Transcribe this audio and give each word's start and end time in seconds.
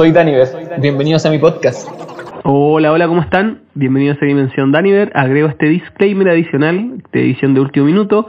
soy 0.00 0.12
Daniver. 0.12 0.48
Bienvenidos 0.80 1.26
a 1.26 1.30
mi 1.30 1.36
podcast. 1.36 1.86
Hola, 2.44 2.90
hola, 2.90 3.06
¿cómo 3.06 3.20
están? 3.20 3.60
Bienvenidos 3.74 4.16
a 4.22 4.24
Dimensión 4.24 4.72
Daniver. 4.72 5.12
Agrego 5.14 5.48
este 5.48 5.66
disclaimer 5.66 6.30
adicional 6.30 7.02
de 7.12 7.20
edición 7.20 7.52
de 7.52 7.60
último 7.60 7.84
minuto 7.84 8.26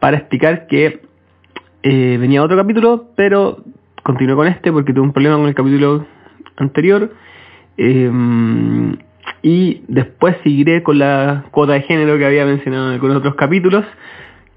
para 0.00 0.16
explicar 0.16 0.66
que 0.66 1.02
eh, 1.84 2.16
venía 2.18 2.42
otro 2.42 2.56
capítulo, 2.56 3.10
pero 3.14 3.62
continué 4.02 4.34
con 4.34 4.48
este 4.48 4.72
porque 4.72 4.92
tuve 4.92 5.04
un 5.04 5.12
problema 5.12 5.36
con 5.36 5.46
el 5.46 5.54
capítulo 5.54 6.04
anterior. 6.56 7.12
Eh, 7.78 8.10
y 9.42 9.82
después 9.86 10.34
seguiré 10.42 10.82
con 10.82 10.98
la 10.98 11.44
cuota 11.52 11.74
de 11.74 11.82
género 11.82 12.18
que 12.18 12.26
había 12.26 12.44
mencionado 12.44 12.88
en 12.88 12.94
algunos 12.94 13.18
otros 13.18 13.36
capítulos. 13.36 13.84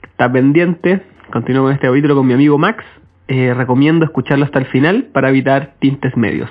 Está 0.01 0.31
pendiente. 0.31 1.03
Continúo 1.31 1.65
con 1.65 1.73
este 1.73 1.85
capítulo 1.85 2.15
con 2.15 2.25
mi 2.25 2.33
amigo 2.33 2.57
Max. 2.57 2.83
Eh, 3.27 3.53
recomiendo 3.53 4.05
escucharlo 4.05 4.45
hasta 4.45 4.59
el 4.59 4.65
final 4.67 5.09
para 5.13 5.29
evitar 5.29 5.73
tintes 5.79 6.15
medios. 6.15 6.49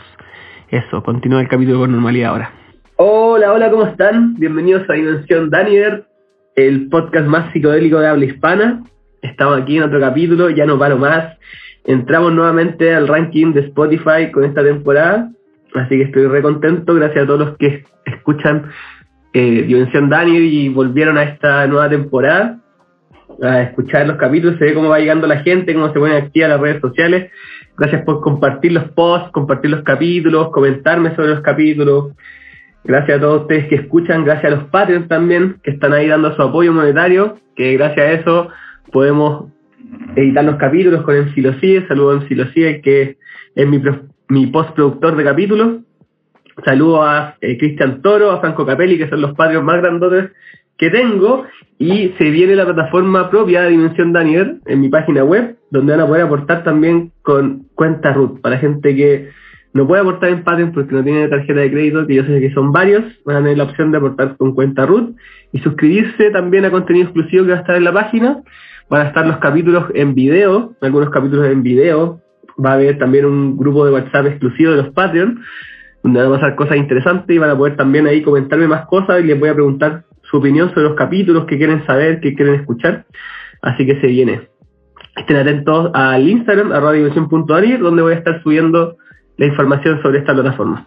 Eso, 0.71 1.03
continúa 1.03 1.41
el 1.41 1.49
capítulo 1.49 1.81
con 1.81 1.93
normalidad 1.93 2.31
ahora. 2.31 2.51
Hola, 2.97 3.53
hola, 3.53 3.71
¿cómo 3.71 3.85
están? 3.87 4.35
Bienvenidos 4.35 4.89
a 4.89 4.95
Dimensión 4.95 5.51
Daniver, 5.51 6.07
el 6.55 6.89
podcast 6.89 7.27
más 7.27 7.53
psicodélico 7.53 7.99
de 7.99 8.09
habla 8.09 8.25
hispana. 8.25 8.83
Estamos 9.23 9.61
aquí 9.61 9.77
en 9.77 9.85
otro 9.85 10.01
capítulo, 10.01 10.51
ya 10.51 10.67
no 10.67 10.79
paro 10.79 10.97
más. 10.99 11.37
Entramos 11.85 12.33
nuevamente 12.33 12.95
al 12.95 13.07
ranking 13.07 13.53
de 13.53 13.61
Spotify 13.61 14.31
con 14.33 14.45
esta 14.45 14.63
temporada 14.63 15.31
Así 15.77 15.97
que 15.97 16.03
estoy 16.03 16.27
re 16.27 16.43
contento, 16.43 16.95
gracias 16.95 17.25
a 17.25 17.27
todos 17.27 17.41
los 17.41 17.57
que 17.59 17.85
escuchan 18.05 18.71
eh, 19.33 19.65
Dimensión 19.67 20.09
Daniel 20.09 20.45
y 20.45 20.69
volvieron 20.69 21.19
a 21.19 21.25
esta 21.25 21.67
nueva 21.67 21.89
temporada 21.89 22.61
a 23.43 23.63
escuchar 23.63 24.07
los 24.07 24.17
capítulos, 24.17 24.59
se 24.59 24.65
ve 24.65 24.75
cómo 24.75 24.89
va 24.89 24.99
llegando 24.99 25.27
la 25.27 25.41
gente, 25.41 25.75
cómo 25.75 25.93
se 25.93 25.99
ponen 25.99 26.17
activas 26.17 26.51
las 26.51 26.61
redes 26.61 26.81
sociales. 26.81 27.31
Gracias 27.77 28.03
por 28.05 28.21
compartir 28.21 28.73
los 28.73 28.85
posts, 28.93 29.31
compartir 29.33 29.71
los 29.71 29.83
capítulos, 29.83 30.51
comentarme 30.51 31.15
sobre 31.15 31.31
los 31.31 31.41
capítulos. 31.41 32.13
Gracias 32.85 33.19
a 33.19 33.21
todos 33.21 33.43
ustedes 33.43 33.67
que 33.69 33.75
escuchan, 33.77 34.25
gracias 34.25 34.53
a 34.53 34.57
los 34.57 34.65
Patreons 34.69 35.09
también, 35.09 35.57
que 35.63 35.73
están 35.73 35.93
ahí 35.93 36.07
dando 36.07 36.35
su 36.35 36.43
apoyo 36.43 36.73
monetario, 36.73 37.37
que 37.57 37.73
gracias 37.75 38.07
a 38.07 38.13
eso 38.13 38.49
podemos 38.93 39.53
editar 40.15 40.45
los 40.45 40.57
capítulos 40.57 41.03
con 41.03 41.17
el 41.17 41.35
Silosí. 41.35 41.81
Saludos 41.89 42.25
a 42.25 42.29
Silosí, 42.29 42.81
que 42.81 43.19
es 43.55 43.69
mi, 43.69 43.83
mi 44.29 44.47
postproductor 44.47 45.17
de 45.17 45.25
capítulos. 45.25 45.69
Saludo 46.65 47.03
a 47.03 47.37
eh, 47.41 47.59
Cristian 47.59 48.01
Toro, 48.01 48.31
a 48.31 48.41
Franco 48.41 48.65
Capelli, 48.65 48.97
que 48.97 49.11
son 49.11 49.21
los 49.21 49.35
padres 49.35 49.63
más 49.63 49.83
grandotes 49.83 50.31
que 50.79 50.91
tengo. 50.91 51.45
Y 51.79 52.15
se 52.19 52.31
viene 52.31 52.57
la 52.57 52.65
plataforma 52.65 53.29
propia 53.31 53.63
de 53.63 53.71
Dimensión 53.71 54.13
Daniel 54.13 54.61
en 54.67 54.81
mi 54.81 54.89
página 54.89 55.25
web, 55.25 55.57
donde 55.71 55.93
van 55.93 56.01
a 56.01 56.07
poder 56.07 56.23
aportar 56.23 56.65
también 56.65 57.13
con 57.23 57.67
cuenta 57.75 58.13
root. 58.13 58.41
Para 58.41 58.59
gente 58.59 58.97
que 58.97 59.29
no 59.75 59.87
puede 59.87 60.01
aportar 60.01 60.31
en 60.31 60.43
Patreon 60.43 60.73
porque 60.73 60.95
no 60.95 61.05
tiene 61.05 61.29
tarjeta 61.29 61.61
de 61.61 61.71
crédito, 61.71 62.07
que 62.07 62.15
yo 62.15 62.25
sé 62.25 62.41
que 62.41 62.51
son 62.55 62.73
varios, 62.73 63.05
van 63.27 63.37
a 63.37 63.41
tener 63.41 63.59
la 63.59 63.65
opción 63.65 63.93
de 63.93 63.99
aportar 63.99 64.37
con 64.39 64.55
cuenta 64.55 64.87
root 64.87 65.15
y 65.53 65.59
suscribirse 65.59 66.31
también 66.31 66.65
a 66.65 66.71
contenido 66.71 67.05
exclusivo 67.05 67.45
que 67.45 67.51
va 67.51 67.59
a 67.59 67.61
estar 67.61 67.77
en 67.77 67.85
la 67.85 67.93
página. 67.93 68.43
Van 68.89 69.03
a 69.03 69.09
estar 69.09 69.27
los 69.27 69.37
capítulos 69.37 69.85
en 69.95 70.15
video, 70.15 70.75
algunos 70.81 71.11
capítulos 71.11 71.47
en 71.49 71.63
video, 71.63 72.23
va 72.65 72.71
a 72.71 72.75
haber 72.75 72.99
también 72.99 73.27
un 73.27 73.59
grupo 73.59 73.85
de 73.85 73.93
WhatsApp 73.93 74.27
exclusivo 74.27 74.71
de 74.71 74.79
los 74.79 74.95
Patreon, 74.95 75.41
donde 76.03 76.21
van 76.21 76.29
a 76.33 76.35
pasar 76.37 76.57
cosas 76.57 76.79
interesantes 76.79 77.37
y 77.37 77.39
van 77.39 77.51
a 77.51 77.59
poder 77.59 77.77
también 77.77 78.07
ahí 78.07 78.23
comentarme 78.23 78.69
más 78.69 78.87
cosas 78.87 79.21
y 79.21 79.25
les 79.25 79.39
voy 79.39 79.51
a 79.51 79.55
preguntar 79.55 80.05
su 80.31 80.39
opinión 80.39 80.71
sobre 80.71 80.85
los 80.85 80.95
capítulos, 80.95 81.45
que 81.47 81.57
quieren 81.57 81.85
saber, 81.87 82.21
que 82.21 82.35
quieren 82.35 82.55
escuchar. 82.55 83.07
Así 83.63 83.87
que 83.87 84.01
se 84.01 84.07
viene. 84.09 84.49
Estén 85.17 85.37
atentos 85.37 85.91
al 85.95 86.29
Instagram, 86.29 86.73
a 86.73 86.81
radiodimensión.ari, 86.81 87.79
donde 87.79 88.03
voy 88.03 88.13
a 88.13 88.17
estar 88.17 88.43
subiendo 88.43 88.97
la 89.39 89.47
información 89.47 90.01
sobre 90.03 90.19
esta 90.19 90.35
plataforma. 90.35 90.87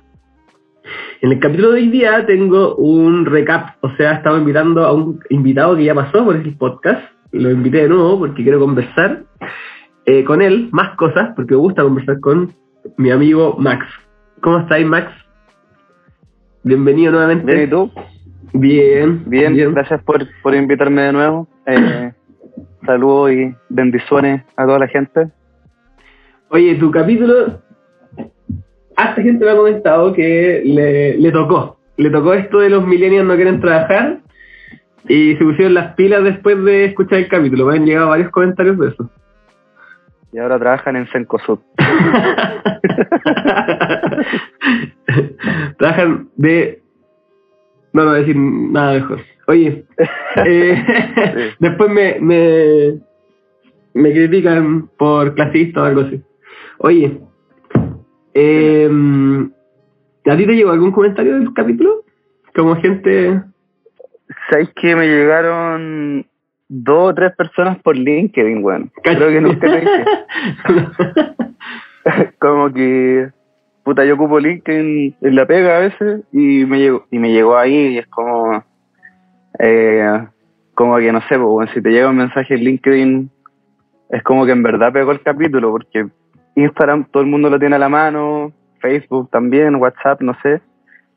En 1.22 1.32
el 1.32 1.40
capítulo 1.40 1.72
de 1.72 1.82
hoy 1.82 1.90
día 1.90 2.26
tengo 2.26 2.76
un 2.76 3.26
recap, 3.26 3.76
o 3.82 3.90
sea, 3.98 4.14
estaba 4.14 4.38
invitando 4.38 4.86
a 4.86 4.94
un 4.94 5.20
invitado 5.30 5.76
que 5.76 5.84
ya 5.84 5.94
pasó 5.94 6.24
por 6.24 6.36
el 6.36 6.56
podcast, 6.58 7.02
lo 7.32 7.52
invité 7.52 7.84
de 7.84 7.90
nuevo 7.90 8.20
porque 8.20 8.44
quiero 8.44 8.60
conversar 8.60 9.24
eh, 10.06 10.24
con 10.24 10.42
él 10.42 10.70
más 10.72 10.96
cosas, 10.96 11.32
porque 11.36 11.54
me 11.54 11.60
gusta 11.60 11.84
conversar 11.84 12.20
con 12.20 12.54
mi 12.98 13.12
amigo 13.12 13.56
Max. 13.60 13.86
¿Cómo 14.42 14.60
estáis, 14.60 14.86
Max? 14.86 15.12
Bienvenido 16.64 17.12
nuevamente. 17.12 17.54
Bien. 17.54 17.92
Bien, 18.54 19.24
bien. 19.26 19.74
gracias 19.74 20.02
por, 20.04 20.26
por 20.42 20.56
invitarme 20.56 21.04
de 21.04 21.14
nuevo. 21.14 21.48
Eh, 21.66 22.12
saludos 22.86 23.32
y 23.32 23.56
bendiciones 23.70 24.44
a 24.56 24.66
toda 24.66 24.80
la 24.80 24.88
gente. 24.88 25.30
Oye, 26.50 26.76
tu 26.76 26.92
capítulo, 26.92 27.62
hasta 28.96 29.22
gente 29.22 29.46
me 29.46 29.52
ha 29.52 29.56
comentado 29.56 30.14
que 30.14 30.62
le, 30.66 31.18
le 31.18 31.32
tocó. 31.32 31.78
Le 31.98 32.10
tocó 32.10 32.34
esto 32.34 32.60
de 32.60 32.70
los 32.70 32.86
millennials 32.86 33.28
no 33.28 33.36
quieren 33.36 33.60
trabajar 33.60 34.20
y 35.08 35.36
se 35.36 35.44
pusieron 35.44 35.74
las 35.74 35.96
pilas 35.96 36.24
después 36.24 36.64
de 36.64 36.86
escuchar 36.86 37.20
el 37.20 37.28
capítulo. 37.28 37.66
Me 37.66 37.76
han 37.76 37.86
llegado 37.86 38.10
varios 38.10 38.32
comentarios 38.32 38.80
de 38.80 38.90
eso. 38.90 39.10
Y 40.32 40.38
ahora 40.38 40.60
trabajan 40.60 40.96
en 40.96 41.08
Sencosud. 41.08 41.60
trabajan 45.78 46.30
de... 46.36 46.84
No, 47.94 48.04
no 48.04 48.10
voy 48.10 48.18
a 48.18 48.20
decir 48.20 48.36
nada 48.36 48.94
mejor. 48.94 49.22
Oye, 49.48 49.86
eh, 50.46 51.54
después 51.60 51.90
me, 51.90 52.20
me, 52.20 53.00
me 53.94 54.12
critican 54.12 54.90
por 54.98 55.34
clasista 55.36 55.82
o 55.82 55.86
algo 55.86 56.02
así. 56.02 56.22
Oye, 56.80 57.20
eh, 58.34 58.90
¿a 60.26 60.38
ti 60.38 60.46
te 60.46 60.56
llegó 60.56 60.72
algún 60.72 60.92
comentario 60.92 61.36
del 61.36 61.54
capítulo? 61.54 62.04
Como 62.56 62.76
gente... 62.76 63.42
¿Sabéis 64.50 64.70
que 64.76 64.96
me 64.96 65.08
llegaron 65.08 66.26
dos 66.70 67.12
o 67.12 67.16
tres 67.16 67.36
personas 67.36 67.80
por 67.80 67.98
LinkedIn, 67.98 68.64
weón. 68.64 68.92
Creo 69.04 69.30
que 69.30 69.42
nunca 69.42 69.68
lo 69.68 69.78
hice. 69.78 70.06
como 72.40 72.72
que, 72.72 73.30
puta, 73.90 74.06
yo 74.06 74.14
ocupo 74.14 74.40
LinkedIn 74.40 75.16
en 75.20 75.36
la 75.36 75.48
pega 75.48 75.78
a 75.78 75.80
veces 75.80 76.22
y 76.32 76.64
me 76.66 76.78
llegó, 76.78 77.08
y 77.10 77.18
me 77.18 77.32
llegó 77.32 77.58
ahí 77.58 77.88
y 77.88 77.98
es 77.98 78.06
como, 78.06 78.64
eh, 79.58 80.28
como 80.76 80.98
que 80.98 81.12
no 81.12 81.20
sé, 81.22 81.38
si 81.74 81.82
te 81.82 81.90
llega 81.90 82.12
un 82.12 82.18
mensaje 82.18 82.54
en 82.54 82.66
LinkedIn, 82.66 83.32
es 84.12 84.22
como 84.22 84.46
que 84.46 84.52
en 84.52 84.62
verdad 84.62 84.94
pegó 84.94 85.12
el 85.12 85.22
capítulo, 85.22 85.72
porque 85.72 86.06
Instagram 86.56 87.06
todo 87.06 87.24
el 87.24 87.30
mundo 87.30 87.50
lo 87.50 87.58
tiene 87.58 87.78
a 87.78 87.80
la 87.80 87.90
mano, 87.90 88.54
Facebook 88.80 89.32
también, 89.32 89.78
WhatsApp, 89.78 90.22
no 90.22 90.36
sé, 90.44 90.62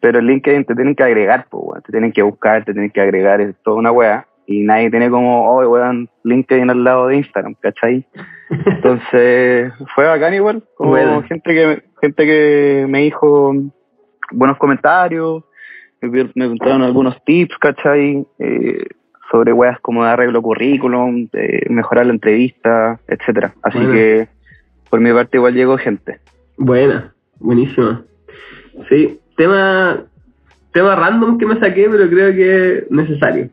pero 0.00 0.20
en 0.20 0.28
LinkedIn 0.28 0.64
te 0.64 0.74
tienen 0.74 0.94
que 0.94 1.02
agregar, 1.02 1.46
te 1.84 1.92
tienen 1.92 2.10
que 2.10 2.22
buscar, 2.22 2.64
te 2.64 2.72
tienen 2.72 2.90
que 2.90 3.02
agregar, 3.02 3.42
es 3.42 3.54
toda 3.62 3.76
una 3.76 3.92
wea 3.92 4.26
y 4.46 4.62
nadie 4.62 4.90
tiene 4.90 5.10
como, 5.10 5.48
oh, 5.48 5.68
weón, 5.68 6.08
LinkedIn 6.24 6.70
al 6.70 6.84
lado 6.84 7.08
de 7.08 7.16
Instagram, 7.16 7.54
¿cachai? 7.60 8.06
Entonces, 8.50 9.72
fue 9.94 10.06
bacán 10.06 10.34
igual, 10.34 10.62
como 10.76 11.22
gente 11.22 11.54
que 11.54 11.82
gente 12.02 12.26
que 12.26 12.86
me 12.88 13.02
dijo 13.02 13.54
buenos 14.32 14.58
comentarios, 14.58 15.44
me, 16.00 16.24
preguntaron 16.26 16.82
algunos 16.82 17.22
tips, 17.24 17.56
¿cachai? 17.58 18.26
Eh, 18.38 18.86
sobre 19.30 19.52
weas 19.52 19.80
como 19.80 20.04
de 20.04 20.10
arreglo 20.10 20.42
currículum, 20.42 21.28
de 21.32 21.66
mejorar 21.70 22.06
la 22.06 22.12
entrevista, 22.12 23.00
etcétera. 23.06 23.54
Así 23.62 23.78
que, 23.78 24.28
por 24.90 25.00
mi 25.00 25.12
parte, 25.12 25.38
igual 25.38 25.54
llegó 25.54 25.78
gente. 25.78 26.18
Buena, 26.58 27.14
buenísima. 27.38 28.02
Sí, 28.90 29.20
tema, 29.36 30.04
tema 30.72 30.96
random 30.96 31.38
que 31.38 31.46
me 31.46 31.58
saqué, 31.60 31.88
pero 31.88 32.10
creo 32.10 32.32
que 32.32 32.78
es 32.78 32.90
necesario. 32.90 33.48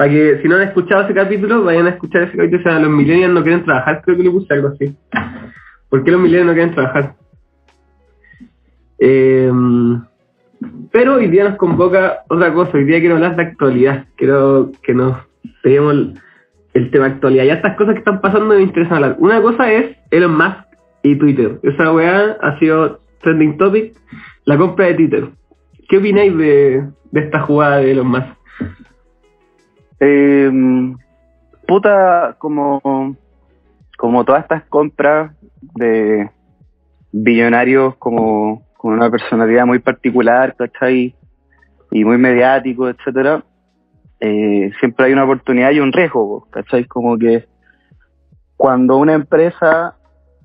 Para 0.00 0.12
que 0.12 0.40
si 0.40 0.48
no 0.48 0.56
han 0.56 0.62
escuchado 0.62 1.02
ese 1.02 1.12
capítulo, 1.12 1.62
vayan 1.62 1.86
a 1.86 1.90
escuchar 1.90 2.22
ese 2.22 2.34
capítulo. 2.34 2.60
O 2.60 2.62
sea, 2.62 2.78
los 2.78 2.90
millennials 2.90 3.34
no 3.34 3.42
quieren 3.42 3.66
trabajar, 3.66 4.00
creo 4.02 4.16
que 4.16 4.22
le 4.22 4.30
puse 4.30 4.54
algo 4.54 4.68
así. 4.68 4.96
¿Por 5.90 6.02
qué 6.02 6.10
los 6.10 6.20
millennials 6.22 6.46
no 6.46 6.54
quieren 6.54 6.74
trabajar? 6.74 7.16
Eh, 8.98 9.52
pero 10.90 11.16
hoy 11.16 11.26
día 11.26 11.50
nos 11.50 11.58
convoca 11.58 12.20
otra 12.30 12.50
cosa. 12.54 12.78
Hoy 12.78 12.84
día 12.84 12.98
quiero 12.98 13.16
hablar 13.16 13.36
de 13.36 13.42
actualidad. 13.42 14.06
Quiero 14.16 14.72
que 14.82 14.94
nos 14.94 15.18
peguemos 15.62 15.92
el, 16.72 16.90
tema 16.90 17.04
actualidad. 17.04 17.44
Y 17.44 17.50
estas 17.50 17.76
cosas 17.76 17.92
que 17.92 17.98
están 17.98 18.22
pasando 18.22 18.54
me 18.54 18.62
interesan 18.62 18.94
hablar. 18.94 19.16
Una 19.18 19.42
cosa 19.42 19.70
es 19.70 19.98
Elon 20.10 20.34
Musk 20.34 20.64
y 21.02 21.16
Twitter. 21.16 21.60
Esa 21.62 21.92
weá 21.92 22.38
ha 22.40 22.58
sido 22.58 23.00
trending 23.20 23.58
topic. 23.58 23.92
La 24.46 24.56
compra 24.56 24.86
de 24.86 24.94
Twitter. 24.94 25.28
¿Qué 25.90 25.98
opináis 25.98 26.34
de 26.38 26.88
esta 27.12 27.40
jugada 27.40 27.76
de 27.80 27.90
Elon 27.90 28.06
Musk? 28.06 28.40
Eh, 30.00 30.50
puta, 31.66 32.34
como, 32.38 33.16
como 33.96 34.24
todas 34.24 34.42
estas 34.42 34.64
compras 34.64 35.32
de 35.74 36.30
billonarios 37.12 37.96
como 37.96 38.62
con 38.76 38.94
una 38.94 39.10
personalidad 39.10 39.66
muy 39.66 39.78
particular, 39.78 40.56
¿cachai? 40.56 41.14
Y 41.90 42.04
muy 42.04 42.16
mediático, 42.16 42.88
etcétera, 42.88 43.44
eh, 44.20 44.70
siempre 44.78 45.06
hay 45.06 45.12
una 45.12 45.24
oportunidad 45.24 45.70
y 45.72 45.80
un 45.80 45.92
riesgo, 45.92 46.46
¿cachai? 46.50 46.84
Como 46.86 47.18
que 47.18 47.46
cuando 48.56 48.96
una 48.96 49.14
empresa 49.14 49.96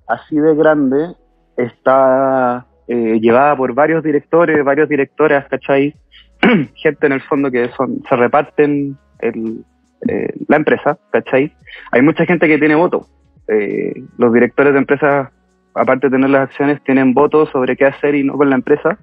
así 0.08 0.38
de 0.38 0.56
grande 0.56 1.16
está 1.56 2.66
eh, 2.88 3.20
llevada 3.20 3.56
por 3.56 3.74
varios 3.74 4.04
directores, 4.04 4.64
varios 4.64 4.90
directoras, 4.90 5.48
¿cachai? 5.48 5.96
Gente 6.76 7.08
en 7.08 7.14
el 7.14 7.22
fondo 7.22 7.50
que 7.50 7.70
son, 7.78 8.02
se 8.08 8.16
reparten 8.16 8.98
el, 9.20 9.64
eh, 10.08 10.34
la 10.48 10.58
empresa, 10.58 10.98
¿cachai? 11.12 11.54
Hay 11.92 12.02
mucha 12.02 12.26
gente 12.26 12.48
que 12.48 12.58
tiene 12.58 12.76
voto. 12.76 13.08
Eh, 13.48 14.04
los 14.18 14.34
directores 14.34 14.74
de 14.74 14.80
empresas, 14.80 15.30
aparte 15.74 16.08
de 16.08 16.12
tener 16.12 16.30
las 16.30 16.50
acciones, 16.50 16.82
tienen 16.84 17.14
voto 17.14 17.46
sobre 17.48 17.76
qué 17.76 17.86
hacer 17.86 18.16
y 18.16 18.24
no 18.24 18.34
con 18.38 18.50
la 18.50 18.56
empresa. 18.56 18.98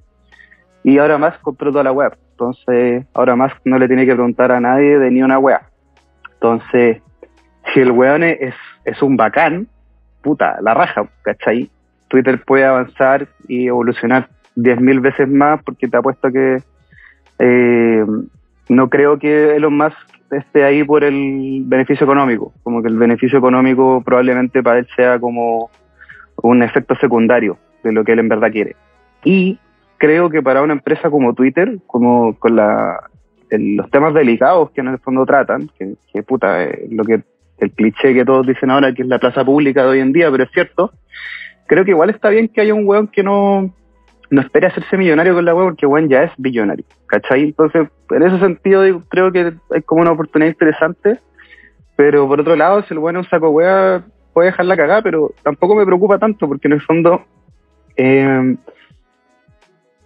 Y 0.84 0.98
ahora 0.98 1.18
más 1.18 1.38
compró 1.38 1.70
toda 1.70 1.84
la 1.84 1.92
web. 1.92 2.16
Entonces, 2.32 3.06
ahora 3.14 3.36
más 3.36 3.52
no 3.64 3.78
le 3.78 3.86
tiene 3.86 4.06
que 4.06 4.14
preguntar 4.14 4.52
a 4.52 4.60
nadie 4.60 4.98
de 4.98 5.10
ni 5.10 5.22
una 5.22 5.38
web. 5.38 5.60
Entonces, 6.34 7.00
si 7.72 7.80
el 7.80 7.92
weón 7.92 8.24
es, 8.24 8.54
es 8.84 9.00
un 9.02 9.16
bacán, 9.16 9.68
puta, 10.22 10.58
la 10.60 10.74
raja, 10.74 11.08
¿cachai? 11.22 11.70
Twitter 12.08 12.42
puede 12.44 12.64
avanzar 12.64 13.28
y 13.48 13.68
evolucionar 13.68 14.28
10.000 14.56 15.00
veces 15.00 15.28
más 15.28 15.62
porque 15.62 15.88
te 15.88 15.96
apuesto 15.96 16.30
que 16.30 16.62
eh, 17.38 18.04
no 18.68 18.88
creo 18.88 19.18
que 19.18 19.56
Elon 19.56 19.76
Musk 19.76 19.96
esté 20.30 20.64
ahí 20.64 20.82
por 20.84 21.04
el 21.04 21.62
beneficio 21.66 22.04
económico, 22.04 22.52
como 22.62 22.82
que 22.82 22.88
el 22.88 22.96
beneficio 22.96 23.38
económico 23.38 24.02
probablemente 24.04 24.62
para 24.62 24.78
él 24.78 24.88
sea 24.96 25.18
como 25.18 25.70
un 26.36 26.62
efecto 26.62 26.94
secundario 26.96 27.58
de 27.82 27.92
lo 27.92 28.04
que 28.04 28.12
él 28.12 28.20
en 28.20 28.28
verdad 28.28 28.50
quiere. 28.50 28.76
Y 29.24 29.58
creo 29.98 30.30
que 30.30 30.42
para 30.42 30.62
una 30.62 30.72
empresa 30.72 31.10
como 31.10 31.34
Twitter, 31.34 31.78
como 31.86 32.34
con 32.38 32.56
la, 32.56 32.98
los 33.50 33.90
temas 33.90 34.14
delicados 34.14 34.70
que 34.70 34.80
en 34.80 34.88
el 34.88 34.98
fondo 34.98 35.26
tratan, 35.26 35.70
que, 35.78 36.22
puta, 36.22 36.64
eh, 36.64 36.86
lo 36.90 37.04
que 37.04 37.22
el 37.58 37.70
cliché 37.70 38.14
que 38.14 38.24
todos 38.24 38.46
dicen 38.46 38.70
ahora 38.70 38.92
que 38.92 39.02
es 39.02 39.08
la 39.08 39.20
plaza 39.20 39.44
pública 39.44 39.82
de 39.82 39.88
hoy 39.90 40.00
en 40.00 40.12
día, 40.12 40.30
pero 40.30 40.44
es 40.44 40.50
cierto, 40.50 40.92
creo 41.66 41.84
que 41.84 41.92
igual 41.92 42.10
está 42.10 42.30
bien 42.30 42.48
que 42.48 42.60
haya 42.60 42.74
un 42.74 42.86
weón 42.86 43.06
que 43.06 43.22
no, 43.22 43.72
no 44.32 44.40
espere 44.40 44.66
hacerse 44.66 44.96
millonario 44.96 45.34
con 45.34 45.44
la 45.44 45.54
web 45.54 45.66
porque 45.66 45.84
weón 45.84 46.08
ya 46.08 46.22
es 46.22 46.32
billonario, 46.38 46.86
¿cachai? 47.06 47.42
Entonces, 47.42 47.86
en 48.08 48.22
ese 48.22 48.38
sentido 48.38 49.02
creo 49.10 49.30
que 49.30 49.52
hay 49.74 49.82
como 49.82 50.00
una 50.00 50.12
oportunidad 50.12 50.50
interesante, 50.50 51.18
pero 51.96 52.26
por 52.26 52.40
otro 52.40 52.56
lado, 52.56 52.82
si 52.82 52.94
el 52.94 52.98
weón 52.98 53.16
es 53.16 53.26
un 53.26 53.30
saco 53.30 53.50
wea, 53.50 54.02
puede 54.32 54.46
dejarla 54.46 54.74
cagar, 54.74 55.02
pero 55.02 55.32
tampoco 55.42 55.74
me 55.74 55.84
preocupa 55.84 56.18
tanto 56.18 56.48
porque 56.48 56.66
en 56.66 56.72
el 56.72 56.80
fondo... 56.80 57.22
Eh, 57.96 58.56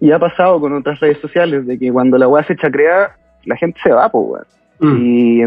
y 0.00 0.10
ha 0.10 0.18
pasado 0.18 0.60
con 0.60 0.74
otras 0.74 0.98
redes 0.98 1.18
sociales 1.18 1.64
de 1.64 1.78
que 1.78 1.92
cuando 1.92 2.18
la 2.18 2.26
wea 2.26 2.42
se 2.42 2.56
chacrea, 2.56 3.16
la 3.44 3.56
gente 3.56 3.78
se 3.80 3.92
va, 3.92 4.10
pues, 4.10 4.24
weón. 4.26 4.44
Mm. 4.80 4.96
Y, 5.00 5.42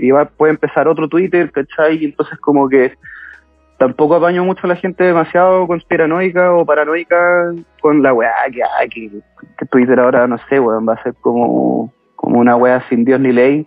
y, 0.00 0.10
va, 0.10 0.24
puede 0.24 0.54
empezar 0.54 0.88
otro 0.88 1.06
Twitter, 1.06 1.52
¿cachai? 1.52 2.02
Y 2.02 2.06
entonces 2.06 2.38
como 2.38 2.66
que 2.66 2.94
tampoco 3.78 4.16
apaño 4.16 4.44
mucho 4.44 4.62
a 4.64 4.68
la 4.68 4.76
gente 4.76 5.04
demasiado 5.04 5.66
conspiranoica 5.66 6.52
o 6.52 6.64
paranoica 6.64 7.52
con 7.80 8.02
la 8.02 8.12
weá 8.12 8.32
que, 8.52 8.62
hay, 8.62 8.88
que, 8.88 9.66
Twitter 9.70 9.98
ahora, 10.00 10.26
no 10.26 10.38
sé, 10.48 10.58
weón, 10.58 10.88
va 10.88 10.94
a 10.94 11.02
ser 11.02 11.14
como, 11.20 11.92
como 12.16 12.40
una 12.40 12.56
weá 12.56 12.82
sin 12.88 13.04
Dios 13.04 13.20
ni 13.20 13.32
ley 13.32 13.66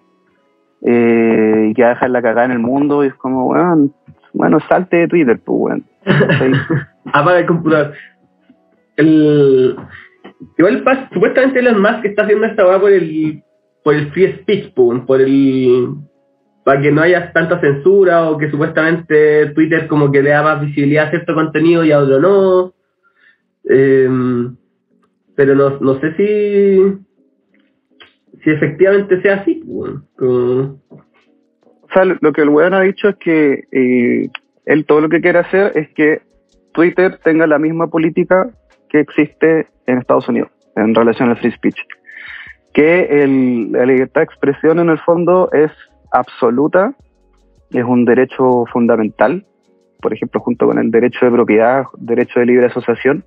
eh, 0.81 1.67
y 1.69 1.73
que 1.73 1.81
va 1.83 1.89
a 1.89 1.93
dejar 1.93 2.09
la 2.09 2.21
cagada 2.21 2.45
en 2.45 2.51
el 2.51 2.59
mundo 2.59 3.03
y 3.03 3.07
es 3.07 3.13
como, 3.15 3.47
weón, 3.47 3.93
bueno, 4.33 4.59
salte 4.69 4.97
de 4.97 5.07
Twitter, 5.07 5.39
pues, 5.43 5.59
weón. 5.59 5.85
Apaga 7.13 7.39
el 7.39 7.45
computador. 7.45 7.93
El... 8.97 9.75
Igual, 10.57 10.83
supuestamente 11.13 11.59
Elon 11.59 11.81
Musk 11.81 12.05
está 12.05 12.23
haciendo 12.23 12.45
esta 12.45 12.65
weá 12.65 12.79
por 12.79 12.91
el 12.91 13.43
por 13.83 13.95
el 13.95 14.11
free 14.11 14.33
speech, 14.41 14.73
por 14.73 15.21
el 15.21 15.95
para 16.69 16.81
que 16.81 16.91
no 16.91 17.01
haya 17.01 17.33
tanta 17.33 17.59
censura 17.59 18.29
o 18.29 18.37
que 18.37 18.51
supuestamente 18.51 19.47
Twitter 19.55 19.87
como 19.87 20.11
que 20.11 20.21
le 20.21 20.29
da 20.29 20.43
más 20.43 20.61
visibilidad 20.61 21.07
a 21.07 21.09
cierto 21.09 21.33
contenido 21.33 21.83
y 21.83 21.91
a 21.91 21.97
otro 21.97 22.19
no. 22.19 22.73
Em, 23.63 24.55
pero 25.35 25.55
no, 25.55 25.79
no 25.79 25.99
sé 25.99 26.13
si 26.15 26.95
si 28.43 28.51
efectivamente 28.51 29.19
sea 29.23 29.37
así. 29.37 29.63
O 30.19 30.77
sea, 31.91 32.05
lo 32.05 32.31
que 32.33 32.41
el 32.43 32.49
weón 32.49 32.75
ha 32.75 32.81
dicho 32.81 33.09
es 33.09 33.15
que 33.15 33.63
eh, 33.71 34.29
él 34.67 34.85
todo 34.85 35.01
lo 35.01 35.09
que 35.09 35.21
quiere 35.21 35.39
hacer 35.39 35.71
es 35.73 35.89
que 35.95 36.21
Twitter 36.71 37.19
tenga 37.23 37.47
la 37.47 37.57
misma 37.57 37.87
política 37.87 38.47
que 38.89 38.99
existe 38.99 39.65
en 39.87 39.97
Estados 39.97 40.29
Unidos 40.29 40.51
en 40.75 40.93
relación 40.93 41.29
al 41.29 41.37
free 41.37 41.51
speech 41.51 41.79
que 42.75 43.23
el, 43.23 43.71
la 43.71 43.87
libertad 43.87 44.21
de 44.21 44.25
expresión 44.25 44.77
en 44.77 44.89
el 44.89 44.99
fondo 44.99 45.49
es 45.51 45.71
absoluta, 46.11 46.93
es 47.71 47.83
un 47.83 48.05
derecho 48.05 48.65
fundamental, 48.71 49.45
por 50.01 50.13
ejemplo, 50.13 50.39
junto 50.41 50.67
con 50.67 50.79
el 50.79 50.91
derecho 50.91 51.25
de 51.25 51.31
propiedad, 51.31 51.85
derecho 51.97 52.39
de 52.39 52.45
libre 52.45 52.67
asociación, 52.67 53.23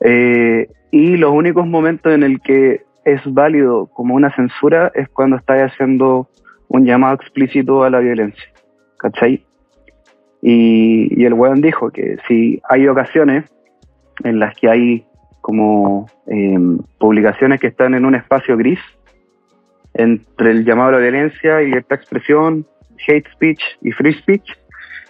eh, 0.00 0.68
y 0.90 1.16
los 1.16 1.32
únicos 1.32 1.66
momentos 1.66 2.12
en 2.12 2.22
el 2.22 2.40
que 2.40 2.82
es 3.04 3.20
válido 3.26 3.86
como 3.86 4.14
una 4.14 4.34
censura 4.34 4.90
es 4.94 5.08
cuando 5.08 5.36
está 5.36 5.54
haciendo 5.64 6.28
un 6.68 6.84
llamado 6.84 7.14
explícito 7.14 7.84
a 7.84 7.90
la 7.90 8.00
violencia, 8.00 8.44
¿cachai? 8.98 9.44
Y, 10.42 11.20
y 11.20 11.24
el 11.24 11.34
weón 11.34 11.60
dijo 11.60 11.90
que 11.90 12.16
si 12.26 12.60
hay 12.68 12.86
ocasiones 12.88 13.44
en 14.24 14.38
las 14.38 14.54
que 14.56 14.68
hay 14.68 15.06
como 15.40 16.06
eh, 16.26 16.58
publicaciones 16.98 17.60
que 17.60 17.66
están 17.66 17.94
en 17.94 18.04
un 18.04 18.14
espacio 18.14 18.56
gris 18.56 18.78
entre 19.94 20.50
el 20.50 20.64
llamado 20.64 20.90
a 20.90 20.92
la 20.92 20.98
violencia 20.98 21.62
y 21.62 21.72
esta 21.72 21.94
expresión, 21.94 22.66
hate 23.06 23.26
speech 23.32 23.62
y 23.80 23.92
free 23.92 24.14
speech. 24.14 24.46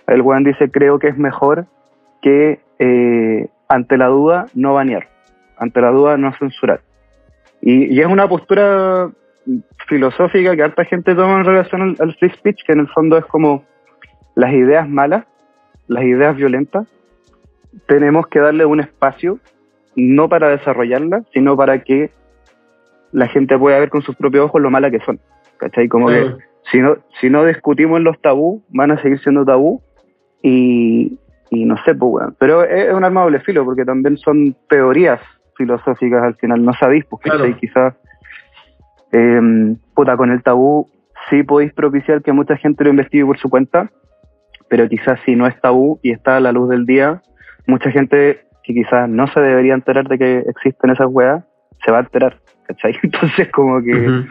El 0.07 0.23
Juan 0.23 0.45
dice, 0.45 0.71
creo 0.71 0.99
que 0.99 1.09
es 1.09 1.17
mejor 1.17 1.67
que 2.21 2.61
eh, 2.79 3.49
ante 3.69 3.97
la 3.97 4.09
duda 4.09 4.47
no 4.55 4.75
banear, 4.75 5.09
ante 5.57 5.81
la 5.81 5.91
duda 5.91 6.17
no 6.17 6.33
censurar. 6.39 6.81
Y, 7.63 7.99
es 7.99 8.07
una 8.07 8.29
postura 8.29 9.11
filosófica 9.89 10.55
que 10.55 10.63
harta 10.63 10.85
gente 10.85 11.15
toma 11.15 11.39
en 11.39 11.45
relación 11.45 11.83
al, 11.83 11.97
al 11.99 12.15
free 12.17 12.31
speech, 12.31 12.65
que 12.67 12.73
en 12.73 12.81
el 12.81 12.89
fondo 12.89 13.17
es 13.17 13.25
como 13.27 13.65
las 14.35 14.53
ideas 14.53 14.89
malas, 14.89 15.25
las 15.87 16.05
ideas 16.05 16.37
violentas, 16.37 16.87
tenemos 17.87 18.27
que 18.29 18.41
darle 18.41 18.65
un 18.65 18.81
espacio 18.81 19.39
no 19.97 20.29
para 20.29 20.49
desarrollarla, 20.49 21.23
sino 21.33 21.57
para 21.57 21.83
que 21.83 22.11
la 23.15 23.29
gente 23.29 23.57
pueda 23.57 23.79
ver 23.79 23.91
con 23.91 24.03
sus 24.03 24.17
propios 24.17 24.47
ojos 24.47 24.61
lo 24.61 24.71
mala 24.71 24.91
que 24.91 25.01
son. 25.01 25.21
¿Cachai? 25.57 25.89
Como 25.89 26.09
que 26.09 26.35
si 26.71 26.81
no, 26.81 26.97
si 27.21 27.31
no 27.31 27.45
discutimos 27.45 28.01
los 28.01 28.21
tabú, 28.21 28.63
van 28.71 28.91
a 28.91 29.01
seguir 29.01 29.21
siendo 29.21 29.45
tabú 29.45 29.81
y, 30.43 31.19
y 31.51 31.65
no 31.65 31.77
sé, 31.85 31.95
pues, 31.95 32.11
bueno. 32.11 32.35
Pero 32.39 32.65
es 32.65 32.93
un 32.93 33.05
arma 33.05 33.23
doble 33.23 33.41
filo, 33.41 33.65
porque 33.65 33.85
también 33.85 34.17
son 34.17 34.57
teorías 34.69 35.21
filosóficas 35.57 36.23
al 36.23 36.35
final, 36.35 36.65
no 36.65 36.73
sabéis, 36.75 37.05
pues, 37.05 37.23
Quizás, 37.61 37.95
eh, 39.13 39.77
puta, 39.95 40.17
con 40.17 40.33
el 40.33 40.43
tabú 40.43 40.89
sí 41.31 41.45
podéis 41.45 41.73
propiciar 41.73 42.23
que 42.23 42.33
mucha 42.33 42.57
gente 42.57 42.83
lo 42.85 42.91
investigue 42.91 43.25
por 43.25 43.39
su 43.39 43.49
cuenta, 43.49 43.91
pero 44.69 44.89
quizás 44.89 45.21
si 45.25 45.37
no 45.37 45.47
es 45.47 45.59
tabú 45.61 46.01
y 46.03 46.11
está 46.11 46.37
a 46.37 46.41
la 46.41 46.51
luz 46.51 46.69
del 46.69 46.85
día, 46.85 47.23
mucha 47.67 47.91
gente 47.91 48.41
que 48.65 48.75
quizás 48.75 49.09
no 49.09 49.29
se 49.29 49.41
debería 49.41 49.75
enterar 49.75 50.09
de 50.09 50.19
que 50.19 50.39
existen 50.49 50.91
esas 50.91 51.07
weas, 51.09 51.45
se 51.85 51.93
va 51.93 51.99
a 51.99 52.01
enterar, 52.01 52.39
¿cachai? 52.67 52.95
Entonces 53.03 53.49
como 53.53 53.83
que 53.83 54.25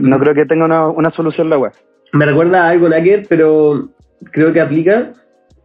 no 0.00 0.18
creo 0.18 0.34
que 0.34 0.46
tenga 0.46 0.88
una, 0.88 1.10
solución 1.10 1.50
la 1.50 1.58
wea. 1.58 1.72
Me 2.12 2.26
recuerda 2.26 2.66
a 2.66 2.70
algo 2.70 2.88
Nacker, 2.88 3.26
pero 3.28 3.88
creo 4.30 4.52
que 4.52 4.60
aplica, 4.60 5.12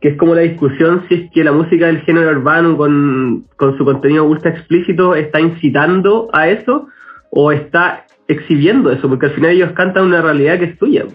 que 0.02 0.10
es 0.10 0.18
como 0.18 0.36
la 0.36 0.42
discusión 0.42 1.06
si 1.08 1.16
es 1.16 1.32
que 1.32 1.44
la 1.44 1.52
música 1.52 1.88
del 1.88 2.02
género 2.02 2.32
urbano 2.32 2.78
con, 2.78 3.46
su 3.78 3.86
contenido 3.86 4.26
ultra 4.26 4.52
explícito 4.52 5.16
está 5.16 5.40
incitando 5.40 6.30
a 6.34 6.50
eso 6.50 6.88
o 7.32 7.52
está 7.52 8.06
exhibiendo 8.28 8.92
eso, 8.92 9.08
porque 9.08 9.28
al 9.28 9.34
final 9.34 9.52
ellos 9.52 9.72
cantan 9.74 10.06
una 10.06 10.22
realidad 10.22 10.60
que 10.60 10.66
es 10.66 10.78
tuya. 10.78 11.06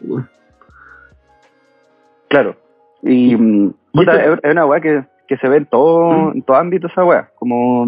Claro. 2.29 2.57
Y, 3.03 3.37
mm, 3.37 3.75
es 3.95 4.51
una 4.51 4.67
weá 4.67 4.81
que 4.81 5.05
que 5.33 5.39
se 5.39 5.49
ve 5.49 5.57
en 5.57 5.67
todo, 5.67 6.11
mm. 6.11 6.33
en 6.35 6.43
todo 6.43 6.57
ámbito 6.59 6.87
esa 6.89 7.05
weá. 7.05 7.31
Como. 7.37 7.87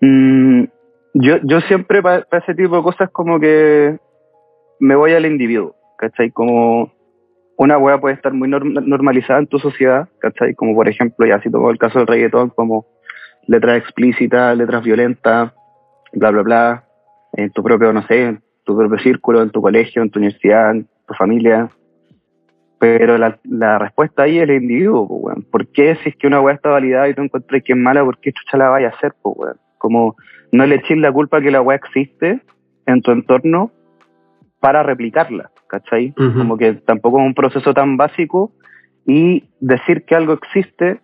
Mm, 0.00 0.64
yo, 1.14 1.38
yo 1.42 1.60
siempre 1.62 2.02
para 2.02 2.26
ese 2.32 2.54
tipo 2.54 2.76
de 2.76 2.82
cosas 2.82 3.10
como 3.10 3.40
que 3.40 3.98
me 4.78 4.94
voy 4.94 5.12
al 5.12 5.26
individuo, 5.26 5.74
¿cachai? 5.98 6.30
Como 6.30 6.92
una 7.56 7.76
weá 7.78 8.00
puede 8.00 8.14
estar 8.14 8.32
muy 8.32 8.48
normalizada 8.48 9.40
en 9.40 9.46
tu 9.46 9.58
sociedad, 9.58 10.08
¿cachai? 10.18 10.54
Como 10.54 10.74
por 10.74 10.88
ejemplo, 10.88 11.26
ya 11.26 11.40
si 11.42 11.50
tomo 11.50 11.70
el 11.70 11.78
caso 11.78 11.98
del 11.98 12.08
reggaetón, 12.08 12.50
como 12.50 12.86
letras 13.46 13.78
explícitas, 13.78 14.56
letras 14.56 14.82
violentas, 14.82 15.52
bla, 16.12 16.30
bla, 16.30 16.42
bla, 16.42 16.84
en 17.34 17.50
tu 17.50 17.62
propio, 17.62 17.92
no 17.92 18.06
sé, 18.06 18.22
en 18.22 18.42
tu 18.64 18.76
propio 18.76 18.98
círculo, 18.98 19.42
en 19.42 19.50
tu 19.50 19.60
colegio, 19.60 20.02
en 20.02 20.10
tu 20.10 20.18
universidad, 20.18 20.70
en 20.70 20.88
tu 21.06 21.14
familia, 21.14 21.68
pero 22.80 23.18
la, 23.18 23.38
la 23.44 23.78
respuesta 23.78 24.22
ahí 24.22 24.38
es 24.38 24.44
el 24.44 24.62
individuo, 24.62 25.06
pues, 25.06 25.20
weón. 25.22 25.42
¿Por 25.50 25.66
qué 25.68 25.96
si 25.96 26.08
es 26.08 26.16
que 26.16 26.26
una 26.26 26.40
weá 26.40 26.54
está 26.54 26.70
validada 26.70 27.10
y 27.10 27.14
tú 27.14 27.20
encuentras 27.20 27.62
que 27.62 27.74
es 27.74 27.78
mala, 27.78 28.02
por 28.02 28.18
qué 28.18 28.32
chucha 28.32 28.56
la 28.56 28.70
vaya 28.70 28.88
a 28.88 28.92
hacer, 28.92 29.12
pues, 29.20 29.36
weón? 29.36 29.56
Como 29.76 30.16
no 30.52 30.66
le 30.66 30.76
eches 30.76 30.98
la 30.98 31.12
culpa 31.12 31.40
que 31.40 31.50
la 31.50 31.60
weá 31.62 31.76
existe 31.76 32.40
en 32.86 33.02
tu 33.02 33.10
entorno 33.12 33.70
para 34.60 34.82
replicarla, 34.82 35.50
¿cachai? 35.68 36.12
Como 36.34 36.56
que 36.58 36.74
tampoco 36.74 37.18
es 37.20 37.26
un 37.26 37.34
proceso 37.34 37.72
tan 37.72 37.96
básico 37.96 38.52
y 39.06 39.44
decir 39.60 40.04
que 40.04 40.14
algo 40.14 40.32
existe 40.34 41.00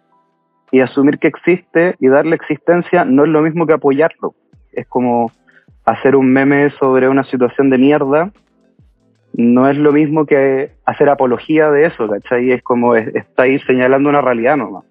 y 0.73 0.81
asumir 0.81 1.19
que 1.19 1.29
existe 1.29 1.95
y 2.01 2.09
darle 2.09 2.35
existencia 2.37 3.05
no 3.05 3.25
es 3.25 3.31
lo 3.31 3.41
mismo 3.43 3.67
que 3.67 3.73
apoyarlo. 3.75 4.35
Es 4.73 4.87
como 4.89 5.31
hacer 5.85 6.17
un 6.17 6.33
meme 6.33 6.71
sobre 6.79 7.09
una 7.09 7.25
situación 7.25 7.71
de 7.71 7.79
mierda, 7.79 8.33
no 9.33 9.69
es 9.69 9.77
lo 9.79 9.93
mismo 9.93 10.27
que 10.27 10.73
hacer 10.85 11.09
apología 11.09 11.71
de 11.71 11.87
eso, 11.87 12.09
¿cachai? 12.09 12.51
Es 12.51 12.63
como 12.63 12.95
es- 12.97 13.15
está 13.15 13.45
ahí 13.45 13.59
señalando 13.61 14.09
una 14.09 14.21
realidad 14.21 14.57
nomás. 14.57 14.85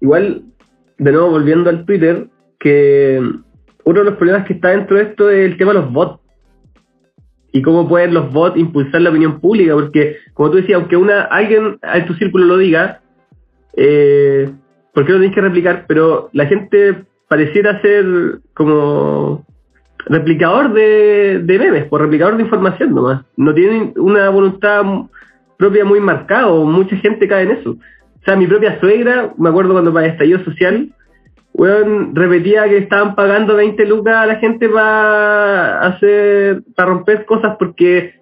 Igual, 0.00 0.42
de 0.98 1.12
nuevo 1.12 1.30
volviendo 1.30 1.70
al 1.70 1.84
Twitter, 1.84 2.28
que 2.58 3.20
uno 3.84 3.98
de 4.00 4.04
los 4.04 4.14
problemas 4.16 4.46
que 4.46 4.54
está 4.54 4.68
dentro 4.68 4.96
de 4.96 5.04
esto 5.04 5.30
es 5.30 5.50
el 5.50 5.56
tema 5.56 5.72
de 5.72 5.80
los 5.80 5.92
bots. 5.92 6.20
Y 7.52 7.62
cómo 7.62 7.88
pueden 7.88 8.12
los 8.12 8.30
bots 8.32 8.58
impulsar 8.58 9.00
la 9.00 9.10
opinión 9.10 9.40
pública, 9.40 9.72
porque 9.72 10.16
como 10.34 10.50
tú 10.50 10.58
decías, 10.58 10.78
aunque 10.78 10.96
una 10.96 11.22
alguien 11.22 11.78
en 11.82 12.06
tu 12.06 12.14
círculo 12.14 12.44
lo 12.44 12.58
diga, 12.58 13.00
eh, 13.74 14.50
¿por 14.92 15.06
qué 15.06 15.12
lo 15.12 15.18
tienes 15.18 15.34
que 15.34 15.40
replicar? 15.40 15.86
Pero 15.88 16.28
la 16.32 16.46
gente 16.46 17.04
pareciera 17.28 17.80
ser 17.80 18.40
como 18.54 19.46
replicador 20.06 20.72
de, 20.72 21.40
de 21.42 21.58
memes, 21.58 21.84
por 21.84 22.02
replicador 22.02 22.36
de 22.36 22.42
información 22.42 22.94
nomás. 22.94 23.24
No 23.36 23.54
tienen 23.54 23.94
una 23.96 24.28
voluntad 24.28 24.82
propia 25.56 25.84
muy 25.84 26.00
marcada, 26.00 26.48
mucha 26.48 26.96
gente 26.96 27.28
cae 27.28 27.44
en 27.44 27.50
eso. 27.52 27.70
O 27.70 28.24
sea, 28.24 28.36
mi 28.36 28.46
propia 28.46 28.78
suegra, 28.80 29.32
me 29.38 29.48
acuerdo 29.48 29.72
cuando 29.72 29.92
para 29.92 30.06
el 30.06 30.12
estallido 30.12 30.44
social, 30.44 30.88
weón, 31.52 32.14
repetía 32.14 32.68
que 32.68 32.78
estaban 32.78 33.14
pagando 33.14 33.56
20 33.56 33.84
lucas 33.86 34.16
a 34.16 34.26
la 34.26 34.36
gente 34.36 34.68
para 34.68 35.80
hacer, 35.80 36.62
para 36.74 36.90
romper 36.90 37.24
cosas 37.24 37.56
porque, 37.58 38.14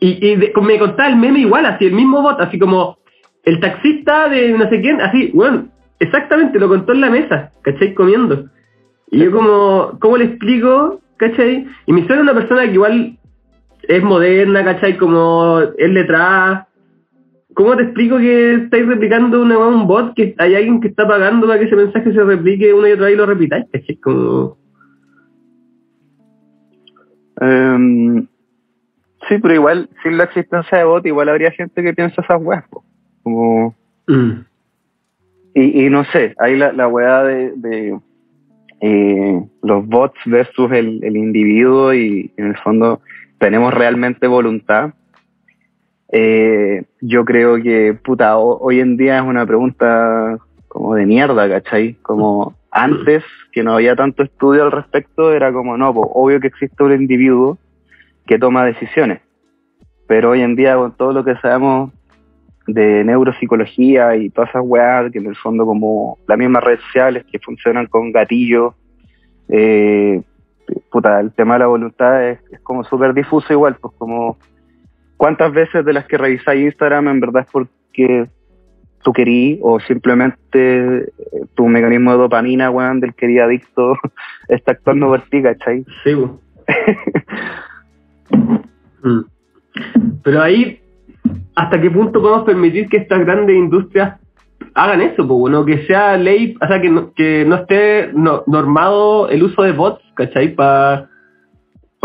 y, 0.00 0.32
y 0.32 0.36
me 0.36 0.78
contaba 0.78 1.08
el 1.08 1.16
meme 1.16 1.40
igual, 1.40 1.66
así, 1.66 1.86
el 1.86 1.92
mismo 1.92 2.22
bot, 2.22 2.40
así 2.40 2.58
como, 2.58 2.98
el 3.44 3.60
taxista 3.60 4.28
de 4.28 4.50
no 4.50 4.68
sé 4.68 4.80
quién, 4.80 5.00
así, 5.00 5.30
weón, 5.32 5.70
exactamente, 6.00 6.58
lo 6.58 6.68
contó 6.68 6.92
en 6.92 7.00
la 7.00 7.10
mesa, 7.10 7.52
¿cachai? 7.62 7.94
Comiendo. 7.94 8.46
Y 9.10 9.20
yo 9.20 9.30
como, 9.30 9.98
¿cómo 10.00 10.16
le 10.16 10.24
explico? 10.24 11.00
¿Cachai? 11.16 11.66
Y 11.86 11.92
mi 11.92 12.00
suegra 12.00 12.16
es 12.16 12.22
una 12.22 12.34
persona 12.34 12.64
que 12.64 12.72
igual 12.72 13.18
es 13.82 14.02
moderna, 14.02 14.64
¿cachai? 14.64 14.96
Como 14.96 15.60
es 15.60 15.90
letrada. 15.90 16.65
¿Cómo 17.56 17.74
te 17.74 17.84
explico 17.84 18.18
que 18.18 18.54
estáis 18.54 18.86
replicando 18.86 19.40
una, 19.40 19.56
un 19.56 19.86
bot 19.86 20.14
que 20.14 20.34
hay 20.36 20.54
alguien 20.54 20.78
que 20.78 20.88
está 20.88 21.08
pagando 21.08 21.46
para 21.46 21.58
que 21.58 21.64
ese 21.64 21.74
mensaje 21.74 22.12
se 22.12 22.22
replique 22.22 22.74
una 22.74 22.90
y 22.90 22.92
otra 22.92 23.06
vez 23.06 23.14
y 23.14 23.16
lo 23.16 23.24
repitáis? 23.24 23.64
¿Cachai? 23.72 23.96
Como... 23.96 24.58
Em, 27.40 28.26
sí, 29.26 29.38
pero 29.40 29.54
igual, 29.54 29.88
sin 30.02 30.18
la 30.18 30.24
existencia 30.24 30.76
de 30.76 30.84
bot, 30.84 31.06
igual 31.06 31.30
habría 31.30 31.50
gente 31.50 31.82
que 31.82 31.94
piensa 31.94 32.20
esas 32.20 32.42
weas. 32.42 32.64
Como, 33.22 33.74
Mm. 34.06 34.44
y, 35.54 35.86
y 35.86 35.90
no 35.90 36.04
sé, 36.04 36.34
ahí 36.38 36.56
la, 36.56 36.72
la 36.72 36.88
de, 37.24 37.52
de, 37.56 37.98
eh, 38.80 39.42
los 39.62 39.86
bots 39.86 40.20
versus 40.26 40.70
el, 40.72 41.02
el 41.02 41.16
individuo 41.16 41.92
y 41.94 42.30
en 42.36 42.48
el 42.48 42.56
fondo 42.58 43.00
tenemos 43.38 43.74
realmente 43.74 44.26
voluntad. 44.26 44.92
Eh, 46.18 46.84
yo 47.02 47.26
creo 47.26 47.62
que, 47.62 47.92
puta, 47.92 48.38
ho- 48.38 48.58
hoy 48.62 48.80
en 48.80 48.96
día 48.96 49.18
es 49.18 49.22
una 49.22 49.44
pregunta 49.44 50.38
como 50.66 50.94
de 50.94 51.04
mierda, 51.04 51.46
¿cachai? 51.46 51.92
Como 52.00 52.54
antes, 52.70 53.22
que 53.52 53.62
no 53.62 53.74
había 53.74 53.94
tanto 53.94 54.22
estudio 54.22 54.62
al 54.62 54.72
respecto, 54.72 55.30
era 55.30 55.52
como, 55.52 55.76
no, 55.76 55.92
pues 55.92 56.08
obvio 56.14 56.40
que 56.40 56.46
existe 56.46 56.82
un 56.82 56.92
individuo 56.92 57.58
que 58.26 58.38
toma 58.38 58.64
decisiones. 58.64 59.20
Pero 60.06 60.30
hoy 60.30 60.40
en 60.40 60.56
día, 60.56 60.76
con 60.76 60.92
todo 60.96 61.12
lo 61.12 61.22
que 61.22 61.36
sabemos 61.36 61.92
de 62.66 63.04
neuropsicología 63.04 64.16
y 64.16 64.30
todas 64.30 64.48
esas 64.48 64.62
weas, 64.64 65.12
que 65.12 65.18
en 65.18 65.26
el 65.26 65.36
fondo 65.36 65.66
como 65.66 66.16
las 66.26 66.38
mismas 66.38 66.64
redes 66.64 66.80
sociales 66.80 67.26
que 67.30 67.38
funcionan 67.40 67.88
con 67.88 68.10
gatillos, 68.10 68.72
eh, 69.50 70.22
puta, 70.90 71.20
el 71.20 71.30
tema 71.32 71.54
de 71.54 71.60
la 71.60 71.66
voluntad 71.66 72.26
es, 72.26 72.38
es 72.50 72.60
como 72.60 72.84
súper 72.84 73.12
difuso 73.12 73.52
igual, 73.52 73.76
pues 73.78 73.92
como 73.98 74.38
cuántas 75.16 75.52
veces 75.52 75.84
de 75.84 75.92
las 75.92 76.06
que 76.06 76.18
revisáis 76.18 76.64
Instagram 76.64 77.08
en 77.08 77.20
verdad 77.20 77.44
es 77.46 77.50
porque 77.52 78.26
tú 79.02 79.12
querí 79.12 79.58
o 79.62 79.78
simplemente 79.80 80.98
eh, 80.98 81.06
tu 81.54 81.68
mecanismo 81.68 82.12
de 82.12 82.18
dopamina, 82.18 82.70
weón, 82.70 83.00
del 83.00 83.14
quería 83.14 83.44
adicto 83.44 83.94
está 84.48 84.72
actuando 84.72 85.06
por 85.06 85.22
ti, 85.22 85.42
¿cachai? 85.42 85.84
Sí, 86.02 86.14
po. 86.14 86.40
Mm. 89.02 89.20
Pero 90.24 90.42
ahí, 90.42 90.80
¿hasta 91.54 91.80
qué 91.80 91.90
punto 91.90 92.20
podemos 92.20 92.44
permitir 92.44 92.88
que 92.88 92.96
estas 92.96 93.20
grandes 93.20 93.54
industrias 93.56 94.18
hagan 94.74 95.00
eso? 95.02 95.26
Po, 95.28 95.48
¿no? 95.48 95.64
Que 95.64 95.86
sea 95.86 96.16
ley, 96.16 96.56
o 96.60 96.66
sea, 96.66 96.80
que 96.80 96.90
no, 96.90 97.12
que 97.14 97.44
no 97.46 97.56
esté 97.56 98.10
no- 98.12 98.42
normado 98.48 99.28
el 99.28 99.44
uso 99.44 99.62
de 99.62 99.72
bots, 99.72 100.02
¿cachai? 100.14 100.54
Para 100.54 101.08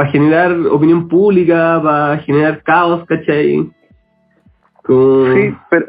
generar 0.08 0.52
opinión 0.72 1.08
pública, 1.08 1.80
para 1.84 2.18
generar 2.20 2.62
caos, 2.64 3.06
¿cachai? 3.06 3.70
Como- 4.84 5.34
Sí, 5.36 5.54
pero, 5.70 5.86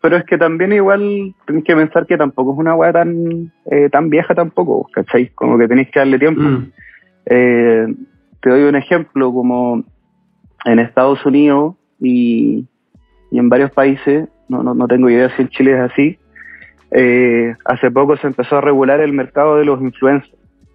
pero 0.00 0.16
es 0.16 0.24
que 0.24 0.38
también 0.38 0.72
igual 0.72 1.34
tenéis 1.46 1.64
que 1.64 1.74
pensar 1.76 2.06
que 2.06 2.16
tampoco 2.16 2.52
es 2.52 2.58
una 2.58 2.74
weá 2.74 2.92
tan, 2.92 3.52
eh, 3.70 3.88
tan 3.90 4.08
vieja 4.10 4.34
tampoco, 4.34 4.88
¿cachai? 4.92 5.28
Como 5.34 5.58
que 5.58 5.68
tenéis 5.68 5.90
que 5.90 5.98
darle 6.00 6.18
tiempo. 6.18 6.42
Mm, 6.42 6.72
Eh, 7.28 7.86
te 8.40 8.50
doy 8.50 8.62
un 8.62 8.76
ejemplo, 8.76 9.32
como 9.32 9.82
en 10.64 10.78
Estados 10.78 11.26
Unidos 11.26 11.74
y, 12.00 12.64
y 13.32 13.38
en 13.40 13.48
varios 13.48 13.72
países, 13.72 14.28
no, 14.48 14.62
no, 14.62 14.74
no 14.74 14.86
tengo 14.86 15.10
idea 15.10 15.28
si 15.34 15.42
en 15.42 15.48
Chile 15.48 15.72
es 15.72 15.90
así, 15.90 16.18
eh, 16.92 17.56
hace 17.64 17.90
poco 17.90 18.16
se 18.16 18.28
empezó 18.28 18.58
a 18.58 18.60
regular 18.60 19.00
el 19.00 19.12
mercado 19.12 19.56
de 19.56 19.64
los 19.64 19.80
influencers, 19.82 20.32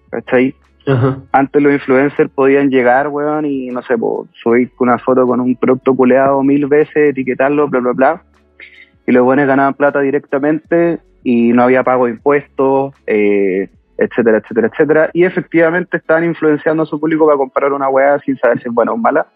¿cachai? 0.10 0.54
Ajá. 0.86 1.20
Antes 1.32 1.62
los 1.62 1.74
influencers 1.74 2.30
podían 2.32 2.70
llegar, 2.70 3.08
weón, 3.08 3.46
y 3.46 3.68
no 3.68 3.82
sé, 3.84 3.98
po, 3.98 4.28
subir 4.34 4.72
una 4.80 4.98
foto 4.98 5.26
con 5.28 5.40
un 5.40 5.56
producto 5.56 5.96
culeado 5.96 6.42
mil 6.44 6.68
veces, 6.68 7.12
etiquetarlo, 7.12 7.68
bla, 7.68 7.80
bla, 7.80 7.92
bla. 7.94 8.24
Y 9.08 9.12
los 9.12 9.24
buenos 9.24 9.48
ganaban 9.48 9.74
plata 9.74 10.00
directamente 10.02 11.00
y 11.24 11.54
no 11.54 11.64
había 11.64 11.84
pago 11.84 12.06
de 12.06 12.12
impuestos, 12.12 12.94
eh, 13.08 13.70
etcétera, 13.98 14.38
etcétera, 14.38 14.68
etcétera. 14.68 15.10
Y 15.14 15.24
efectivamente 15.24 15.98
estaban 15.98 16.24
influenciando 16.26 16.84
a 16.84 16.86
su 16.86 17.00
público 17.00 17.26
para 17.26 17.38
comprar 17.38 17.74
una 17.74 17.90
weá 17.90 18.20
sin 18.20 18.38
saber 18.38 18.60
si 18.62 18.68
es 18.68 18.74
buena 18.74 18.92
o 18.92 18.98
mala. 18.98 19.28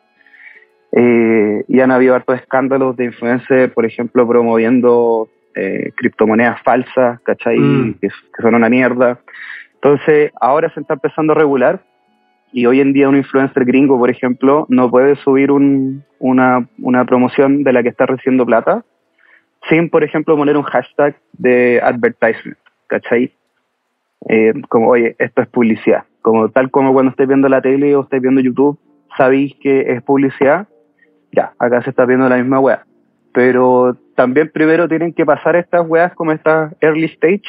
Eh, 0.92 1.64
y 1.68 1.80
han 1.80 1.92
habido 1.92 2.16
hartos 2.16 2.40
escándalos 2.40 2.96
de 2.96 3.06
influencers, 3.06 3.72
por 3.74 3.86
ejemplo, 3.86 4.28
promoviendo 4.28 5.28
eh, 5.54 5.92
criptomonedas 5.96 6.62
falsas, 6.64 7.20
¿cachai? 7.22 7.58
Mm. 7.58 7.94
Que, 7.96 8.08
que 8.08 8.42
son 8.42 8.56
una 8.56 8.70
mierda. 8.70 9.20
Entonces, 9.76 10.32
ahora 10.42 10.70
se 10.74 10.80
está 10.80 10.96
empezando 10.96 11.34
a 11.34 11.36
regular 11.36 11.82
y 12.52 12.66
hoy 12.66 12.80
en 12.82 12.94
día 12.94 13.10
un 13.10 13.18
influencer 13.18 13.66
gringo, 13.66 13.98
por 14.00 14.10
ejemplo, 14.10 14.66
no 14.70 14.90
puede 14.90 15.16
subir 15.18 15.52
un- 15.52 16.04
una, 16.20 16.68
una 16.80 17.06
promoción 17.06 17.64
de 17.64 17.74
la 17.74 17.84
que 17.84 17.90
está 17.90 18.06
recibiendo 18.06 18.46
plata 18.46 18.84
sin, 19.70 19.90
por 19.90 20.04
ejemplo, 20.04 20.38
poner 20.38 20.58
un 20.58 20.64
hashtag 20.64 21.16
de 21.34 21.82
advertisement, 21.84 22.58
¿cachai? 22.88 23.34
Eh, 24.30 24.54
como, 24.70 24.90
oye, 24.90 25.16
esto 25.20 25.42
es 25.42 25.48
publicidad. 25.48 26.04
Como 26.22 26.50
tal 26.50 26.70
como 26.72 26.94
cuando 26.94 27.12
estés 27.12 27.28
viendo 27.28 27.50
la 27.50 27.62
tele 27.62 27.96
o 27.96 28.04
estés 28.04 28.22
viendo 28.22 28.42
YouTube, 28.42 28.80
sabéis 29.18 29.56
que 29.62 29.92
es 29.92 30.02
publicidad, 30.04 30.68
ya, 31.32 31.54
acá 31.60 31.82
se 31.84 31.90
está 31.90 32.06
viendo 32.06 32.30
la 32.30 32.38
misma 32.38 32.60
wea. 32.60 32.86
Pero 33.34 33.98
también 34.16 34.50
primero 34.54 34.88
tienen 34.88 35.14
que 35.14 35.26
pasar 35.26 35.56
estas 35.56 35.86
weas 35.88 36.14
como 36.14 36.32
estas 36.32 36.74
early 36.82 37.06
stage 37.06 37.44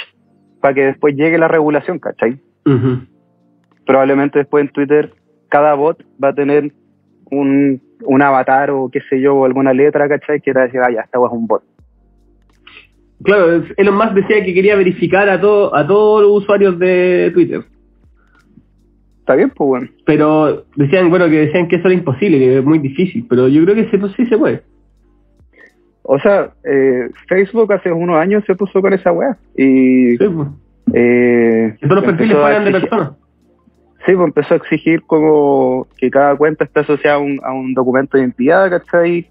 para 0.66 0.74
que 0.74 0.84
después 0.86 1.14
llegue 1.14 1.38
la 1.38 1.46
regulación, 1.46 2.00
¿cachai? 2.00 2.40
Probablemente 3.86 4.40
después 4.40 4.64
en 4.64 4.72
Twitter 4.72 5.12
cada 5.48 5.74
bot 5.74 6.02
va 6.20 6.30
a 6.30 6.34
tener 6.34 6.72
un, 7.30 7.80
un 8.02 8.22
avatar 8.22 8.72
o 8.72 8.90
qué 8.90 9.00
sé 9.08 9.20
yo, 9.20 9.36
o 9.36 9.44
alguna 9.44 9.72
letra, 9.72 10.08
¿cachai? 10.08 10.40
Que 10.40 10.50
era 10.50 10.64
decir, 10.64 10.80
ah, 10.80 10.90
ya, 10.90 11.02
esta 11.02 11.18
es 11.24 11.30
un 11.30 11.46
bot. 11.46 11.62
Claro, 13.22 13.62
Elon 13.76 13.94
Musk 13.94 14.14
decía 14.14 14.44
que 14.44 14.52
quería 14.52 14.74
verificar 14.74 15.28
a, 15.28 15.40
todo, 15.40 15.72
a 15.72 15.86
todos 15.86 16.22
los 16.22 16.42
usuarios 16.42 16.76
de 16.80 17.30
Twitter. 17.32 17.62
Está 19.20 19.36
bien, 19.36 19.50
pues 19.50 19.68
bueno. 19.68 19.88
Pero 20.04 20.64
decían, 20.74 21.10
bueno, 21.10 21.26
que 21.26 21.46
decían 21.46 21.68
que 21.68 21.76
eso 21.76 21.86
era 21.86 21.94
imposible, 21.94 22.40
que 22.40 22.58
es 22.58 22.64
muy 22.64 22.80
difícil, 22.80 23.24
pero 23.28 23.46
yo 23.46 23.62
creo 23.62 23.76
que 23.76 23.88
sí, 23.88 23.98
pues, 23.98 24.12
sí 24.16 24.26
se 24.26 24.36
puede. 24.36 24.64
O 26.08 26.18
sea, 26.20 26.50
eh, 26.64 27.10
Facebook 27.28 27.72
hace 27.72 27.90
unos 27.92 28.16
años 28.16 28.44
se 28.46 28.54
puso 28.54 28.80
con 28.80 28.92
esa 28.92 29.10
wea. 29.12 29.36
Y 29.56 30.16
Sí, 30.16 30.28
pues. 30.28 30.48
eh, 30.94 31.76
todos 31.80 31.96
los 31.96 32.04
perfiles 32.04 32.36
fueran 32.36 32.64
de 32.64 32.70
personas. 32.70 33.10
Sí, 34.06 34.12
pues 34.14 34.26
empezó 34.28 34.54
a 34.54 34.56
exigir 34.58 35.02
como 35.02 35.88
que 35.96 36.08
cada 36.10 36.36
cuenta 36.36 36.62
esté 36.64 36.80
asociada 36.80 37.16
a 37.16 37.18
un, 37.18 37.40
a 37.42 37.52
un 37.52 37.74
documento 37.74 38.16
de 38.16 38.22
identidad, 38.22 38.70
¿cachai? 38.70 39.28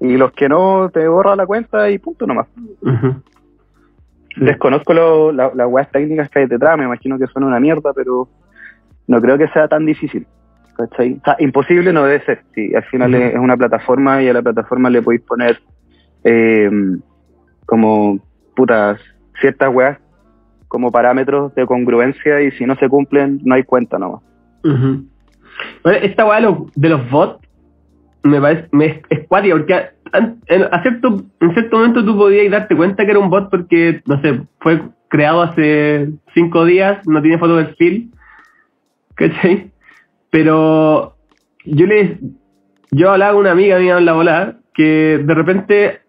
Y 0.00 0.16
los 0.16 0.32
que 0.32 0.48
no, 0.48 0.88
te 0.92 1.06
borra 1.06 1.36
la 1.36 1.44
cuenta 1.46 1.90
y 1.90 1.98
punto 1.98 2.26
nomás. 2.26 2.46
Sí. 2.82 4.40
Desconozco 4.44 4.92
lo- 4.94 5.32
la- 5.32 5.52
las 5.54 5.66
weas 5.68 5.90
técnicas 5.90 6.28
que 6.30 6.40
hay 6.40 6.46
detrás, 6.46 6.76
me 6.78 6.84
imagino 6.84 7.18
que 7.18 7.26
son 7.26 7.44
una 7.44 7.58
mierda, 7.60 7.92
pero 7.94 8.28
no 9.06 9.20
creo 9.20 9.38
que 9.38 9.48
sea 9.48 9.68
tan 9.68 9.84
difícil. 9.86 10.26
¿cachai? 10.76 11.14
O 11.14 11.24
sea, 11.24 11.36
imposible 11.38 11.90
no 11.92 12.04
debe 12.04 12.22
ser, 12.26 12.42
sí, 12.54 12.74
al 12.74 12.84
final 12.84 13.14
es 13.14 13.34
una 13.38 13.56
plataforma 13.56 14.22
y 14.22 14.28
a 14.28 14.34
la 14.34 14.42
plataforma 14.42 14.90
le 14.90 15.00
podéis 15.00 15.22
poner 15.22 15.58
eh, 16.28 16.68
como 17.66 18.18
putas 18.56 19.00
ciertas 19.40 19.72
weas 19.72 19.98
como 20.66 20.90
parámetros 20.90 21.54
de 21.54 21.64
congruencia 21.66 22.40
y 22.40 22.50
si 22.52 22.66
no 22.66 22.74
se 22.76 22.88
cumplen 22.88 23.40
no 23.44 23.54
hay 23.54 23.62
cuenta 23.62 23.96
nomás. 23.98 24.22
Bueno, 24.62 25.98
esta 26.02 26.26
weá 26.26 26.40
de 26.74 26.88
los, 26.88 27.10
bots 27.10 27.46
me 28.24 28.40
parece 28.40 28.68
me 28.72 29.02
es, 29.08 29.26
porque 29.28 29.74
a, 29.74 30.82
cierto, 30.82 31.22
en 31.40 31.52
cierto 31.52 31.76
momento 31.76 32.04
tú 32.04 32.16
podías 32.16 32.50
darte 32.50 32.74
cuenta 32.74 33.04
que 33.04 33.10
era 33.12 33.20
un 33.20 33.30
bot 33.30 33.48
porque, 33.48 34.02
no 34.06 34.20
sé, 34.20 34.40
fue 34.58 34.82
creado 35.08 35.42
hace 35.42 36.10
cinco 36.34 36.64
días, 36.64 37.06
no 37.06 37.22
tiene 37.22 37.38
foto 37.38 37.56
de 37.56 37.64
perfil, 37.66 38.10
¿cachai? 39.14 39.70
Pero 40.30 41.14
yo 41.64 41.86
les 41.86 42.18
yo 42.90 43.12
hablaba 43.12 43.32
con 43.32 43.42
una 43.42 43.52
amiga 43.52 43.78
mía 43.78 43.98
en 43.98 44.04
la 44.04 44.12
volada 44.12 44.58
que 44.74 45.20
de 45.24 45.34
repente 45.34 46.00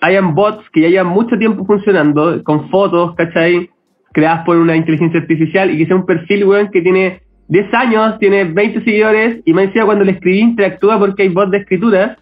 hayan 0.00 0.34
bots 0.34 0.68
que 0.70 0.82
ya 0.82 0.88
llevan 0.88 1.08
mucho 1.08 1.38
tiempo 1.38 1.64
funcionando 1.64 2.42
con 2.44 2.68
fotos, 2.70 3.14
¿cachai? 3.14 3.70
Creadas 4.12 4.44
por 4.44 4.56
una 4.56 4.76
inteligencia 4.76 5.20
artificial 5.20 5.70
y 5.70 5.78
que 5.78 5.86
sea 5.86 5.96
un 5.96 6.06
perfil, 6.06 6.44
weón, 6.44 6.70
que 6.70 6.82
tiene 6.82 7.22
10 7.48 7.74
años, 7.74 8.18
tiene 8.18 8.44
20 8.44 8.84
seguidores 8.84 9.40
y 9.44 9.52
me 9.52 9.66
decía 9.66 9.84
cuando 9.84 10.04
le 10.04 10.12
escribí 10.12 10.40
interactúa 10.40 10.98
porque 10.98 11.22
hay 11.22 11.28
bots 11.28 11.50
de 11.50 11.58
escritura 11.58 12.16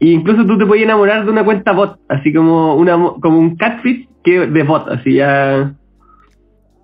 e 0.00 0.08
incluso 0.08 0.44
tú 0.46 0.56
te 0.58 0.66
puedes 0.66 0.84
enamorar 0.84 1.24
de 1.24 1.30
una 1.30 1.44
cuenta 1.44 1.72
bot, 1.72 1.98
así 2.08 2.32
como 2.32 2.74
una 2.76 2.96
mo- 2.96 3.20
como 3.20 3.38
un 3.38 3.56
catfish 3.56 4.08
que 4.22 4.46
de 4.46 4.62
bot, 4.62 4.88
así 4.88 5.14
ya... 5.14 5.74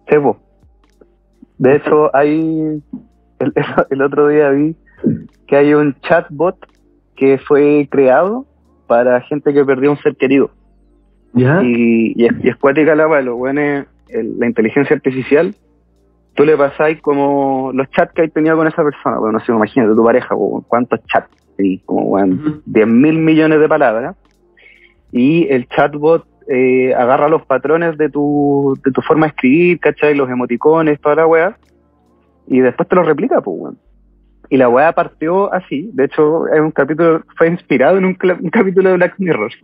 Sí, 0.09 0.17
po. 0.19 0.39
De 1.59 1.77
hecho, 1.77 2.15
hay. 2.15 2.83
El, 3.39 3.53
el 3.91 4.03
otro 4.03 4.29
día 4.29 4.51
vi 4.51 4.77
que 5.47 5.57
hay 5.57 5.75
un 5.75 5.95
chatbot 6.01 6.57
que 7.17 7.39
fue 7.39 7.89
creado 7.91 8.47
para 8.87 9.21
gente 9.23 9.53
que 9.53 9.65
perdió 9.65 9.91
un 9.91 9.99
ser 9.99 10.17
querido. 10.17 10.51
¿Ya? 11.33 11.63
Y, 11.63 12.13
y, 12.17 12.27
es, 12.27 12.33
y 12.45 12.49
es 12.49 12.57
cuática 12.57 12.95
la 12.95 13.09
wea, 13.09 13.21
lo 13.21 13.37
bueno 13.37 13.61
es 13.61 13.87
el- 14.09 14.39
la 14.39 14.47
inteligencia 14.47 14.95
artificial. 14.95 15.55
Tú 16.35 16.45
le 16.45 16.57
pasáis 16.57 17.01
como 17.01 17.71
los 17.75 17.89
chats 17.91 18.13
que 18.13 18.23
hay 18.23 18.29
tenido 18.29 18.57
con 18.57 18.67
esa 18.67 18.83
persona. 18.85 19.19
Bueno, 19.19 19.39
no 19.39 19.45
sé, 19.45 19.53
imagínate 19.53 19.95
tu 19.95 20.05
pareja, 20.05 20.35
cuántos 20.69 21.01
chats. 21.07 21.29
Y 21.59 21.79
como, 21.81 22.05
bueno, 22.07 22.35
Ujú. 22.35 22.63
10 22.67 22.87
mil 22.89 23.19
millones 23.19 23.61
de 23.61 23.69
palabras. 23.69 24.17
Y 25.13 25.47
el 25.49 25.69
chatbot 25.69 26.27
eh, 26.49 26.93
agarra 26.95 27.29
los 27.29 27.47
patrones 27.47 27.97
de 27.97 28.09
tu, 28.11 28.77
de 28.85 28.91
tu 28.91 29.01
forma 29.03 29.27
de 29.27 29.31
escribir, 29.31 29.79
¿cachai? 29.81 30.15
Los 30.15 30.29
emoticones, 30.29 31.01
toda 31.01 31.15
la 31.17 31.27
weá. 31.27 31.57
Y 32.49 32.61
después 32.61 32.89
te 32.89 32.97
lo 32.97 33.03
replica, 33.05 33.41
pues, 33.41 33.57
weón. 33.59 33.79
Y 34.51 34.57
la 34.57 34.69
weá 34.69 34.93
partió 34.93 35.53
así. 35.53 35.91
De 35.93 36.05
hecho, 36.05 36.47
es 36.49 36.61
un 36.61 36.71
capítulo, 36.71 37.23
fue 37.37 37.49
inspirado 37.49 37.99
en 37.99 38.05
un, 38.05 38.17
un 38.41 38.51
capítulo 38.51 38.91
de 38.91 38.97
Black 38.97 39.15
Mirror. 39.19 39.53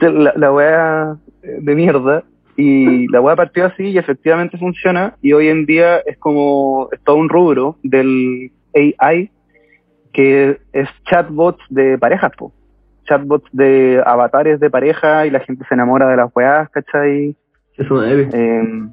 La, 0.00 0.34
la 0.36 0.52
weá 0.52 1.16
eh, 1.42 1.58
de 1.60 1.74
mierda. 1.74 2.22
Y 2.56 3.06
la 3.08 3.22
weá 3.22 3.36
partió 3.36 3.64
así 3.64 3.84
y 3.84 3.98
efectivamente 3.98 4.58
funciona. 4.58 5.14
Y 5.22 5.32
hoy 5.32 5.48
en 5.48 5.64
día 5.64 5.98
es 6.00 6.18
como, 6.18 6.88
es 6.92 7.00
todo 7.04 7.16
un 7.16 7.28
rubro 7.30 7.76
del 7.82 8.50
AI 8.74 9.30
que 10.12 10.58
es 10.72 10.88
chatbots 11.04 11.62
de 11.70 11.96
parejas, 11.98 12.32
po. 12.36 12.52
Chatbots 13.04 13.48
de 13.52 14.02
avatares 14.04 14.58
de 14.60 14.68
pareja 14.68 15.26
y 15.26 15.30
la 15.30 15.40
gente 15.40 15.64
se 15.68 15.74
enamora 15.74 16.08
de 16.08 16.16
las 16.16 16.34
weás, 16.34 16.68
¿cachai? 16.70 17.36
Eso 17.76 17.94
madre. 17.94 18.28
Eh, 18.32 18.88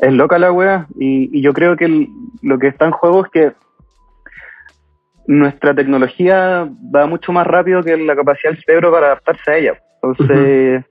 es 0.00 0.12
loca 0.12 0.38
la 0.38 0.52
wea 0.52 0.86
y, 0.98 1.36
y 1.38 1.42
yo 1.42 1.52
creo 1.52 1.76
que 1.76 1.84
el- 1.86 2.08
lo 2.42 2.58
que 2.58 2.68
está 2.68 2.86
en 2.86 2.90
juego 2.92 3.24
es 3.24 3.30
que 3.30 3.52
nuestra 5.26 5.74
tecnología 5.74 6.68
va 6.94 7.06
mucho 7.06 7.32
más 7.32 7.46
rápido 7.46 7.82
que 7.82 7.96
la 7.96 8.14
capacidad 8.14 8.52
del 8.52 8.62
cerebro 8.62 8.92
para 8.92 9.06
adaptarse 9.06 9.50
a 9.50 9.56
ella. 9.56 9.78
Entonces, 10.02 10.84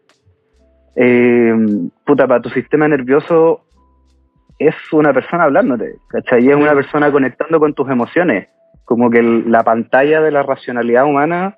eh, 0.95 1.55
puta, 2.05 2.27
para 2.27 2.41
tu 2.41 2.49
sistema 2.49 2.87
nervioso 2.87 3.61
es 4.57 4.73
una 4.91 5.13
persona 5.13 5.43
hablándote, 5.43 5.95
¿cachai? 6.09 6.45
Y 6.45 6.49
es 6.49 6.55
una 6.55 6.73
persona 6.73 7.11
conectando 7.11 7.59
con 7.59 7.73
tus 7.73 7.89
emociones. 7.89 8.47
Como 8.85 9.09
que 9.09 9.19
el- 9.19 9.51
la 9.51 9.63
pantalla 9.63 10.21
de 10.21 10.31
la 10.31 10.41
racionalidad 10.43 11.05
humana 11.05 11.55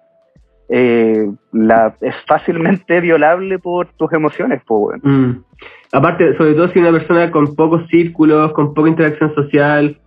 eh, 0.70 1.30
la, 1.52 1.96
es 2.02 2.16
fácilmente 2.28 3.00
violable 3.02 3.60
por 3.60 3.88
tus 3.94 4.12
emociones, 4.14 4.62
pues, 4.66 5.02
Mm. 5.04 5.44
Aparte, 5.92 6.36
sobre 6.38 6.56
todo 6.56 6.68
si 6.70 6.80
una 6.80 6.92
persona 6.92 7.32
con 7.32 7.56
pocos 7.56 7.88
círculos, 7.88 8.52
con 8.52 8.74
poca 8.74 8.90
interacción 8.90 9.34
social, 9.34 9.98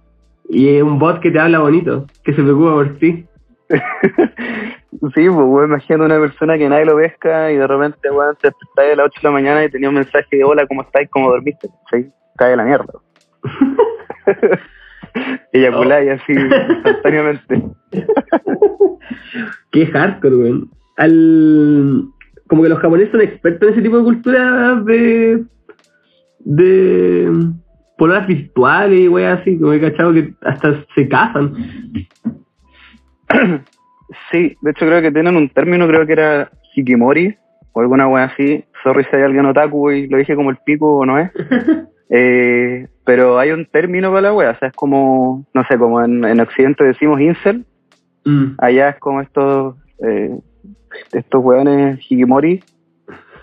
y 0.48 0.76
es 0.76 0.82
un 0.82 0.98
bot 0.98 1.20
que 1.20 1.30
te 1.30 1.38
habla 1.38 1.60
bonito, 1.60 2.06
que 2.24 2.34
se 2.34 2.42
preocupa 2.42 2.72
por 2.72 2.98
ti. 2.98 3.24
Sí, 5.14 5.28
pues, 5.28 5.68
imagínate 5.68 6.04
una 6.06 6.18
persona 6.18 6.56
que 6.56 6.68
nadie 6.68 6.86
lo 6.86 6.96
pesca 6.96 7.52
y 7.52 7.56
de 7.56 7.66
repente, 7.66 8.10
weón, 8.10 8.34
te 8.40 8.48
despertáis 8.48 8.94
a 8.94 8.96
las 8.96 9.06
8 9.06 9.20
de 9.22 9.28
la 9.28 9.32
mañana 9.32 9.64
y 9.64 9.70
tenía 9.70 9.90
un 9.90 9.96
mensaje 9.96 10.36
de 10.36 10.44
hola, 10.44 10.66
¿cómo 10.66 10.82
estáis? 10.82 11.08
¿Cómo 11.10 11.30
dormiste? 11.30 11.68
Sí, 11.92 12.10
cae 12.36 12.56
la 12.56 12.64
mierda. 12.64 12.94
Eyaculáis 15.52 16.10
así 16.10 16.32
instantáneamente. 16.32 17.62
Qué 19.72 19.86
hardcore, 19.86 20.36
weón. 20.36 20.70
Al... 20.96 22.04
Como 22.48 22.62
que 22.62 22.68
los 22.68 22.78
japoneses 22.78 23.12
son 23.12 23.20
expertos 23.20 23.68
en 23.68 23.74
ese 23.74 23.82
tipo 23.82 23.98
de 23.98 24.04
cultura 24.04 24.74
de... 24.84 25.44
de... 26.40 27.30
pololas 27.96 28.26
virtuales 28.26 29.00
y 29.00 29.08
weas 29.08 29.40
así, 29.40 29.58
como 29.58 29.72
he 29.72 29.80
cachado 29.80 30.12
que 30.12 30.32
hasta 30.42 30.84
se 30.94 31.08
casan. 31.08 31.54
Sí, 34.32 34.56
de 34.62 34.70
hecho 34.70 34.86
creo 34.86 35.02
que 35.02 35.12
tienen 35.12 35.36
un 35.36 35.50
término, 35.50 35.86
creo 35.86 36.06
que 36.06 36.14
era 36.14 36.50
Hikimori 36.74 37.36
o 37.72 37.80
alguna 37.80 38.08
wea 38.08 38.24
así. 38.24 38.64
Sorry 38.82 39.04
si 39.04 39.16
hay 39.16 39.22
alguien 39.22 39.44
otaku 39.44 39.90
y 39.90 40.08
lo 40.08 40.16
dije 40.16 40.34
como 40.34 40.48
el 40.48 40.56
pico 40.64 40.96
o 40.98 41.04
no 41.06 41.18
es. 41.18 41.30
Eh, 42.10 42.88
pero 43.04 43.38
hay 43.38 43.50
un 43.50 43.66
término 43.66 44.10
para 44.10 44.22
la 44.22 44.34
wea, 44.34 44.50
o 44.50 44.58
sea, 44.58 44.68
es 44.68 44.74
como, 44.74 45.46
no 45.52 45.64
sé, 45.64 45.78
como 45.78 46.02
en, 46.02 46.24
en 46.24 46.40
Occidente 46.40 46.84
decimos 46.84 47.20
incel, 47.20 47.64
Mm. 48.28 48.56
allá 48.58 48.90
es 48.90 48.98
como 48.98 49.22
estos 49.22 49.76
eh, 50.04 50.38
estos 51.12 51.42
weones 51.42 51.98
Hikimori 52.00 52.62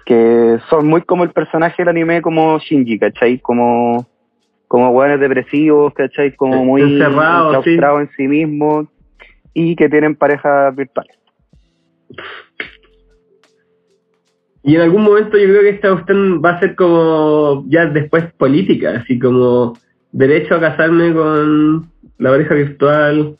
que 0.06 0.60
son 0.70 0.88
muy 0.88 1.02
como 1.02 1.24
el 1.24 1.32
personaje 1.32 1.82
del 1.82 1.90
anime 1.90 2.22
como 2.22 2.60
Shinji, 2.60 3.00
¿cachai? 3.00 3.40
Como 3.40 4.06
como 4.68 4.90
weones 4.92 5.20
depresivos, 5.20 5.94
¿cachai? 5.94 6.36
Como 6.36 6.64
muy 6.64 6.84
Encerrados, 6.84 7.66
en 7.66 8.10
sí 8.16 8.28
mismos 8.28 8.88
y 9.54 9.76
que 9.76 9.90
tienen 9.90 10.16
parejas 10.16 10.76
virtuales. 10.76 11.18
Y 14.68 14.76
en 14.76 14.82
algún 14.82 15.04
momento 15.04 15.38
yo 15.38 15.46
creo 15.46 15.62
que 15.62 15.70
esta 15.70 15.92
cuestión 15.92 16.42
va 16.44 16.52
a 16.52 16.60
ser 16.60 16.76
como 16.76 17.64
ya 17.68 17.86
después 17.86 18.26
política, 18.34 19.00
así 19.00 19.20
como 19.20 19.74
derecho 20.12 20.56
a 20.56 20.60
casarme 20.60 21.14
con 21.14 21.92
la 22.18 22.32
pareja 22.32 22.56
virtual. 22.56 23.38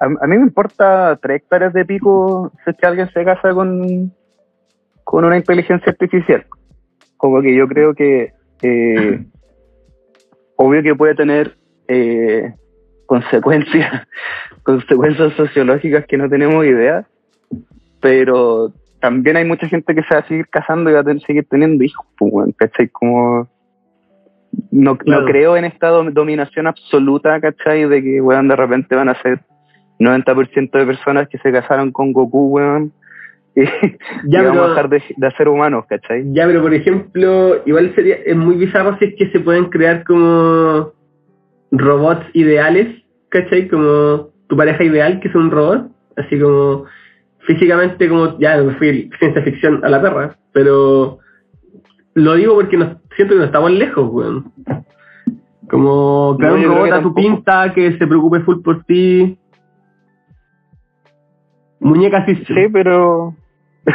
A, 0.00 0.06
a 0.06 0.26
mí 0.26 0.38
me 0.38 0.44
importa 0.44 1.18
tres 1.20 1.42
hectáreas 1.42 1.74
de 1.74 1.84
pico 1.84 2.52
si 2.64 2.70
es 2.70 2.76
que 2.78 2.86
alguien 2.86 3.10
se 3.12 3.22
casa 3.22 3.52
con, 3.52 4.10
con 5.04 5.26
una 5.26 5.36
inteligencia 5.36 5.92
artificial. 5.92 6.46
Como 7.18 7.42
que 7.42 7.54
yo 7.54 7.68
creo 7.68 7.94
que 7.94 8.32
eh, 8.62 9.26
obvio 10.56 10.82
que 10.82 10.94
puede 10.94 11.14
tener 11.14 11.54
eh, 11.86 12.54
consecuencias, 13.04 14.08
consecuencias 14.62 15.34
sociológicas 15.34 16.06
que 16.06 16.16
no 16.16 16.30
tenemos 16.30 16.64
idea, 16.64 17.06
pero 18.00 18.72
también 19.00 19.36
hay 19.36 19.44
mucha 19.44 19.68
gente 19.68 19.94
que 19.94 20.02
se 20.02 20.14
va 20.14 20.20
a 20.20 20.26
seguir 20.28 20.46
casando 20.48 20.90
y 20.90 20.94
va 20.94 21.00
a 21.00 21.04
tener, 21.04 21.22
seguir 21.22 21.46
teniendo 21.48 21.82
hijos, 21.84 22.06
pues, 22.18 22.32
weón, 22.32 22.52
¿cachai? 22.52 22.88
Como 22.88 23.48
no, 24.70 24.96
Claro. 24.96 25.20
no 25.22 25.26
creo 25.26 25.56
en 25.56 25.64
esta 25.66 25.90
dom- 25.92 26.12
dominación 26.12 26.66
absoluta, 26.66 27.40
¿cachai? 27.40 27.88
De 27.88 28.02
que, 28.02 28.20
weón, 28.20 28.48
de 28.48 28.56
repente 28.56 28.94
van 28.96 29.08
a 29.08 29.20
ser 29.22 29.40
90% 30.00 30.78
de 30.78 30.86
personas 30.86 31.28
que 31.28 31.38
se 31.38 31.52
casaron 31.52 31.92
con 31.92 32.12
Goku, 32.12 32.48
weón, 32.48 32.92
y, 33.56 33.64
Ya, 34.26 34.42
y 34.42 34.44
vamos 34.46 34.52
pero- 34.52 34.64
a 34.64 34.68
dejar 34.70 34.88
de, 34.88 35.02
de 35.16 35.30
ser 35.32 35.48
humanos, 35.48 35.84
¿cachai? 35.88 36.24
Ya, 36.32 36.46
pero 36.46 36.62
por 36.62 36.72
ejemplo, 36.74 37.62
igual 37.66 37.92
sería, 37.94 38.16
es 38.24 38.36
muy 38.36 38.56
bizarro 38.56 38.96
si 38.98 39.06
es 39.06 39.14
que 39.16 39.30
se 39.30 39.40
pueden 39.40 39.66
crear 39.66 40.04
como 40.04 40.92
robots 41.72 42.26
ideales, 42.34 43.02
¿cachai? 43.28 43.68
Como 43.68 44.28
tu 44.48 44.56
pareja 44.56 44.82
ideal, 44.84 45.20
que 45.20 45.28
es 45.28 45.34
un 45.34 45.50
robot, 45.50 45.88
así 46.16 46.38
como 46.40 46.84
físicamente 47.48 48.08
como, 48.10 48.38
ya 48.38 48.58
me 48.62 48.74
fui 48.74 49.10
ciencia 49.18 49.42
ficción 49.42 49.82
a 49.82 49.88
la 49.88 50.02
perra, 50.02 50.36
pero 50.52 51.18
lo 52.14 52.34
digo 52.34 52.54
porque 52.54 52.76
no, 52.76 53.00
siento 53.16 53.32
que 53.34 53.38
no 53.40 53.44
estamos 53.46 53.70
lejos, 53.70 54.06
weón. 54.12 54.52
Como 55.70 56.36
No, 56.38 56.54
un 56.54 56.62
robot 56.64 56.84
que 56.88 56.92
a 56.92 57.02
tu 57.02 57.14
pinta, 57.14 57.72
que 57.74 57.96
se 57.98 58.06
preocupe 58.06 58.40
full 58.40 58.60
por 58.62 58.84
ti. 58.84 59.38
Muñeca 61.80 62.24
sí, 62.26 62.34
Sí, 62.46 62.68
pero... 62.72 63.34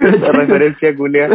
La 0.00 0.32
referencia 0.32 0.94
culia. 0.96 1.28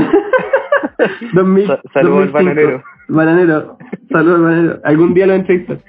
2000, 1.34 1.68
Sa- 1.68 1.82
saludos 1.94 2.22
al 2.22 2.32
2005. 2.32 2.34
bananero. 2.34 2.84
Bananero. 3.08 3.78
Saludos, 4.12 4.40
Manero. 4.40 4.80
Algún 4.84 5.14
día 5.16 5.26
lo 5.28 5.34
entrevistas. 5.34 5.80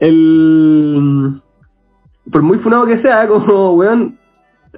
El. 0.00 1.40
Por 2.30 2.42
muy 2.42 2.58
funado 2.58 2.86
que 2.86 3.00
sea, 3.00 3.26
como, 3.28 3.74
weón, 3.74 4.18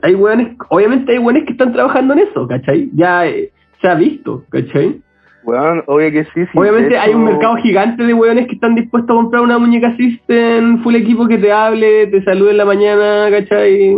hay 0.03 0.15
weones, 0.15 0.57
obviamente 0.69 1.13
hay 1.13 1.19
weones 1.19 1.45
que 1.45 1.53
están 1.53 1.73
trabajando 1.73 2.15
en 2.15 2.21
eso, 2.21 2.47
¿cachai? 2.47 2.91
Ya 2.95 3.27
eh, 3.27 3.51
se 3.81 3.89
ha 3.89 3.95
visto, 3.95 4.45
¿cachai? 4.51 5.01
Weón, 5.43 5.83
obvio 5.87 6.11
que 6.11 6.25
sí. 6.25 6.45
sí 6.45 6.51
Obviamente 6.55 6.99
hay 6.99 7.15
un 7.15 7.25
mercado 7.25 7.57
gigante 7.57 8.05
de 8.05 8.13
weones 8.13 8.47
que 8.47 8.55
están 8.55 8.75
dispuestos 8.75 9.11
a 9.11 9.21
comprar 9.21 9.43
una 9.43 9.59
muñeca 9.59 9.97
System, 9.97 10.83
full 10.83 10.95
equipo 10.95 11.27
que 11.27 11.39
te 11.39 11.51
hable, 11.51 12.07
te 12.09 12.23
salude 12.25 12.51
en 12.51 12.57
la 12.59 12.65
mañana, 12.67 13.29
¿cachai? 13.31 13.97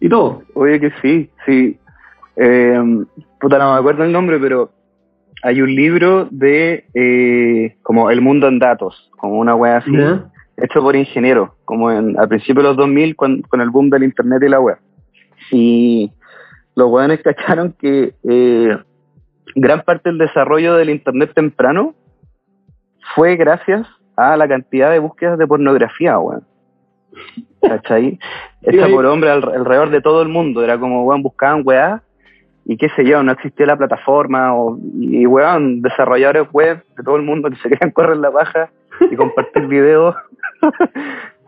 Y 0.00 0.08
todo. 0.08 0.42
Obvio 0.54 0.80
que 0.80 0.92
sí, 1.00 1.30
sí. 1.46 1.78
Eh, 2.36 3.04
puta, 3.40 3.58
no 3.58 3.72
me 3.72 3.78
acuerdo 3.78 4.04
el 4.04 4.12
nombre, 4.12 4.38
pero 4.38 4.70
hay 5.42 5.60
un 5.62 5.74
libro 5.74 6.28
de 6.30 6.84
eh, 6.94 7.76
como 7.82 8.10
El 8.10 8.20
Mundo 8.20 8.48
en 8.48 8.58
Datos, 8.58 9.10
como 9.16 9.38
una 9.38 9.54
wea 9.54 9.78
así. 9.78 9.92
Hecho 10.56 10.80
por 10.80 10.96
ingenieros, 10.96 11.50
como 11.64 11.90
en, 11.90 12.18
a 12.18 12.26
principios 12.26 12.64
de 12.64 12.68
los 12.70 12.76
2000 12.76 13.16
con, 13.16 13.42
con 13.42 13.60
el 13.60 13.70
boom 13.70 13.90
del 13.90 14.04
internet 14.04 14.42
y 14.44 14.48
la 14.48 14.60
web. 14.60 14.78
Y 15.50 16.10
los 16.74 16.90
weones 16.90 17.22
cacharon 17.22 17.72
que 17.78 18.14
eh, 18.28 18.78
gran 19.54 19.82
parte 19.82 20.08
del 20.10 20.18
desarrollo 20.18 20.74
del 20.74 20.90
internet 20.90 21.32
temprano 21.34 21.94
fue 23.14 23.36
gracias 23.36 23.86
a 24.16 24.36
la 24.36 24.48
cantidad 24.48 24.90
de 24.90 24.98
búsquedas 24.98 25.38
de 25.38 25.46
pornografía, 25.46 26.18
weón. 26.18 26.44
¿Cachai? 27.62 28.18
Hecha 28.62 28.88
por 28.88 29.06
hombres 29.06 29.32
al- 29.32 29.52
alrededor 29.54 29.90
de 29.90 30.00
todo 30.00 30.22
el 30.22 30.28
mundo. 30.28 30.62
Era 30.64 30.78
como, 30.78 31.04
weón, 31.04 31.22
buscaban 31.22 31.62
weá 31.64 32.02
y 32.66 32.78
qué 32.78 32.88
sé 32.96 33.04
yo, 33.04 33.22
no 33.22 33.32
existía 33.32 33.66
la 33.66 33.76
plataforma 33.76 34.54
o, 34.54 34.78
y 34.98 35.26
weón, 35.26 35.82
desarrolladores 35.82 36.50
web 36.50 36.82
de 36.96 37.02
todo 37.04 37.16
el 37.16 37.22
mundo 37.22 37.50
que 37.50 37.56
se 37.56 37.68
querían 37.68 37.90
correr 37.90 38.16
la 38.16 38.30
baja 38.30 38.70
y 39.10 39.16
compartir 39.16 39.66
videos. 39.66 40.14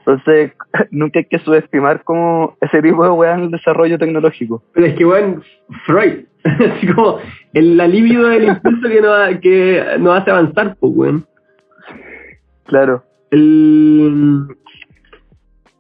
Entonces, 0.07 0.53
nunca 0.93 1.19
hay 1.19 1.25
que 1.25 1.41
subestimar 1.41 2.05
como 2.05 2.57
ese 2.61 2.81
tipo 2.81 3.03
de 3.03 3.11
weá 3.11 3.35
en 3.35 3.45
el 3.45 3.51
desarrollo 3.51 3.99
tecnológico. 3.99 4.63
Pero 4.73 4.87
es 4.87 4.95
que, 4.95 5.05
weón, 5.05 5.43
Freud. 5.85 6.27
Así 6.45 6.87
como 6.87 7.19
el 7.53 7.81
alivio 7.81 8.29
del 8.29 8.45
impulso 8.45 8.89
que 8.89 9.01
nos, 9.01 9.41
que 9.41 9.85
nos 9.99 10.21
hace 10.21 10.31
avanzar, 10.31 10.77
pues, 10.79 10.93
weón. 10.95 11.27
Claro. 12.67 13.03
El... 13.33 14.47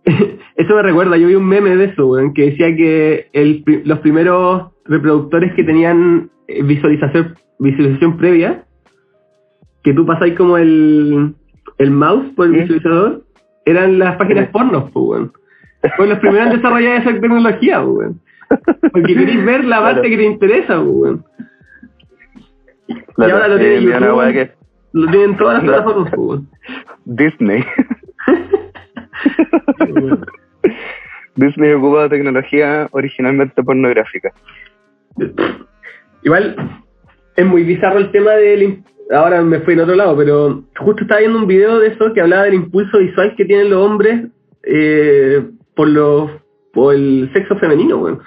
Eso 0.57 0.75
me 0.75 0.83
recuerda, 0.83 1.17
yo 1.17 1.29
vi 1.29 1.35
un 1.35 1.47
meme 1.47 1.77
de 1.77 1.85
eso, 1.85 2.07
weón, 2.07 2.33
que 2.33 2.51
decía 2.51 2.75
que 2.75 3.29
el, 3.33 3.63
los 3.85 3.99
primeros 3.99 4.73
reproductores 4.87 5.53
que 5.55 5.63
tenían 5.63 6.31
eh, 6.49 6.63
visualización, 6.63 7.37
visualización 7.59 8.17
previa, 8.17 8.65
que 9.83 9.93
tú 9.93 10.07
pasáis 10.07 10.35
como 10.35 10.57
el, 10.57 11.35
el 11.79 11.91
mouse 11.91 12.27
por 12.35 12.47
el 12.47 12.53
¿Sí? 12.53 12.59
visualizador, 12.61 13.23
eran 13.65 13.99
las 13.99 14.17
páginas 14.17 14.47
Sí. 14.47 14.51
pornos, 14.53 14.91
pues, 14.93 15.05
weón. 15.07 15.33
Los 16.09 16.19
primeros 16.19 16.47
en 16.49 16.57
desarrollar 16.57 17.01
esa 17.03 17.21
tecnología, 17.21 17.85
weón. 17.85 18.21
Porque 18.93 19.15
queréis 19.15 19.45
ver 19.45 19.65
la 19.65 19.79
Claro. 19.79 19.95
parte 19.97 20.11
que 20.11 20.17
te 20.17 20.25
interesa, 20.25 20.81
weón. 20.81 21.25
claro. 23.15 23.29
y 23.29 23.33
ahora 23.33 23.49
lo 23.49 23.59
tiene 23.59 23.75
Eh, 23.77 23.83
YouTube, 23.83 24.33
que 24.33 24.53
lo 24.93 25.11
tienen 25.11 25.37
todas 25.37 25.55
las 25.55 25.65
plataformas, 25.65 26.12
weón. 26.17 26.49
Disney. 27.05 27.65
Disney 31.37 31.73
ocupa 31.73 32.09
tecnología 32.09 32.89
originalmente 32.93 33.62
pornográfica. 33.62 34.33
Igual 36.23 36.57
es 37.37 37.47
muy 37.47 37.62
bizarro 37.62 37.99
el 37.99 38.11
tema 38.11 38.33
del... 38.33 38.83
Ahora 39.11 39.40
me 39.42 39.61
fui 39.61 39.75
en 39.75 39.81
otro 39.81 39.95
lado, 39.95 40.16
pero 40.16 40.64
justo 40.79 41.03
estaba 41.03 41.21
viendo 41.21 41.38
un 41.38 41.47
video 41.47 41.79
de 41.79 41.88
eso 41.88 42.12
que 42.12 42.21
hablaba 42.21 42.45
del 42.45 42.55
impulso 42.55 42.99
visual 42.99 43.35
que 43.37 43.45
tienen 43.45 43.71
los 43.71 43.85
hombres 43.85 44.27
eh, 44.64 45.45
por 45.75 45.88
los 45.88 46.31
por 46.73 46.95
el 46.95 47.31
sexo 47.33 47.57
femenino, 47.57 47.97
weón. 47.97 48.21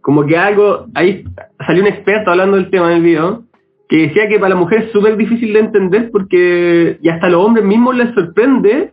Como 0.00 0.26
que 0.26 0.36
algo... 0.36 0.86
Ahí 0.94 1.24
salió 1.64 1.82
un 1.82 1.88
experto 1.88 2.30
hablando 2.30 2.56
del 2.56 2.68
tema 2.68 2.90
en 2.90 2.96
el 2.96 3.02
video 3.02 3.44
que 3.88 4.08
decía 4.08 4.28
que 4.28 4.38
para 4.38 4.50
la 4.50 4.60
mujer 4.60 4.82
es 4.82 4.92
súper 4.92 5.16
difícil 5.16 5.52
de 5.52 5.60
entender 5.60 6.10
porque 6.10 6.98
y 7.00 7.08
hasta 7.08 7.26
a 7.26 7.30
los 7.30 7.44
hombres 7.44 7.64
mismos 7.64 7.94
les 7.94 8.12
sorprende 8.14 8.92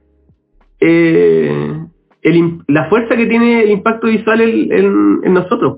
eh, 0.79 1.85
la 2.67 2.89
fuerza 2.89 3.15
que 3.15 3.25
tiene 3.25 3.63
el 3.63 3.71
impacto 3.71 4.07
visual 4.07 4.41
en, 4.41 5.33
nosotros. 5.33 5.77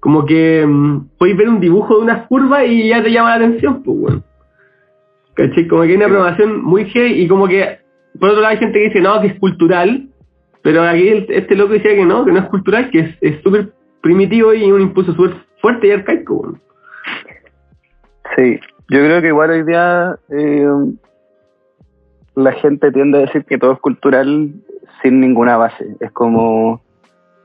Como 0.00 0.26
que 0.26 0.66
mm, 0.66 1.16
podéis 1.18 1.38
ver 1.38 1.48
un 1.48 1.60
dibujo 1.60 1.96
de 1.96 2.02
unas 2.02 2.26
curvas 2.26 2.64
y 2.66 2.88
ya 2.88 3.02
te 3.02 3.10
llama 3.10 3.30
la 3.30 3.36
atención, 3.36 3.82
pues, 3.82 3.96
weón. 3.98 4.33
¿Cachai? 5.34 5.66
Como 5.68 5.82
que 5.82 5.88
hay 5.88 5.96
una 5.96 6.06
programación 6.08 6.62
muy 6.62 6.84
heavy 6.90 7.22
y 7.22 7.28
como 7.28 7.48
que, 7.48 7.78
por 8.20 8.30
otro 8.30 8.40
lado, 8.42 8.52
hay 8.52 8.58
gente 8.58 8.78
que 8.78 8.84
dice, 8.86 9.00
no, 9.00 9.20
que 9.20 9.28
es 9.28 9.38
cultural, 9.40 10.08
pero 10.62 10.82
aquí 10.82 11.08
el- 11.08 11.26
este 11.28 11.56
loco 11.56 11.72
decía 11.72 11.94
que 11.94 12.04
no, 12.06 12.24
que 12.24 12.32
no 12.32 12.38
es 12.38 12.44
cultural, 12.46 12.90
que 12.90 13.14
es- 13.20 13.42
súper 13.42 13.72
primitivo 14.00 14.54
y 14.54 14.70
un 14.70 14.80
impulso 14.82 15.12
súper 15.14 15.34
fuerte 15.60 15.88
y 15.88 15.90
arcaico. 15.92 16.56
Sí, 18.36 18.60
yo 18.90 18.98
creo 18.98 19.20
que 19.20 19.28
igual 19.28 19.50
hoy 19.50 19.62
día 19.64 20.18
eh, 20.30 20.66
la 22.36 22.52
gente 22.52 22.90
tiende 22.92 23.18
a 23.18 23.20
decir 23.22 23.44
que 23.44 23.58
todo 23.58 23.72
es 23.72 23.78
cultural 23.80 24.50
sin 25.02 25.20
ninguna 25.20 25.56
base. 25.56 25.96
Es 26.00 26.10
como, 26.12 26.82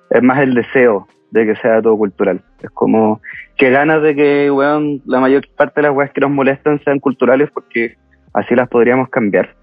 es 0.09 0.23
más 0.23 0.39
el 0.39 0.53
deseo 0.55 1.07
de 1.31 1.45
que 1.45 1.55
sea 1.57 1.81
todo 1.81 1.97
cultural. 1.97 2.41
Es 2.61 2.69
como 2.71 3.21
que 3.57 3.69
ganas 3.69 4.01
de 4.01 4.15
que, 4.15 4.51
weón, 4.51 5.01
la 5.05 5.19
mayor 5.19 5.47
parte 5.55 5.81
de 5.81 5.87
las 5.87 5.95
weas 5.95 6.11
que 6.11 6.21
nos 6.21 6.31
molestan 6.31 6.79
sean 6.83 6.99
culturales 6.99 7.49
porque 7.53 7.95
así 8.33 8.55
las 8.55 8.69
podríamos 8.69 9.09
cambiar. 9.09 9.55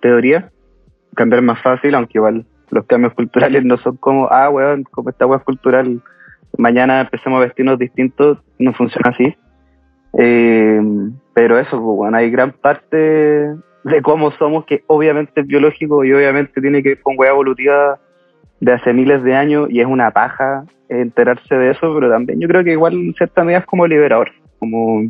Teoría, 0.00 0.50
cambiar 1.14 1.42
más 1.42 1.60
fácil, 1.62 1.94
aunque 1.94 2.18
igual 2.18 2.46
los 2.70 2.84
cambios 2.86 3.14
culturales 3.14 3.64
no 3.64 3.78
son 3.78 3.96
como, 3.96 4.28
ah, 4.30 4.50
weón, 4.50 4.84
como 4.84 5.10
esta 5.10 5.26
wea 5.26 5.38
es 5.38 5.44
cultural, 5.44 6.02
mañana 6.56 7.00
empecemos 7.00 7.38
a 7.38 7.46
vestirnos 7.46 7.78
distintos, 7.78 8.38
no 8.58 8.72
funciona 8.72 9.10
así. 9.10 9.36
Eh, 10.18 10.80
pero 11.34 11.58
eso, 11.58 11.70
pues, 11.70 11.96
bueno, 11.96 12.16
hay 12.16 12.30
gran 12.30 12.52
parte 12.52 12.96
de 12.96 14.02
cómo 14.02 14.30
somos 14.32 14.64
que 14.66 14.82
obviamente 14.86 15.40
es 15.40 15.46
biológico 15.46 16.04
y 16.04 16.12
obviamente 16.12 16.60
tiene 16.60 16.82
que 16.82 16.90
ver 16.90 17.02
con 17.02 17.14
hueá 17.18 17.30
evolutiva 17.30 17.98
de 18.60 18.72
hace 18.72 18.92
miles 18.92 19.22
de 19.22 19.34
años 19.34 19.68
y 19.70 19.80
es 19.80 19.86
una 19.86 20.10
paja 20.10 20.64
enterarse 20.88 21.54
de 21.54 21.70
eso, 21.70 21.94
pero 21.94 22.10
también 22.10 22.40
yo 22.40 22.48
creo 22.48 22.64
que 22.64 22.72
igual 22.72 22.94
en 22.94 23.14
cierta 23.14 23.44
medida 23.44 23.60
es 23.60 23.66
como 23.66 23.86
liberador, 23.86 24.30
como 24.58 25.02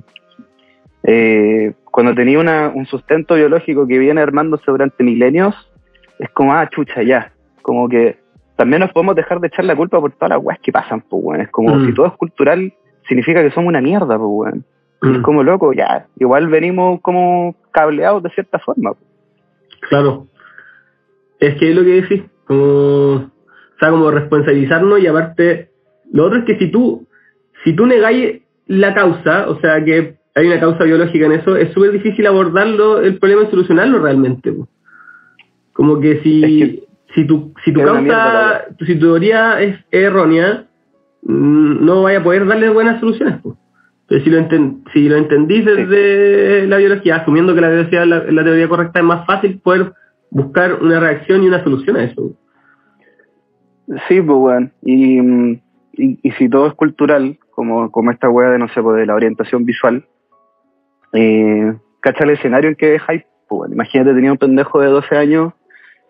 eh, 1.04 1.72
cuando 1.84 2.14
tenía 2.14 2.38
una, 2.38 2.68
un 2.74 2.86
sustento 2.86 3.34
biológico 3.34 3.86
que 3.86 3.98
viene 3.98 4.20
armándose 4.20 4.70
durante 4.70 5.02
milenios, 5.04 5.54
es 6.18 6.28
como, 6.30 6.52
ah, 6.52 6.68
chucha, 6.68 7.02
ya, 7.02 7.32
como 7.62 7.88
que 7.88 8.18
también 8.56 8.80
nos 8.80 8.92
podemos 8.92 9.14
dejar 9.14 9.40
de 9.40 9.46
echar 9.46 9.64
la 9.64 9.76
culpa 9.76 10.00
por 10.00 10.10
todas 10.12 10.30
las 10.30 10.42
weas 10.42 10.58
que 10.60 10.72
pasan, 10.72 11.00
pues, 11.00 11.22
weón. 11.24 11.40
Es 11.40 11.48
como 11.50 11.76
Mm. 11.76 11.86
si 11.86 11.94
todo 11.94 12.06
es 12.06 12.12
cultural, 12.14 12.72
significa 13.06 13.40
que 13.42 13.52
somos 13.52 13.68
una 13.68 13.80
mierda, 13.80 14.18
pues, 14.18 14.20
weón. 14.28 14.64
Mm. 15.00 15.14
Es 15.14 15.22
como 15.22 15.44
loco, 15.44 15.72
ya, 15.72 16.06
igual 16.18 16.48
venimos 16.48 17.00
como 17.00 17.54
cableados 17.70 18.22
de 18.24 18.30
cierta 18.30 18.58
forma. 18.58 18.94
Claro. 19.88 20.26
Es 21.38 21.54
que 21.54 21.70
es 21.70 21.76
lo 21.76 21.84
que 21.84 22.00
decís, 22.02 22.22
como, 22.46 23.30
o 23.78 23.80
sea, 23.80 23.90
como 23.90 24.10
responsabilizarnos 24.10 25.00
y 25.00 25.06
aparte, 25.06 25.70
lo 26.12 26.24
otro 26.24 26.40
es 26.40 26.44
que 26.46 26.58
si 26.58 26.68
tú, 26.72 27.06
si 27.62 27.74
tú 27.74 27.86
negáis 27.86 28.42
la 28.66 28.92
causa, 28.92 29.48
o 29.48 29.60
sea, 29.60 29.84
que 29.84 30.16
hay 30.34 30.46
una 30.48 30.58
causa 30.58 30.82
biológica 30.82 31.26
en 31.26 31.32
eso, 31.32 31.56
es 31.56 31.72
súper 31.72 31.92
difícil 31.92 32.26
abordarlo, 32.26 33.00
el 33.00 33.18
problema 33.18 33.42
y 33.44 33.50
solucionarlo 33.50 34.00
realmente. 34.00 34.52
po. 34.52 34.68
Como 35.72 36.00
que 36.00 36.20
si, 36.22 36.42
Es 36.42 37.14
si 37.14 37.24
tu, 37.24 37.54
si 37.64 37.72
tu 37.72 37.80
mierda 37.82 38.66
causa, 38.66 38.84
si 38.84 38.96
tu 38.96 39.06
teoría 39.06 39.60
es 39.62 39.78
errónea, 39.92 40.66
mm, 41.22 41.84
no 41.84 42.02
vaya 42.02 42.18
a 42.18 42.24
poder 42.24 42.46
darle 42.46 42.70
buenas 42.70 42.98
soluciones. 42.98 43.40
po. 43.40 43.56
Pero 44.08 44.24
si 44.24 44.30
lo, 44.30 44.38
enten- 44.38 44.82
si 44.92 45.08
lo 45.08 45.16
entendís 45.16 45.64
desde 45.64 46.66
la 46.66 46.78
biología, 46.78 47.16
asumiendo 47.16 47.54
que 47.54 47.60
la 47.60 47.68
biología 47.68 48.02
es 48.02 48.08
la, 48.08 48.18
es 48.18 48.32
la 48.32 48.42
teoría 48.42 48.68
correcta, 48.68 48.98
es 48.98 49.04
más 49.04 49.24
fácil 49.24 49.60
poder 49.60 49.92
buscar 50.30 50.82
una 50.82 50.98
reacción 50.98 51.44
y 51.44 51.46
una 51.46 51.62
solución 51.62 51.96
a 51.96 52.04
eso. 52.04 52.32
Sí, 54.08 54.20
pues, 54.20 54.38
weón. 54.38 54.72
Y, 54.82 55.20
y, 55.92 56.30
si 56.32 56.48
todo 56.48 56.66
es 56.66 56.74
cultural, 56.74 57.38
como, 57.50 57.90
como 57.90 58.10
esta 58.10 58.28
wea 58.28 58.50
de, 58.50 58.58
no 58.58 58.68
sé, 58.68 58.82
pues, 58.82 58.96
de 58.96 59.06
la 59.06 59.14
orientación 59.14 59.64
visual, 59.64 60.04
eh, 61.12 61.74
cacha 62.00 62.24
el 62.24 62.30
escenario 62.30 62.70
en 62.70 62.76
que 62.76 62.86
dejáis, 62.86 63.24
pues, 63.48 63.60
weón. 63.60 63.72
Imagínate, 63.72 64.14
tenía 64.14 64.32
un 64.32 64.38
pendejo 64.38 64.80
de 64.80 64.88
12 64.88 65.16
años 65.16 65.52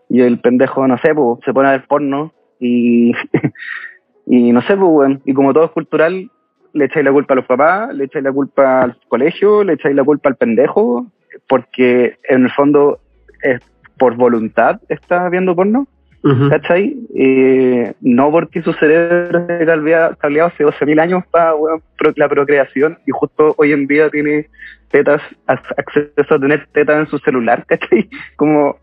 y 0.08 0.20
el 0.20 0.40
pendejo, 0.40 0.86
no 0.86 0.98
sé, 0.98 1.14
pues, 1.14 1.38
se 1.44 1.52
pone 1.52 1.68
a 1.68 1.72
ver 1.72 1.86
porno 1.86 2.32
y, 2.58 3.12
y 4.26 4.52
no 4.52 4.60
sé, 4.62 4.76
pues, 4.76 4.90
weón. 4.90 5.22
Y 5.24 5.34
como 5.34 5.52
todo 5.52 5.66
es 5.66 5.70
cultural, 5.70 6.30
le 6.72 6.84
echáis 6.84 7.04
la 7.04 7.12
culpa 7.12 7.34
a 7.34 7.36
los 7.36 7.46
papás, 7.46 7.94
le 7.94 8.04
echáis 8.04 8.24
la 8.24 8.32
culpa 8.32 8.82
al 8.82 8.98
colegio, 9.08 9.62
le 9.64 9.74
echáis 9.74 9.94
la 9.94 10.04
culpa 10.04 10.28
al 10.28 10.36
pendejo, 10.36 11.06
porque 11.48 12.18
en 12.28 12.44
el 12.44 12.50
fondo 12.50 13.00
es 13.42 13.60
por 13.98 14.16
voluntad 14.16 14.80
está 14.88 15.28
viendo 15.28 15.54
porno. 15.54 15.86
¿Cachai? 16.50 16.96
Eh, 17.14 17.92
no 18.00 18.30
porque 18.30 18.60
su 18.62 18.72
cerebro 18.74 19.38
esté 19.40 19.64
cableado, 19.64 20.46
hace 20.46 20.64
12.000 20.64 21.00
años 21.00 21.24
para 21.30 21.52
pro- 21.96 22.12
la 22.16 22.28
procreación 22.28 22.98
y 23.06 23.12
justo 23.12 23.54
hoy 23.56 23.72
en 23.72 23.86
día 23.86 24.10
tiene 24.10 24.46
tetas, 24.90 25.20
ac- 25.46 25.74
acceso 25.76 26.34
a 26.34 26.38
tener 26.40 26.66
tetas 26.72 26.98
en 27.00 27.06
su 27.06 27.18
celular, 27.18 27.64
¿cachai? 27.66 28.08
Como, 28.36 28.76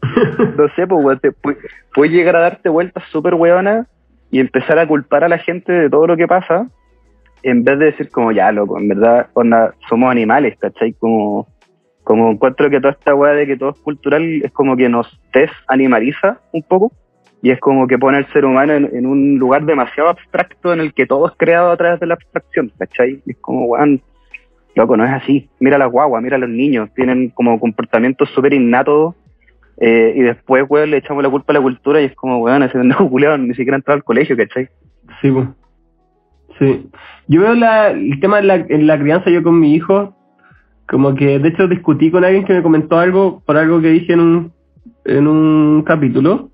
no 0.57 0.67
sé, 0.75 0.87
pues, 0.87 1.03
weón, 1.05 1.19
te 1.19 1.31
pu- 1.31 1.57
puedes 1.93 2.13
llegar 2.13 2.35
a 2.37 2.39
darte 2.41 2.69
vueltas 2.69 3.03
súper 3.11 3.33
weonas 3.35 3.85
y 4.31 4.39
empezar 4.39 4.79
a 4.79 4.87
culpar 4.87 5.23
a 5.23 5.29
la 5.29 5.37
gente 5.37 5.71
de 5.71 5.89
todo 5.89 6.07
lo 6.07 6.15
que 6.17 6.27
pasa 6.27 6.67
en 7.43 7.63
vez 7.63 7.77
de 7.77 7.85
decir 7.85 8.09
como, 8.09 8.31
ya, 8.31 8.51
loco, 8.51 8.79
en 8.79 8.87
verdad, 8.87 9.27
onda, 9.33 9.73
somos 9.87 10.09
animales, 10.09 10.57
¿cachai? 10.57 10.93
Como, 10.93 11.47
como 12.03 12.31
encuentro 12.31 12.69
que 12.71 12.79
toda 12.79 12.93
esta 12.93 13.13
weá 13.13 13.33
de 13.33 13.45
que 13.45 13.55
todo 13.57 13.69
es 13.71 13.79
cultural 13.81 14.23
es 14.43 14.51
como 14.51 14.75
que 14.75 14.89
nos 14.89 15.19
desanimaliza 15.31 16.39
un 16.53 16.63
poco 16.63 16.91
y 17.45 17.51
es 17.51 17.59
como 17.59 17.85
que 17.85 17.99
pone 17.99 18.17
al 18.17 18.27
ser 18.33 18.43
humano 18.43 18.73
en, 18.73 19.05
un 19.05 19.37
lugar 19.37 19.65
demasiado 19.65 20.09
abstracto 20.09 20.73
en 20.73 20.79
el 20.79 20.95
que 20.95 21.05
todo 21.05 21.27
es 21.27 21.33
creado 21.37 21.69
a 21.69 21.77
través 21.77 21.99
de 21.99 22.07
la 22.07 22.15
abstracción, 22.15 22.71
¿cachai? 22.79 23.21
Es 23.23 23.37
como, 23.37 23.67
weón, 23.67 24.01
loco, 24.73 24.97
no 24.97 25.05
es 25.05 25.11
así. 25.11 25.47
Mira 25.59 25.75
a 25.75 25.79
las 25.79 25.91
guaguas, 25.91 26.23
mira 26.23 26.37
a 26.37 26.39
los 26.39 26.49
niños, 26.49 26.89
tienen 26.95 27.29
como 27.29 27.59
comportamientos 27.59 28.31
súper 28.31 28.53
innatos 28.53 29.13
eh, 29.77 30.13
y 30.15 30.21
después, 30.23 30.65
weón, 30.67 30.89
le 30.89 30.97
echamos 30.97 31.21
la 31.21 31.29
culpa 31.29 31.53
a 31.53 31.57
la 31.57 31.61
cultura 31.61 32.01
y 32.01 32.05
es 32.05 32.15
como, 32.15 32.39
weón, 32.39 32.63
ese 32.63 32.79
pendejo 32.79 33.07
culiado 33.11 33.37
ni 33.37 33.53
siquiera 33.53 33.75
ha 33.75 33.77
entrado 33.77 33.97
al 33.97 34.03
colegio, 34.03 34.35
¿cachai? 34.35 34.67
Sí, 35.21 35.29
po. 35.29 35.53
sí. 36.57 36.89
Yo 37.27 37.41
veo 37.41 37.53
la, 37.53 37.91
el 37.91 38.19
tema 38.21 38.41
la, 38.41 38.55
en 38.55 38.87
la 38.87 38.97
crianza 38.97 39.29
yo 39.29 39.43
con 39.43 39.59
mi 39.59 39.75
hijo, 39.75 40.15
como 40.87 41.13
que 41.13 41.37
de 41.37 41.49
hecho 41.49 41.67
discutí 41.67 42.09
con 42.09 42.25
alguien 42.25 42.43
que 42.43 42.53
me 42.53 42.63
comentó 42.63 42.97
algo 42.97 43.43
por 43.45 43.55
algo 43.55 43.81
que 43.81 43.89
dije 43.89 44.13
en 44.13 44.19
un, 44.19 44.53
en 45.03 45.27
un 45.27 45.83
capítulo, 45.83 46.49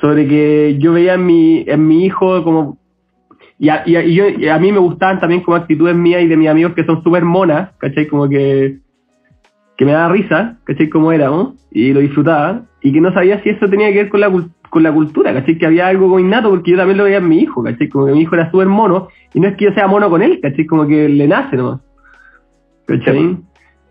sobre 0.00 0.26
que 0.26 0.76
yo 0.78 0.92
veía 0.92 1.14
en 1.14 1.26
mi, 1.26 1.64
en 1.66 1.86
mi 1.86 2.04
hijo 2.06 2.42
como... 2.44 2.78
Y 3.58 3.68
a, 3.68 3.82
y 3.84 3.96
a- 3.96 4.04
y 4.04 4.14
yo, 4.14 4.28
y 4.28 4.48
a 4.48 4.58
mí 4.58 4.72
me 4.72 4.78
gustaban 4.78 5.20
también 5.20 5.42
como 5.42 5.56
actitudes 5.56 5.94
mías 5.94 6.22
y 6.22 6.28
de 6.28 6.36
mis 6.36 6.48
amigos 6.48 6.72
que 6.74 6.84
son 6.84 7.02
súper 7.02 7.24
monas, 7.24 7.72
¿cachai? 7.78 8.06
Como 8.08 8.28
que 8.28 8.78
que 9.76 9.86
me 9.86 9.92
daba 9.92 10.12
risa, 10.12 10.58
¿cachai? 10.64 10.90
Como 10.90 11.10
éramos, 11.10 11.54
y 11.70 11.94
lo 11.94 12.00
disfrutaba, 12.00 12.64
y 12.82 12.92
que 12.92 13.00
no 13.00 13.14
sabía 13.14 13.42
si 13.42 13.48
eso 13.48 13.66
tenía 13.66 13.88
que 13.88 13.94
ver 14.02 14.08
con 14.10 14.20
la, 14.20 14.30
con 14.68 14.82
la 14.82 14.92
cultura, 14.92 15.32
¿cachai? 15.32 15.56
Que 15.56 15.64
había 15.64 15.86
algo 15.88 16.04
como 16.04 16.20
innato, 16.20 16.50
porque 16.50 16.72
yo 16.72 16.76
también 16.76 16.98
lo 16.98 17.04
veía 17.04 17.16
en 17.16 17.28
mi 17.28 17.38
hijo, 17.38 17.62
¿cachai? 17.62 17.88
Como 17.88 18.04
que 18.04 18.12
mi 18.12 18.20
hijo 18.20 18.34
era 18.34 18.50
súper 18.50 18.66
mono, 18.68 19.08
y 19.32 19.40
no 19.40 19.48
es 19.48 19.56
que 19.56 19.64
yo 19.66 19.72
sea 19.72 19.86
mono 19.86 20.10
con 20.10 20.20
él, 20.22 20.38
¿cachai? 20.42 20.66
Como 20.66 20.86
que 20.86 21.08
le 21.08 21.26
nace 21.26 21.56
nomás, 21.56 21.80
¿cachai? 22.86 23.38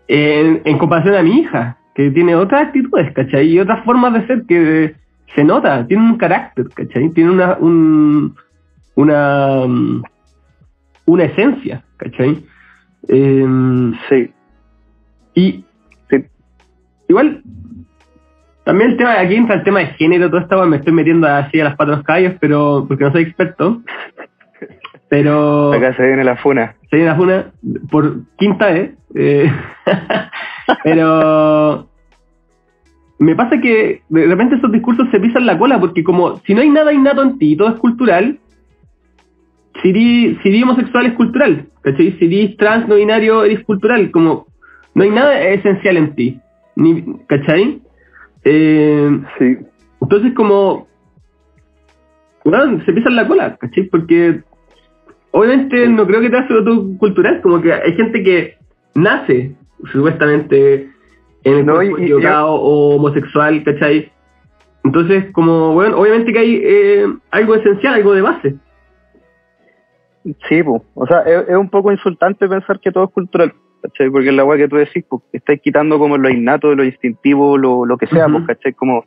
En, 0.06 0.62
en 0.64 0.78
comparación 0.78 1.14
a 1.16 1.22
mi 1.22 1.40
hija, 1.40 1.78
que 1.96 2.10
tiene 2.12 2.36
otras 2.36 2.68
actitudes, 2.68 3.12
¿cachai? 3.12 3.48
Y 3.48 3.58
otras 3.58 3.84
formas 3.84 4.12
de 4.14 4.26
ser 4.28 4.44
que 4.46 4.94
se 5.34 5.44
nota, 5.44 5.86
tiene 5.86 6.02
un 6.04 6.16
carácter, 6.18 6.68
¿cachai? 6.74 7.10
Tiene 7.10 7.30
una, 7.30 7.56
un, 7.60 8.34
una, 8.96 9.64
mm, 9.66 10.02
una 11.06 11.24
esencia, 11.24 11.84
¿cachai? 11.96 12.44
Em, 13.08 13.94
Sí, 14.08 14.30
y 15.34 15.64
sí. 16.10 16.24
igual, 17.08 17.42
también 18.64 18.90
el 18.90 18.96
tema, 18.96 19.18
aquí 19.20 19.34
entra 19.36 19.56
el 19.56 19.62
tema 19.64 19.80
de 19.80 19.86
género, 19.86 20.28
todo 20.30 20.40
esto, 20.40 20.66
me 20.66 20.76
estoy 20.76 20.92
metiendo 20.92 21.26
así 21.28 21.60
a 21.60 21.64
las 21.64 21.76
patas 21.76 21.92
de 21.92 21.96
los 21.96 22.04
caballos, 22.04 22.34
pero, 22.40 22.84
porque 22.88 23.04
no 23.04 23.12
soy 23.12 23.22
experto. 23.22 23.82
Pero 25.08 25.72
Acá 25.72 25.94
se 25.96 26.06
viene 26.06 26.22
la 26.22 26.36
funa. 26.36 26.76
se 26.88 26.96
viene 26.96 27.10
la 27.10 27.16
funa 27.16 27.46
por 27.90 28.14
quinta 28.36 28.66
vez. 28.66 28.92
eh, 29.14 29.50
pero 30.84 31.89
me 33.20 33.36
pasa 33.36 33.60
que 33.60 34.02
de 34.08 34.26
repente 34.26 34.56
esos 34.56 34.72
discursos 34.72 35.06
se 35.10 35.20
pisan 35.20 35.44
la 35.44 35.58
cola, 35.58 35.78
porque 35.78 36.02
como 36.02 36.38
si 36.38 36.54
no 36.54 36.62
hay 36.62 36.70
nada 36.70 36.90
innato 36.90 37.22
en 37.22 37.38
ti, 37.38 37.54
todo 37.54 37.68
es 37.68 37.74
cultural, 37.74 38.38
si 39.82 39.90
eres, 39.90 40.62
homosexual 40.62 41.04
es 41.04 41.12
cultural, 41.12 41.66
¿cachai? 41.82 42.16
Si 42.18 42.24
eres 42.24 42.56
trans 42.56 42.88
no 42.88 42.94
binario 42.94 43.44
eres 43.44 43.62
cultural, 43.64 44.10
como 44.10 44.46
no 44.94 45.02
hay 45.04 45.10
nada 45.10 45.38
esencial 45.38 45.98
en 45.98 46.14
ti, 46.14 46.40
ni, 46.76 47.04
¿cachai? 47.26 47.82
Eh, 48.44 49.20
Sí, 49.38 49.58
entonces 50.00 50.32
como, 50.32 50.88
bueno, 52.42 52.82
se 52.86 52.92
pisan 52.94 53.16
la 53.16 53.28
cola, 53.28 53.56
¿cachai? 53.56 53.82
Porque 53.84 54.40
obviamente 55.32 55.86
no 55.88 56.06
creo 56.06 56.22
que 56.22 56.30
te 56.30 56.38
hace 56.38 56.54
cultural, 56.98 57.42
como 57.42 57.60
que 57.60 57.70
hay 57.70 57.92
gente 57.96 58.22
que 58.22 58.54
nace 58.94 59.54
supuestamente 59.92 60.88
en 61.44 61.58
el 61.58 61.66
No, 61.66 61.82
y- 61.82 62.12
o 62.12 62.96
homosexual, 62.96 63.62
¿cachai? 63.64 64.10
Entonces, 64.84 65.26
como, 65.32 65.74
bueno, 65.74 65.98
obviamente 65.98 66.32
que 66.32 66.38
hay 66.38 66.60
eh, 66.64 67.06
algo 67.30 67.54
esencial, 67.54 67.94
algo 67.94 68.14
de 68.14 68.22
base. 68.22 68.54
Sí, 70.48 70.62
pues. 70.62 70.82
O 70.94 71.06
sea, 71.06 71.20
es, 71.22 71.48
es 71.48 71.56
un 71.56 71.68
poco 71.70 71.92
insultante 71.92 72.48
pensar 72.48 72.80
que 72.80 72.92
todo 72.92 73.04
es 73.04 73.10
cultural, 73.10 73.52
¿cachai? 73.82 74.10
Porque 74.10 74.28
es 74.28 74.34
la 74.34 74.44
weá 74.44 74.58
que 74.58 74.68
tú 74.68 74.76
decís, 74.76 75.04
pues, 75.08 75.22
estáis 75.32 75.60
quitando 75.60 75.98
como 75.98 76.16
lo 76.18 76.28
innato, 76.28 76.74
lo 76.74 76.84
instintivo, 76.84 77.56
lo, 77.58 77.84
lo 77.84 77.96
que 77.96 78.06
sea, 78.06 78.28
pues, 78.28 78.44
¿cachai? 78.46 78.72
Como 78.74 79.06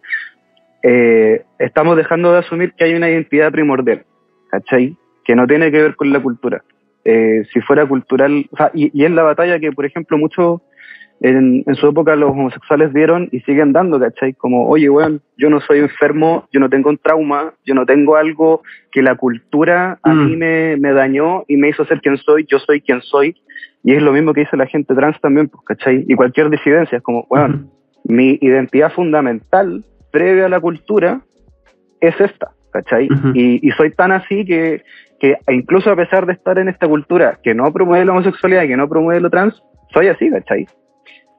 eh, 0.83 1.43
estamos 1.59 1.97
dejando 1.97 2.33
de 2.33 2.39
asumir 2.39 2.73
que 2.73 2.85
hay 2.85 2.93
una 2.95 3.09
identidad 3.09 3.51
primordial, 3.51 4.05
¿cachai? 4.49 4.95
Que 5.23 5.35
no 5.35 5.47
tiene 5.47 5.71
que 5.71 5.81
ver 5.81 5.95
con 5.95 6.11
la 6.11 6.21
cultura. 6.21 6.63
Eh, 7.05 7.43
si 7.51 7.61
fuera 7.61 7.85
cultural, 7.85 8.45
o 8.51 8.57
sea, 8.57 8.71
y, 8.73 8.89
y 8.99 9.05
es 9.05 9.11
la 9.11 9.23
batalla 9.23 9.59
que, 9.59 9.71
por 9.71 9.85
ejemplo, 9.85 10.17
muchos 10.17 10.61
en, 11.23 11.63
en 11.65 11.75
su 11.75 11.87
época 11.87 12.15
los 12.15 12.31
homosexuales 12.31 12.93
dieron 12.93 13.29
y 13.31 13.39
siguen 13.41 13.71
dando, 13.73 13.99
¿cachai? 13.99 14.33
Como, 14.33 14.67
oye, 14.67 14.89
weón, 14.89 15.21
yo 15.37 15.49
no 15.49 15.61
soy 15.61 15.79
enfermo, 15.79 16.47
yo 16.51 16.59
no 16.59 16.69
tengo 16.69 16.89
un 16.89 16.97
trauma, 16.97 17.53
yo 17.65 17.73
no 17.73 17.85
tengo 17.85 18.17
algo 18.17 18.61
que 18.91 19.01
la 19.01 19.15
cultura 19.15 19.97
a 20.03 20.13
Mm. 20.13 20.25
mí 20.27 20.35
me, 20.35 20.77
me 20.77 20.91
dañó 20.91 21.45
y 21.47 21.55
me 21.57 21.69
hizo 21.69 21.85
ser 21.85 22.01
quien 22.01 22.17
soy, 22.17 22.45
yo 22.47 22.59
soy 22.59 22.81
quien 22.81 23.01
soy. 23.01 23.35
Y 23.85 23.93
es 23.93 24.01
lo 24.03 24.11
mismo 24.13 24.33
que 24.33 24.41
dice 24.41 24.57
la 24.57 24.65
gente 24.67 24.93
trans 24.93 25.19
también, 25.21 25.47
pues, 25.47 25.63
¿cachai? 25.65 26.05
Y 26.07 26.13
cualquier 26.15 26.49
disidencia, 26.49 26.97
es 26.97 27.03
como, 27.03 27.25
weón, 27.29 27.69
mi 28.03 28.37
identidad 28.41 28.91
fundamental 28.91 29.83
previa 30.11 30.45
a 30.47 30.49
la 30.49 30.59
cultura 30.59 31.21
es 32.01 32.19
esta, 32.19 32.51
¿cachai? 32.71 33.07
Y, 33.33 33.65
y 33.65 33.71
soy 33.71 33.91
tan 33.91 34.11
así 34.11 34.43
que, 34.45 34.83
que 35.21 35.37
incluso 35.49 35.89
a 35.89 35.95
pesar 35.95 36.25
de 36.25 36.33
estar 36.33 36.59
en 36.59 36.67
esta 36.67 36.85
cultura 36.87 37.39
que 37.41 37.55
no 37.55 37.71
promueve 37.71 38.03
la 38.03 38.11
homosexualidad, 38.11 38.67
que 38.67 38.75
no 38.75 38.89
promueve 38.89 39.21
lo 39.21 39.29
trans, 39.29 39.61
soy 39.93 40.07
así, 40.07 40.29
¿cachai? 40.29 40.67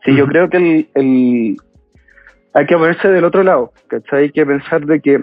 Sí, 0.05 0.14
yo 0.14 0.27
creo 0.27 0.49
que 0.51 0.57
el, 0.59 0.88
el- 0.95 1.57
hay 2.53 2.67
que 2.67 2.77
ponerse 2.77 3.09
del 3.09 3.25
otro 3.25 3.43
lado, 3.43 3.73
¿cachai? 3.88 4.25
Hay 4.25 4.31
que 4.31 4.47
pensar 4.47 4.85
de 4.87 5.01
que 5.01 5.23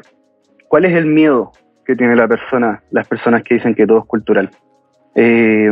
cuál 0.68 0.86
es 0.86 0.94
el 0.94 1.06
miedo 1.06 1.52
que 1.86 1.96
tiene 1.96 2.16
la 2.16 2.28
persona, 2.28 2.84
las 2.92 3.08
personas 3.08 3.44
que 3.44 3.56
dicen 3.56 3.74
que 3.76 3.88
todo 3.88 4.00
es 4.00 4.06
cultural. 4.06 4.50
Eh, 5.16 5.70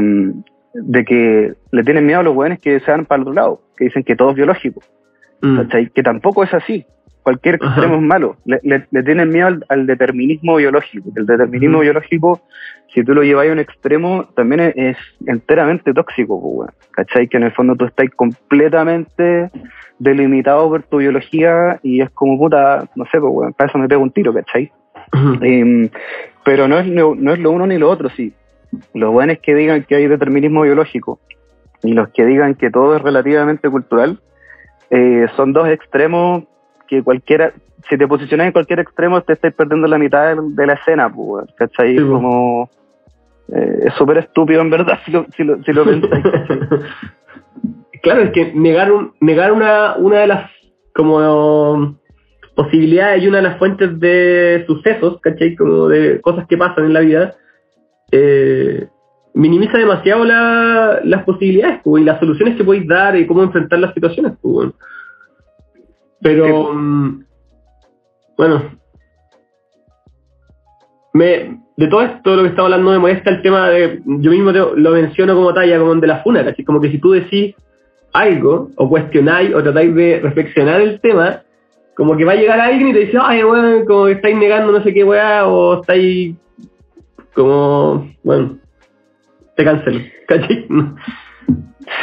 de 0.73 1.05
que 1.05 1.53
le 1.71 1.83
tienen 1.83 2.05
miedo 2.05 2.19
a 2.19 2.23
los 2.23 2.35
buenos 2.35 2.59
que 2.59 2.79
se 2.79 2.91
van 2.91 3.05
para 3.05 3.17
el 3.21 3.27
otro 3.27 3.33
lado, 3.33 3.61
que 3.75 3.85
dicen 3.85 4.03
que 4.03 4.15
todo 4.15 4.29
es 4.31 4.35
biológico. 4.35 4.81
Mm. 5.41 5.57
¿cachai? 5.57 5.89
Que 5.89 6.03
tampoco 6.03 6.43
es 6.43 6.53
así. 6.53 6.85
Cualquier 7.29 7.55
extremo 7.55 7.95
es 7.95 8.01
malo. 8.01 8.37
Le, 8.45 8.59
le- 8.63 8.87
le 8.89 9.03
tienen 9.03 9.29
miedo 9.29 9.47
al, 9.47 9.65
al 9.69 9.85
determinismo 9.85 10.55
biológico. 10.55 11.09
El 11.15 11.25
determinismo 11.27 11.79
biológico, 11.79 12.41
si 12.93 13.03
tú 13.03 13.13
lo 13.13 13.21
llevas 13.23 13.47
a 13.47 13.51
un 13.51 13.59
extremo, 13.59 14.25
también 14.35 14.61
es, 14.61 14.73
es 14.75 14.97
enteramente 15.27 15.93
tóxico, 15.93 16.41
pues. 16.41 16.71
¿cachai? 16.91 17.27
Que 17.27 17.37
en 17.37 17.43
el 17.43 17.51
fondo 17.51 17.75
tú 17.75 17.85
estás 17.85 18.07
completamente 18.15 19.49
delimitado 19.99 20.67
por 20.69 20.83
tu 20.83 20.97
biología 20.97 21.79
y 21.83 22.01
es 22.01 22.09
como 22.11 22.37
puta, 22.37 22.87
no 22.95 23.05
sé, 23.05 23.19
pues, 23.19 23.31
weón, 23.33 23.53
para 23.53 23.69
eso 23.69 23.77
me 23.77 23.87
pego 23.87 24.01
un 24.01 24.11
tiro, 24.11 24.33
¿cachai? 24.33 24.71
Em, 25.41 25.89
pero 26.43 26.67
no 26.67 26.79
es, 26.79 26.87
lo, 26.87 27.15
no 27.15 27.33
es 27.33 27.39
lo 27.39 27.51
uno 27.51 27.67
ni 27.67 27.77
lo 27.77 27.89
otro, 27.89 28.09
sí. 28.09 28.33
Lo 28.93 29.11
bueno 29.11 29.33
es 29.33 29.39
que 29.39 29.55
digan 29.55 29.83
que 29.83 29.95
hay 29.95 30.07
determinismo 30.07 30.61
biológico 30.63 31.19
y 31.83 31.93
los 31.93 32.09
que 32.09 32.25
digan 32.25 32.55
que 32.55 32.69
todo 32.69 32.95
es 32.95 33.01
relativamente 33.01 33.69
cultural 33.69 34.19
eh, 34.91 35.27
son 35.35 35.53
dos 35.53 35.67
extremos 35.69 36.43
que 36.89 37.03
cualquiera, 37.03 37.53
si 37.87 37.97
te 37.97 38.07
posicionas 38.07 38.47
en 38.47 38.53
cualquier 38.53 38.79
extremo, 38.79 39.21
te 39.21 39.33
estás 39.33 39.53
perdiendo 39.53 39.87
la 39.87 39.97
mitad 39.99 40.35
de, 40.35 40.41
de 40.41 40.65
la 40.67 40.73
escena, 40.73 41.13
pues, 41.13 41.45
¿cachai? 41.55 41.89
Sí, 41.97 42.03
pues. 42.03 42.09
Como, 42.11 42.69
eh, 43.55 43.79
es 43.85 43.93
súper 43.93 44.17
estúpido 44.17 44.61
en 44.61 44.69
verdad 44.71 44.97
si 45.05 45.11
lo, 45.11 45.25
si 45.35 45.43
lo, 45.43 45.63
si 45.63 45.71
lo 45.71 45.85
pensáis. 45.85 46.23
claro, 48.01 48.21
es 48.21 48.31
que 48.31 48.53
negar 48.53 48.91
un, 48.91 49.13
negar 49.21 49.51
una, 49.51 49.95
una 49.97 50.19
de 50.19 50.27
las 50.27 50.51
como 50.95 51.95
posibilidades 52.55 53.23
y 53.23 53.27
una 53.27 53.37
de 53.37 53.43
las 53.43 53.57
fuentes 53.57 53.99
de 53.99 54.63
sucesos, 54.67 55.19
¿cachai? 55.21 55.55
Como 55.55 55.87
de 55.87 56.19
cosas 56.21 56.45
que 56.47 56.57
pasan 56.57 56.85
en 56.85 56.93
la 56.93 56.99
vida, 57.01 57.35
eh, 58.11 58.87
minimiza 59.33 59.77
demasiado 59.77 60.25
la- 60.25 60.99
las 61.03 61.23
posibilidades 61.23 61.79
pues, 61.83 62.01
y 62.01 62.05
las 62.05 62.19
soluciones 62.19 62.57
que 62.57 62.63
podéis 62.63 62.87
dar 62.87 63.15
y 63.15 63.25
cómo 63.27 63.43
enfrentar 63.43 63.79
las 63.79 63.93
situaciones. 63.93 64.33
pues, 64.41 64.53
bueno. 64.53 64.73
Pero, 66.21 66.65
pues. 66.65 66.75
mm, 66.75 67.23
bueno, 68.37 68.79
me, 71.13 71.59
de 71.77 71.87
todo 71.87 72.01
esto, 72.03 72.35
lo 72.35 72.43
que 72.43 72.49
estaba 72.49 72.67
hablando, 72.67 72.91
me 72.91 72.99
molesta 72.99 73.31
el 73.31 73.41
tema 73.41 73.69
de, 73.69 74.01
yo 74.05 74.31
mismo 74.31 74.51
te- 74.53 74.59
lo 74.59 74.91
menciono 74.91 75.35
como 75.35 75.53
talla, 75.53 75.79
como 75.79 75.95
de 75.95 76.07
la 76.07 76.23
funa, 76.23 76.43
¿cachai? 76.43 76.65
Como 76.65 76.81
que 76.81 76.91
si 76.91 76.97
tú 76.99 77.11
decís 77.11 77.55
algo, 78.13 78.69
o 78.75 78.89
cuestionáis, 78.89 79.53
o 79.53 79.63
tratáis 79.63 79.93
de 79.95 80.19
reflexionar 80.21 80.81
el 80.81 80.99
tema, 80.99 81.41
como 81.95 82.15
que 82.15 82.25
va 82.25 82.33
a 82.33 82.35
llegar 82.35 82.59
alguien 82.59 82.89
y 82.89 82.93
te 82.93 82.99
dice, 82.99 83.17
ay, 83.21 83.43
weón, 83.43 83.85
como 83.85 84.05
que 84.05 84.13
estáis 84.13 84.37
negando 84.37 84.71
no 84.71 84.83
sé 84.83 84.93
qué 84.93 85.03
weá, 85.03 85.47
o 85.47 85.81
estáis 85.81 86.35
como, 87.33 88.09
bueno, 88.23 88.57
te 89.55 89.63
cancelo, 89.63 89.99
¿cachai? 90.27 90.67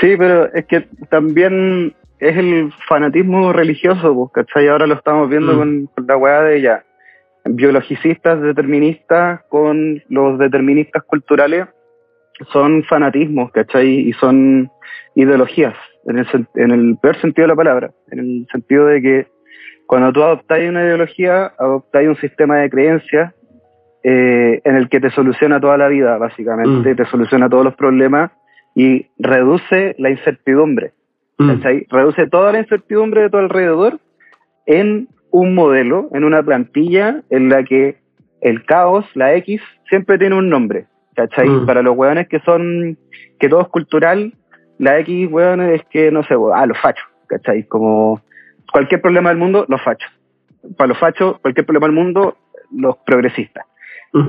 Sí, 0.01 0.15
pero 0.19 0.53
es 0.53 0.67
que 0.67 0.89
también 1.11 1.95
es 2.19 2.37
el 2.37 2.73
fanatismo 2.89 3.53
religioso, 3.53 4.15
pues, 4.15 4.31
¿cachai? 4.47 4.69
Ahora 4.69 4.87
lo 4.87 4.95
estamos 4.95 5.29
viendo 5.29 5.55
Mm. 5.55 5.59
con, 5.59 5.87
con 5.95 6.07
la 6.07 6.17
weá 6.17 6.43
de 6.43 6.57
ella. 6.59 6.85
Biologicistas 7.45 8.41
deterministas 8.43 9.43
con 9.49 10.03
los 10.09 10.39
deterministas 10.39 11.03
culturales 11.05 11.67
son 12.53 12.83
fanatismos, 12.85 13.51
¿cachai? 13.53 14.09
Y 14.09 14.13
son 14.15 14.71
ideologías, 15.15 15.75
en 16.07 16.19
el, 16.19 16.27
en 16.57 16.71
el 16.71 16.99
peor 17.01 17.17
sentido 17.21 17.45
de 17.45 17.49
la 17.53 17.57
palabra, 17.57 17.91
en 18.11 18.19
el 18.19 18.47
sentido 18.51 18.87
de 18.87 19.01
que 19.03 19.27
cuando 19.87 20.13
tú 20.13 20.23
adoptáis 20.23 20.69
una 20.69 20.83
ideología, 20.85 21.53
adoptáis 21.59 22.09
un 22.09 22.17
sistema 22.17 22.57
de 22.59 22.71
creencias 22.71 23.33
eh, 24.03 24.61
en 24.65 24.77
el 24.77 24.89
que 24.89 25.01
te 25.01 25.11
soluciona 25.11 25.61
toda 25.61 25.77
la 25.79 25.89
vida, 25.89 26.17
básicamente, 26.19 26.93
Mm. 26.93 26.97
te 26.97 27.05
soluciona 27.07 27.49
todos 27.49 27.65
los 27.65 27.75
problemas 27.77 28.31
y 28.75 29.07
reduce 29.19 29.95
la 29.99 30.11
incertidumbre. 30.11 30.93
Mm. 31.39 31.55
¿cachai? 31.55 31.87
Reduce 31.91 32.27
toda 32.29 32.53
la 32.53 32.61
incertidumbre 32.61 33.23
de 33.23 33.31
tu 33.31 33.37
alrededor 33.39 34.01
en 34.67 35.09
un 35.31 35.55
modelo, 35.55 36.09
en 36.13 36.25
una 36.25 36.43
plantilla 36.43 37.23
en 37.31 37.49
la 37.49 37.63
que 37.65 37.99
el 38.41 38.65
caos, 38.65 39.05
la 39.15 39.35
X, 39.35 39.61
siempre 39.89 40.19
tiene 40.19 40.37
un 40.37 40.49
nombre. 40.49 40.87
¿Cachai? 41.15 41.49
Mm. 41.49 41.67
Para 41.67 41.83
los 41.83 41.97
hueones 41.97 42.29
que 42.29 42.41
son, 42.41 42.99
que 43.39 43.49
todo 43.49 43.63
es 43.63 43.69
cultural, 43.69 44.35
la 44.79 44.99
X, 45.01 45.29
hueones, 45.31 45.81
es 45.81 45.87
que, 45.89 46.11
no 46.11 46.23
sé, 46.25 46.35
ah, 46.55 46.67
los 46.67 46.79
fachos, 46.79 47.07
¿cachai? 47.27 47.65
Como 47.65 48.21
cualquier 48.71 49.01
problema 49.01 49.31
del 49.31 49.39
mundo, 49.39 49.65
los 49.69 49.83
fachos. 49.83 50.11
Para 50.77 50.89
los 50.89 50.99
fachos, 50.99 51.39
cualquier 51.41 51.65
problema 51.65 51.87
del 51.87 51.95
mundo, 51.95 52.37
los 52.71 52.97
progresistas. 52.99 53.65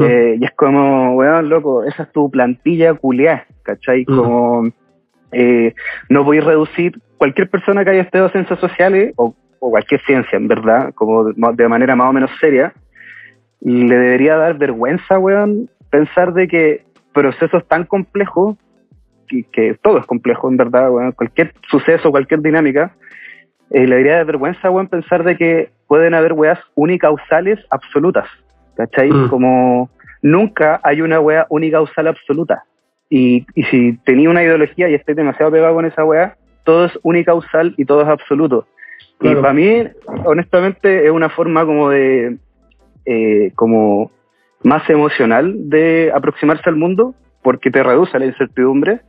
Eh, 0.02 0.38
y 0.40 0.44
es 0.44 0.52
como, 0.52 1.16
weón, 1.16 1.48
loco, 1.48 1.84
esa 1.86 2.04
es 2.04 2.12
tu 2.12 2.30
plantilla 2.30 2.94
culiá, 2.94 3.46
¿cachai? 3.64 4.02
Mm. 4.08 4.16
Como, 4.16 4.70
eh, 5.32 5.74
no 6.10 6.24
voy 6.24 6.40
a 6.40 6.42
reducir 6.42 7.00
cualquier 7.18 7.50
persona 7.50 7.84
que 7.84 7.92
haya 7.92 8.02
estudiado 8.02 8.30
ciencias 8.30 8.60
sociales, 8.60 9.14
o, 9.18 9.36
o 9.60 9.70
cualquier 9.70 10.02
ciencia, 10.02 10.38
en 10.38 10.48
verdad, 10.48 10.94
como 10.94 11.26
de, 11.26 11.34
de 11.54 11.68
manera 11.68 11.96
más 11.96 12.10
o 12.10 12.14
menos 12.14 12.32
seria, 12.40 12.74
le 13.62 13.98
debería 13.98 14.38
dar 14.38 14.58
vergüenza, 14.58 15.18
weón, 15.18 15.70
pensar 15.90 16.34
de 16.34 16.48
que 16.48 16.86
procesos 17.14 17.68
tan 17.68 17.86
complejos, 17.86 18.58
que, 19.28 19.44
que 19.52 19.76
todo 19.82 19.98
es 19.98 20.06
complejo, 20.06 20.50
en 20.50 20.58
verdad, 20.58 20.92
weón, 20.92 21.12
cualquier 21.14 21.54
suceso, 21.70 22.12
cualquier 22.12 22.42
dinámica, 22.42 22.96
eh, 23.72 23.86
le 23.86 23.96
debería 23.96 24.18
dar 24.18 24.26
vergüenza, 24.26 24.70
weón, 24.70 24.88
pensar 24.88 25.24
de 25.24 25.38
que 25.38 25.70
pueden 25.88 26.14
haber 26.14 26.34
weas 26.34 26.60
unicausales 26.76 27.60
absolutas, 27.70 28.28
¿cachai? 28.76 29.10
Mm. 29.10 29.30
Como 29.30 29.90
nunca 30.22 30.80
hay 30.84 31.02
una 31.02 31.20
wea 31.20 31.46
unicausal 31.50 32.08
absoluta. 32.08 32.64
Y, 33.10 33.46
y 33.56 33.64
si 33.64 33.98
tenía 34.06 34.30
una 34.30 34.44
ideología 34.44 34.90
y 34.90 34.96
estoy 34.96 35.16
demasiado 35.16 35.52
pegado 35.52 35.76
con 35.76 35.86
esa 35.86 36.04
wea, 36.04 36.36
todo 36.64 36.86
es 36.86 37.00
unicausal 37.04 37.74
y 37.78 37.86
todo 37.86 38.02
es 38.02 38.08
absoluto. 38.08 38.68
Claro. 39.20 39.40
Y 39.40 39.42
para 39.42 39.54
mí, 39.54 39.84
honestamente, 40.26 41.06
es 41.06 41.12
una 41.12 41.30
forma 41.30 41.66
como 41.66 41.90
de, 41.90 42.38
eh, 43.06 43.52
como 43.56 44.12
más 44.64 44.88
emocional 44.90 45.70
de 45.70 46.12
aproximarse 46.14 46.70
al 46.70 46.76
mundo, 46.76 47.16
porque 47.42 47.72
te 47.72 47.82
reduce 47.82 48.20
la 48.20 48.26
incertidumbre, 48.26 49.00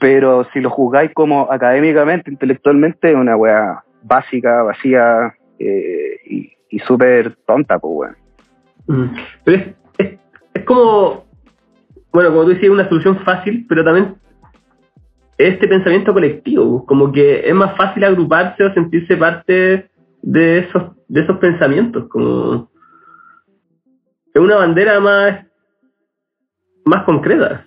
pero 0.00 0.46
si 0.52 0.60
lo 0.60 0.70
juzgáis 0.70 1.12
como 1.12 1.50
académicamente, 1.50 2.30
intelectualmente, 2.30 3.10
es 3.10 3.16
una 3.16 3.36
wea 3.36 3.82
básica, 4.02 4.62
vacía 4.62 5.34
eh, 5.58 6.16
y, 6.26 6.52
y 6.70 6.78
súper 6.80 7.36
tonta, 7.46 7.78
pues 7.78 7.92
weón. 7.94 8.16
Mm. 8.88 9.16
Pero 9.44 9.56
es, 9.58 9.66
es, 9.98 10.18
es 10.54 10.64
como, 10.64 11.24
bueno, 12.12 12.30
como 12.30 12.44
tú 12.44 12.50
decías, 12.50 12.70
una 12.70 12.88
solución 12.88 13.18
fácil, 13.20 13.66
pero 13.68 13.84
también 13.84 14.16
este 15.38 15.68
pensamiento 15.68 16.12
colectivo, 16.12 16.84
como 16.84 17.12
que 17.12 17.48
es 17.48 17.54
más 17.54 17.76
fácil 17.76 18.02
agruparse 18.04 18.64
o 18.64 18.74
sentirse 18.74 19.16
parte 19.16 19.88
de 20.22 20.58
esos, 20.58 20.82
de 21.06 21.20
esos 21.20 21.38
pensamientos, 21.38 22.08
como 22.08 22.70
es 24.34 24.40
una 24.40 24.56
bandera 24.56 24.98
más, 25.00 25.46
más 26.84 27.04
concreta. 27.04 27.66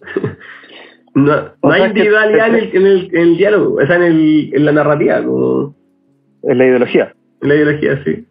no 1.14 1.52
no 1.62 1.70
hay 1.70 1.84
individualidad 1.84 2.48
en 2.48 2.54
el, 2.54 2.76
en, 2.76 2.86
el, 2.86 3.10
en 3.12 3.20
el 3.20 3.36
diálogo, 3.36 3.76
o 3.76 3.86
sea, 3.86 3.96
en, 3.96 4.02
el, 4.02 4.50
en 4.52 4.64
la 4.64 4.72
narrativa, 4.72 5.22
como 5.22 5.76
Es 6.42 6.56
la 6.56 6.66
ideología. 6.66 7.14
en 7.40 7.48
la 7.48 7.54
ideología, 7.54 8.02
sí. 8.04 8.26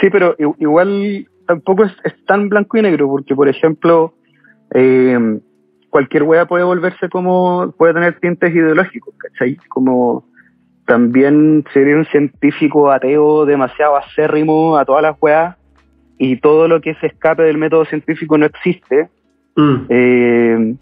Sí, 0.00 0.10
pero 0.10 0.36
igual 0.58 1.26
tampoco 1.46 1.84
es, 1.84 1.92
es 2.04 2.24
tan 2.26 2.48
blanco 2.48 2.76
y 2.76 2.82
negro, 2.82 3.08
porque 3.08 3.34
por 3.34 3.48
ejemplo, 3.48 4.14
eh, 4.74 5.38
cualquier 5.90 6.22
wea 6.22 6.46
puede 6.46 6.64
volverse 6.64 7.08
como, 7.08 7.72
puede 7.76 7.94
tener 7.94 8.18
tintes 8.18 8.54
ideológicos, 8.54 9.14
¿cachai? 9.18 9.56
Como 9.68 10.24
también 10.86 11.64
sería 11.72 11.96
un 11.96 12.06
científico 12.06 12.90
ateo 12.90 13.44
demasiado 13.46 13.96
acérrimo 13.96 14.76
a 14.76 14.84
todas 14.84 15.02
las 15.02 15.16
weas 15.20 15.56
y 16.18 16.36
todo 16.36 16.68
lo 16.68 16.80
que 16.80 16.94
se 16.94 17.08
escape 17.08 17.42
del 17.42 17.58
método 17.58 17.84
científico 17.84 18.38
no 18.38 18.46
existe. 18.46 19.08
Mm, 19.56 19.76
Eh, 19.88 20.76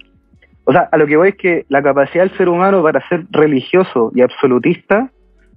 o 0.64 0.72
sea, 0.72 0.88
a 0.92 0.96
lo 0.96 1.06
que 1.06 1.16
voy 1.16 1.30
es 1.30 1.36
que 1.36 1.64
la 1.68 1.82
capacidad 1.82 2.24
del 2.24 2.36
ser 2.36 2.48
humano 2.48 2.82
para 2.82 3.06
ser 3.08 3.24
religioso 3.32 4.12
y 4.14 4.20
absolutista 4.20 5.10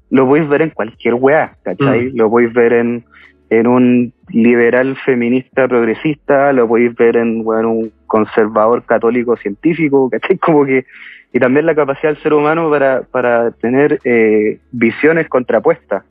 lo 0.10 0.26
podéis 0.28 0.50
ver 0.50 0.62
en 0.64 0.70
cualquier 0.72 1.14
weá, 1.16 1.56
¿cachai? 1.64 2.12
Mm. 2.12 2.18
Lo 2.18 2.30
podéis 2.30 2.54
ver 2.54 2.74
en, 2.74 3.04
en 3.50 3.68
un 3.68 4.14
liberal 4.30 4.96
feminista 5.06 5.68
progresista, 5.68 6.52
lo 6.54 6.68
podéis 6.68 6.96
ver 6.96 7.18
en 7.18 7.44
bueno, 7.44 7.72
un 7.72 7.92
conservador 8.14 8.86
católico 8.86 9.36
científico, 9.38 10.08
¿cachai? 10.08 10.38
Como 10.38 10.66
que, 10.68 10.86
y 11.34 11.40
también 11.40 11.66
la 11.66 11.74
capacidad 11.74 12.14
del 12.14 12.22
ser 12.22 12.34
humano 12.34 12.70
para, 12.70 13.02
para 13.02 13.50
tener 13.50 14.00
eh, 14.04 14.60
visiones 14.72 15.28
contrapuestas, 15.30 16.04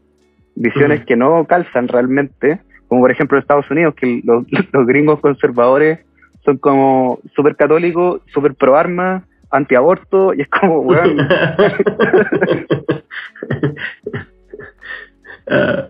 visiones 0.57 1.05
que 1.05 1.15
no 1.15 1.45
calzan 1.45 1.87
realmente, 1.87 2.59
como 2.89 3.03
por 3.03 3.13
ejemplo 3.13 3.39
en 3.39 3.43
Estados 3.43 3.71
Unidos, 3.71 3.95
que 3.95 4.21
los, 4.25 4.45
los 4.73 4.85
gringos 4.85 5.21
conservadores 5.21 6.01
son 6.45 6.59
como 6.59 7.21
súper 7.37 7.55
católicos, 7.55 8.21
súper 8.35 8.57
pro 8.57 8.77
armas, 8.77 9.23
antiaborto, 9.53 10.35
y 10.35 10.41
es 10.41 10.49
como, 10.49 10.81
weón, 10.81 11.19
Ah, 15.49 15.89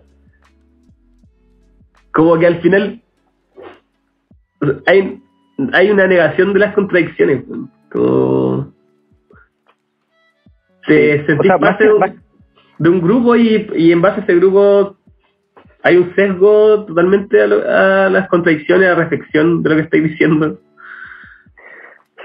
como 2.11 2.37
que 2.37 2.47
al 2.47 2.59
final 2.59 3.01
hay, 4.87 5.22
hay 5.73 5.91
una 5.91 6.07
negación 6.07 6.53
de 6.53 6.59
las 6.59 6.73
contradicciones. 6.73 7.43
Como 7.91 8.73
te 10.87 11.19
Sí, 11.19 11.25
sentís 11.25 11.39
o 11.39 11.43
sea, 11.43 11.57
más 11.57 11.69
parte 11.69 11.83
que- 11.83 11.87
de, 11.87 11.93
un, 11.93 11.99
más- 11.99 12.15
de 12.79 12.89
un 12.89 13.01
grupo 13.01 13.35
y, 13.35 13.67
y 13.75 13.91
en 13.91 14.01
base 14.01 14.21
a 14.21 14.23
ese 14.23 14.35
grupo 14.35 14.97
hay 15.83 15.97
un 15.97 16.13
sesgo 16.15 16.85
totalmente 16.85 17.41
a, 17.41 17.47
lo- 17.47 17.69
a 17.69 18.09
las 18.09 18.27
contradicciones, 18.29 18.87
a 18.87 18.91
la 18.93 18.95
reflexión 19.03 19.61
de 19.63 19.69
lo 19.69 19.75
que 19.75 19.81
estáis 19.83 20.03
diciendo. 20.03 20.59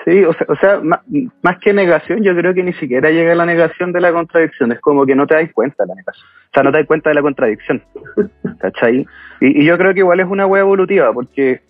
Sí, 0.05 0.25
o 0.25 0.33
sea, 0.33 0.47
o 0.49 0.57
sea 0.57 0.81
más, 0.81 1.59
que 1.61 1.73
negación, 1.75 2.23
yo 2.23 2.35
creo 2.35 2.55
que 2.55 2.63
ni 2.63 2.73
siquiera 2.75 3.11
llega 3.11 3.33
a 3.33 3.37
la 3.37 3.45
negación 3.45 3.93
de 3.93 4.01
la 4.01 4.13
contradicción, 4.13 4.73
es 4.73 4.81
como 4.81 5.05
que 5.05 5.15
no 5.15 5.27
te 5.27 5.35
das 5.35 5.53
cuenta 5.53 5.85
de 5.85 5.89
la 5.89 5.95
negación. 5.97 6.27
O 6.27 6.51
sea, 6.55 6.63
no 6.63 6.73
te 6.73 6.79
das 6.79 6.87
cuenta 6.87 7.11
de 7.11 7.15
la 7.15 7.23
contradicción. 7.23 7.83
¿Cachai? 8.61 9.07
Y, 9.41 9.63
y 9.63 9.65
yo 9.67 9.77
creo 9.77 9.93
que 9.93 10.01
igual 10.01 10.21
es 10.21 10.27
una 10.27 10.47
wea 10.47 10.63
evolutiva, 10.63 11.13
porque 11.13 11.61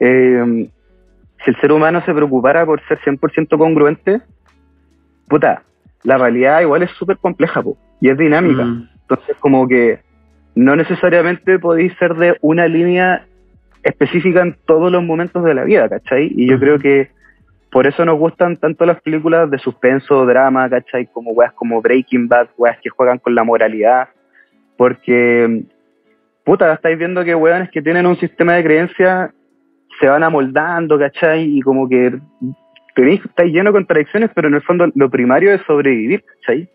eh, 0.00 0.70
si 1.44 1.50
el 1.50 1.60
ser 1.60 1.72
humano 1.72 2.02
se 2.04 2.14
preocupara 2.14 2.64
por 2.64 2.80
ser 2.86 2.98
100% 3.00 3.58
congruente, 3.58 4.20
puta, 5.28 5.62
la 6.04 6.18
realidad 6.18 6.60
igual 6.60 6.82
es 6.82 6.90
súper 6.92 7.16
compleja, 7.18 7.62
po, 7.62 7.76
y 8.00 8.10
es 8.10 8.18
dinámica. 8.18 8.64
Mm, 8.64 8.88
Entonces, 9.02 9.36
como 9.40 9.66
que 9.68 10.00
no 10.54 10.76
necesariamente 10.76 11.58
podéis 11.58 11.92
ser 11.98 12.14
de 12.14 12.36
una 12.40 12.66
línea 12.66 13.26
específica 13.82 14.42
en 14.42 14.56
todos 14.66 14.92
los 14.92 15.02
momentos 15.02 15.42
de 15.44 15.54
la 15.54 15.64
vida, 15.64 15.88
¿cachai? 15.88 16.32
Y 16.36 16.46
yo 16.48 16.54
Ujú. 16.56 16.64
creo 16.64 16.78
que 16.78 17.10
por 17.70 17.86
eso 17.86 18.04
nos 18.04 18.18
gustan 18.18 18.58
tanto 18.58 18.84
las 18.84 19.00
películas 19.00 19.50
de 19.50 19.58
suspenso, 19.58 20.26
drama, 20.26 20.68
¿cachai? 20.68 21.06
Como 21.06 21.32
weas 21.32 21.52
como 21.54 21.80
Breaking 21.80 22.28
Bad, 22.28 22.48
weas 22.58 22.78
que 22.82 22.90
juegan 22.90 23.18
con 23.18 23.34
la 23.34 23.44
moralidad, 23.44 24.08
porque, 24.76 25.64
puta, 26.44 26.72
estáis 26.72 26.98
viendo 26.98 27.24
que 27.24 27.34
weones 27.34 27.70
que 27.70 27.82
tienen 27.82 28.06
un 28.06 28.16
sistema 28.16 28.54
de 28.54 28.64
creencias 28.64 29.30
se 30.02 30.08
van 30.08 30.24
amoldando, 30.24 30.98
¿cachai? 30.98 31.58
Y 31.58 31.60
como 31.60 31.88
que 31.88 32.18
tenéis, 32.96 33.24
estáis 33.24 33.52
lleno 33.52 33.70
de 33.70 33.74
contradicciones, 33.74 34.30
pero 34.34 34.48
en 34.48 34.54
el 34.54 34.62
fondo 34.62 34.90
lo 34.96 35.08
primario 35.08 35.54
es 35.54 35.62
sobrevivir, 35.62 36.24
¿cachai? 36.24 36.68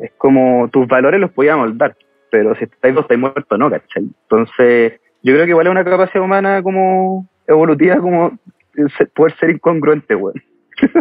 Es 0.00 0.10
como 0.18 0.68
tus 0.72 0.88
valores 0.88 1.20
los 1.20 1.30
podías 1.30 1.56
moldar, 1.56 1.94
pero 2.32 2.56
si 2.56 2.64
estáis 2.64 2.92
vos, 2.92 3.04
estáis 3.04 3.20
muertos, 3.20 3.56
no, 3.56 3.70
¿cachai? 3.70 4.02
Entonces, 4.22 5.00
yo 5.22 5.32
creo 5.32 5.44
que 5.44 5.50
igual 5.50 5.68
es 5.68 5.70
una 5.70 5.84
capacidad 5.84 6.24
humana 6.24 6.60
como 6.60 7.28
evolutiva, 7.46 7.98
como 7.98 8.36
poder 9.14 9.36
ser 9.36 9.50
incongruente, 9.50 10.16
weón. 10.16 10.42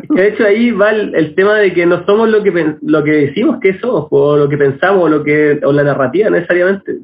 de 0.09 0.27
hecho 0.27 0.45
ahí 0.45 0.69
va 0.69 0.91
el, 0.91 1.15
el, 1.15 1.33
tema 1.33 1.55
de 1.55 1.73
que 1.73 1.85
no 1.85 2.05
somos 2.05 2.29
lo 2.29 2.43
que 2.43 2.75
lo 2.81 3.03
que 3.03 3.11
decimos 3.11 3.59
que 3.59 3.79
somos, 3.79 4.07
o 4.11 4.37
lo 4.37 4.49
que 4.49 4.57
pensamos, 4.57 5.03
o 5.03 5.09
lo 5.09 5.23
que, 5.23 5.59
o 5.63 5.71
la 5.71 5.83
narrativa 5.83 6.29
necesariamente. 6.29 6.97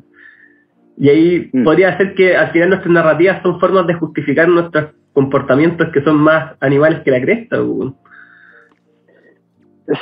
Y 0.98 1.10
ahí 1.10 1.50
mm. 1.52 1.64
podría 1.64 1.98
ser 1.98 2.16
que 2.16 2.36
al 2.36 2.52
final 2.52 2.70
nuestras 2.70 2.94
narrativas 2.94 3.42
son 3.42 3.60
formas 3.60 3.88
de 3.88 3.96
justificar 3.96 4.48
nuestros 4.48 4.92
comportamientos 5.14 5.90
que 5.94 6.02
son 6.02 6.18
más 6.18 6.56
animales 6.60 7.02
que 7.04 7.12
la 7.12 7.22
cresta. 7.22 7.58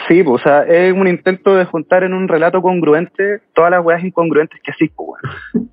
Sí, 0.07 0.23
pues, 0.23 0.41
o 0.41 0.43
sea, 0.43 0.63
es 0.63 0.93
un 0.93 1.07
intento 1.07 1.55
de 1.55 1.65
juntar 1.65 2.03
en 2.03 2.13
un 2.13 2.27
relato 2.27 2.61
congruente 2.61 3.41
todas 3.53 3.71
las 3.71 3.83
weas 3.83 4.03
incongruentes 4.03 4.59
que 4.61 4.71
así, 4.71 4.89
pues, 4.89 5.21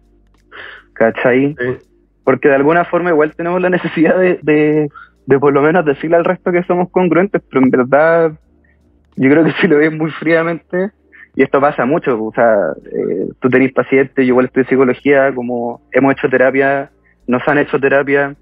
¿Cachai? 0.95 1.57
Porque 2.25 2.49
de 2.49 2.57
alguna 2.57 2.85
forma 2.85 3.11
igual 3.11 3.35
tenemos 3.35 3.61
la 3.63 3.71
necesidad 3.71 4.19
de, 4.19 4.39
de, 5.27 5.39
por 5.39 5.53
lo 5.53 5.63
menos 5.63 5.85
decirle 5.85 6.17
al 6.17 6.25
resto 6.25 6.53
que 6.53 6.65
somos 6.65 6.91
congruentes, 6.91 7.41
pero 7.49 7.63
en 7.63 7.71
verdad 7.71 8.33
yo 9.17 9.31
creo 9.31 9.45
que 9.45 9.53
si 9.53 9.69
lo 9.69 9.79
ves 9.79 9.93
muy 9.93 10.11
fríamente, 10.11 10.91
y 11.41 11.43
esto 11.43 11.59
pasa 11.59 11.87
mucho, 11.87 12.23
o 12.23 12.33
sea, 12.35 12.55
eh, 12.93 13.31
tú 13.41 13.49
tenés 13.49 13.73
pacientes, 13.73 14.15
yo 14.15 14.33
igual 14.33 14.45
estoy 14.45 14.65
en 14.65 14.69
psicología, 14.69 15.35
como 15.35 15.81
hemos 15.91 16.13
hecho 16.13 16.29
terapia, 16.29 16.91
nos 17.27 17.49
han 17.49 17.57
hecho 17.57 17.81
terapia, 17.81 18.37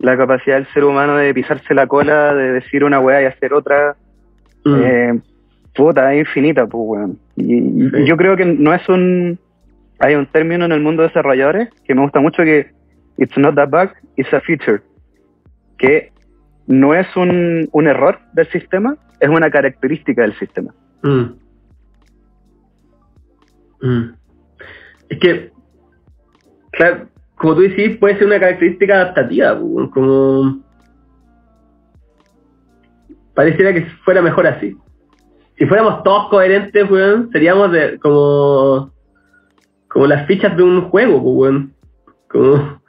la 0.00 0.16
capacidad 0.16 0.56
del 0.56 0.66
ser 0.74 0.82
humano 0.82 1.14
de 1.18 1.32
pisarse 1.32 1.72
la 1.72 1.86
cola, 1.86 2.34
de 2.34 2.50
decir 2.50 2.82
una 2.82 2.98
weá 2.98 3.22
y 3.22 3.26
hacer 3.26 3.54
otra, 3.54 3.94
mm. 4.64 4.82
eh, 4.82 5.20
puta, 5.72 6.12
es 6.12 6.26
infinita, 6.26 6.66
pues, 6.66 6.82
weón. 6.84 7.18
Y, 7.36 8.04
yo 8.04 8.16
creo 8.16 8.36
que 8.36 8.44
no 8.44 8.74
es 8.74 8.88
un... 8.88 9.38
Hay 10.00 10.16
un 10.16 10.26
término 10.26 10.64
en 10.64 10.72
el 10.72 10.80
mundo 10.80 11.02
de 11.02 11.08
desarrolladores 11.10 11.68
que 11.84 11.94
me 11.94 12.02
gusta 12.02 12.18
mucho 12.18 12.42
que 12.42 12.72
it's 13.18 13.38
not 13.38 13.56
a 13.56 13.66
bug, 13.66 13.90
it's 14.16 14.34
a 14.34 14.40
feature. 14.40 14.80
Que 15.78 16.10
no 16.66 16.92
es 16.92 17.06
un, 17.16 17.68
un 17.70 17.86
error 17.86 18.18
del 18.32 18.48
sistema, 18.48 18.96
es 19.20 19.28
una 19.28 19.48
característica 19.48 20.22
del 20.22 20.36
sistema. 20.40 20.74
Mm. 21.02 21.49
Mm. 23.82 24.14
Es 25.08 25.18
que, 25.18 25.52
claro, 26.72 27.08
como 27.36 27.54
tú 27.54 27.62
decís, 27.62 27.96
puede 27.98 28.16
ser 28.18 28.26
una 28.26 28.40
característica 28.40 28.94
adaptativa, 28.94 29.58
como 29.58 30.60
pareciera 33.34 33.72
que 33.72 33.86
fuera 34.04 34.22
mejor 34.22 34.46
así. 34.46 34.76
Si 35.56 35.66
fuéramos 35.66 36.02
todos 36.02 36.28
coherentes, 36.28 36.86
seríamos 37.32 37.72
de, 37.72 37.98
como 37.98 38.90
como 39.90 40.06
las 40.06 40.26
fichas 40.26 40.56
de 40.56 40.62
un 40.62 40.82
juego, 40.88 41.18
weón. 41.18 41.74
Como 42.28 42.80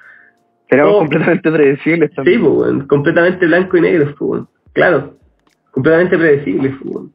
seríamos 0.70 0.98
completamente 1.00 1.52
predecibles 1.52 2.14
también. 2.14 2.42
Sí, 2.42 2.88
completamente 2.88 3.46
blanco 3.46 3.78
y 3.78 3.82
negro, 3.82 4.16
weón. 4.20 4.48
Claro, 4.74 5.18
completamente 5.72 6.18
predecibles, 6.18 6.74
weón. 6.84 7.12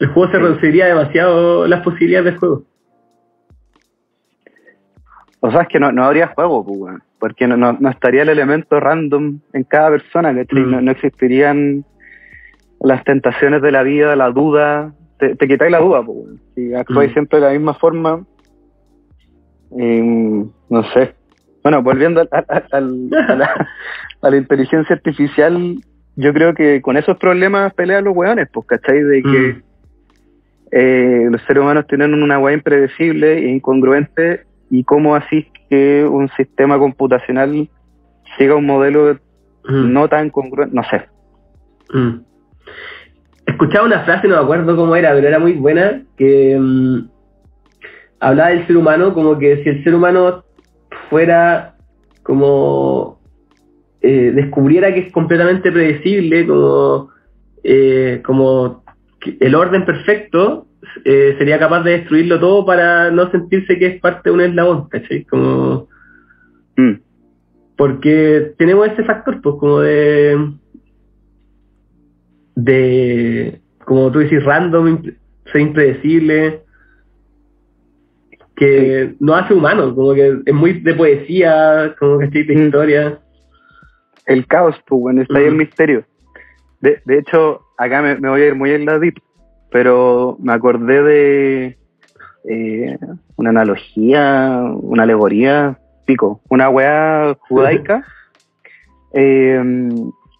El 0.00 0.08
juego 0.08 0.32
se 0.32 0.38
reduciría 0.38 0.86
demasiado 0.86 1.66
las 1.66 1.82
posibilidades 1.82 2.32
del 2.32 2.38
juego. 2.38 2.64
O 5.40 5.50
sea, 5.50 5.62
es 5.62 5.68
que 5.68 5.78
no, 5.78 5.92
no 5.92 6.04
habría 6.04 6.28
juego, 6.28 6.64
pues, 6.64 7.02
porque 7.18 7.46
no, 7.46 7.56
no, 7.56 7.90
estaría 7.90 8.22
el 8.22 8.30
elemento 8.30 8.80
random 8.80 9.40
en 9.52 9.64
cada 9.64 9.90
persona, 9.90 10.32
mm. 10.32 10.84
No, 10.84 10.90
existirían 10.90 11.84
las 12.80 13.04
tentaciones 13.04 13.60
de 13.60 13.70
la 13.70 13.82
vida, 13.82 14.16
la 14.16 14.30
duda. 14.30 14.94
Te, 15.18 15.36
quitáis 15.46 15.70
la 15.70 15.80
duda, 15.80 16.02
pues, 16.02 16.40
Si 16.54 16.74
actuáis 16.74 17.10
mm. 17.10 17.12
siempre 17.12 17.40
de 17.40 17.46
la 17.46 17.52
misma 17.52 17.74
forma, 17.74 18.24
no 19.70 20.92
sé. 20.94 21.14
Bueno, 21.62 21.82
volviendo 21.82 22.26
a, 22.32 24.30
la, 24.30 24.36
inteligencia 24.36 24.96
artificial, 24.96 25.76
yo 26.16 26.32
creo 26.32 26.54
que 26.54 26.80
con 26.82 26.96
esos 26.96 27.16
problemas 27.16 27.72
pelean 27.74 28.04
los 28.04 28.16
weones, 28.16 28.48
pues, 28.52 28.66
¿cachai? 28.66 29.02
De 29.02 29.22
que 29.22 29.28
mm. 29.28 29.62
Eh, 30.76 31.28
los 31.30 31.40
seres 31.42 31.62
humanos 31.62 31.86
tienen 31.86 32.20
una 32.20 32.40
weá 32.40 32.52
impredecible 32.52 33.38
e 33.38 33.48
incongruente 33.48 34.42
y 34.70 34.82
cómo 34.82 35.14
así 35.14 35.46
que 35.70 36.04
un 36.04 36.28
sistema 36.36 36.76
computacional 36.80 37.68
siga 38.36 38.56
un 38.56 38.66
modelo 38.66 39.14
mm. 39.68 39.92
no 39.92 40.08
tan 40.08 40.30
congruente, 40.30 40.74
no 40.74 40.82
sé. 40.90 41.06
Mm. 41.92 42.22
Escuchaba 43.46 43.86
una 43.86 44.00
frase, 44.00 44.26
no 44.26 44.34
me 44.34 44.42
acuerdo 44.42 44.74
cómo 44.74 44.96
era, 44.96 45.12
pero 45.14 45.28
era 45.28 45.38
muy 45.38 45.52
buena, 45.52 46.02
que 46.16 46.58
mm, 46.58 47.08
hablaba 48.18 48.50
del 48.50 48.66
ser 48.66 48.76
humano 48.76 49.14
como 49.14 49.38
que 49.38 49.62
si 49.62 49.68
el 49.68 49.84
ser 49.84 49.94
humano 49.94 50.42
fuera 51.08 51.76
como 52.24 53.20
eh, 54.02 54.32
descubriera 54.34 54.92
que 54.92 55.06
es 55.06 55.12
completamente 55.12 55.70
predecible, 55.70 56.44
como, 56.48 57.10
eh, 57.62 58.20
como 58.24 58.83
el 59.40 59.54
orden 59.54 59.84
perfecto, 59.84 60.66
eh, 61.04 61.34
sería 61.38 61.58
capaz 61.58 61.82
de 61.82 61.98
destruirlo 61.98 62.38
todo 62.40 62.64
para 62.64 63.10
no 63.10 63.30
sentirse 63.30 63.78
que 63.78 63.86
es 63.86 64.00
parte 64.00 64.30
de 64.30 64.34
un 64.34 64.40
eslabón, 64.40 64.88
¿cachai? 64.88 65.24
Como... 65.24 65.88
Mm. 66.76 66.94
Porque 67.76 68.54
tenemos 68.56 68.88
ese 68.88 69.04
factor, 69.04 69.40
pues, 69.42 69.56
como 69.58 69.80
de... 69.80 70.52
De... 72.54 73.60
Como 73.84 74.10
tú 74.12 74.20
dices, 74.20 74.44
random, 74.44 75.02
ser 75.52 75.60
impredecible, 75.60 76.62
que 78.56 79.14
no 79.20 79.34
hace 79.34 79.52
humano, 79.52 79.94
como 79.94 80.14
que 80.14 80.38
es 80.46 80.54
muy 80.54 80.80
de 80.80 80.94
poesía, 80.94 81.94
como 81.98 82.18
que 82.18 82.28
de 82.28 82.54
mm. 82.54 82.64
historia. 82.66 83.20
El 84.26 84.46
caos, 84.46 84.76
pues, 84.86 85.00
bueno, 85.00 85.22
está 85.22 85.38
ahí 85.38 85.46
el 85.46 85.54
mm. 85.54 85.58
misterio. 85.58 86.04
De, 86.80 87.02
de 87.04 87.18
hecho, 87.18 87.63
acá 87.76 88.02
me, 88.02 88.16
me 88.16 88.28
voy 88.28 88.42
a 88.42 88.46
ir 88.46 88.54
muy 88.54 88.70
en 88.70 88.84
la 88.84 88.98
deep, 88.98 89.20
pero 89.70 90.36
me 90.40 90.52
acordé 90.52 91.02
de 91.02 91.78
eh, 92.48 92.98
una 93.36 93.50
analogía, 93.50 94.62
una 94.74 95.04
alegoría, 95.04 95.78
pico, 96.04 96.40
una 96.48 96.68
weá 96.68 97.36
judaica, 97.48 98.04
eh, 99.14 99.88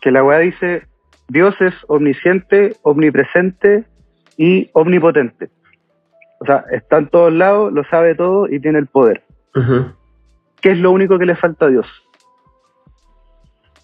que 0.01 0.11
la 0.11 0.23
weá 0.23 0.39
dice, 0.39 0.87
Dios 1.29 1.55
es 1.61 1.75
omnisciente, 1.89 2.77
omnipresente 2.83 3.85
y 4.37 4.69
omnipotente. 4.75 5.49
O 6.41 6.45
sea, 6.45 6.65
está 6.73 6.99
en 6.99 7.09
todos 7.09 7.33
lados, 7.33 7.73
lo 7.73 7.85
sabe 7.85 8.15
todo 8.15 8.49
y 8.49 8.61
tiene 8.61 8.79
el 8.79 8.87
poder. 8.87 9.23
¿Qué 10.61 10.73
es 10.73 10.79
lo 10.79 10.91
único 10.91 11.19
que 11.19 11.27
le 11.27 11.37
falta 11.37 11.67
a 11.67 11.69
Dios? 11.69 11.87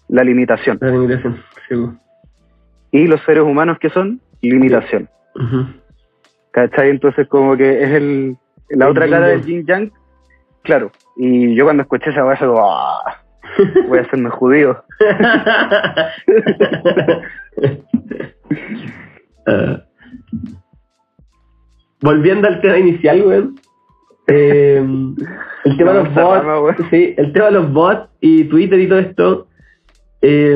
La 0.09 0.23
limitación. 0.23 0.77
La 0.79 0.91
limitación, 0.91 1.41
sí. 1.67 1.75
Y 2.91 3.07
los 3.07 3.21
seres 3.21 3.43
humanos, 3.43 3.77
¿qué 3.79 3.89
son? 3.89 4.21
Limitación. 4.41 5.09
¿Cachai? 6.51 6.89
Entonces 6.89 7.27
como 7.27 7.55
que 7.55 7.83
es 7.83 7.89
el, 7.91 8.37
la 8.69 8.89
otra 8.89 9.09
cara 9.09 9.27
del 9.27 9.43
Jin 9.43 9.65
Yang. 9.65 9.91
Claro. 10.63 10.91
Y 11.15 11.55
yo 11.55 11.63
cuando 11.63 11.83
escuché 11.83 12.09
esa 12.09 12.23
voz, 12.23 12.37
¡ah! 12.41 13.23
voy 13.87 13.99
a 13.99 14.01
hacerme 14.01 14.29
judío. 14.29 14.83
Ah. 19.47 19.83
volviendo 22.01 22.47
al 22.47 22.61
tema 22.61 22.77
inicial, 22.77 23.23
weón. 23.25 23.55
Eh, 24.27 24.83
el 25.65 25.77
tema 25.77 25.93
de 25.93 26.03
los 26.03 26.13
bots, 26.13 26.77
sí, 26.89 27.13
el 27.17 27.33
tema 27.33 27.45
de 27.45 27.51
los 27.51 27.71
bots 27.71 28.09
y 28.21 28.45
Twitter 28.45 28.79
y 28.79 28.87
todo 28.87 28.99
esto, 28.99 29.47
eh, 30.21 30.55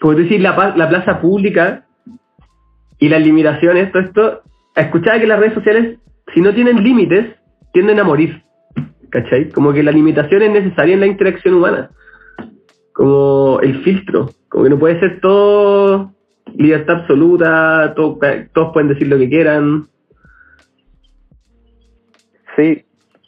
como 0.00 0.14
tú 0.14 0.22
decís, 0.22 0.40
la, 0.40 0.74
la 0.76 0.88
plaza 0.88 1.20
pública 1.20 1.84
y 2.98 3.08
las 3.08 3.22
limitaciones, 3.22 3.92
todo 3.92 4.02
esto, 4.02 4.42
escuchaba 4.74 5.18
que 5.18 5.26
las 5.26 5.38
redes 5.38 5.54
sociales, 5.54 5.98
si 6.34 6.40
no 6.40 6.54
tienen 6.54 6.82
límites, 6.82 7.34
tienden 7.72 8.00
a 8.00 8.04
morir. 8.04 8.42
¿Cachai? 9.10 9.50
Como 9.50 9.72
que 9.72 9.82
la 9.82 9.92
limitación 9.92 10.42
es 10.42 10.50
necesaria 10.50 10.94
en 10.94 11.00
la 11.00 11.06
interacción 11.06 11.54
humana. 11.54 11.90
Como 12.92 13.60
el 13.60 13.82
filtro. 13.82 14.30
Como 14.48 14.64
que 14.64 14.70
no 14.70 14.78
puede 14.78 15.00
ser 15.00 15.20
todo 15.20 16.12
libertad 16.54 17.00
absoluta, 17.00 17.92
todo, 17.94 18.18
todos 18.52 18.72
pueden 18.72 18.88
decir 18.88 19.08
lo 19.08 19.18
que 19.18 19.28
quieran. 19.28 19.86
Sí. 22.56 22.84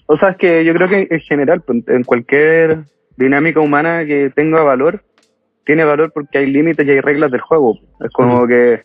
O 0.07 0.17
sea, 0.17 0.31
es 0.31 0.37
que 0.39 0.65
yo 0.65 0.73
creo 0.75 0.89
que 0.89 1.09
en 1.11 1.21
general, 1.21 1.63
en 1.87 2.05
cualquier 2.05 2.85
dinámica 3.17 3.61
humana 3.61 4.07
que 4.07 4.31
tenga 4.35 4.63
valor, 4.63 5.03
tiene 5.69 5.85
valor 5.85 6.11
porque 6.15 6.39
hay 6.39 6.47
límites 6.47 6.87
y 6.87 6.91
hay 6.91 7.01
reglas 7.01 7.31
del 7.31 7.43
juego. 7.43 7.79
Es 8.01 8.11
como 8.11 8.47
que 8.47 8.83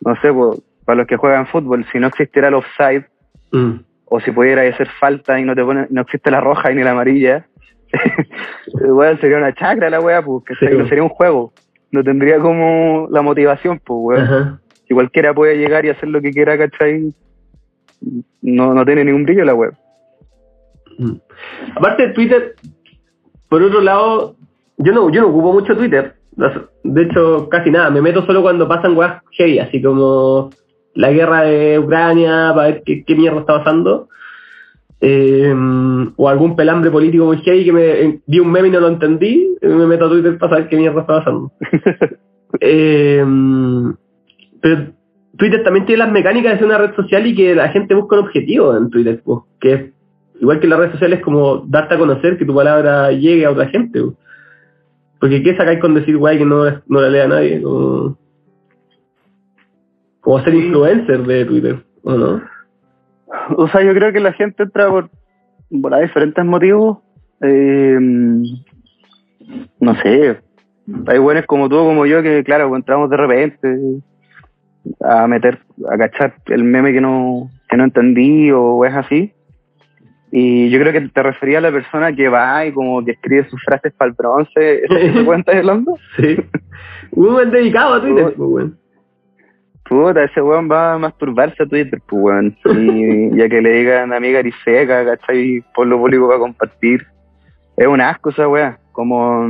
no 0.00 0.16
sé, 0.16 0.28
para 0.84 0.98
los 0.98 1.06
que 1.06 1.16
juegan 1.16 1.46
fútbol, 1.46 1.86
si 1.92 2.00
no 2.00 2.08
existiera 2.08 2.48
el 2.48 2.54
offside, 2.54 3.06
mm. 3.52 3.74
o 4.06 4.20
si 4.20 4.32
pudiera 4.32 4.62
hacer 4.62 4.88
falta 4.98 5.38
y 5.38 5.44
no 5.44 5.54
te 5.54 5.64
pone, 5.64 5.86
no 5.88 6.00
existe 6.00 6.32
la 6.32 6.40
roja 6.40 6.70
ni 6.70 6.82
la 6.82 6.90
amarilla, 6.90 7.46
sería 9.20 9.38
una 9.38 9.54
chacra 9.54 9.88
la 9.88 10.00
weá, 10.00 10.20
pues, 10.20 10.42
que 10.58 10.70
no 10.70 10.88
sería 10.88 11.04
un 11.04 11.10
juego. 11.10 11.52
No 11.92 12.02
tendría 12.02 12.40
como 12.40 13.06
la 13.10 13.22
motivación, 13.22 13.80
pues, 13.84 14.20
weón. 14.28 14.60
Si 14.88 14.94
cualquiera 14.94 15.32
puede 15.32 15.56
llegar 15.56 15.84
y 15.84 15.90
hacer 15.90 16.08
lo 16.08 16.20
que 16.20 16.32
quiera, 16.32 16.58
¿cachai? 16.58 17.14
No, 18.42 18.74
no 18.74 18.84
tiene 18.84 19.04
ningún 19.04 19.24
brillo 19.24 19.44
la 19.44 19.54
web. 19.54 19.74
Mm. 20.98 21.14
Aparte 21.76 22.08
de 22.08 22.12
Twitter, 22.14 22.56
por 23.48 23.62
otro 23.62 23.80
lado, 23.80 24.36
yo 24.78 24.92
no, 24.92 25.10
yo 25.10 25.22
no 25.22 25.28
ocupo 25.28 25.52
mucho 25.52 25.76
Twitter, 25.76 26.15
De 26.82 27.02
hecho, 27.02 27.48
casi 27.48 27.70
nada. 27.70 27.90
Me 27.90 28.02
meto 28.02 28.24
solo 28.26 28.42
cuando 28.42 28.68
pasan 28.68 28.96
weas 28.96 29.22
heavy, 29.32 29.58
así 29.58 29.80
como 29.80 30.50
la 30.94 31.10
guerra 31.10 31.42
de 31.42 31.78
Ucrania, 31.78 32.52
para 32.54 32.68
ver 32.68 32.82
qué, 32.84 33.04
qué 33.04 33.14
mierda 33.14 33.40
está 33.40 33.58
pasando. 33.58 34.08
Eh, 35.00 35.54
o 36.16 36.28
algún 36.28 36.56
pelambre 36.56 36.90
político 36.90 37.26
muy 37.26 37.38
heavy 37.38 37.64
que 37.64 37.72
me 37.72 37.84
eh, 37.84 38.20
vi 38.26 38.40
un 38.40 38.50
meme 38.50 38.68
y 38.68 38.70
no 38.70 38.80
lo 38.80 38.88
entendí, 38.88 39.56
y 39.60 39.66
me 39.66 39.86
meto 39.86 40.06
a 40.06 40.08
Twitter 40.08 40.38
para 40.38 40.50
saber 40.50 40.68
qué 40.68 40.76
mierda 40.76 41.00
está 41.00 41.18
pasando. 41.18 41.52
Eh, 42.60 43.22
pero 44.62 44.86
Twitter 45.36 45.62
también 45.62 45.84
tiene 45.84 46.04
las 46.04 46.12
mecánicas 46.12 46.52
de 46.52 46.58
ser 46.58 46.66
una 46.66 46.78
red 46.78 46.94
social 46.94 47.26
y 47.26 47.34
que 47.34 47.54
la 47.54 47.68
gente 47.68 47.94
busca 47.94 48.16
un 48.16 48.24
objetivo 48.24 48.74
en 48.74 48.88
Twitter, 48.88 49.20
pues, 49.22 49.40
que 49.60 49.72
es 49.72 49.80
igual 50.40 50.60
que 50.60 50.66
las 50.66 50.78
redes 50.78 50.92
sociales 50.92 51.18
es 51.18 51.24
como 51.24 51.66
darte 51.66 51.94
a 51.94 51.98
conocer 51.98 52.38
que 52.38 52.46
tu 52.46 52.54
palabra 52.54 53.10
llegue 53.12 53.44
a 53.44 53.50
otra 53.50 53.68
gente. 53.68 54.00
pues. 54.00 54.14
Porque 55.20 55.42
¿qué 55.42 55.56
sacáis 55.56 55.80
con 55.80 55.94
decir 55.94 56.16
guay 56.16 56.38
que 56.38 56.44
no, 56.44 56.64
no 56.86 57.00
la 57.00 57.08
lea 57.08 57.26
nadie? 57.26 57.62
Como, 57.62 58.18
como 60.20 60.40
ser 60.42 60.54
influencer 60.54 61.22
de 61.24 61.44
Twitter, 61.44 61.84
¿o 62.02 62.12
no? 62.14 62.42
O 63.56 63.68
sea, 63.68 63.82
yo 63.82 63.92
creo 63.94 64.12
que 64.12 64.20
la 64.20 64.32
gente 64.32 64.64
entra 64.64 64.88
por, 64.88 65.10
por 65.80 65.94
a 65.94 66.00
diferentes 66.00 66.44
motivos. 66.44 66.98
Eh, 67.40 67.98
no 69.80 69.94
sé. 70.02 70.40
Hay 71.06 71.18
buenos 71.18 71.46
como 71.46 71.68
tú, 71.68 71.76
como 71.76 72.06
yo, 72.06 72.22
que 72.22 72.44
claro, 72.44 72.68
pues, 72.68 72.80
entramos 72.80 73.10
de 73.10 73.16
repente 73.16 74.02
a 75.00 75.26
meter, 75.26 75.58
a 75.90 75.98
cachar 75.98 76.34
el 76.46 76.64
meme 76.64 76.92
que 76.92 77.00
no, 77.00 77.50
que 77.68 77.76
no 77.76 77.84
entendí 77.84 78.50
o 78.52 78.84
es 78.84 78.94
así. 78.94 79.32
Y 80.38 80.68
yo 80.68 80.78
creo 80.78 80.92
que 80.92 81.00
te 81.00 81.22
refería 81.22 81.56
a 81.56 81.60
la 81.62 81.72
persona 81.72 82.14
que 82.14 82.28
va 82.28 82.66
y 82.66 82.72
como 82.72 83.02
que 83.02 83.12
escribe 83.12 83.48
sus 83.48 83.58
frases 83.64 83.90
para 83.94 84.10
el 84.10 84.14
bronce. 84.14 84.84
¿Eso 84.84 84.98
sí 84.98 85.10
te 85.14 85.24
cuentas 85.24 85.56
hablando? 85.56 85.96
Sí. 86.14 86.36
Un 87.12 87.32
buen 87.32 87.50
dedicado 87.50 87.94
a 87.94 88.02
Twitter, 88.02 88.34
pues, 88.36 88.38
weón. 88.38 88.78
Puta, 89.88 90.24
ese 90.24 90.42
weón 90.42 90.70
va 90.70 90.92
a 90.92 90.98
masturbarse 90.98 91.62
a 91.62 91.66
Twitter, 91.66 92.02
pues 92.06 92.22
weón. 92.22 92.54
Y 92.66 93.34
ya 93.34 93.48
que 93.48 93.62
le 93.62 93.70
digan 93.78 94.12
amiga 94.12 94.40
Ariseca, 94.40 95.06
¿cachai? 95.06 95.64
Por 95.74 95.86
lo 95.86 95.96
público 95.96 96.28
va 96.28 96.36
a 96.36 96.40
compartir. 96.40 97.06
Es 97.74 97.86
un 97.86 98.02
asco 98.02 98.28
esa 98.28 98.46
weá. 98.46 98.78
Como. 98.92 99.48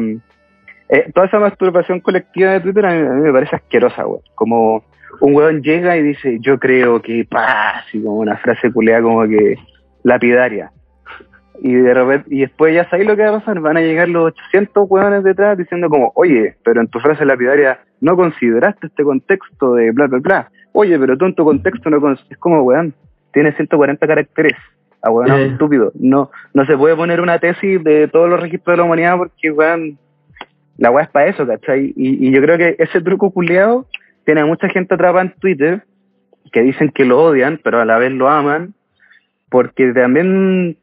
eh, 0.88 1.10
toda 1.12 1.26
esa 1.26 1.40
masturbación 1.40 1.98
colectiva 1.98 2.52
de 2.52 2.60
Twitter 2.60 2.86
a 2.86 2.92
mí, 2.92 3.00
a 3.00 3.10
mí 3.10 3.22
me 3.22 3.32
parece 3.32 3.56
asquerosa, 3.56 4.06
weón. 4.06 4.22
Como 4.36 4.84
un 5.20 5.34
weón 5.34 5.62
llega 5.62 5.96
y 5.96 6.02
dice, 6.02 6.38
yo 6.40 6.60
creo 6.60 7.02
que 7.02 7.26
paz, 7.28 7.86
y 7.92 8.00
como 8.00 8.18
una 8.18 8.36
frase 8.36 8.72
culeada 8.72 9.02
como 9.02 9.26
que 9.26 9.56
lapidaria. 10.04 10.70
Y 11.60 11.74
de 11.74 11.94
repente, 11.94 12.26
y 12.34 12.40
después 12.40 12.74
ya 12.74 12.88
sabéis 12.88 13.08
lo 13.08 13.16
que 13.16 13.22
va 13.22 13.30
a 13.36 13.38
pasar, 13.40 13.60
van 13.60 13.76
a 13.76 13.80
llegar 13.80 14.08
los 14.08 14.26
800 14.26 14.86
hueones 14.88 15.24
detrás 15.24 15.56
diciendo 15.58 15.88
como, 15.88 16.12
oye, 16.14 16.56
pero 16.64 16.80
en 16.80 16.88
tu 16.88 16.98
frase 17.00 17.24
lapidaria 17.24 17.78
no 18.00 18.16
consideraste 18.16 18.88
este 18.88 19.02
contexto 19.04 19.74
de 19.74 19.90
bla, 19.92 20.06
bla, 20.06 20.18
bla. 20.18 20.50
Oye, 20.72 20.98
pero 20.98 21.16
tú 21.16 21.24
en 21.26 21.34
tu 21.34 21.44
contexto 21.44 21.88
no 21.90 22.12
es 22.12 22.38
como, 22.38 22.62
weón, 22.62 22.94
tiene 23.32 23.52
140 23.52 24.06
caracteres. 24.06 24.56
A 25.02 25.10
weón, 25.10 25.30
Eh. 25.32 25.46
estúpido. 25.46 25.92
No, 25.98 26.30
no 26.52 26.66
se 26.66 26.76
puede 26.76 26.96
poner 26.96 27.20
una 27.20 27.38
tesis 27.38 27.82
de 27.84 28.08
todos 28.08 28.28
los 28.28 28.40
registros 28.40 28.74
de 28.74 28.78
la 28.78 28.84
humanidad 28.84 29.16
porque, 29.18 29.50
weón, 29.50 29.98
la 30.78 30.90
weá 30.90 31.04
es 31.04 31.10
para 31.10 31.26
eso, 31.28 31.46
¿cachai? 31.46 31.92
Y, 31.96 32.26
y 32.28 32.30
yo 32.32 32.42
creo 32.42 32.58
que 32.58 32.76
ese 32.78 33.00
truco 33.00 33.30
culiado 33.30 33.86
tiene 34.24 34.40
a 34.42 34.46
mucha 34.46 34.68
gente 34.68 34.94
atrapada 34.94 35.22
en 35.22 35.34
Twitter 35.38 35.82
que 36.52 36.62
dicen 36.62 36.90
que 36.90 37.04
lo 37.04 37.22
odian, 37.22 37.60
pero 37.62 37.80
a 37.80 37.84
la 37.84 37.98
vez 37.98 38.12
lo 38.12 38.28
aman, 38.28 38.74
porque 39.48 39.92
también 39.92 40.76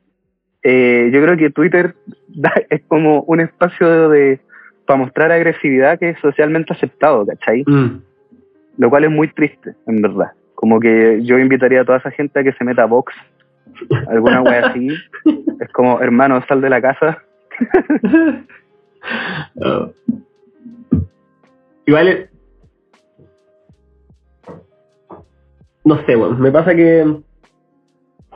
eh, 0.63 1.09
yo 1.13 1.21
creo 1.21 1.37
que 1.37 1.49
Twitter 1.49 1.95
da- 2.29 2.63
es 2.69 2.81
como 2.87 3.21
un 3.23 3.39
espacio 3.41 4.09
de 4.09 4.39
para 4.85 4.99
mostrar 4.99 5.31
agresividad 5.31 5.97
que 5.97 6.09
es 6.09 6.19
socialmente 6.19 6.73
aceptado, 6.73 7.25
¿cachai? 7.25 7.63
Mm. 7.65 8.01
Lo 8.77 8.89
cual 8.89 9.05
es 9.05 9.11
muy 9.11 9.29
triste, 9.29 9.75
en 9.87 10.01
verdad. 10.01 10.31
Como 10.55 10.79
que 10.79 11.21
yo 11.23 11.39
invitaría 11.39 11.81
a 11.81 11.85
toda 11.85 11.99
esa 11.99 12.11
gente 12.11 12.39
a 12.39 12.43
que 12.43 12.51
se 12.53 12.65
meta 12.65 12.83
a 12.83 12.87
Vox, 12.87 13.13
alguna 14.07 14.41
wea 14.41 14.67
así. 14.67 14.89
Es 15.61 15.69
como, 15.71 16.01
hermano, 16.01 16.43
sal 16.47 16.61
de 16.61 16.69
la 16.69 16.81
casa. 16.81 17.23
Oh. 19.61 19.91
Igual, 21.85 22.29
no 25.83 26.05
sé, 26.05 26.15
bueno, 26.15 26.37
me 26.37 26.51
pasa 26.51 26.73
que 26.73 27.17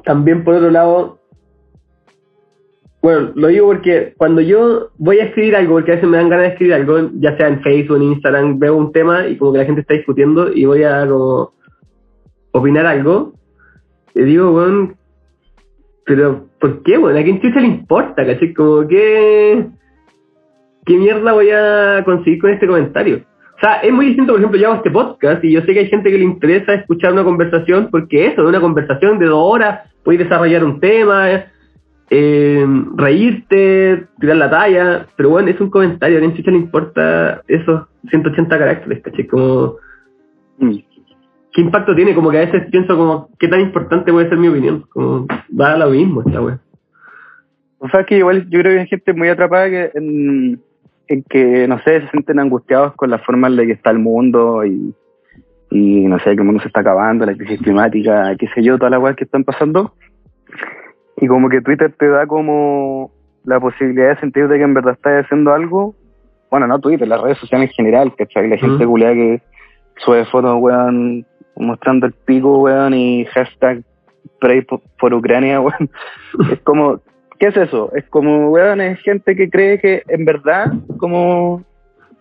también 0.04 0.44
por 0.44 0.56
otro 0.56 0.70
lado, 0.70 1.20
bueno, 3.02 3.32
lo 3.36 3.48
digo 3.48 3.68
porque 3.68 4.14
cuando 4.18 4.41
yo 4.41 4.89
voy 4.98 5.20
a 5.20 5.26
escribir 5.26 5.56
algo, 5.56 5.76
porque 5.76 5.91
a 5.91 5.95
veces 5.95 6.10
me 6.10 6.18
dan 6.18 6.30
ganas 6.30 6.48
de 6.48 6.52
escribir 6.54 6.74
algo, 6.74 7.10
ya 7.20 7.38
sea 7.38 7.48
en 7.48 7.62
Facebook, 7.62 7.98
en 7.98 8.04
Instagram, 8.04 8.60
veo 8.60 8.76
un 8.76 8.91
tema 8.91 9.28
y 9.28 9.38
como 9.38 9.54
que 9.54 9.60
la 9.60 9.66
gente 9.66 9.82
está 9.82 9.93
discutiendo 9.93 10.52
y 10.52 10.66
voy 10.66 10.84
a 10.84 11.08
opinar 12.52 12.86
algo, 12.86 13.34
y 14.16 14.24
digo, 14.24 14.52
bueno, 14.52 14.93
pero 16.06 16.48
¿por 16.60 16.82
qué, 16.84 16.98
bueno? 16.98 17.20
¿A 17.20 17.24
quién 17.24 17.39
chucha 17.39 17.60
le 17.60 17.68
importa, 17.68 18.26
caché? 18.26 18.54
Como 18.54 18.88
que... 18.88 19.68
¿Qué 20.86 20.98
mierda 20.98 21.34
voy 21.34 21.50
a 21.52 22.02
conseguir 22.06 22.39
con 22.39 22.50
este 22.50 22.66
comentario? 22.66 23.18
O 23.58 23.60
sea, 23.60 23.80
es 23.80 23.91
muy 23.91 24.08
distinto, 24.08 24.34
por 24.34 24.39
ejemplo, 24.39 24.60
yo 24.60 24.68
hago 24.68 24.78
este 24.78 24.91
podcast 24.91 25.43
y 25.43 25.52
yo 25.52 25.62
sé 25.62 25.74
que 25.74 25.80
hay 25.80 25.88
gente 25.88 26.10
que 26.10 26.18
le 26.18 26.24
interesa 26.24 26.76
escuchar 26.76 27.12
una 27.12 27.26
conversación 27.26 27.89
porque 27.91 28.28
eso, 28.28 28.41
de 28.41 28.48
una 28.48 28.62
conversación 28.62 29.20
de 29.20 29.26
dos 29.26 29.54
horas, 29.54 29.82
puedes 30.04 30.20
desarrollar 30.20 30.64
un 30.64 30.80
tema, 30.80 31.45
eh, 32.10 32.66
reírte, 32.95 34.08
tirar 34.20 34.38
la 34.38 34.49
talla, 34.49 35.08
pero 35.16 35.30
bueno, 35.30 35.49
es 35.49 35.60
un 35.60 35.70
comentario, 35.70 36.18
a 36.18 36.22
quién 36.22 36.36
chucha 36.36 36.51
le 36.51 36.58
importa 36.58 37.41
esos 37.47 37.88
180 38.10 38.58
caracteres, 38.58 39.03
caché? 39.03 39.28
Como, 39.28 39.76
Mm. 40.58 40.78
¿qué 41.53 41.62
impacto 41.62 41.95
tiene? 41.95 42.16
Como 42.16 42.30
que 42.30 42.38
a 42.38 42.45
veces 42.45 42.70
pienso 42.72 42.97
como, 42.97 43.30
¿qué 43.39 43.47
tan 43.47 43.62
importante 43.62 44.12
puede 44.12 44.30
ser 44.30 44.38
mi 44.38 44.47
opinión? 44.47 44.86
Como, 44.89 45.28
va 45.60 45.74
a 45.74 45.78
lo 45.78 45.89
mismo 45.89 46.22
esta 46.26 46.41
wea. 46.41 46.60
O 47.80 47.88
sea, 47.89 48.03
que 48.03 48.18
igual 48.18 48.49
yo 48.49 48.60
creo 48.60 48.74
que 48.74 48.80
hay 48.80 48.88
gente 48.88 49.14
muy 49.14 49.30
atrapada 49.30 49.70
que 49.70 49.91
en, 49.93 50.60
en 51.08 51.24
que, 51.24 51.68
no 51.68 51.80
sé, 51.84 52.01
se 52.01 52.10
sienten 52.10 52.39
angustiados 52.39 52.93
con 52.95 53.10
la 53.10 53.20
forma 53.20 53.47
en 53.47 53.55
la 53.55 53.66
que 53.66 53.74
está 53.74 53.91
el 53.91 53.99
mundo 53.99 54.66
y, 54.66 54.93
y 55.70 56.05
no 56.08 56.18
sé, 56.20 56.36
que 56.36 56.41
el 56.41 56.43
mundo 56.43 56.62
se 56.62 56.68
está 56.68 56.80
acabando, 56.80 57.26
la 57.26 57.36
crisis 57.36 57.62
climática, 57.62 58.36
qué 58.38 58.47
sé 58.55 58.64
yo, 58.64 58.78
todas 58.78 58.91
las 58.91 58.99
cosas 58.99 59.16
que 59.16 59.26
están 59.26 59.43
pasando. 59.43 59.93
Y 61.18 61.28
como 61.28 61.49
que 61.49 61.61
Twitter 61.61 61.93
te 61.97 62.07
da 62.07 62.26
como 62.28 63.11
la 63.43 63.59
posibilidad 63.59 64.09
de 64.09 64.20
sentir 64.20 64.47
de 64.47 64.57
que 64.57 64.63
en 64.63 64.74
verdad 64.74 64.93
estás 64.93 65.26
haciendo 65.26 65.53
algo. 65.53 65.95
Bueno, 66.51 66.68
no 66.68 66.80
Twitter, 66.80 67.07
las 67.07 67.22
redes 67.22 67.38
sociales 67.39 67.70
en 67.72 67.76
general, 67.76 68.13
¿cachai? 68.15 68.47
La 68.47 68.57
gente 68.57 68.84
Ujú. 68.84 68.91
culiada 68.93 69.13
que 69.13 69.41
sube 69.97 70.26
fotos, 70.26 70.57
weón, 70.59 71.26
mostrando 71.55 72.05
el 72.05 72.13
pico, 72.13 72.59
weón, 72.59 72.93
y 72.93 73.26
hashtag 73.26 73.84
pray 74.39 74.61
por, 74.61 74.82
por 74.99 75.13
Ucrania, 75.13 75.59
weón. 75.61 75.89
Es 76.51 76.59
como, 76.61 77.01
¿qué 77.39 77.47
es 77.47 77.57
eso? 77.57 77.91
Es 77.95 78.05
como, 78.09 78.49
weón, 78.51 78.80
es 78.82 78.99
gente 79.01 79.36
que 79.36 79.49
cree 79.49 79.80
que 79.80 80.03
en 80.07 80.24
verdad, 80.24 80.72
como, 80.97 81.63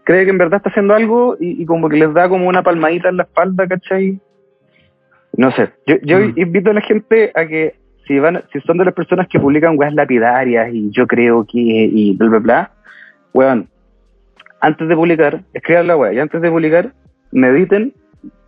cree 0.04 0.24
que 0.24 0.30
en 0.30 0.38
verdad 0.38 0.56
está 0.58 0.70
haciendo 0.70 0.94
algo 0.94 1.36
y, 1.38 1.62
y 1.62 1.66
como 1.66 1.88
que 1.88 1.96
les 1.98 2.12
da 2.14 2.28
como 2.28 2.48
una 2.48 2.62
palmadita 2.62 3.08
en 3.10 3.18
la 3.18 3.24
espalda, 3.24 3.66
¿cachai? 3.68 4.18
No 5.36 5.50
sé, 5.52 5.68
yo, 5.86 5.96
yo 6.02 6.18
Mm. 6.18 6.32
invito 6.36 6.70
a 6.70 6.74
la 6.74 6.80
gente 6.80 7.30
a 7.34 7.44
que 7.46 7.74
si 8.06 8.18
van, 8.18 8.42
si 8.52 8.60
son 8.60 8.78
de 8.78 8.84
las 8.84 8.94
personas 8.94 9.28
que 9.28 9.40
publican 9.40 9.78
weas 9.78 9.94
lapidarias 9.94 10.72
y 10.72 10.90
yo 10.90 11.06
creo 11.06 11.44
que, 11.44 11.58
y 11.58 12.16
bla, 12.16 12.28
bla, 12.28 12.38
bla, 12.38 12.70
weón, 13.32 13.68
antes 14.60 14.88
de 14.88 14.96
publicar, 14.96 15.42
escriban 15.52 15.86
la 15.86 15.96
wea 15.96 16.12
y 16.12 16.18
antes 16.18 16.40
de 16.40 16.50
publicar, 16.50 16.92
mediten 17.32 17.92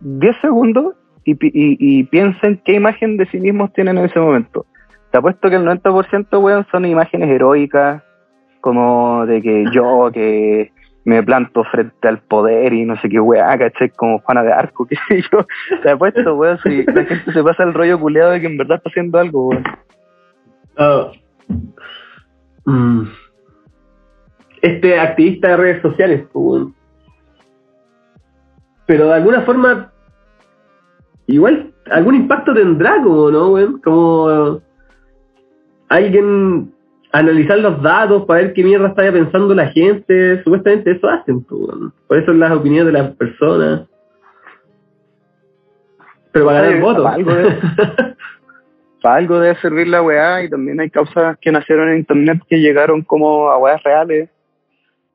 10 0.01 0.35
segundos 0.41 0.95
y, 1.23 1.33
y, 1.33 1.77
y 1.79 2.03
piensen 2.05 2.61
qué 2.65 2.73
imagen 2.73 3.17
de 3.17 3.25
sí 3.27 3.39
mismos 3.39 3.73
tienen 3.73 3.97
en 3.97 4.05
ese 4.05 4.19
momento. 4.19 4.65
Te 5.11 5.17
apuesto 5.17 5.49
que 5.49 5.55
el 5.55 5.65
90% 5.65 6.41
weón 6.41 6.65
son 6.71 6.85
imágenes 6.85 7.29
heroicas, 7.29 8.03
como 8.61 9.25
de 9.25 9.41
que 9.41 9.65
yo 9.73 10.09
que 10.13 10.71
me 11.05 11.23
planto 11.23 11.63
frente 11.65 12.07
al 12.07 12.19
poder 12.19 12.73
y 12.73 12.85
no 12.85 12.99
sé 13.01 13.09
qué 13.09 13.19
weá, 13.19 13.57
caché, 13.57 13.89
como 13.91 14.19
Juana 14.19 14.43
de 14.43 14.51
Arco, 14.51 14.85
qué 14.89 14.95
sé 15.07 15.23
yo. 15.31 15.45
Te 15.81 15.91
apuesto, 15.91 16.35
weón, 16.35 16.59
si 16.63 16.83
la 16.83 17.05
gente 17.05 17.31
se 17.31 17.43
pasa 17.43 17.63
el 17.63 17.73
rollo 17.73 17.99
culeado 17.99 18.31
de 18.31 18.41
que 18.41 18.47
en 18.47 18.57
verdad 18.57 18.77
está 18.77 18.89
haciendo 18.89 19.17
algo, 19.17 19.49
weón. 19.49 19.63
Ah. 20.77 21.11
Mm. 22.65 23.03
Este 24.61 24.99
activista 24.99 25.49
de 25.49 25.57
redes 25.57 25.81
sociales, 25.81 26.25
pues, 26.31 26.45
weón. 26.45 26.75
pero 28.85 29.07
de 29.07 29.13
alguna 29.13 29.41
forma, 29.41 29.91
igual 31.27 31.73
algún 31.91 32.15
impacto 32.15 32.53
tendrá, 32.53 33.01
como, 33.01 33.31
¿no, 33.31 33.51
weón? 33.51 33.81
Como 33.81 34.61
alguien 35.89 36.71
analizar 37.11 37.57
los 37.59 37.81
datos 37.81 38.25
para 38.25 38.41
ver 38.41 38.53
qué 38.53 38.63
mierda 38.63 38.89
está 38.89 39.11
pensando 39.11 39.53
la 39.55 39.67
gente, 39.67 40.43
supuestamente 40.43 40.91
eso 40.91 41.07
hacen, 41.09 41.45
weón. 41.49 41.93
por 42.07 42.17
eso 42.17 42.33
las 42.33 42.51
opiniones 42.51 42.93
de 42.93 42.99
las 42.99 43.15
personas. 43.15 43.87
Pero 46.31 46.45
para 46.45 46.61
ganar 46.61 46.81
votos. 46.81 47.05
algo 47.05 47.33
de- 47.33 47.57
Para 49.01 49.15
algo 49.15 49.39
debe 49.39 49.55
servir 49.61 49.87
la 49.87 50.01
weá 50.01 50.43
y 50.43 50.49
también 50.49 50.79
hay 50.81 50.89
causas 50.89 51.37
que 51.39 51.53
nacieron 51.53 51.89
en 51.89 51.99
internet 51.99 52.41
que 52.49 52.59
llegaron 52.59 53.01
como 53.01 53.49
a 53.49 53.57
weas 53.57 53.81
reales. 53.81 54.29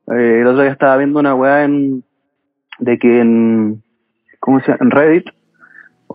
Eh, 0.07 0.39
el 0.41 0.47
otro 0.47 0.63
día 0.63 0.71
estaba 0.71 0.97
viendo 0.97 1.19
una 1.19 1.35
weá 1.35 1.63
en, 1.65 2.03
de 2.79 2.97
que 2.97 3.19
en, 3.21 3.83
¿cómo 4.39 4.59
se 4.61 4.71
llama? 4.71 4.79
En 4.81 4.91
Reddit 4.91 5.29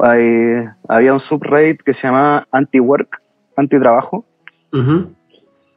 hay- 0.00 0.64
había 0.88 1.14
un 1.14 1.20
subreddit 1.20 1.80
que 1.82 1.94
se 1.94 2.02
llamaba 2.08 2.46
anti-work, 2.50 3.20
anti-trabajo, 3.56 4.24
Ujú. 4.72 5.14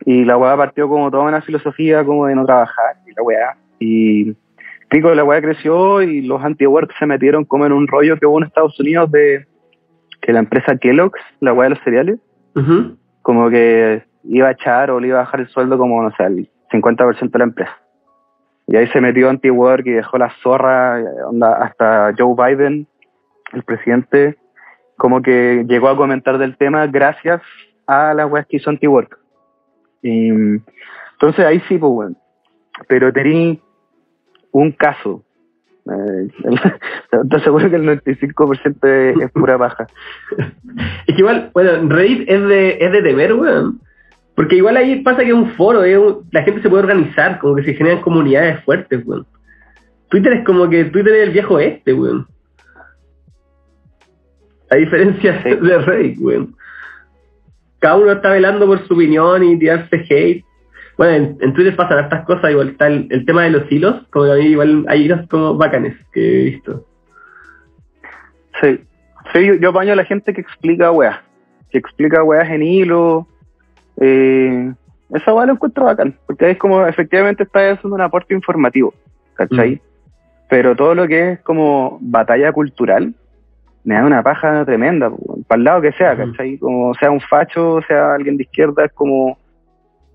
Y 0.06 0.26
la 0.26 0.38
weá 0.38 0.58
partió 0.58 0.88
como 0.90 1.10
toda 1.10 1.24
una 1.24 1.42
filosofía 1.42 2.04
como 2.04 2.28
de 2.28 2.36
no 2.36 2.46
trabajar, 2.46 2.98
y 3.06 3.14
la 3.14 3.24
weá, 3.24 3.58
y 3.80 4.36
pico 4.90 5.14
la 5.14 5.24
weá 5.24 5.42
creció 5.42 6.02
y 6.02 6.22
los 6.22 6.44
anti-work 6.44 6.94
se 7.00 7.06
metieron 7.06 7.46
como 7.46 7.66
en 7.66 7.72
un 7.72 7.88
rollo 7.88 8.18
que 8.18 8.26
hubo 8.26 8.38
en 8.38 8.46
Estados 8.46 8.80
Unidos 8.80 9.12
de 9.12 9.48
que 10.22 10.32
la 10.32 10.40
empresa 10.40 10.78
Kellogg's, 10.78 11.20
la 11.40 11.54
weá 11.54 11.70
de 11.70 11.76
los 11.76 11.84
cereales, 11.84 12.20
como 13.24 13.50
que 13.50 14.04
iba 14.26 14.48
a 14.48 14.52
echar 14.52 14.92
o 14.92 15.00
le 15.00 15.08
iba 15.08 15.18
a 15.20 15.24
bajar 15.24 15.40
el 15.42 15.48
sueldo 15.48 15.78
como, 15.78 16.02
no 16.02 16.12
sé, 16.16 16.24
el 16.24 16.50
50% 16.72 17.32
de 17.32 17.40
la 17.40 17.46
empresa. 17.46 17.78
Y 18.68 18.78
ahí 18.78 18.88
se 18.88 19.02
metió 19.02 19.30
anti-work 19.30 19.86
y 19.86 19.92
dejó 19.92 20.18
la 20.18 20.32
zorra, 20.42 21.02
eh, 21.02 21.06
onda, 21.28 21.54
hasta 21.56 22.14
Joe 22.18 22.36
Biden, 22.36 22.88
el 23.52 23.64
presidente, 23.64 24.38
como 24.98 25.22
que 25.22 25.66
llegó 25.68 25.90
a 25.90 25.98
comentar 25.98 26.38
del 26.38 26.56
tema 26.56 26.88
gracias 26.88 27.42
a 27.88 28.14
las 28.14 28.32
weas 28.32 28.46
que 28.48 28.58
hizo 28.58 28.70
anti-work. 28.70 29.23
Y, 30.04 30.30
entonces 30.30 31.46
ahí 31.46 31.60
sí, 31.68 31.78
pues 31.78 31.92
bueno. 31.92 32.16
Pero 32.88 33.12
tení 33.12 33.60
un 34.52 34.72
caso. 34.74 35.24
Eh, 35.86 36.28
Estoy 37.24 37.42
seguro 37.42 37.70
que 37.70 37.76
el 37.76 38.02
95% 38.02 39.24
es, 39.24 39.32
pura 39.32 39.58
paja. 39.58 39.88
Es 41.08 41.16
que 41.16 41.22
igual, 41.22 41.52
bueno, 41.54 41.90
Reddit 41.90 42.30
es 42.30 42.42
de, 42.48 42.78
es 42.80 42.92
de 42.92 43.02
temer, 43.02 43.34
weón. 43.34 43.80
Porque 44.36 44.56
igual 44.56 44.78
ahí 44.78 45.02
pasa 45.02 45.20
que 45.22 45.28
es 45.28 45.34
un 45.34 45.52
foro, 45.52 45.82
la 46.32 46.44
gente 46.44 46.62
se 46.62 46.70
puede 46.70 46.84
organizar, 46.84 47.40
como 47.40 47.56
que 47.56 47.64
se 47.64 47.76
generan 47.76 48.02
comunidades 48.02 48.64
fuertes, 48.64 49.06
weón. 49.06 49.28
Twitter 50.10 50.34
es 50.34 50.46
como 50.46 50.70
que 50.70 50.86
Twitter 50.86 51.14
es 51.14 51.28
el 51.28 51.34
viejo 51.34 51.60
este, 51.60 51.94
weón. 51.94 52.28
A 54.70 54.76
diferencia 54.76 55.44
Sí. 55.44 55.50
de 55.50 55.78
Reddit, 55.78 56.18
weón. 56.20 56.56
Cada 57.84 57.98
uno 57.98 58.14
está 58.14 58.30
velando 58.30 58.66
por 58.66 58.88
su 58.88 58.94
opinión 58.94 59.44
y 59.44 59.60
tirarse 59.60 60.06
hate. 60.10 60.46
Bueno, 60.98 61.14
en, 61.16 61.38
en 61.42 61.54
Twitter 61.54 61.76
pasan 61.76 62.06
estas 62.06 62.24
cosas, 62.24 62.50
igual 62.50 62.70
está 62.70 62.88
el, 62.88 63.08
el 63.10 63.26
tema 63.26 63.44
de 63.44 63.50
los 63.50 63.70
hilos, 63.70 64.08
como 64.10 64.24
que 64.24 64.32
a 64.32 64.36
mí 64.36 64.46
igual 64.46 64.86
hay 64.88 65.04
hilos 65.04 65.28
como 65.30 65.58
bacanes 65.58 65.94
que 66.14 66.22
he 66.22 66.44
visto. 66.46 66.86
Sí, 68.62 68.80
sí 69.34 69.46
yo, 69.46 69.56
yo 69.56 69.72
apaño 69.72 69.92
a 69.92 69.98
la 69.98 70.06
gente 70.06 70.34
que 70.34 70.40
explica 70.40 70.92
weas, 70.92 71.20
que 71.72 71.78
explica 71.78 72.24
weas 72.24 72.50
en 72.50 72.64
hilo. 72.64 73.28
Eh, 74.00 74.74
esa 75.14 75.34
wea 75.34 75.48
lo 75.48 75.54
encuentro 75.54 75.84
bacán, 75.84 76.18
porque 76.26 76.52
es 76.52 76.58
como 76.58 76.88
efectivamente 76.88 77.44
está 77.44 77.70
haciendo 77.70 77.96
un 77.96 78.02
aporte 78.02 78.34
informativo, 78.34 78.94
¿cachai? 79.34 79.76
Mm. 79.76 79.80
Pero 80.48 80.74
todo 80.74 80.96
lo 80.96 81.06
que 81.06 81.32
es 81.32 81.40
como 81.42 81.98
batalla 82.00 82.54
cultural, 82.54 83.14
me 83.84 83.96
da 83.96 84.06
una 84.06 84.24
paja 84.24 84.64
tremenda, 84.66 85.12
para 85.48 85.58
el 85.60 85.64
lado 85.64 85.82
que 85.82 85.92
sea. 85.94 86.16
¿cachai? 86.16 86.58
Como 86.58 86.94
sea 86.96 87.12
un 87.12 87.20
facho, 87.22 87.82
sea 87.88 88.14
alguien 88.16 88.38
de 88.38 88.44
izquierda, 88.44 88.86
es 88.86 88.94
como, 88.94 89.38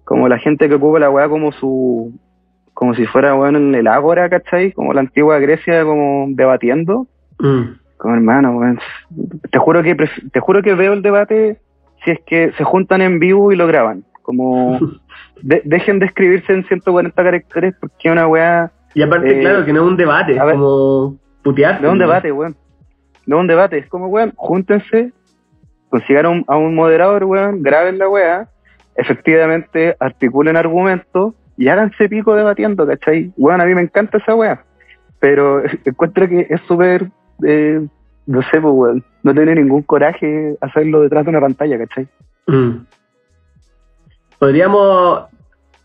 como 0.04 0.28
la 0.28 0.38
gente 0.38 0.68
que 0.68 0.74
ocupa 0.76 0.98
la 0.98 1.10
wea 1.10 1.28
como 1.28 1.52
su 1.52 2.12
como 2.74 2.94
si 2.94 3.06
fuera 3.06 3.32
bueno 3.34 3.58
en 3.58 3.74
el 3.74 3.88
ágora, 3.88 4.28
¿cachai? 4.28 4.70
Como 4.72 4.92
la 4.92 5.00
antigua 5.00 5.38
Grecia, 5.40 5.82
como 5.84 6.26
debatiendo. 6.30 7.08
Mm. 7.40 7.62
Como 7.96 8.14
hermano, 8.14 8.52
weón. 8.56 8.78
Te 9.50 9.58
juro 9.58 9.82
que 9.82 9.96
te 10.32 10.38
juro 10.40 10.62
que 10.62 10.74
veo 10.74 10.92
el 10.92 11.02
debate 11.02 11.58
si 12.04 12.12
es 12.12 12.20
que 12.24 12.52
se 12.56 12.62
juntan 12.62 13.00
en 13.02 13.18
vivo 13.18 13.50
y 13.50 13.56
lo 13.56 13.66
graban. 13.66 14.04
Como 14.22 14.78
de- 15.42 15.62
dejen 15.64 15.98
de 15.98 16.06
escribirse 16.06 16.52
en 16.52 16.64
140 16.66 17.20
caracteres 17.20 17.74
porque 17.80 17.96
es 18.08 18.12
una 18.12 18.28
weá 18.28 18.70
Y 18.94 19.02
aparte, 19.02 19.36
Eh, 19.36 19.40
claro, 19.40 19.64
que 19.64 19.72
no 19.72 19.82
es 19.82 19.88
un 19.88 19.96
debate, 19.96 20.36
es 20.36 20.40
como 20.42 21.16
putear. 21.42 21.80
no 21.82 21.88
es 21.88 21.92
un 21.94 21.98
debate, 21.98 22.30
weón. 22.30 22.54
No 23.28 23.40
un 23.40 23.46
debate, 23.46 23.76
es 23.76 23.86
como 23.88 24.06
weón, 24.06 24.32
júntense, 24.36 25.12
consigan 25.90 26.44
a 26.46 26.56
un, 26.56 26.74
moderador, 26.74 27.24
weón, 27.24 27.62
graben 27.62 27.98
la 27.98 28.08
weá, 28.08 28.48
efectivamente 28.96 29.94
articulen 30.00 30.56
argumentos 30.56 31.34
y 31.58 31.68
háganse 31.68 32.08
pico 32.08 32.34
debatiendo, 32.34 32.86
¿cachai? 32.86 33.30
Weón, 33.36 33.60
a 33.60 33.66
mí 33.66 33.74
me 33.74 33.82
encanta 33.82 34.16
esa 34.16 34.34
weá. 34.34 34.64
Pero 35.20 35.62
encuentro 35.84 36.26
que 36.26 36.46
es 36.48 36.58
súper, 36.66 37.10
eh, 37.46 37.86
no 38.24 38.40
sé, 38.44 38.62
pues, 38.62 38.74
weón, 38.74 39.04
no 39.22 39.34
tiene 39.34 39.56
ningún 39.56 39.82
coraje 39.82 40.56
hacerlo 40.62 41.02
detrás 41.02 41.24
de 41.24 41.30
una 41.30 41.40
pantalla, 41.42 41.76
¿cachai? 41.76 42.08
Mm. 42.46 42.86
Podríamos 44.38 45.24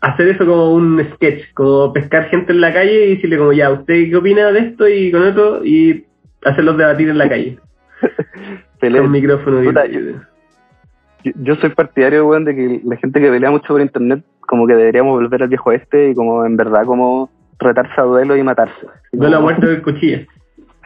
hacer 0.00 0.28
eso 0.28 0.46
como 0.46 0.72
un 0.72 1.06
sketch, 1.12 1.52
como 1.52 1.92
pescar 1.92 2.30
gente 2.30 2.52
en 2.52 2.62
la 2.62 2.72
calle 2.72 3.04
y 3.04 3.14
decirle 3.16 3.36
como 3.36 3.52
ya, 3.52 3.70
¿usted 3.70 4.08
qué 4.08 4.16
opina 4.16 4.50
de 4.50 4.60
esto 4.60 4.88
y 4.88 5.12
con 5.12 5.26
esto? 5.26 5.62
Y 5.62 6.06
hacerlos 6.44 6.76
debatir 6.76 7.08
en 7.08 7.18
la 7.18 7.28
calle. 7.28 7.58
Con 8.80 9.10
micrófono. 9.10 9.62
Puta, 9.62 9.86
yo- 9.86 11.56
soy 11.56 11.70
partidario, 11.70 12.26
weón, 12.26 12.44
de 12.44 12.54
que 12.54 12.80
la 12.84 12.96
gente 12.96 13.20
que 13.20 13.30
pelea 13.30 13.50
mucho 13.50 13.68
por 13.68 13.80
internet, 13.80 14.22
como 14.40 14.66
que 14.66 14.74
deberíamos 14.74 15.18
volver 15.18 15.42
al 15.42 15.48
viejo 15.48 15.72
este 15.72 16.10
y 16.10 16.14
como 16.14 16.44
en 16.44 16.56
verdad 16.56 16.84
como 16.84 17.30
retarse 17.58 17.98
a 17.98 18.04
duelo 18.04 18.36
y 18.36 18.42
matarse. 18.42 18.86
Duelo 19.12 19.38
a 19.38 19.40
muerte 19.40 19.66
del 19.66 19.82
cuchillo. 19.82 20.26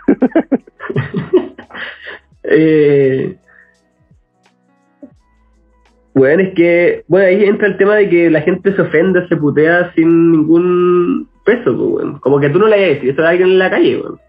eh, 2.45 3.37
bueno, 6.15 6.43
es 6.43 6.55
que, 6.55 7.05
bueno, 7.09 7.27
ahí 7.27 7.45
entra 7.45 7.69
el 7.69 7.77
tema 7.77 7.97
de 7.97 8.09
que 8.09 8.31
la 8.31 8.41
gente 8.43 8.75
se 8.75 8.83
ofende, 8.83 9.27
se 9.29 9.37
putea 9.37 9.93
sin 9.95 10.33
ningún 10.33 11.29
peso, 11.45 11.77
pues, 11.77 11.79
weón. 11.79 12.19
Como 12.21 12.41
que 12.41 12.51
tú 12.51 12.59
no 12.59 12.69
le 12.69 12.77
hayas 12.77 13.01
dicho 13.01 13.13
eso 13.13 13.23
a 13.23 13.31
alguien 13.31 13.51
en 13.51 13.59
la 13.59 13.71
calle, 13.71 14.01
weón. 14.01 14.21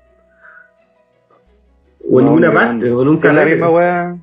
O 2.11 2.19
en 2.19 2.25
No, 2.25 2.31
ninguna 2.31 2.53
parte, 2.53 2.91
o 2.91 3.03
nunca 3.05 3.29
Es 3.29 3.33
la 3.35 3.45
misma 3.45 3.69
weá. 3.69 4.15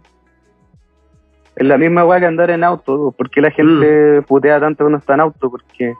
Es 1.56 1.66
la 1.66 1.78
misma 1.78 2.04
weá 2.04 2.20
que 2.20 2.26
andar 2.26 2.50
en 2.50 2.64
auto. 2.64 3.14
¿Por 3.16 3.30
qué 3.30 3.40
la 3.40 3.50
gente 3.50 4.22
putea 4.22 4.60
tanto 4.60 4.84
cuando 4.84 4.98
está 4.98 5.14
en 5.14 5.20
auto? 5.20 5.50
Porque 5.50 5.94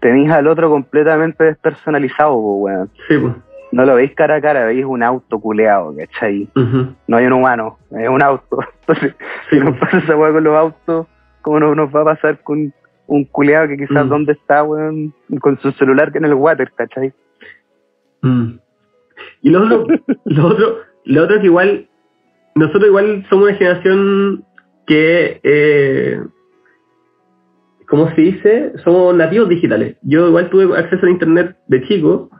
tenéis 0.00 0.30
al 0.30 0.46
otro 0.48 0.68
completamente 0.70 1.44
despersonalizado, 1.44 2.34
weón. 2.34 2.90
Sí, 3.08 3.16
pues. 3.18 3.34
No 3.70 3.86
lo 3.86 3.94
veis 3.94 4.12
cara 4.14 4.36
a 4.36 4.40
cara, 4.40 4.66
veis 4.66 4.84
un 4.84 5.02
auto 5.02 5.38
culeado, 5.40 5.94
¿cachai? 5.96 6.46
Ujú. 6.56 6.94
No 7.06 7.16
hay 7.16 7.26
un 7.26 7.32
humano, 7.32 7.78
es 7.92 8.08
un 8.08 8.22
auto. 8.22 8.58
Entonces, 8.80 9.14
Sí, 9.48 9.58
si 9.58 9.64
nos 9.64 9.76
pasa 9.80 9.98
esa 9.98 10.16
weá 10.16 10.32
con 10.32 10.44
los 10.44 10.54
autos, 10.56 11.06
¿cómo 11.42 11.60
no 11.60 11.74
nos 11.74 11.94
va 11.94 12.02
a 12.02 12.04
pasar 12.06 12.38
con 12.42 12.72
un 13.06 13.24
culeado 13.26 13.68
que 13.68 13.76
quizás 13.76 14.04
Mm. 14.06 14.08
dónde 14.08 14.32
está, 14.32 14.62
weón, 14.64 15.14
con 15.40 15.58
su 15.60 15.70
celular 15.72 16.10
que 16.12 16.18
en 16.18 16.24
el 16.26 16.34
water, 16.34 16.70
¿cachai? 16.74 17.12
Mm. 18.22 18.58
Y 19.42 19.50
lo 19.50 19.62
otro, 19.64 19.86
lo 20.24 20.46
otro, 20.48 20.76
lo 21.04 21.24
otro 21.24 21.40
que 21.40 21.46
igual, 21.46 21.88
nosotros 22.54 22.86
igual 22.86 23.24
somos 23.28 23.48
una 23.48 23.56
generación 23.58 24.44
que, 24.86 25.40
eh, 25.42 26.20
¿cómo 27.88 28.10
se 28.14 28.20
dice? 28.20 28.72
Somos 28.84 29.14
nativos 29.14 29.48
digitales. 29.48 29.96
Yo 30.02 30.28
igual 30.28 30.50
tuve 30.50 30.76
acceso 30.76 31.06
a 31.06 31.10
internet 31.10 31.56
de 31.68 31.82
chico 31.84 32.30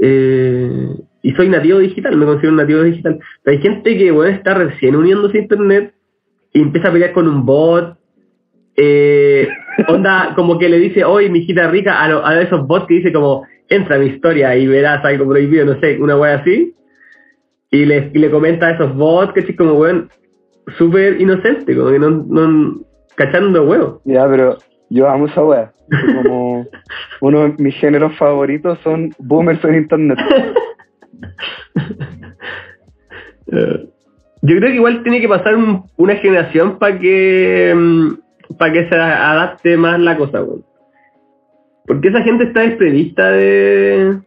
eh, 0.00 0.88
y 1.22 1.32
soy 1.32 1.48
nativo 1.48 1.78
digital, 1.78 2.16
me 2.16 2.26
considero 2.26 2.50
un 2.52 2.56
nativo 2.58 2.82
digital. 2.82 3.18
Pero 3.42 3.56
hay 3.56 3.62
gente 3.62 3.96
que 3.98 4.10
bueno, 4.10 4.34
está 4.34 4.54
recién 4.54 4.94
uniéndose 4.96 5.38
a 5.38 5.42
internet 5.42 5.94
y 6.52 6.60
empieza 6.62 6.88
a 6.88 6.92
pelear 6.92 7.12
con 7.12 7.26
un 7.28 7.44
bot. 7.44 7.96
Eh, 8.76 9.48
onda, 9.88 10.32
como 10.36 10.58
que 10.58 10.68
le 10.68 10.78
dice, 10.78 11.04
oye, 11.04 11.30
mi 11.30 11.40
hijita 11.40 11.68
rica, 11.70 12.02
a, 12.02 12.08
lo- 12.08 12.24
a 12.26 12.40
esos 12.40 12.66
bots 12.66 12.86
que 12.86 12.94
dice 12.94 13.12
como, 13.12 13.46
entra 13.68 13.96
a 13.96 13.98
mi 13.98 14.06
historia 14.06 14.54
y 14.56 14.66
verás 14.66 15.04
algo 15.04 15.26
prohibido, 15.28 15.64
no 15.64 15.80
sé, 15.80 15.98
una 16.00 16.16
wea 16.16 16.36
así. 16.36 16.74
Y 17.70 17.84
le, 17.84 18.10
y 18.14 18.18
le 18.18 18.30
comenta 18.30 18.66
a 18.66 18.70
esos 18.72 18.94
bots 18.94 19.32
que 19.32 19.56
como, 19.56 19.72
weón, 19.74 20.08
súper 20.78 21.20
inocente, 21.20 21.76
como 21.76 21.90
que 21.90 21.98
no, 21.98 22.10
no 22.28 22.80
cachando 23.16 23.64
huevos. 23.64 24.00
Ya, 24.04 24.28
pero 24.28 24.58
yo 24.90 25.08
amo 25.08 25.26
esa 25.26 25.44
weá. 25.44 25.72
Como 26.14 26.66
uno 27.20 27.42
de 27.48 27.54
mis 27.62 27.74
géneros 27.76 28.16
favoritos 28.16 28.78
son 28.84 29.10
boomers 29.18 29.62
en 29.64 29.74
internet. 29.74 30.18
Yo 34.42 34.56
creo 34.56 34.68
que 34.70 34.74
igual 34.76 35.02
tiene 35.02 35.20
que 35.20 35.28
pasar 35.28 35.56
un- 35.56 35.84
una 35.96 36.14
generación 36.16 36.78
para 36.78 36.98
que 36.98 37.74
para 38.58 38.72
que 38.72 38.88
se 38.88 38.94
adapte 38.94 39.76
más 39.76 39.98
la 39.98 40.16
cosa, 40.16 40.42
weón. 40.42 40.64
Porque 41.86 42.08
esa 42.08 42.22
gente 42.22 42.44
está 42.44 42.60
desprevista 42.60 43.30
de 43.30 44.18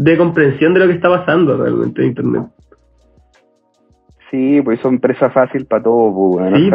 de 0.00 0.16
comprensión 0.16 0.72
de 0.72 0.80
lo 0.80 0.86
que 0.86 0.94
está 0.94 1.10
pasando 1.10 1.58
realmente 1.58 2.00
en 2.00 2.08
internet. 2.08 2.44
Sí, 4.30 4.62
pues 4.62 4.80
son 4.80 4.98
presa 4.98 5.28
fácil 5.28 5.66
para 5.66 5.82
todo, 5.82 6.38
pues. 6.38 6.54
Sí, 6.56 6.70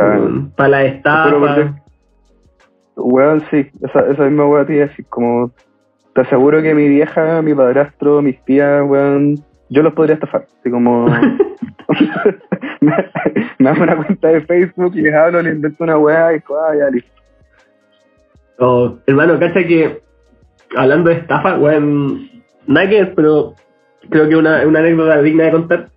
para 0.55 0.69
la 0.69 0.83
estafa. 0.83 1.81
Weón, 2.95 3.43
sí, 3.49 3.65
esa, 3.81 4.11
esa 4.11 4.23
misma 4.25 4.45
weá 4.45 4.65
te 4.65 4.75
iba 4.75 4.85
a 4.85 4.87
decir, 4.89 5.05
como, 5.09 5.51
te 6.13 6.21
aseguro 6.21 6.61
que 6.61 6.75
mi 6.75 6.87
vieja, 6.87 7.41
mi 7.41 7.55
padrastro, 7.55 8.21
mis 8.21 8.39
tías, 8.45 8.83
weón, 8.87 9.39
yo 9.69 9.81
los 9.81 9.93
podría 9.93 10.13
estafar. 10.13 10.45
Así 10.59 10.69
como, 10.69 11.07
me, 11.07 11.19
me 13.57 13.69
hago 13.69 13.83
una 13.83 13.97
cuenta 13.97 14.27
de 14.27 14.41
Facebook 14.41 14.95
y 14.95 15.01
les 15.01 15.15
hablo, 15.15 15.41
les 15.41 15.55
invento 15.55 15.83
una 15.83 15.97
weá 15.97 16.35
y 16.35 16.37
ah, 16.37 16.75
ya 16.77 16.89
listo. 16.91 17.11
Oh, 18.59 18.99
hermano, 19.07 19.39
cacha 19.39 19.63
que 19.65 20.03
hablando 20.77 21.09
de 21.09 21.15
estafa, 21.17 21.57
weón, 21.57 22.34
nada 22.67 23.11
pero 23.15 23.53
creo 24.09 24.29
que 24.29 24.35
una, 24.35 24.65
una 24.65 24.79
anécdota 24.79 25.21
digna 25.21 25.45
de 25.45 25.51
contar. 25.51 25.89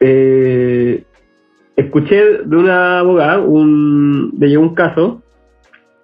Eh, 0.00 1.04
escuché 1.76 2.38
de 2.44 2.56
una 2.56 3.00
abogada, 3.00 3.38
un, 3.38 4.32
llegó 4.38 4.62
un 4.62 4.74
caso 4.74 5.22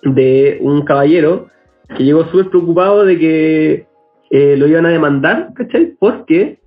de 0.02 0.58
un 0.60 0.82
caballero 0.84 1.48
que 1.96 2.04
llegó 2.04 2.24
súper 2.26 2.50
preocupado 2.50 3.04
de 3.04 3.18
que 3.18 3.86
eh, 4.30 4.56
lo 4.56 4.66
iban 4.66 4.86
a 4.86 4.90
demandar, 4.90 5.50
¿cachai? 5.54 5.94
Porque 5.98 6.58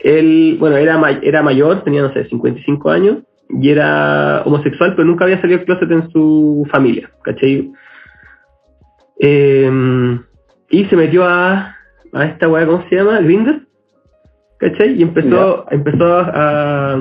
él, 0.00 0.56
bueno, 0.58 0.76
era, 0.76 0.98
ma- 0.98 1.20
era 1.22 1.42
mayor, 1.42 1.84
tenía, 1.84 2.02
no 2.02 2.12
sé, 2.12 2.28
55 2.28 2.90
años, 2.90 3.18
y 3.48 3.70
era 3.70 4.42
homosexual, 4.44 4.94
pero 4.96 5.06
nunca 5.06 5.24
había 5.24 5.40
salido 5.40 5.58
del 5.58 5.66
closet 5.66 5.90
en 5.90 6.10
su 6.10 6.66
familia, 6.70 7.10
¿cachai? 7.22 7.70
Eh, 9.20 10.18
y 10.70 10.84
se 10.86 10.96
metió 10.96 11.24
a, 11.24 11.73
a 12.14 12.24
esta 12.24 12.48
weá, 12.48 12.66
¿cómo 12.66 12.84
se 12.88 12.96
llama? 12.96 13.20
Grindr, 13.20 13.66
¿cachai? 14.58 14.94
Y 14.94 15.02
empezó, 15.02 15.66
empezó 15.70 16.06
a, 16.18 16.94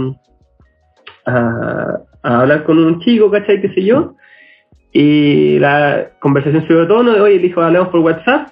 a, 1.26 2.00
a 2.24 2.42
hablar 2.42 2.64
con 2.64 2.78
un 2.80 3.00
chico, 3.02 3.30
¿cachai? 3.32 3.62
¿Qué 3.62 3.70
sé 3.74 3.84
yo? 3.84 4.16
Y 4.92 5.60
la 5.60 6.12
conversación 6.20 6.64
subió 6.64 6.82
de 6.82 6.88
tono 6.88 7.14
de, 7.14 7.22
oye, 7.22 7.40
dijo, 7.40 7.62
hablamos 7.62 7.90
por 7.90 8.02
WhatsApp. 8.02 8.50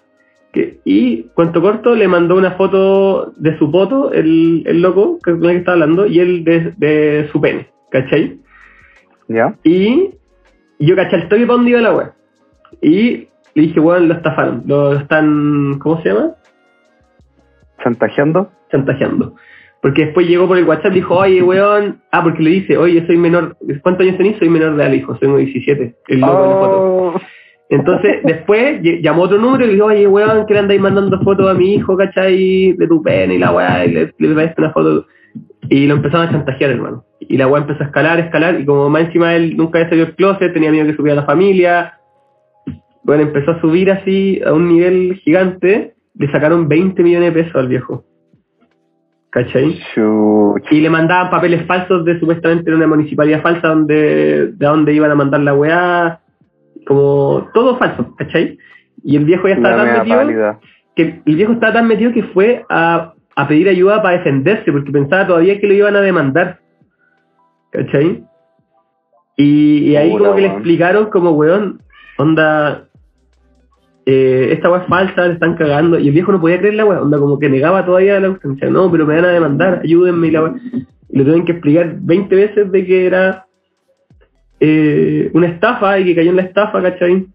Que, 0.53 0.79
y, 0.83 1.23
cuento 1.33 1.61
corto, 1.61 1.95
le 1.95 2.07
mandó 2.09 2.35
una 2.35 2.51
foto 2.51 3.31
de 3.37 3.57
su 3.57 3.71
foto, 3.71 4.11
el, 4.11 4.63
el 4.65 4.81
loco 4.81 5.17
que- 5.23 5.31
con 5.31 5.45
el 5.45 5.51
que 5.51 5.57
estaba 5.59 5.75
hablando, 5.75 6.05
y 6.07 6.19
él 6.19 6.43
de, 6.43 6.73
de 6.77 7.29
su 7.31 7.39
pene, 7.39 7.69
¿cachai? 7.89 8.37
¿Ya? 9.29 9.55
Y 9.63 10.09
yo 10.79 10.95
caché 10.97 11.15
el 11.15 11.29
toque 11.29 11.45
para 11.45 11.53
dónde 11.55 11.71
iba 11.71 11.79
la 11.79 11.93
web. 11.95 12.11
Y 12.81 13.29
le 13.53 13.61
dije, 13.63 13.79
weón, 13.79 14.09
lo 14.09 14.15
estafaron, 14.15 14.63
lo 14.65 14.93
están, 14.93 15.79
¿cómo 15.79 16.01
se 16.01 16.09
llama? 16.09 16.31
¿Chantajeando? 17.83 18.51
chantajeando. 18.71 19.35
Porque 19.81 20.05
después 20.05 20.27
llegó 20.27 20.47
por 20.47 20.57
el 20.57 20.65
WhatsApp 20.65 20.91
y 20.91 20.95
dijo, 20.95 21.15
oye, 21.15 21.41
weón, 21.41 22.01
ah, 22.11 22.21
porque 22.23 22.43
le 22.43 22.51
dice, 22.51 22.77
oye, 22.77 23.05
soy 23.07 23.17
menor, 23.17 23.57
¿cuántos 23.81 24.05
años 24.05 24.17
tenés? 24.17 24.37
Soy 24.37 24.47
menor 24.47 24.75
de 24.75 24.83
edad, 24.83 24.91
dijo, 24.91 25.17
soy 25.17 25.45
17, 25.45 25.95
el 26.07 26.19
loco 26.21 26.41
de 26.43 26.47
la 26.49 26.55
foto. 26.55 26.77
Oh, 26.79 27.21
Entonces, 27.69 28.19
después 28.23 28.79
ll- 28.81 29.01
llamó 29.01 29.23
otro 29.23 29.39
número 29.39 29.63
y 29.63 29.67
le 29.69 29.73
dijo, 29.73 29.85
oye, 29.87 30.07
weón, 30.07 30.45
que 30.45 30.53
le 30.53 30.59
andáis 30.59 30.79
mandando 30.79 31.19
fotos 31.23 31.49
a 31.49 31.53
mi 31.55 31.73
hijo, 31.73 31.97
¿cachai? 31.97 32.73
De 32.73 32.87
tu 32.87 33.01
pene 33.01 33.35
y 33.35 33.37
la 33.39 33.51
weá, 33.51 33.85
y 33.85 33.91
le, 33.91 34.13
le 34.17 34.33
traes 34.35 34.53
una 34.57 34.71
foto. 34.71 35.05
Y 35.69 35.87
lo 35.87 35.95
empezaron 35.95 36.27
a 36.27 36.31
chantajear, 36.31 36.71
hermano. 36.71 37.03
Y 37.19 37.37
la 37.37 37.47
weá 37.47 37.61
empezó 37.61 37.81
a 37.83 37.87
escalar, 37.87 38.19
escalar, 38.19 38.59
y 38.59 38.65
como 38.65 38.87
más 38.89 39.03
encima 39.05 39.35
él 39.35 39.57
nunca 39.57 39.79
había 39.79 39.89
salido 39.89 40.05
del 40.07 40.15
closet, 40.15 40.53
tenía 40.53 40.71
miedo 40.71 40.85
que 40.87 40.95
subiera 40.95 41.21
la 41.21 41.25
familia. 41.27 41.93
Bueno, 43.03 43.23
empezó 43.23 43.51
a 43.51 43.61
subir 43.61 43.89
así 43.91 44.39
a 44.45 44.53
un 44.53 44.67
nivel 44.69 45.15
gigante, 45.23 45.95
le 46.15 46.31
sacaron 46.31 46.67
20 46.67 47.01
millones 47.03 47.33
de 47.33 47.43
pesos 47.43 47.55
al 47.55 47.67
viejo. 47.67 48.03
¿Cachai? 49.31 49.79
chuch. 49.95 50.71
Y 50.71 50.81
le 50.81 50.89
mandaban 50.89 51.29
papeles 51.29 51.65
falsos 51.65 52.03
de 52.03 52.19
supuestamente 52.19 52.69
era 52.69 52.77
una 52.77 52.87
municipalidad 52.87 53.41
falsa 53.41 53.69
donde, 53.69 54.47
de 54.47 54.65
donde 54.65 54.93
iban 54.93 55.09
a 55.11 55.15
mandar 55.15 55.39
la 55.39 55.53
weá, 55.53 56.19
como 56.85 57.47
todo 57.53 57.77
falso, 57.77 58.13
¿cachai? 58.17 58.57
Y 59.03 59.15
el 59.15 59.23
viejo 59.25 59.47
ya 59.47 59.55
estaba 59.55 59.77
La 59.77 59.85
tan 59.85 59.97
metido, 59.99 60.17
pálida. 60.17 60.59
que 60.95 61.21
el 61.25 61.35
viejo 61.35 61.53
estaba 61.53 61.73
tan 61.73 61.87
metido 61.87 62.11
que 62.11 62.23
fue 62.23 62.65
a, 62.69 63.13
a 63.35 63.47
pedir 63.47 63.69
ayuda 63.69 64.01
para 64.01 64.17
defenderse, 64.17 64.69
porque 64.69 64.91
pensaba 64.91 65.25
todavía 65.27 65.59
que 65.61 65.67
lo 65.67 65.73
iban 65.73 65.95
a 65.95 66.01
demandar, 66.01 66.59
¿cachai? 67.71 68.25
Y, 69.37 69.91
y 69.91 69.95
ahí 69.95 70.11
como 70.11 70.35
que 70.35 70.41
le 70.41 70.47
explicaron 70.47 71.09
como, 71.09 71.31
weón, 71.31 71.81
onda, 72.17 72.89
eh, 74.05 74.49
esta 74.51 74.69
weá 74.69 74.81
es 74.81 74.87
falsa, 74.87 75.27
le 75.27 75.33
están 75.33 75.55
cagando, 75.55 75.99
y 75.99 76.07
el 76.07 76.13
viejo 76.13 76.31
no 76.31 76.41
podía 76.41 76.59
creer 76.59 76.75
la 76.75 76.85
weá, 76.85 77.01
onda 77.01 77.17
como 77.19 77.39
que 77.39 77.49
negaba 77.49 77.85
todavía 77.85 78.19
la 78.19 78.29
decía, 78.29 78.69
no, 78.69 78.91
pero 78.91 79.05
me 79.05 79.15
van 79.15 79.25
a 79.25 79.29
demandar, 79.29 79.81
ayúdenme, 79.83 80.27
y 80.27 80.31
la 80.31 80.43
weá. 80.43 80.55
Le 81.09 81.23
tuvieron 81.23 81.45
que 81.45 81.51
explicar 81.51 81.95
20 81.99 82.35
veces 82.35 82.71
de 82.71 82.85
que 82.85 83.05
era 83.05 83.45
eh, 84.59 85.29
una 85.33 85.47
estafa 85.47 85.99
y 85.99 86.05
que 86.05 86.15
cayó 86.15 86.29
en 86.29 86.37
la 86.37 86.43
estafa, 86.43 86.81
¿cachai? 86.81 87.27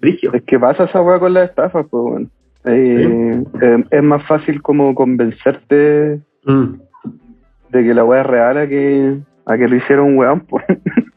Brigio. 0.00 0.32
Es 0.34 0.42
que 0.42 0.58
pasa 0.58 0.84
esa 0.84 1.00
weá 1.00 1.18
con 1.18 1.32
las 1.32 1.48
estafas, 1.48 1.86
pues, 1.90 2.04
weón. 2.04 2.30
Eh, 2.64 3.42
eh, 3.62 3.84
es 3.90 4.02
más 4.02 4.26
fácil 4.26 4.60
como 4.60 4.94
convencerte 4.94 6.20
Mm. 6.48 6.80
de 7.70 7.84
que 7.84 7.94
la 7.94 8.04
weá 8.04 8.22
es 8.22 8.26
real 8.26 8.56
a 8.56 8.66
que, 8.66 9.18
a 9.44 9.58
que 9.58 9.68
lo 9.68 9.76
hicieron 9.76 10.06
un 10.06 10.18
weón, 10.18 10.40
pues. 10.40 10.64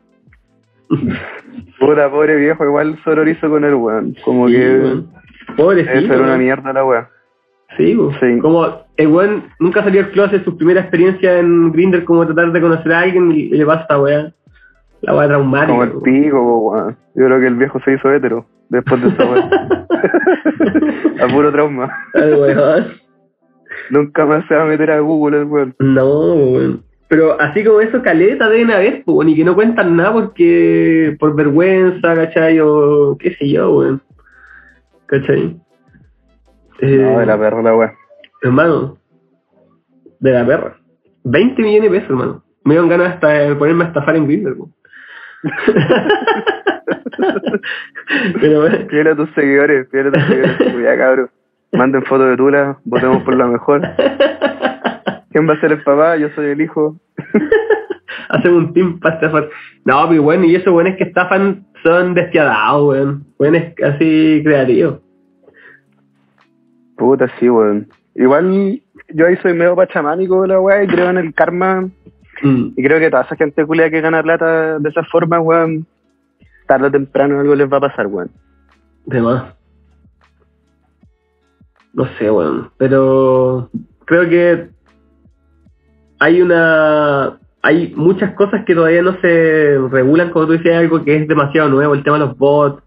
Puta, 1.80 2.10
pobre 2.12 2.36
viejo, 2.36 2.64
igual 2.64 2.98
sororizo 3.04 3.50
con 3.50 3.64
el 3.64 3.74
weón. 3.76 4.16
Como 4.24 4.48
Sí, 4.48 4.54
que 4.56 4.80
weón. 4.80 5.08
Pobrecito. 5.58 5.94
debe 5.96 6.08
ser 6.08 6.22
una 6.22 6.38
mierda 6.38 6.74
la 6.74 6.86
weá. 6.86 7.10
Sí, 7.78 7.98
como 8.42 8.68
el 8.98 9.08
weón 9.08 9.44
nunca 9.60 9.82
salió 9.84 10.02
al 10.02 10.12
closet, 10.12 10.44
su 10.44 10.58
primera 10.58 10.82
experiencia 10.82 11.40
en 11.40 11.72
Grindr 11.72 12.04
como 12.04 12.26
tratar 12.26 12.52
de 12.52 12.62
conocer 12.62 12.92
a 12.92 13.00
alguien 13.00 13.32
y, 13.32 13.40
y 13.44 13.50
le 13.58 13.66
pasa 13.66 13.82
esta 13.84 14.02
weá. 14.02 14.34
La 15.02 15.16
weá 15.16 15.28
traumática. 15.28 15.72
Como 15.72 15.84
el 15.84 15.92
pico, 16.04 16.58
weón. 16.70 16.98
Yo 17.16 17.26
creo 17.26 17.40
que 17.40 17.48
el 17.48 17.56
viejo 17.56 17.80
se 17.84 17.94
hizo 17.94 18.12
hétero 18.12 18.46
después 18.70 19.02
de 19.02 19.08
esa 19.10 19.26
weá. 19.26 19.50
a 21.24 21.28
puro 21.34 21.52
trauma. 21.52 21.90
Ay, 22.14 22.34
weón. 22.34 22.86
Nunca 23.90 24.26
más 24.26 24.46
se 24.48 24.56
va 24.56 24.64
a 24.64 24.68
meter 24.68 24.92
a 24.92 25.00
Google 25.00 25.40
el 25.40 25.46
weón. 25.46 25.76
No, 25.80 26.34
weón. 26.36 26.84
Pero 27.12 27.36
así 27.42 27.62
como 27.66 27.82
eso, 27.82 28.02
caleta 28.02 28.48
deben 28.48 28.72
haber, 28.72 29.04
weón, 29.06 29.28
y 29.28 29.36
que 29.36 29.44
no 29.44 29.54
cuentan 29.54 29.98
nada 29.98 30.14
porque 30.14 31.14
por 31.20 31.36
vergüenza, 31.36 32.16
¿cachai? 32.16 32.58
O 32.62 33.18
qué 33.20 33.36
sé 33.36 33.50
yo, 33.50 33.70
weón. 33.70 34.02
¿Cachai? 35.08 35.58
Eh, 36.80 36.98
No, 36.98 37.20
de 37.20 37.26
la 37.26 37.38
perra 37.38 37.62
la 37.62 37.76
weá. 37.76 37.94
Hermano, 38.42 38.98
de 40.22 40.32
la 40.32 40.46
perra. 40.46 40.78
20 41.26 41.62
millones 41.62 41.92
de 41.92 41.98
pesos, 42.00 42.12
hermano. 42.12 42.44
Me 42.64 42.76
dieron 42.76 42.88
ganas 42.88 43.16
hasta 43.16 43.28
de 43.28 43.56
ponerme 43.56 43.84
a 43.84 43.88
estafar 43.88 44.16
en 44.16 44.28
Grindr, 44.28 44.56
po. 44.56 44.70
Pero 48.40 48.62
bueno, 48.62 48.78
Fiel 48.90 49.08
a 49.10 49.16
tus 49.18 49.30
seguidores, 49.32 49.90
fiel 49.90 50.08
a 50.08 50.12
tus 50.14 50.24
seguidores. 50.24 50.58
Ya, 50.82 50.98
cabrón. 50.98 51.30
Manden 51.74 52.04
fotos 52.04 52.30
de 52.30 52.38
Tula, 52.38 52.78
votemos 52.86 53.22
por 53.24 53.36
la 53.36 53.48
mejor. 53.48 53.82
¿Quién 55.32 55.48
va 55.48 55.54
a 55.54 55.60
ser 55.62 55.72
el 55.72 55.84
papá? 55.84 56.18
Yo 56.18 56.30
soy 56.36 56.48
el 56.48 56.62
hijo. 56.62 56.98
hacen 58.30 58.54
un 58.54 58.74
team 58.74 59.00
para 59.00 59.16
estafar. 59.16 59.50
No, 59.86 60.08
pero 60.10 60.24
bueno, 60.24 60.46
y 60.46 60.56
esos 60.56 60.74
buenos 60.74 60.96
que 60.98 61.06
estafan 61.06 61.66
son 61.84 62.14
despiadados, 62.14 62.90
weón. 62.90 63.26
Buenos 63.38 63.64
así 63.84 64.42
creativos. 64.44 65.00
Puta, 66.98 67.28
sí, 67.40 67.50
weón. 67.50 67.88
Igual 68.16 68.82
yo 69.10 69.28
ahí 69.28 69.38
soy 69.38 69.54
medio 69.54 69.76
pachamánico 69.76 70.42
de 70.42 70.50
la 70.50 70.60
weá 70.60 70.84
y 70.84 70.88
creo 70.88 71.10
en 71.10 71.18
el 71.18 71.34
karma. 71.34 71.90
Mm. 72.42 72.74
Y 72.76 72.84
creo 72.84 73.00
que 73.00 73.10
toda 73.10 73.24
esa 73.24 73.36
gente 73.36 73.66
culia 73.66 73.90
que 73.90 74.02
gana 74.02 74.24
plata 74.24 74.80
de 74.80 74.90
esa 74.90 75.04
forma, 75.06 75.40
weón, 75.40 75.86
tarde 76.68 76.88
o 76.88 76.92
temprano 76.92 77.40
algo 77.40 77.56
les 77.56 77.72
va 77.72 77.78
a 77.78 77.82
pasar, 77.82 78.08
weón. 78.08 78.32
De 79.06 79.22
más. 79.22 79.56
No 81.94 82.06
sé, 82.18 82.30
weón. 82.32 82.70
Pero 82.78 83.70
creo 84.06 84.30
que 84.30 84.70
hay 86.22 86.40
una. 86.42 87.40
Hay 87.64 87.94
muchas 87.96 88.34
cosas 88.36 88.64
que 88.66 88.74
todavía 88.74 89.02
no 89.02 89.20
se 89.22 89.78
regulan, 89.92 90.30
como 90.30 90.48
tú 90.48 90.54
decías, 90.54 90.78
algo 90.78 91.04
que 91.04 91.16
es 91.16 91.28
demasiado 91.28 91.70
nuevo, 91.70 91.94
el 91.94 92.04
tema 92.04 92.18
de 92.20 92.26
los 92.26 92.38
bots, 92.38 92.82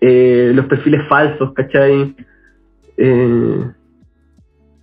eh, 0.00 0.52
los 0.54 0.66
perfiles 0.66 1.06
falsos, 1.08 1.52
¿cachai? 1.54 2.14
Eh, 2.96 3.64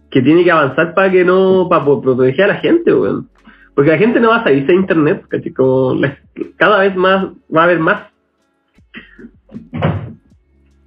que 0.09 0.21
tiene 0.21 0.43
que 0.43 0.51
avanzar 0.51 0.93
para 0.93 1.11
que 1.11 1.23
no, 1.25 1.67
para 1.69 1.83
proteger 1.83 2.45
a 2.45 2.47
la 2.47 2.55
gente, 2.55 2.93
weón. 2.93 3.29
Porque 3.75 3.91
la 3.91 3.97
gente 3.97 4.19
no 4.19 4.29
va 4.29 4.37
a 4.37 4.43
salirse 4.43 4.71
de 4.71 4.79
internet, 4.79 5.23
¿cachai? 5.27 5.53
Como 5.53 5.95
la- 5.95 6.17
cada 6.57 6.79
vez 6.81 6.95
más 6.95 7.27
va 7.53 7.61
a 7.61 7.63
haber 7.63 7.79
más 7.79 8.03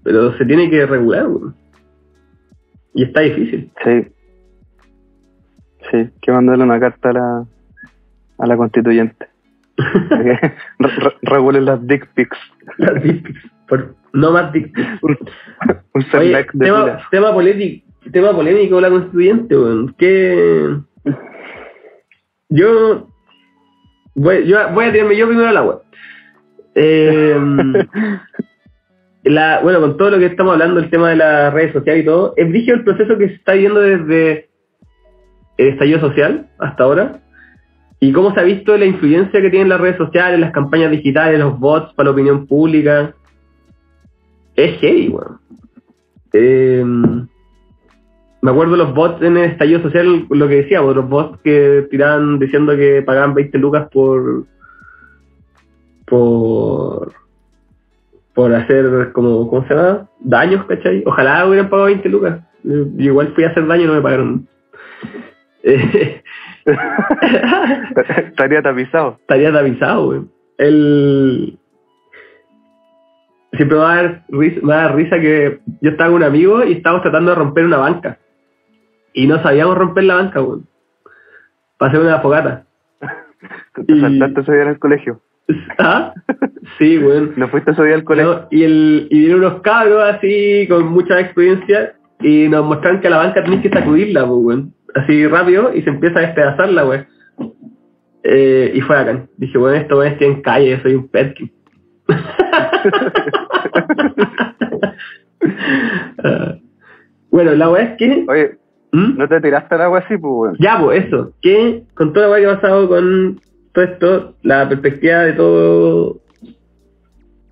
pero 0.05 0.37
se 0.37 0.45
tiene 0.45 0.69
que 0.69 0.85
regular, 0.87 1.27
weón. 1.29 1.55
Y 2.95 3.05
está 3.05 3.21
difícil. 3.21 3.71
Sí. 3.85 4.12
Sí, 5.93 6.11
que 6.21 6.33
mandarle 6.33 6.65
una 6.65 6.81
carta 6.81 7.11
a 7.11 7.13
la, 7.13 7.45
a 8.39 8.47
la 8.47 8.57
constituyente. 8.57 9.29
Re- 9.77 10.55
re- 10.79 11.17
regulen 11.23 11.65
las 11.67 11.87
dick 11.87 12.09
pics. 12.15 12.37
Las 12.79 13.03
dick 13.03 13.23
pics, 13.27 13.41
por- 13.69 13.95
no 14.13 14.33
más 14.33 14.53
dick 14.53 14.73
pics. 14.75 15.03
Un, 15.03 15.19
un 15.95 16.05
Oye, 16.19 16.47
tema, 16.59 16.99
tema, 17.11 17.33
polémico, 17.33 17.87
tema 18.11 18.33
polémico 18.33 18.81
la 18.81 18.91
constituyente, 18.91 19.57
weón. 19.57 19.95
Que 19.99 20.77
yo 22.49 23.09
voy, 24.15 24.47
yo 24.47 24.59
voy 24.73 24.87
a 24.87 24.93
tirarme 24.93 25.17
yo 25.17 25.27
primero 25.27 25.49
al 25.49 25.57
agua. 25.57 25.83
Eh, 26.75 27.39
la, 29.25 29.61
bueno, 29.61 29.81
con 29.81 29.97
todo 29.97 30.11
lo 30.11 30.19
que 30.19 30.27
estamos 30.27 30.53
hablando, 30.55 30.81
el 30.81 30.91
tema 30.91 31.11
de 31.11 31.17
las 31.17 31.53
redes 31.53 31.73
sociales 31.73 32.03
y 32.03 32.07
todo, 32.07 32.35
es 32.37 32.49
brígido 32.49 32.77
el 32.77 32.85
proceso 32.85 33.17
que 33.19 33.29
se 33.29 33.35
está 33.35 33.53
viendo 33.53 33.81
desde 33.81 34.49
el 35.57 35.69
estallido 35.69 36.01
social 36.01 36.49
hasta 36.59 36.85
ahora. 36.85 37.21
Y 38.01 38.13
cómo 38.13 38.35
se 38.35 38.41
ha 38.41 38.45
visto 38.45 38.77
la 38.77 38.85
influencia 38.85 39.41
que 39.41 39.51
tienen 39.51 39.69
las 39.69 39.81
redes 39.81 39.97
sociales, 39.97 40.41
las 40.41 40.53
campañas 40.53 40.91
digitales, 40.91 41.39
los 41.39 41.59
bots 41.59 41.95
para 41.95 42.07
la 42.07 42.13
opinión 42.13 42.47
pública. 42.47 43.15
es 44.57 44.79
heavy, 44.81 45.09
weón. 45.09 45.39
Eh, 46.33 46.85
me 48.43 48.51
acuerdo 48.51 48.77
los 48.77 48.93
bots 48.93 49.23
en 49.23 49.37
el 49.37 49.51
estallido 49.51 49.81
social, 49.83 50.27
lo 50.29 50.49
que 50.49 50.57
decía, 50.57 50.83
pues, 50.83 50.97
los 50.97 51.09
bots 51.09 51.39
que 51.43 51.87
tiraban 51.91 52.41
diciendo 52.41 52.77
que 52.77 53.01
pagaban 53.03 53.35
20 53.35 53.57
lucas 53.59 53.89
por 53.93 54.47
por 56.07 57.13
por 58.35 58.55
hacer 58.55 59.13
como, 59.13 59.49
¿cómo 59.49 59.67
se 59.69 59.75
llama? 59.75 60.09
Daños, 60.21 60.65
¿cachai? 60.67 61.05
Ojalá 61.07 61.47
hubieran 61.47 61.71
pagado 61.71 61.87
20 61.87 62.09
lucas. 62.09 62.41
Yo 62.65 62.85
igual 62.97 63.33
fui 63.35 63.45
a 63.45 63.51
hacer 63.51 63.67
daño 63.67 63.85
y 63.85 63.87
no 63.87 63.95
me 63.95 64.03
pagaron. 64.03 64.49
Eh, 65.65 66.23
Estaría 68.17 68.63
tapizado. 68.63 69.19
estaría 69.21 69.53
tapizado, 69.53 70.07
güey. 70.07 70.21
El... 70.59 71.59
Siempre 73.53 73.77
me 73.77 73.85
va, 73.85 73.93
a 73.93 73.97
dar 74.03 74.25
risa, 74.29 74.61
me 74.63 74.69
va 74.69 74.75
a 74.75 74.83
dar 74.83 74.97
risa 74.97 75.21
que 75.21 75.61
yo 75.83 75.91
estaba 75.91 76.11
con 76.11 76.23
un 76.23 76.29
amigo 76.29 76.65
y 76.65 76.73
estábamos 76.73 77.03
tratando 77.03 77.33
de 77.33 77.37
romper 77.37 77.65
una 77.67 77.77
banca. 77.77 78.19
Y 79.13 79.27
no 79.27 79.43
sabíamos 79.43 79.77
romper 79.77 80.05
la 80.05 80.15
banca, 80.15 80.41
güey. 80.41 80.63
Para 81.77 81.91
hacer 81.91 82.01
una 82.03 82.21
fogata. 82.21 82.65
Te 83.87 84.01
saltaste 84.01 84.41
ese 84.41 84.53
día 84.53 84.63
en 84.63 84.69
el 84.69 84.79
colegio. 84.79 85.21
¿Ah? 85.79 86.15
Sí, 86.79 86.97
güey. 86.97 87.33
¿No 87.37 87.49
fuiste 87.49 87.73
ese 87.73 87.85
día 87.85 87.95
al 87.95 88.05
colegio? 88.05 88.33
No, 88.33 88.49
y, 88.51 88.63
el, 88.63 89.09
y 89.11 89.19
vinieron 89.19 89.45
unos 89.45 89.61
cabros 89.63 90.03
así 90.03 90.67
con 90.69 90.87
mucha 90.87 91.21
experiencia 91.21 91.95
y 92.21 92.49
nos 92.49 92.65
mostraron 92.65 93.01
que 93.01 93.11
la 93.11 93.19
banca 93.19 93.43
tenés 93.43 93.61
que 93.63 93.69
sacudirla, 93.69 94.27
pues, 94.27 94.39
weón. 94.41 94.75
Así 94.95 95.27
rápido 95.27 95.75
y 95.75 95.83
se 95.83 95.91
empieza 95.91 96.19
a 96.19 96.23
despedazarla, 96.23 96.87
weón. 96.87 97.07
Eh, 98.25 98.73
y 98.75 98.81
fue 98.83 98.97
acá. 98.97 99.27
Dije, 99.37 99.59
bueno, 99.59 99.77
esto 99.77 99.99
weón, 99.99 100.13
estoy 100.13 100.27
en 100.29 100.43
calle, 100.43 100.81
soy 100.83 100.95
un 100.95 101.09
petkin. 101.09 101.53
Ah. 106.25 106.55
bueno, 107.31 107.55
la 107.55 107.71
weá 107.71 107.83
es 107.85 107.97
que... 107.97 108.25
Oye, 108.29 108.59
¿Mm? 108.93 109.17
¿no 109.17 109.27
te 109.27 109.41
tiraste 109.41 109.75
al 109.75 109.81
agua 109.83 110.01
así, 110.01 110.19
pues, 110.19 110.23
weón? 110.23 110.57
Ya, 110.61 110.79
pues 110.79 111.07
eso, 111.07 111.33
que 111.41 111.85
con 111.95 112.13
toda 112.13 112.27
la 112.27 112.33
weá 112.33 112.41
que 112.41 112.47
ha 112.47 112.61
pasado 112.61 112.89
con 112.89 113.41
todo 113.73 113.85
esto, 113.85 114.35
la 114.43 114.69
perspectiva 114.69 115.21
de 115.21 115.33
todo, 115.33 116.21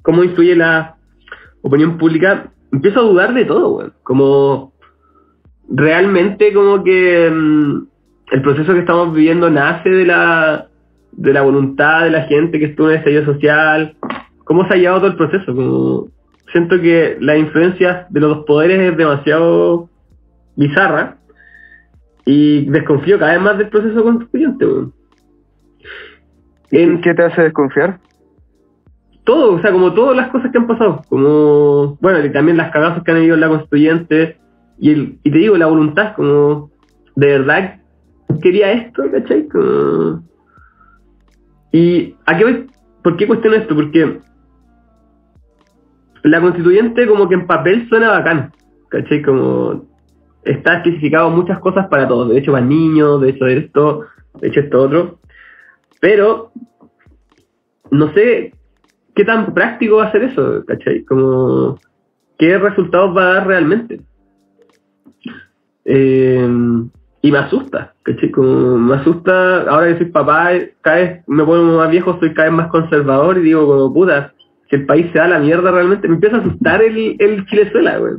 cómo 0.02 0.22
influye 0.22 0.54
la 0.54 0.96
opinión 1.62 1.96
pública, 1.96 2.52
empiezo 2.70 3.00
a 3.00 3.04
dudar 3.04 3.34
de 3.34 3.46
todo, 3.46 3.70
weón. 3.70 3.94
Como 4.02 4.74
realmente 5.70 6.52
como 6.52 6.82
que 6.82 7.30
mm, 7.30 7.86
el 8.32 8.42
proceso 8.42 8.72
que 8.72 8.80
estamos 8.80 9.14
viviendo 9.14 9.50
nace 9.50 9.88
de 9.88 10.06
la 10.06 10.66
de 11.12 11.32
la 11.32 11.42
voluntad 11.42 12.04
de 12.04 12.10
la 12.10 12.22
gente 12.22 12.58
que 12.58 12.66
estuvo 12.66 12.88
en 12.88 12.92
el 12.92 12.98
estallido 12.98 13.24
social, 13.24 13.96
cómo 14.44 14.66
se 14.66 14.74
ha 14.74 14.76
llevado 14.76 15.00
todo 15.00 15.10
el 15.10 15.16
proceso, 15.16 15.54
como 15.54 16.08
siento 16.52 16.80
que 16.80 17.16
la 17.20 17.36
influencia 17.36 18.06
de 18.10 18.20
los 18.20 18.36
dos 18.36 18.46
poderes 18.46 18.80
es 18.80 18.96
demasiado 18.96 19.88
bizarra 20.56 21.16
y 22.24 22.66
desconfío 22.66 23.18
cada 23.18 23.32
vez 23.32 23.40
más 23.40 23.58
del 23.58 23.68
proceso 23.68 24.02
constituyente. 24.02 24.66
En 26.70 27.00
¿Qué 27.00 27.14
te 27.14 27.24
hace 27.24 27.42
desconfiar? 27.42 27.98
todo, 29.24 29.54
o 29.54 29.60
sea, 29.60 29.70
como 29.70 29.92
todas 29.92 30.16
las 30.16 30.28
cosas 30.30 30.50
que 30.50 30.58
han 30.58 30.66
pasado, 30.66 31.02
como, 31.08 31.96
bueno, 32.00 32.24
y 32.24 32.32
también 32.32 32.56
las 32.56 32.72
cagazos 32.72 33.04
que 33.04 33.10
han 33.12 33.18
habido 33.18 33.34
en 33.34 33.40
la 33.40 33.48
constituyente, 33.48 34.38
y, 34.80 34.90
el, 34.90 35.18
y 35.22 35.30
te 35.30 35.38
digo, 35.38 35.56
la 35.56 35.66
voluntad, 35.66 36.14
como, 36.16 36.70
de 37.14 37.26
verdad 37.26 37.80
quería 38.40 38.72
esto, 38.72 39.02
¿cachai? 39.10 39.46
Como... 39.48 40.22
Y, 41.72 42.16
¿a 42.26 42.36
qué 42.36 42.44
voy? 42.44 42.66
¿Por 43.02 43.16
qué 43.16 43.26
cuestiono 43.26 43.56
esto? 43.56 43.74
Porque 43.74 44.20
la 46.22 46.40
constituyente 46.40 47.06
como 47.06 47.28
que 47.28 47.34
en 47.34 47.46
papel 47.46 47.88
suena 47.88 48.10
bacán, 48.10 48.52
¿cachai? 48.88 49.22
Como 49.22 49.86
está 50.44 50.78
especificado 50.78 51.30
muchas 51.30 51.58
cosas 51.60 51.86
para 51.88 52.08
todos, 52.08 52.30
de 52.30 52.38
hecho 52.38 52.52
para 52.52 52.64
niños, 52.64 53.20
de 53.20 53.30
hecho 53.30 53.46
esto, 53.46 54.06
de 54.40 54.48
hecho 54.48 54.60
esto 54.60 54.82
otro, 54.82 55.18
pero 56.00 56.52
no 57.90 58.12
sé 58.14 58.54
qué 59.14 59.24
tan 59.24 59.52
práctico 59.52 59.96
va 59.96 60.06
a 60.06 60.12
ser 60.12 60.24
eso, 60.24 60.64
¿cachai? 60.66 61.04
Como 61.04 61.78
qué 62.38 62.58
resultados 62.58 63.16
va 63.16 63.22
a 63.22 63.34
dar 63.34 63.46
realmente. 63.46 64.00
Eh, 65.92 66.48
y 67.22 67.32
me 67.32 67.38
asusta, 67.38 67.94
¿cachai? 68.02 68.30
Como 68.30 68.78
me 68.78 68.94
asusta, 68.94 69.62
ahora 69.62 69.88
que 69.88 69.98
soy 69.98 70.06
papá, 70.06 70.50
cada 70.80 70.96
vez 70.96 71.24
me 71.26 71.44
pongo 71.44 71.78
más 71.78 71.90
viejo, 71.90 72.16
soy 72.20 72.32
cada 72.32 72.48
vez 72.48 72.56
más 72.56 72.68
conservador 72.68 73.38
y 73.38 73.42
digo 73.42 73.66
como 73.66 73.92
puta, 73.92 74.32
que 74.68 74.76
el 74.76 74.86
país 74.86 75.06
se 75.12 75.18
da 75.18 75.28
la 75.28 75.40
mierda 75.40 75.70
realmente, 75.70 76.06
me 76.06 76.14
empieza 76.14 76.36
a 76.36 76.40
asustar 76.40 76.80
el, 76.82 77.16
el 77.18 77.44
Chilezuela, 77.46 77.98
güey. 77.98 78.14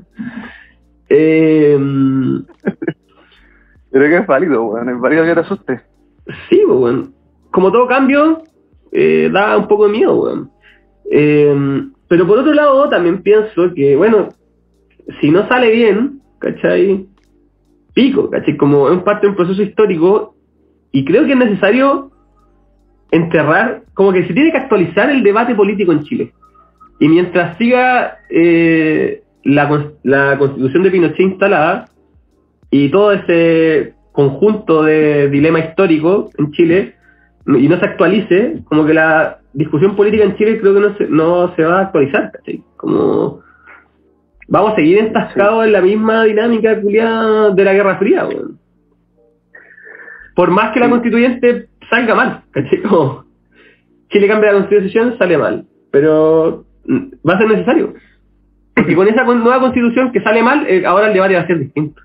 Eh, 1.10 1.80
Creo 3.92 4.10
que 4.10 4.18
es 4.18 4.28
válido, 4.28 4.64
weón. 4.64 4.90
Es 4.90 5.00
válido 5.00 5.26
que 5.26 5.34
te 5.34 5.40
asuste. 5.42 5.82
Sí, 6.50 6.62
pues, 6.66 6.80
weón. 6.80 7.14
Como 7.52 7.72
todo 7.72 7.88
cambio, 7.88 8.44
eh, 8.92 9.30
da 9.32 9.58
un 9.58 9.68
poco 9.68 9.88
de 9.88 9.92
miedo, 9.92 10.16
weón. 10.16 10.52
Eh, 11.12 11.84
pero 12.08 12.26
por 12.26 12.40
otro 12.40 12.54
lado, 12.54 12.90
también 12.90 13.22
pienso 13.22 13.74
que, 13.76 13.96
bueno, 13.96 14.30
si 15.20 15.30
no 15.30 15.48
sale 15.48 15.72
bien, 15.72 16.22
¿cachai? 16.40 17.06
Pico, 17.94 18.30
¿cachai? 18.30 18.58
Como 18.58 18.90
es 18.90 19.00
parte 19.04 19.26
de 19.26 19.32
un 19.32 19.36
proceso 19.36 19.62
histórico 19.62 20.36
y 20.92 21.06
creo 21.06 21.26
que 21.26 21.34
es 21.34 21.38
necesario 21.38 22.12
enterrar, 23.12 23.84
como 23.94 24.14
que 24.14 24.26
se 24.26 24.34
tiene 24.34 24.52
que 24.52 24.58
actualizar 24.58 25.10
el 25.10 25.24
debate 25.24 25.56
político 25.56 25.92
en 25.92 26.04
Chile. 26.04 26.34
Y 27.00 27.08
mientras 27.08 27.58
siga 27.58 28.20
eh, 28.30 29.24
la, 29.44 29.92
la 30.04 30.38
constitución 30.38 30.84
de 30.84 30.92
Pinochet 30.92 31.20
instalada, 31.20 31.92
y 32.72 32.90
todo 32.90 33.12
ese 33.12 33.94
conjunto 34.14 34.84
de 34.84 35.30
dilema 35.30 35.60
histórico 35.60 36.30
en 36.38 36.52
Chile 36.52 36.96
y 37.46 37.68
no 37.68 37.78
se 37.80 37.86
actualice, 37.86 38.62
como 38.66 38.86
que 38.86 38.94
la 38.94 39.40
discusión 39.54 39.96
política 39.96 40.24
en 40.24 40.36
Chile 40.38 40.60
creo 40.60 40.74
que 40.74 40.80
no 40.80 40.98
se, 40.98 41.08
no 41.08 41.56
se 41.56 41.64
va 41.64 41.80
a 41.80 41.82
actualizar, 41.84 42.32
¿cachai? 42.32 42.64
Como 42.78 43.42
vamos 44.52 44.74
a 44.74 44.76
seguir 44.76 44.98
entascados 45.00 45.66
en 45.66 45.72
la 45.72 45.82
misma 45.82 46.26
dinámica 46.26 46.80
culiada 46.82 47.52
de 47.52 47.64
la 47.64 47.74
Guerra 47.74 47.98
Fría, 47.98 48.28
weón. 48.28 48.60
Por 50.36 50.52
más 50.52 50.74
que 50.74 50.82
la 50.82 50.88
Sí. 50.88 50.92
constituyente 50.92 51.70
salga 51.90 52.16
mal, 52.16 52.44
¿cachai? 52.52 52.82
Como 52.84 53.26
Chile 54.10 54.28
cambia 54.28 54.52
la 54.52 54.60
constitución, 54.60 55.18
sale 55.18 55.38
mal, 55.38 55.66
pero 55.90 56.66
mm, 56.86 57.28
va 57.28 57.34
a 57.36 57.38
ser 57.38 57.48
necesario. 57.48 57.94
Porque 58.76 58.94
con 58.96 59.08
esa 59.08 59.24
nueva 59.24 59.62
constitución 59.62 60.12
que 60.12 60.22
sale 60.22 60.44
mal, 60.44 60.68
eh, 60.68 60.86
ahora 60.86 61.08
el 61.08 61.14
debate 61.14 61.36
va 61.36 61.42
a 61.42 61.48
ser 61.48 61.60
distinto. 61.60 62.02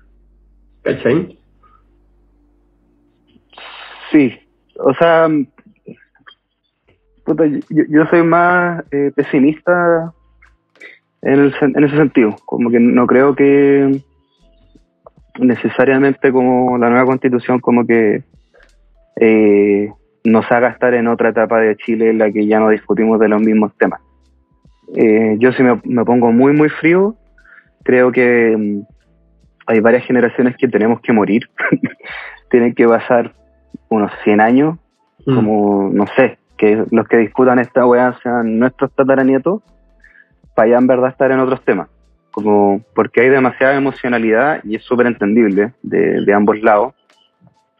¿Cachai? 0.83 1.37
Sí. 4.11 4.33
O 4.79 4.93
sea, 4.93 5.27
puta, 7.25 7.45
yo, 7.45 7.83
yo 7.89 8.05
soy 8.05 8.23
más 8.23 8.85
eh, 8.91 9.11
pesimista 9.13 10.13
en, 11.27 11.39
el 11.39 11.53
sen- 11.55 11.77
en 11.77 11.83
ese 11.83 11.97
sentido. 11.97 12.35
Como 12.45 12.69
que 12.69 12.79
no 12.79 13.05
creo 13.07 13.35
que 13.35 14.01
necesariamente 15.39 16.31
como 16.31 16.77
la 16.77 16.89
nueva 16.89 17.05
constitución 17.05 17.59
como 17.59 17.85
que 17.85 18.23
eh, 19.19 19.91
nos 20.23 20.51
haga 20.51 20.69
estar 20.69 20.93
en 20.93 21.07
otra 21.07 21.29
etapa 21.29 21.59
de 21.59 21.75
Chile 21.77 22.09
en 22.09 22.17
la 22.17 22.31
que 22.31 22.45
ya 22.47 22.59
no 22.59 22.69
discutimos 22.69 23.19
de 23.19 23.29
los 23.29 23.41
mismos 23.41 23.71
temas. 23.77 24.01
Eh, 24.95 25.35
yo 25.39 25.51
si 25.51 25.63
me, 25.63 25.79
me 25.83 26.05
pongo 26.05 26.31
muy 26.31 26.53
muy 26.53 26.69
frío, 26.69 27.15
creo 27.83 28.11
que 28.11 28.55
mm, 28.57 28.81
hay 29.67 29.79
varias 29.79 30.05
generaciones 30.05 30.55
que 30.57 30.67
tenemos 30.67 31.01
que 31.01 31.13
morir. 31.13 31.43
Tienen 32.49 32.73
que 32.73 32.87
pasar 32.87 33.33
unos 33.89 34.11
100 34.23 34.41
años, 34.41 34.77
Mm. 35.25 35.35
como, 35.35 35.89
no 35.91 36.05
sé, 36.15 36.37
que 36.57 36.85
los 36.89 37.05
que 37.09 37.17
discutan 37.17 37.59
esta 37.59 37.85
weá 37.85 38.17
sean 38.23 38.59
nuestros 38.59 38.93
tataranietos, 38.95 39.61
para 40.57 40.69
ya 40.69 40.77
en 40.79 40.87
verdad 40.87 41.09
estar 41.09 41.31
en 41.31 41.39
otros 41.39 41.63
temas. 41.63 41.87
Como, 42.31 42.81
porque 42.95 43.21
hay 43.21 43.29
demasiada 43.29 43.75
emocionalidad 43.75 44.59
y 44.63 44.75
es 44.75 44.83
súper 44.83 45.05
entendible 45.05 45.73
de, 45.83 46.25
de 46.25 46.33
ambos 46.33 46.59
lados. 46.63 46.95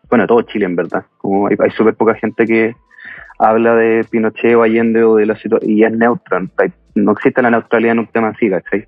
Bueno, 0.07 0.27
todo 0.27 0.43
Chile 0.43 0.65
en 0.65 0.75
verdad. 0.75 1.03
Como 1.17 1.47
hay, 1.47 1.55
hay 1.57 1.71
súper 1.71 1.95
poca 1.95 2.13
gente 2.13 2.45
que 2.45 2.75
habla 3.39 3.73
de 3.73 4.05
Pinochet 4.07 4.55
o 4.55 4.61
Allende 4.61 5.03
o 5.03 5.15
de 5.15 5.25
la 5.25 5.35
situación 5.37 5.71
y 5.71 5.83
es 5.83 5.91
neutra. 5.91 6.45
No 6.93 7.13
existe 7.13 7.41
la 7.41 7.49
neutralidad 7.49 7.93
en 7.93 7.99
un 7.99 8.07
tema 8.07 8.27
así, 8.27 8.47
¿cachai? 8.47 8.87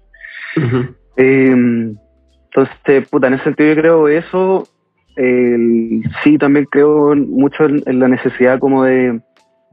Eh, 1.17 1.49
entonces, 1.49 3.09
puta, 3.09 3.25
en 3.25 3.33
ese 3.33 3.45
sentido 3.45 3.73
yo 3.73 3.81
creo 3.81 4.07
eso. 4.07 4.67
sí, 5.15 6.37
también 6.37 6.65
creo 6.69 7.15
mucho 7.15 7.65
en, 7.65 7.81
en 7.87 7.99
la 7.99 8.07
necesidad 8.07 8.59
como 8.59 8.83
de, 8.83 9.19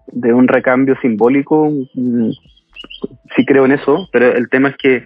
de 0.06 0.32
un 0.32 0.48
recambio 0.48 0.96
simbólico. 1.02 1.70
Sí 3.34 3.44
creo 3.44 3.64
en 3.64 3.72
eso, 3.72 4.08
pero 4.12 4.32
el 4.34 4.48
tema 4.48 4.70
es 4.70 4.76
que 4.76 5.04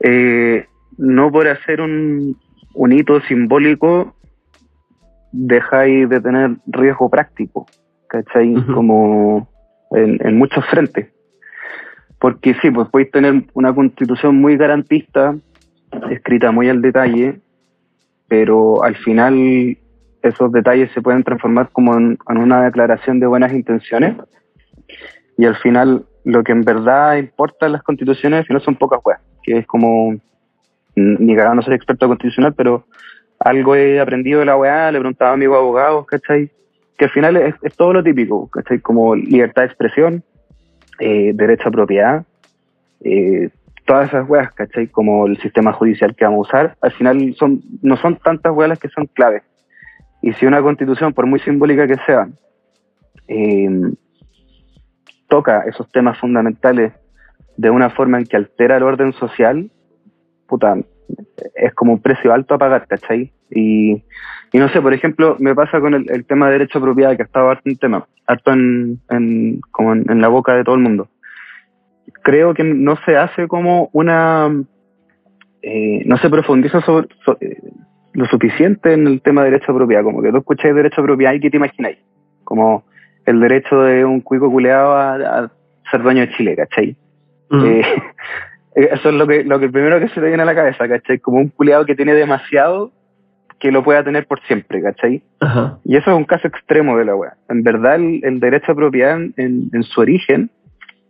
eh, 0.00 0.66
no 0.98 1.30
por 1.30 1.48
hacer 1.48 1.80
un, 1.80 2.36
un 2.74 2.92
hito 2.92 3.20
simbólico 3.22 4.16
dejáis 5.30 6.08
de 6.08 6.20
tener 6.20 6.56
riesgo 6.66 7.08
práctico, 7.08 7.66
¿cachai? 8.08 8.54
Como 8.74 9.48
en, 9.92 10.18
en 10.26 10.36
muchos 10.36 10.64
frentes. 10.66 11.08
porque 12.22 12.54
sí, 12.62 12.70
pues 12.70 12.88
podéis 12.88 13.10
tener 13.10 13.44
una 13.52 13.74
constitución 13.74 14.36
muy 14.36 14.56
garantista, 14.56 15.34
escrita 16.08 16.52
muy 16.52 16.68
al 16.68 16.80
detalle, 16.80 17.40
pero 18.28 18.84
al 18.84 18.94
final 18.96 19.76
esos 20.22 20.52
detalles 20.52 20.92
se 20.92 21.02
pueden 21.02 21.24
transformar 21.24 21.70
como 21.72 21.96
en, 21.98 22.16
una 22.28 22.62
declaración 22.62 23.18
de 23.18 23.26
buenas 23.26 23.52
intenciones 23.52 24.16
y 25.36 25.44
al 25.46 25.56
final 25.56 26.06
lo 26.24 26.44
que 26.44 26.52
en 26.52 26.62
verdad 26.62 27.16
importa 27.16 27.66
en 27.66 27.72
las 27.72 27.82
constituciones 27.82 28.46
no 28.48 28.60
son 28.60 28.76
pocas 28.76 29.00
weas, 29.04 29.20
que 29.42 29.58
es 29.58 29.66
como, 29.66 30.14
ni 30.94 31.36
cagado 31.36 31.56
no 31.56 31.62
soy 31.62 31.74
experto 31.74 32.06
constitucional, 32.06 32.54
pero 32.54 32.84
algo 33.38 33.74
he 33.74 34.00
aprendido 34.00 34.40
de 34.40 34.46
la 34.46 34.56
weá, 34.56 34.90
le 34.92 34.98
preguntaba 34.98 35.32
a 35.32 35.34
amigos 35.34 35.58
abogados, 35.58 36.06
¿cachai? 36.06 36.50
Que 36.96 37.06
al 37.06 37.10
final 37.10 37.36
es, 37.36 37.54
todo 37.76 37.92
lo 37.92 38.02
típico, 38.02 38.48
¿cachai? 38.48 38.80
Como 38.80 39.16
libertad 39.16 39.62
de 39.62 39.66
expresión, 39.66 40.22
eh, 41.00 41.32
derecho 41.34 41.68
a 41.68 41.72
propiedad, 41.72 42.24
eh, 43.00 43.50
todas 43.84 44.08
esas 44.08 44.28
weas, 44.28 44.52
¿cachai? 44.52 44.86
Como 44.88 45.26
el 45.26 45.38
sistema 45.38 45.72
judicial 45.72 46.14
que 46.14 46.24
vamos 46.24 46.46
a 46.46 46.48
usar, 46.48 46.76
al 46.80 46.92
final 46.92 47.34
son 47.36 47.62
no 47.82 47.96
son 47.96 48.16
tantas 48.16 48.52
weas 48.52 48.68
las 48.68 48.78
que 48.78 48.88
son 48.88 49.06
claves. 49.06 49.42
Y 50.20 50.32
si 50.34 50.46
una 50.46 50.62
constitución, 50.62 51.12
por 51.12 51.26
muy 51.26 51.40
simbólica 51.40 51.88
que 51.88 51.96
sea, 52.06 52.28
eh, 53.26 53.68
toca 55.32 55.64
esos 55.66 55.90
temas 55.90 56.18
fundamentales 56.18 56.92
de 57.56 57.70
una 57.70 57.88
forma 57.88 58.18
en 58.18 58.26
que 58.26 58.36
altera 58.36 58.76
el 58.76 58.82
orden 58.82 59.14
social, 59.14 59.70
puta, 60.46 60.76
es 61.54 61.72
como 61.72 61.94
un 61.94 62.02
precio 62.02 62.34
alto 62.34 62.52
a 62.52 62.58
pagar, 62.58 62.86
¿cachai? 62.86 63.32
Y, 63.50 64.02
no 64.52 64.68
sé, 64.68 64.82
por 64.82 64.92
ejemplo, 64.92 65.36
me 65.38 65.54
pasa 65.54 65.80
con 65.80 65.94
el, 65.94 66.26
tema 66.26 66.48
de 66.48 66.52
derecho 66.52 66.78
a 66.78 66.82
propiedad, 66.82 67.16
que 67.16 67.22
ha 67.22 67.24
estado 67.24 67.48
harto 67.48 67.62
un 67.64 67.76
tema, 67.78 68.06
harto 68.26 68.52
en, 68.52 69.00
en, 69.08 69.60
como 69.70 69.94
en, 69.94 70.20
la 70.20 70.28
boca 70.28 70.54
de 70.54 70.64
todo 70.64 70.74
el 70.74 70.82
mundo. 70.82 71.08
Creo 72.22 72.52
que 72.52 72.64
no 72.64 72.96
se 73.06 73.16
hace 73.16 73.48
como 73.48 73.88
una, 73.94 74.50
eh, 75.62 76.02
no 76.04 76.18
se 76.18 76.28
profundiza 76.28 76.82
sobre, 76.82 77.08
eh, 77.40 77.56
lo 78.12 78.26
suficiente 78.26 78.92
en 78.92 79.06
el 79.06 79.22
tema 79.22 79.44
de 79.44 79.52
derecho 79.52 79.72
a 79.72 79.76
propiedad, 79.76 80.04
como 80.04 80.20
que 80.20 80.30
tú 80.30 80.36
escucháis 80.36 80.74
derecho 80.74 81.00
a 81.00 81.04
propiedad 81.04 81.32
y 81.32 81.40
¿qué 81.40 81.48
te 81.48 81.56
imagináis? 81.56 81.96
Como 82.44 82.84
el 83.26 83.40
derecho 83.40 83.82
de 83.82 84.04
un 84.04 84.20
cuico 84.20 84.50
culeado 84.50 84.96
a, 84.96 85.50
ser 85.90 86.02
dueño 86.02 86.22
de 86.22 86.32
Chile, 86.32 86.56
¿cachai? 86.56 86.96
Mm. 87.50 87.80
Eh, 88.74 88.88
eso 88.90 89.10
es 89.10 89.14
lo 89.14 89.26
que, 89.26 89.44
lo 89.44 89.60
que 89.60 89.68
primero 89.68 90.00
que 90.00 90.08
se 90.08 90.14
te 90.18 90.28
viene 90.28 90.44
a 90.44 90.46
la 90.46 90.54
cabeza, 90.54 90.88
¿cachai? 90.88 91.18
Como 91.18 91.36
un 91.36 91.48
culeado 91.48 91.84
que 91.84 91.94
tiene 91.94 92.14
demasiado 92.14 92.90
que 93.60 93.70
lo 93.70 93.84
pueda 93.84 94.02
tener 94.02 94.26
por 94.26 94.40
siempre, 94.46 94.80
¿cachai? 94.80 95.22
Y 95.84 95.96
eso 95.96 96.10
es 96.10 96.16
un 96.16 96.24
caso 96.24 96.48
extremo 96.48 96.96
de 96.96 97.04
la 97.04 97.14
weá. 97.14 97.34
En 97.50 97.62
verdad, 97.62 97.96
el, 97.96 98.40
derecho 98.40 98.72
a 98.72 98.74
propiedad 98.74 99.20
en, 99.20 99.34
en, 99.70 99.82
su 99.82 100.00
origen 100.00 100.50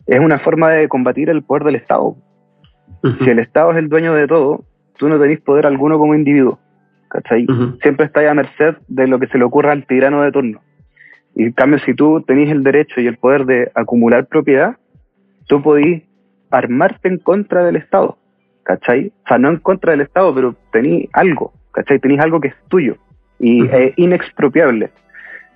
es 0.09 0.19
una 0.19 0.41
forma 0.41 0.71
de 0.71 0.89
combatir 0.89 1.31
el 1.31 1.45
poder 1.45 1.63
del 1.63 1.77
Estado. 1.77 2.17
Si 3.23 3.31
el 3.31 3.39
Estado 3.39 3.71
es 3.71 3.79
el 3.79 3.89
dueño 3.89 4.13
de 4.13 4.27
todo, 4.27 4.65
tú 4.99 5.09
no 5.09 5.21
tenés 5.21 5.41
poder 5.41 5.65
alguno 5.65 5.99
como 5.99 6.17
individuo. 6.17 6.59
¿cachai? 7.13 7.47
Siempre 7.83 8.07
estás 8.07 8.27
a 8.27 8.35
merced 8.35 8.77
de 8.89 9.07
lo 9.07 9.19
que 9.19 9.27
se 9.27 9.39
le 9.39 9.45
ocurra 9.45 9.73
al 9.73 9.87
tirano 9.87 10.23
de 10.23 10.33
turno. 10.33 10.61
Y 11.35 11.45
en 11.45 11.53
cambio, 11.53 11.79
si 11.81 11.95
tú 11.95 12.23
tenés 12.23 12.51
el 12.51 12.63
derecho 12.63 13.01
y 13.01 13.07
el 13.07 13.17
poder 13.17 13.47
de 13.47 13.71
acumular 13.75 14.27
propiedad, 14.27 14.77
tú 15.47 15.63
podís 15.63 16.03
armarte 16.51 17.09
en 17.09 17.19
contra 17.19 17.65
del 17.65 17.77
Estado, 17.77 18.19
¿cachai? 18.63 19.13
O 19.25 19.29
sea, 19.29 19.39
no 19.39 19.49
en 19.49 19.59
contra 19.59 19.93
del 19.93 20.03
Estado, 20.03 20.35
pero 20.35 20.55
tenés 20.71 21.09
algo, 21.13 21.53
¿cachai? 21.73 21.99
Tenés 21.99 22.21
algo 22.21 22.41
que 22.41 22.49
es 22.49 22.55
tuyo 22.69 22.97
y 23.39 23.67
es 23.67 23.95
inexpropiable. 23.97 24.91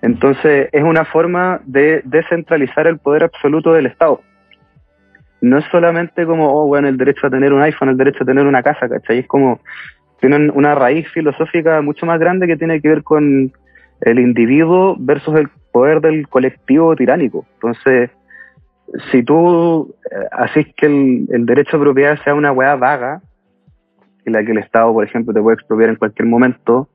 Entonces, 0.03 0.69
es 0.73 0.83
una 0.83 1.05
forma 1.05 1.61
de 1.65 2.03
descentralizar 2.05 2.87
el 2.87 2.99
poder 2.99 3.25
absoluto 3.25 3.73
del 3.73 3.87
Estado. 3.87 4.21
No 5.41 5.59
es 5.59 5.65
solamente 5.71 6.25
como, 6.25 6.49
oh, 6.49 6.67
bueno, 6.67 6.89
el 6.89 6.97
derecho 6.97 7.27
a 7.27 7.31
tener 7.31 7.53
un 7.53 7.63
iPhone, 7.63 7.91
el 7.91 7.97
derecho 7.97 8.23
a 8.23 8.27
tener 8.27 8.47
una 8.47 8.63
casa, 8.63 8.89
¿cachai? 8.89 9.19
Es 9.19 9.27
como, 9.27 9.61
tienen 10.21 10.51
una 10.55 10.75
raíz 10.75 11.09
filosófica 11.11 11.83
mucho 11.83 12.07
más 12.07 12.19
grande 12.19 12.47
que 12.47 12.57
tiene 12.57 12.81
que 12.81 12.89
ver 12.89 13.03
con 13.03 13.53
el 14.01 14.19
individuo 14.19 14.97
versus 14.99 15.39
el 15.39 15.49
poder 15.77 16.01
del 16.01 16.27
colectivo 16.27 16.97
tiránico. 16.97 17.45
Entonces, 17.57 18.11
si 19.11 19.23
tú 19.23 19.95
eh, 20.11 20.15
haces 20.33 20.67
que 20.75 20.87
el, 20.87 21.45
derecho 21.45 21.77
a 21.77 21.81
propiedad 21.81 22.19
sea 22.25 22.35
una 22.35 22.51
weá 22.51 22.77
vaga, 22.77 23.21
en 24.25 24.33
la 24.33 24.43
que 24.43 24.53
el 24.53 24.59
Estado, 24.59 24.91
por 24.95 25.05
ejemplo, 25.05 25.35
te 25.35 25.43
puede 25.43 25.57
expropiar 25.57 25.91
en 25.91 25.97
cualquier 25.97 26.27
momento, 26.29 26.89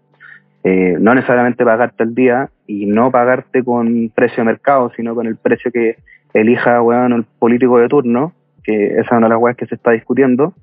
eh, 0.64 0.96
no 1.00 1.14
necesariamente 1.14 1.64
pagarte 1.64 2.04
el 2.04 2.16
día 2.16 2.50
y 2.66 2.88
no 2.88 3.12
pagarte 3.12 3.64
con 3.64 4.12
precio 4.16 4.38
de 4.38 4.46
mercado, 4.46 4.92
sino 4.96 5.14
con 5.14 5.28
el 5.28 5.36
precio 5.36 5.72
que 5.72 5.98
elija 6.34 6.82
weón, 6.82 7.14
el 7.14 7.24
político 7.38 7.78
de 7.78 7.88
turno, 7.88 8.34
que 8.64 8.94
esa 8.94 9.02
es 9.02 9.12
una 9.12 9.28
de 9.28 9.30
las 9.30 9.40
weas 9.40 9.58
que 9.58 9.68
se 9.68 9.76
está 9.76 9.92
discutiendo, 9.92 10.56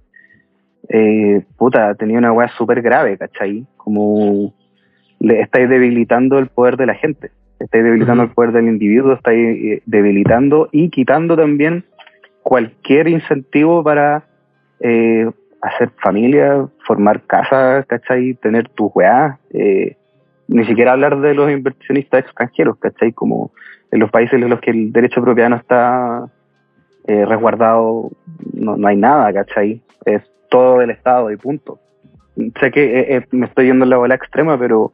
eh, 0.88 1.44
puta, 1.56 1.94
tenía 1.94 2.18
una 2.18 2.32
weá 2.32 2.48
súper 2.48 2.82
grave, 2.82 3.16
¿cachai? 3.16 3.64
Como 3.76 4.52
le 5.20 5.40
estáis 5.40 5.68
debilitando 5.68 6.38
el 6.38 6.48
poder 6.48 6.76
de 6.76 6.86
la 6.86 6.94
gente, 6.94 7.30
estáis 7.58 7.84
debilitando 7.84 8.22
el 8.24 8.30
poder 8.30 8.52
del 8.52 8.68
individuo, 8.68 9.12
estáis 9.12 9.38
eh, 9.38 9.82
debilitando 9.86 10.68
y 10.72 10.90
quitando 10.90 11.36
también 11.36 11.84
cualquier 12.42 13.08
incentivo 13.08 13.82
para 13.82 14.24
eh, 14.80 15.30
hacer 15.60 15.90
familia, 16.02 16.66
formar 16.86 17.22
casa, 17.22 17.84
¿cachai? 17.86 18.34
Tener 18.34 18.68
tus 18.70 18.90
weá, 18.94 19.38
eh, 19.50 19.96
ni 20.46 20.64
siquiera 20.64 20.92
hablar 20.92 21.20
de 21.20 21.34
los 21.34 21.50
inversionistas 21.50 22.20
extranjeros, 22.20 22.78
¿cachai? 22.78 23.12
Como 23.12 23.52
en 23.90 24.00
los 24.00 24.10
países 24.10 24.40
en 24.40 24.48
los 24.48 24.60
que 24.60 24.70
el 24.70 24.92
derecho 24.92 25.22
propiedad 25.22 25.50
no 25.50 25.56
está 25.56 26.28
eh, 27.06 27.24
resguardado, 27.24 28.10
no, 28.52 28.76
no 28.76 28.88
hay 28.88 28.96
nada, 28.96 29.32
¿cachai? 29.32 29.80
Es 30.04 30.22
todo 30.50 30.78
del 30.78 30.90
Estado 30.90 31.30
y 31.30 31.36
punto. 31.36 31.78
Sé 32.60 32.70
que 32.70 33.00
eh, 33.00 33.16
eh, 33.16 33.26
me 33.32 33.46
estoy 33.46 33.66
yendo 33.66 33.84
en 33.84 33.90
la 33.90 33.96
bola 33.96 34.14
extrema, 34.14 34.58
pero 34.58 34.92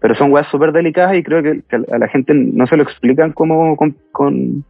pero 0.00 0.14
son 0.14 0.32
weas 0.32 0.46
súper 0.48 0.72
delicadas 0.72 1.16
y 1.16 1.22
creo 1.22 1.42
que, 1.42 1.62
a 1.92 1.98
la 1.98 2.08
gente 2.08 2.34
no 2.34 2.66
se 2.66 2.76
lo 2.76 2.82
explican 2.82 3.32
como 3.32 3.76
con, 3.76 3.96
con, 4.12 4.64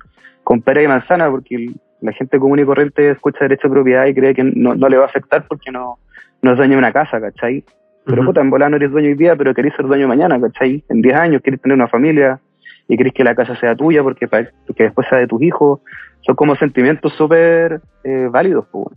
con 0.45 0.63
pera 0.63 0.83
y 0.83 0.89
manzana, 0.89 1.31
porque 1.31 1.73
la 2.01 2.13
gente 2.13 2.39
común 2.39 2.59
y 2.59 2.65
corriente 2.65 3.11
escucha 3.11 3.41
derecho 3.41 3.69
a 3.69 3.71
propiedad 3.71 4.07
y 4.07 4.15
cree 4.15 4.35
que 4.35 4.45
no, 4.45 4.75
le 4.75 4.97
va 4.97 5.05
a 5.05 5.09
afectar 5.09 5.47
porque 5.49 5.71
no, 5.71 5.99
no 6.43 6.53
es 6.53 6.57
dueño 6.57 6.73
de 6.73 6.79
una 6.79 6.93
casa, 6.93 7.21
¿cachai? 7.21 7.65
Pero 8.05 8.25
puta, 8.25 8.41
en 8.41 8.51
bola 8.51 8.69
no 8.69 8.77
eres 8.77 8.93
dueño 8.93 9.09
hoy 9.09 9.15
día, 9.15 9.35
pero 9.35 9.53
querés 9.53 9.75
ser 9.75 9.87
dueño 9.87 10.07
mañana, 10.07 10.41
¿cachai? 10.41 10.85
En 10.89 11.03
10 11.03 11.17
años 11.17 11.43
querés 11.43 11.61
tener 11.61 11.75
una 11.75 11.89
familia 11.89 12.39
y 12.87 12.97
querés 12.97 13.13
que 13.13 13.25
la 13.25 13.35
casa 13.35 13.57
sea 13.57 13.75
tuya 13.75 14.05
porque, 14.05 14.29
para, 14.29 14.49
que 14.77 14.85
después 14.85 15.09
sea 15.09 15.19
de 15.19 15.27
tus 15.27 15.43
hijos. 15.43 15.81
Son 16.21 16.37
como 16.37 16.55
sentimientos 16.55 17.13
súper 17.15 17.81
eh, 18.05 18.29
válidos, 18.31 18.67
pues. 18.71 18.97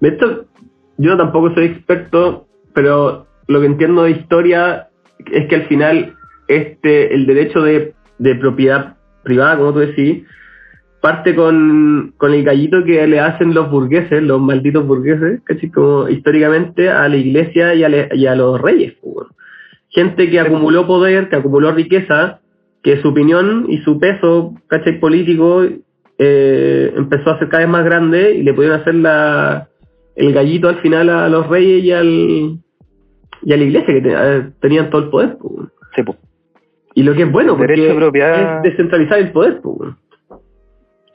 Esto, 0.00 0.46
yo 0.96 1.16
tampoco 1.18 1.52
soy 1.52 1.66
experto, 1.66 2.46
pero 2.72 3.26
lo 3.46 3.60
que 3.60 3.66
entiendo 3.66 4.04
de 4.04 4.12
historia 4.12 4.88
es 5.30 5.46
que 5.48 5.54
al 5.56 5.66
final 5.66 6.14
este 6.48 7.14
el 7.14 7.26
derecho 7.26 7.62
de, 7.62 7.94
propiedad 8.40 8.96
privada, 9.22 9.56
como 9.56 9.72
tú 9.72 9.80
decís, 9.80 10.24
parte 11.00 11.34
con, 11.34 12.14
el 12.20 12.44
gallito 12.44 12.84
que 12.84 13.06
le 13.06 13.20
hacen 13.20 13.54
los 13.54 13.70
burgueses, 13.70 14.22
los 14.22 14.40
malditos 14.40 14.86
burgueses, 14.86 15.40
casi 15.44 15.70
como 15.70 16.08
históricamente 16.08 16.88
a 16.88 17.08
la 17.08 17.16
iglesia 17.16 17.74
y 17.74 17.84
a, 18.26 18.34
los 18.34 18.60
reyes. 18.60 18.94
Pues, 19.02 19.28
Gente 19.90 20.28
que 20.28 20.40
acumuló 20.40 20.86
poder, 20.86 21.28
que 21.28 21.36
acumuló 21.36 21.72
riqueza, 21.72 22.40
que 22.82 23.00
su 23.00 23.08
opinión 23.08 23.66
y 23.68 23.78
su 23.78 23.98
peso, 23.98 24.54
¿cachai? 24.66 24.98
político 24.98 25.64
eh, 26.18 26.92
empezó 26.96 27.30
a 27.30 27.38
ser 27.38 27.48
cada 27.48 27.62
vez 27.62 27.68
más 27.70 27.84
grande 27.84 28.34
y 28.34 28.42
le 28.42 28.54
pudieron 28.54 28.80
hacer 28.80 28.94
la, 28.96 29.68
el 30.16 30.32
gallito 30.32 30.68
al 30.68 30.80
final 30.80 31.10
a 31.10 31.28
los 31.28 31.48
reyes 31.48 31.84
y 31.84 31.92
al 31.92 32.63
y 33.44 33.52
a 33.52 33.56
la 33.56 33.64
iglesia 33.64 33.86
que 33.86 34.02
eh, 34.04 34.50
tenían 34.60 34.90
todo 34.90 35.02
el 35.02 35.10
poder. 35.10 35.36
Sí, 35.94 36.02
Y 36.94 37.02
lo 37.02 37.14
que 37.14 37.22
es 37.22 37.30
bueno, 37.32 37.56
porque 37.56 37.74
es 37.74 38.62
descentralizar 38.62 39.18
el 39.18 39.32
poder. 39.32 39.60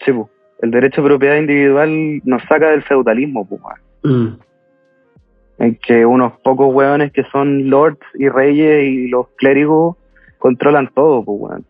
Sí, 0.05 0.11
el 0.61 0.71
derecho 0.71 1.01
a 1.01 1.05
propiedad 1.05 1.37
individual 1.37 2.21
nos 2.23 2.43
saca 2.43 2.69
del 2.69 2.83
feudalismo. 2.83 3.47
Mm. 4.03 4.27
En 5.57 5.75
que 5.75 6.05
unos 6.05 6.33
pocos 6.39 6.73
hueones 6.73 7.11
que 7.11 7.23
son 7.31 7.69
lords 7.69 7.99
y 8.13 8.29
reyes 8.29 8.83
y 8.83 9.07
los 9.07 9.27
clérigos 9.37 9.97
controlan 10.37 10.89
todo. 10.93 11.23
Pues, 11.25 11.61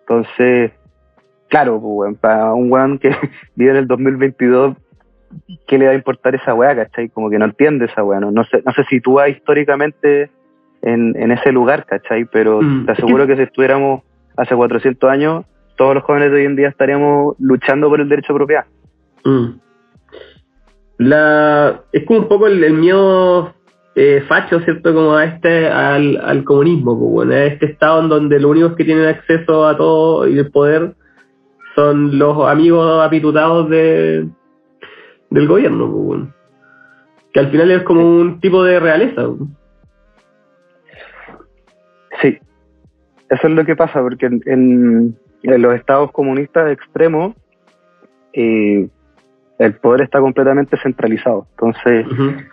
Entonces, 0.00 0.72
claro, 1.48 1.80
pues, 1.80 2.16
para 2.18 2.54
un 2.54 2.70
hueón 2.70 2.98
que 2.98 3.10
vive 3.56 3.72
en 3.72 3.76
el 3.76 3.86
2022 3.86 4.76
¿qué 5.66 5.78
le 5.78 5.86
va 5.86 5.92
a 5.92 5.96
importar 5.96 6.34
esa 6.34 6.54
weá, 6.54 6.74
cachai? 6.74 7.08
Como 7.08 7.30
que 7.30 7.38
no 7.38 7.46
entiende 7.46 7.86
esa 7.86 8.02
weá, 8.02 8.20
no, 8.20 8.30
no, 8.30 8.44
sé, 8.44 8.62
no 8.64 8.72
sé 8.72 8.84
si 8.84 9.00
tú 9.00 9.14
vas 9.14 9.30
históricamente 9.30 10.30
en, 10.82 11.14
en 11.16 11.30
ese 11.32 11.52
lugar, 11.52 11.84
cachai, 11.86 12.24
pero 12.26 12.60
mm. 12.62 12.86
te 12.86 12.92
aseguro 12.92 13.26
que 13.26 13.36
si 13.36 13.42
estuviéramos 13.42 14.02
hace 14.36 14.54
400 14.54 15.10
años, 15.10 15.44
todos 15.76 15.94
los 15.94 16.04
jóvenes 16.04 16.30
de 16.30 16.38
hoy 16.38 16.44
en 16.44 16.56
día 16.56 16.68
estaríamos 16.68 17.36
luchando 17.38 17.88
por 17.88 18.00
el 18.00 18.08
derecho 18.08 18.32
a 18.32 18.36
propiedad. 18.36 18.64
Mm. 19.24 19.46
La, 20.98 21.82
es 21.92 22.04
como 22.06 22.20
un 22.20 22.28
poco 22.28 22.46
el, 22.46 22.72
miedo 22.72 23.54
eh, 23.94 24.24
facho, 24.26 24.60
¿cierto? 24.60 24.94
Como 24.94 25.14
a 25.14 25.24
este, 25.24 25.68
al, 25.68 26.16
al 26.16 26.44
comunismo, 26.44 26.98
pues, 26.98 27.10
bueno, 27.10 27.32
a 27.34 27.44
este 27.44 27.66
estado 27.66 28.00
en 28.00 28.08
donde 28.08 28.40
los 28.40 28.50
únicos 28.50 28.76
que 28.76 28.84
tienen 28.84 29.06
acceso 29.06 29.66
a 29.66 29.76
todo 29.76 30.26
y 30.26 30.38
el 30.38 30.50
poder 30.50 30.94
son 31.74 32.18
los 32.18 32.48
amigos 32.48 33.04
apitutados 33.04 33.68
de 33.68 34.26
del 35.30 35.46
gobierno, 35.48 35.90
pues, 35.92 36.20
que 37.32 37.40
al 37.40 37.50
final 37.50 37.70
es 37.70 37.82
como 37.82 38.00
un 38.18 38.40
tipo 38.40 38.62
de 38.64 38.80
realeza. 38.80 39.22
Sí, 42.22 42.38
eso 43.28 43.46
es 43.48 43.52
lo 43.54 43.64
que 43.64 43.76
pasa, 43.76 44.00
porque 44.00 44.26
en, 44.26 44.40
en- 44.46 45.18
en 45.42 45.62
los 45.62 45.74
estados 45.74 46.10
comunistas 46.12 46.70
extremos 46.72 47.34
eh, 48.32 48.88
el 49.58 49.74
poder 49.74 50.02
está 50.02 50.18
completamente 50.20 50.76
centralizado. 50.82 51.46
Entonces, 51.52 52.06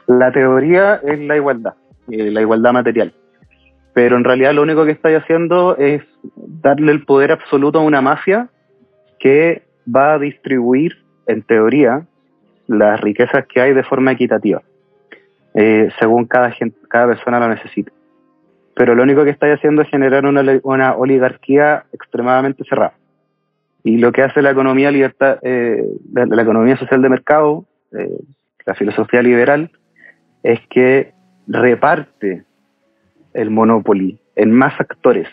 la 0.08 0.32
teoría 0.32 0.96
es 1.04 1.20
la 1.20 1.36
igualdad, 1.36 1.74
eh, 2.10 2.30
la 2.32 2.42
igualdad 2.42 2.74
material. 2.74 3.14
Pero 3.94 4.18
en 4.18 4.24
realidad 4.24 4.54
lo 4.54 4.62
único 4.64 4.86
que 4.86 4.92
estáis 4.92 5.20
haciendo 5.20 5.76
es 5.78 6.02
darle 6.36 6.92
el 6.92 7.04
poder 7.06 7.32
absoluto 7.32 7.80
a 7.80 7.84
una 7.84 8.02
mafia 8.02 8.50
que 9.20 9.64
va 9.94 10.14
a 10.14 10.20
distribuir, 10.20 10.98
en 11.28 11.42
teoría, 11.44 12.06
las 12.68 13.00
riquezas 13.02 13.46
que 13.48 13.62
hay 13.62 13.74
de 13.74 13.84
forma 13.84 14.12
equitativa, 14.12 14.62
eh, 15.54 15.90
según 16.00 16.26
cada, 16.26 16.52
gente, 16.52 16.78
cada 16.90 17.08
persona 17.08 17.40
lo 17.40 17.50
necesite. 17.50 17.92
Pero 18.76 18.96
lo 18.96 19.04
único 19.04 19.24
que 19.24 19.30
estáis 19.30 19.56
haciendo 19.56 19.82
es 19.84 19.90
generar 19.90 20.26
una, 20.26 20.44
una 20.64 20.96
oligarquía 20.96 21.86
extremadamente 21.94 22.64
cerrada. 22.64 22.94
Y 23.84 23.98
lo 23.98 24.12
que 24.12 24.24
hace 24.24 24.42
la 24.42 24.52
economía 24.52 24.92
libertad, 24.92 25.40
eh, 25.44 25.84
la, 26.12 26.26
la 26.26 26.42
economía 26.42 26.78
social 26.78 27.02
de 27.02 27.10
mercado, 27.10 27.66
eh, 27.92 28.18
la 28.66 28.74
filosofía 28.76 29.22
liberal, 29.22 29.70
es 30.42 30.60
que 30.70 31.14
reparte 31.48 32.44
el 33.34 33.50
monopoly 33.50 34.20
en 34.36 34.52
más 34.52 34.80
actores, 34.80 35.28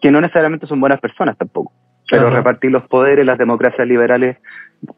que 0.00 0.10
no 0.10 0.20
necesariamente 0.20 0.66
son 0.66 0.80
buenas 0.80 1.00
personas 1.00 1.36
tampoco, 1.36 1.72
pero 2.10 2.28
Ajá. 2.28 2.36
repartir 2.36 2.70
los 2.70 2.86
poderes, 2.88 3.26
las 3.26 3.38
democracias 3.38 3.86
liberales, 3.86 4.38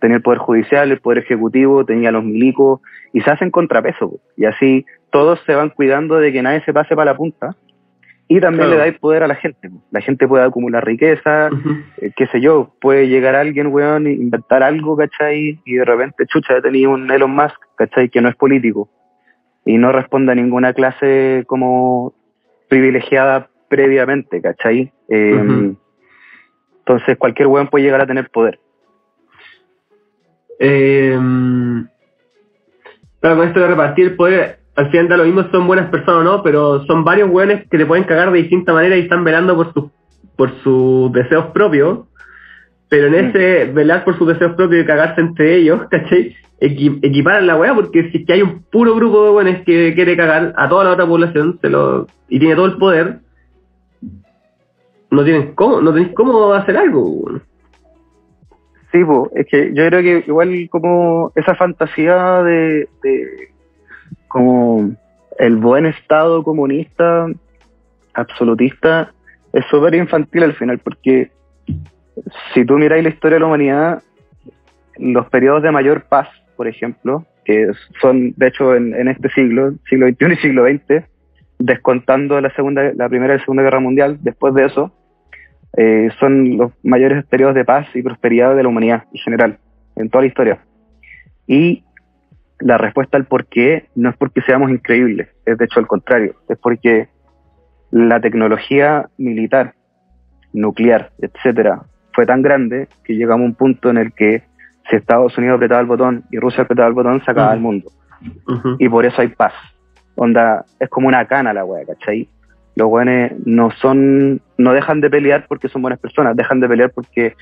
tenía 0.01 0.17
el 0.17 0.23
poder 0.23 0.39
judicial, 0.39 0.91
el 0.91 1.01
poder 1.01 1.19
ejecutivo, 1.19 1.85
tenía 1.85 2.11
los 2.11 2.25
milicos, 2.25 2.81
y 3.13 3.21
se 3.21 3.31
hacen 3.31 3.51
contrapeso, 3.51 4.11
po. 4.11 4.21
y 4.37 4.45
así 4.45 4.85
todos 5.11 5.41
se 5.47 5.55
van 5.55 5.71
cuidando 5.71 6.17
de 6.17 6.33
que 6.33 6.43
nadie 6.43 6.63
se 6.65 6.73
pase 6.73 6.95
para 6.95 7.13
la 7.13 7.17
punta, 7.17 7.57
y 8.31 8.41
también 8.41 8.67
Claro. 8.67 8.73
le 8.73 8.79
dais 8.79 8.99
poder 8.99 9.23
a 9.23 9.27
la 9.27 9.35
gente, 9.37 9.71
po. 9.71 9.83
la 9.91 10.01
gente 10.01 10.29
puede 10.29 10.45
acumular 10.45 10.85
riqueza, 10.85 11.49
eh, 11.99 12.11
qué 12.15 12.27
sé 12.27 12.41
yo, 12.41 12.75
puede 12.81 13.09
llegar 13.09 13.35
alguien, 13.35 13.69
weón, 13.69 14.07
e 14.07 14.13
inventar 14.13 14.63
algo, 14.63 14.97
¿cachai? 14.97 15.61
Y 15.65 15.75
de 15.75 15.85
repente, 15.85 16.27
chucha, 16.27 16.61
tenía 16.61 16.89
un 16.89 17.11
Elon 17.11 17.31
Musk, 17.31 17.59
¿cachai? 17.77 18.09
Que 18.11 18.21
no 18.21 18.29
es 18.29 18.37
político 18.37 18.91
y 19.65 19.77
no 19.77 19.93
responde 19.93 20.33
a 20.33 20.35
ninguna 20.35 20.73
clase 20.73 21.45
como 21.47 22.15
privilegiada 22.69 23.51
previamente, 23.69 24.41
¿cachai? 24.41 24.93
Eh. 25.09 25.75
Entonces 26.79 27.19
cualquier 27.19 27.49
weón 27.49 27.69
puede 27.69 27.85
llegar 27.85 28.01
a 28.01 28.07
tener 28.07 28.31
poder. 28.31 28.59
Eh, 30.61 31.17
claro, 33.21 33.37
con 33.37 33.49
esto 33.49 33.61
de 33.61 33.67
repartir 33.69 34.05
el 34.07 34.17
poder, 34.17 34.59
al 34.77 34.91
final 34.91 35.09
da 35.09 35.17
lo 35.17 35.25
mismo 35.25 35.45
son 35.51 35.67
buenas 35.67 35.91
personas 35.91 36.21
o 36.21 36.25
no, 36.25 36.43
pero 36.43 36.85
son 36.87 37.05
varios 37.05 37.31
hueones 37.31 37.67
que 37.69 37.79
te 37.79 37.87
pueden 37.87 38.05
cagar 38.05 38.31
de 38.33 38.39
distinta 38.39 38.73
manera 38.73 38.97
y 38.97 39.01
están 39.01 39.25
velando 39.25 39.55
por 39.57 39.73
sus 39.73 39.85
por 40.37 40.53
sus 40.63 41.13
deseos 41.13 41.47
propios, 41.47 42.07
pero 42.89 43.09
en 43.09 43.13
Mm. 43.13 43.29
ese 43.31 43.65
velar 43.73 44.05
por 44.05 44.17
sus 44.17 44.29
deseos 44.29 44.55
propios 44.55 44.85
y 44.85 44.87
cagarse 44.87 45.21
entre 45.21 45.57
ellos, 45.57 45.81
¿cachai? 45.91 46.37
Equi- 46.61 46.99
equiparan 47.03 47.47
la 47.49 47.57
weá 47.57 47.75
porque 47.75 48.11
si 48.11 48.19
es 48.19 48.27
que 48.27 48.33
hay 48.35 48.43
un 48.43 48.63
puro 48.71 48.95
grupo 48.95 49.25
de 49.25 49.31
hueones 49.31 49.65
que 49.65 49.95
quiere 49.95 50.17
cagar 50.17 50.55
a 50.57 50.69
toda 50.69 50.85
la 50.85 50.93
otra 50.93 51.07
población 51.07 51.59
se 51.61 51.69
lo, 51.71 52.07
y 52.29 52.39
tiene 52.39 52.55
todo 52.55 52.67
el 52.67 52.77
poder, 52.79 53.19
no 55.11 55.25
tienen 55.25 55.55
cómo, 55.55 55.81
no 55.81 55.93
tenéis 55.93 56.13
cómo 56.15 56.53
hacer 56.53 56.77
algo. 56.77 57.03
weón. 57.09 57.43
Sí, 58.93 59.05
po, 59.05 59.31
es 59.35 59.47
que 59.47 59.73
yo 59.75 59.87
creo 59.87 60.03
que 60.03 60.25
igual 60.27 60.69
como 60.71 61.31
esa 61.35 61.55
fantasía 61.55 62.43
de, 62.43 62.89
como 64.29 64.91
el 65.39 65.57
buen 65.57 65.87
estado 65.87 66.43
comunista 66.43 67.27
absolutista 68.15 69.13
es 69.53 69.65
súper 69.67 69.95
infantil 69.95 70.43
al 70.43 70.55
final, 70.55 70.79
porque 70.79 71.31
si 72.55 72.65
tú 72.65 72.79
miráis 72.79 73.03
la 73.03 73.11
historia 73.11 73.37
de 73.37 73.41
la 73.41 73.47
humanidad, 73.47 74.03
los 74.97 75.29
periodos 75.29 75.63
de 75.63 75.71
mayor 75.71 76.05
paz, 76.05 76.29
por 76.57 76.67
ejemplo, 76.67 77.25
que 77.45 77.71
son 78.01 78.33
de 78.37 78.49
hecho 78.49 78.75
en, 78.75 78.95
en 78.95 79.09
este 79.09 79.29
siglo, 79.31 79.75
siglo 79.89 80.09
XXI 80.09 80.33
y 80.33 80.37
siglo 80.37 80.65
XX, 80.65 81.05
descontando 81.59 82.41
la 82.41 82.55
segunda, 82.55 82.93
la 82.95 83.09
primera 83.09 83.37
y 83.37 83.41
segunda 83.41 83.63
guerra 83.63 83.81
mundial, 83.81 84.19
después 84.23 84.55
de 84.55 84.67
eso, 84.67 84.93
eh, 85.77 86.09
son 86.19 86.57
los 86.57 86.73
mayores 86.83 87.25
periodos 87.27 87.55
de 87.55 87.65
paz 87.65 87.87
y 87.95 88.03
prosperidad 88.03 88.57
de 88.57 88.63
la 88.63 88.69
humanidad 88.69 89.05
en 89.13 89.21
general, 89.21 89.59
en 89.97 90.09
toda 90.11 90.23
la 90.23 90.29
historia. 90.29 90.59
Y 91.47 91.85
la 92.61 92.79
respuesta 92.79 93.17
al 93.17 93.27
por 93.27 93.47
qué 93.47 93.89
no 93.95 94.11
es 94.11 94.17
porque 94.17 94.41
seamos 94.43 94.71
increíbles, 94.71 95.29
es 95.47 95.59
de 95.59 95.65
hecho 95.65 95.81
al 95.81 95.87
contrario, 95.87 96.35
es 96.49 96.59
porque 96.59 97.09
la 97.91 98.21
tecnología 98.21 99.09
militar, 99.17 99.75
nuclear, 100.53 101.11
etcétera, 101.19 101.83
fue 102.13 102.27
tan 102.27 102.43
grande 102.43 102.89
que 103.05 103.15
llegamos 103.15 103.45
a 103.45 103.49
un 103.49 103.55
punto 103.55 103.91
en 103.91 103.99
el 103.99 104.13
que 104.13 104.43
si 104.89 104.97
Estados 104.97 105.37
Unidos 105.39 105.57
apretaba 105.57 105.81
el 105.81 105.87
botón 105.87 106.25
y 106.31 106.39
Rusia 106.39 106.65
apretaba 106.65 106.89
el 106.89 106.95
botón, 106.95 107.23
se 107.25 107.31
acababa 107.31 107.55
el 107.55 107.61
mundo. 107.61 107.91
Y 108.79 108.89
por 108.89 109.07
eso 109.07 109.21
hay 109.21 109.29
paz. 109.29 109.53
Onda, 110.17 110.65
es 110.81 110.89
como 110.89 111.09
una 111.09 111.27
cana 111.27 111.53
la 111.53 111.65
wea, 111.65 111.85
¿cachai? 111.87 112.29
Los 112.79 112.89
weones 112.89 113.33
no 113.45 113.73
son, 113.73 114.41
no 114.57 114.73
dejan 114.73 115.01
de 115.01 115.11
pelear 115.11 115.47
porque 115.49 115.69
son 115.69 115.83
buenas 115.83 115.99
personas, 115.99 116.37
dejan 116.37 116.61
de 116.61 116.69
pelear 116.69 116.93
porque 116.93 117.35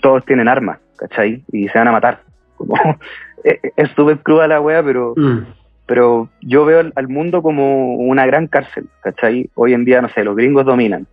todos 0.00 0.24
tienen 0.24 0.48
armas, 0.48 0.78
¿cachai? 0.96 1.44
Y 1.52 1.68
se 1.68 1.78
van 1.78 1.88
a 1.88 1.92
matar. 1.92 2.20
Como, 2.56 2.74
es 3.44 3.58
es 3.76 3.90
súper 3.90 4.20
cruda 4.20 4.48
la 4.48 4.58
wea, 4.62 4.82
pero, 4.82 5.12
Mm. 5.14 5.40
pero 5.84 6.30
yo 6.40 6.64
veo 6.64 6.80
al, 6.80 6.92
al 6.96 7.08
mundo 7.08 7.42
como 7.42 7.96
una 7.96 8.24
gran 8.24 8.46
cárcel, 8.46 8.86
¿cachai? 9.02 9.50
Hoy 9.54 9.74
en 9.74 9.84
día, 9.84 10.00
no 10.00 10.08
sé, 10.08 10.24
los 10.24 10.34
gringos 10.34 10.64
dominan. 10.64 11.06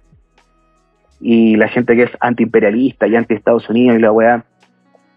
Y 1.20 1.58
la 1.58 1.68
gente 1.68 1.98
que 1.98 2.04
es 2.04 2.12
antiimperialista 2.22 3.08
y 3.08 3.16
anti-Estados 3.18 3.70
Unidos 3.70 3.98
y 3.98 4.02
la 4.02 4.12
weá, 4.14 4.46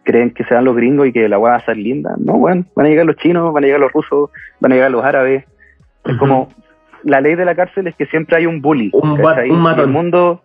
creen 0.02 0.30
que 0.32 0.42
se 0.44 0.54
dan 0.54 0.64
los 0.64 0.74
gringos 0.74 1.06
y 1.06 1.12
que 1.12 1.28
la 1.28 1.38
weá 1.38 1.52
va 1.52 1.58
a 1.58 1.64
ser 1.64 1.76
linda. 1.76 2.14
No, 2.18 2.34
weón, 2.34 2.66
van 2.74 2.86
a 2.86 2.88
llegar 2.88 3.06
los 3.06 3.16
chinos, 3.16 3.52
van 3.52 3.62
a 3.62 3.66
llegar 3.66 3.80
los 3.80 3.92
rusos, 3.92 4.30
van 4.58 4.72
a 4.72 4.74
llegar 4.74 4.90
los 4.90 5.04
árabes. 5.04 5.44
Es 6.04 6.16
como, 6.16 6.48
la 7.06 7.20
ley 7.20 7.36
de 7.36 7.44
la 7.44 7.54
cárcel 7.54 7.86
es 7.86 7.94
que 7.94 8.06
siempre 8.06 8.36
hay 8.36 8.46
un 8.46 8.60
bully. 8.60 8.90
Un 8.92 9.22
matón. 9.60 9.80
el 9.80 9.88
mundo, 9.88 10.42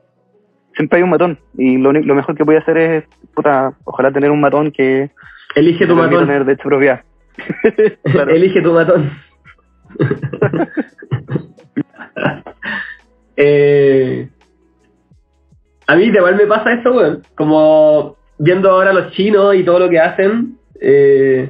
siempre 0.76 0.98
hay 0.98 1.04
un 1.04 1.10
matón. 1.10 1.40
Y 1.58 1.78
lo, 1.78 1.92
mejor 1.92 2.36
que 2.36 2.44
voy 2.44 2.56
a 2.56 2.60
hacer 2.60 2.78
es, 2.78 3.04
puta, 3.34 3.74
ojalá 3.84 4.12
tener 4.12 4.30
un 4.30 4.40
matón 4.40 4.72
que 4.72 5.10
Elige 5.56 5.88
tu 5.88 5.96
matón. 5.96 6.28
tener 6.28 6.46
de 6.46 6.54
hecho 6.54 6.70
propiedad. 6.70 7.02
Claro. 8.04 8.32
Elige 8.32 8.62
tu 8.62 8.74
matón. 8.74 9.12
eh, 13.36 14.30
a 15.88 15.96
mí 15.96 16.04
igual 16.04 16.36
me 16.36 16.46
pasa 16.46 16.74
eso, 16.74 16.94
weón. 16.94 17.24
Como 17.36 18.18
viendo 18.38 18.70
ahora 18.70 18.92
a 18.92 18.94
los 18.94 19.12
chinos 19.14 19.56
y 19.56 19.64
todo 19.64 19.80
lo 19.80 19.90
que 19.90 20.00
hacen, 20.00 20.60
eh, 20.80 21.50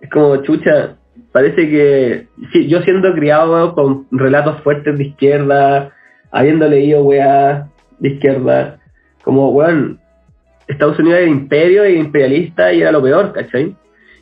es 0.00 0.10
como 0.10 0.36
chucha. 0.42 0.96
Parece 1.36 1.68
que 1.68 2.28
sí, 2.50 2.66
yo 2.66 2.80
siendo 2.80 3.12
criado 3.12 3.74
con 3.74 4.06
relatos 4.10 4.58
fuertes 4.62 4.96
de 4.96 5.04
izquierda, 5.04 5.92
habiendo 6.30 6.66
leído 6.66 7.02
weá 7.02 7.68
de 7.98 8.08
izquierda, 8.08 8.78
como 9.22 9.50
weón, 9.50 10.00
Estados 10.66 10.98
Unidos 10.98 11.18
era 11.18 11.28
imperio 11.28 11.86
y 11.86 11.98
imperialista 11.98 12.72
y 12.72 12.80
era 12.80 12.90
lo 12.90 13.02
peor, 13.02 13.34
¿cachai? 13.34 13.76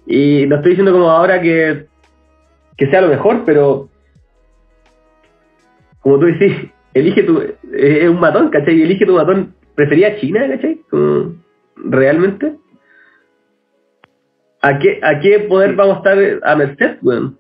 Y 0.09 0.45
no 0.49 0.57
estoy 0.57 0.70
diciendo 0.70 0.91
como 0.91 1.09
ahora 1.09 1.41
que, 1.41 1.86
que 2.77 2.91
sea 2.91 3.01
lo 3.01 3.11
mejor, 3.11 3.45
pero 3.47 3.89
como 6.01 6.19
tú 6.19 6.27
decís, 6.27 6.69
elige 6.95 7.23
tu, 7.23 7.45
es 7.74 8.09
un 8.09 8.19
matón, 8.19 8.49
¿cachai? 8.49 8.82
Elige 8.82 9.07
tu 9.07 9.15
matón. 9.15 9.55
¿Prefería 9.77 10.19
China, 10.19 10.49
¿cachai? 10.49 10.81
Como, 10.91 11.36
¿Realmente? 11.77 12.57
¿A 14.66 14.78
qué, 14.78 14.99
¿A 15.03 15.20
qué 15.20 15.41
poder 15.41 15.74
vamos 15.74 15.97
a 15.97 15.99
estar 15.99 16.41
a 16.43 16.57
merced, 16.57 16.97
weón? 17.03 17.39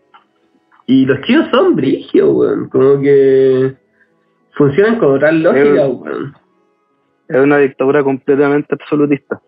Y 0.86 1.06
los 1.06 1.22
chinos 1.22 1.48
son 1.50 1.74
brigios, 1.74 2.28
weón. 2.30 2.68
Como 2.68 3.00
que 3.00 3.74
funcionan 4.52 4.98
con 4.98 5.14
otra 5.14 5.32
lógica, 5.32 5.86
Eh, 5.86 5.88
weón. 5.88 6.34
Es 7.28 7.36
una 7.38 7.56
dictadura 7.56 8.02
completamente 8.04 8.74
absolutista. 8.74 9.40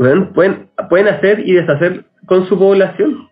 Weón, 0.00 0.32
pueden, 0.32 0.68
pueden 0.90 1.06
hacer 1.06 1.38
y 1.46 1.52
deshacer 1.52 2.04
con 2.26 2.46
su 2.46 2.58
población. 2.58 3.28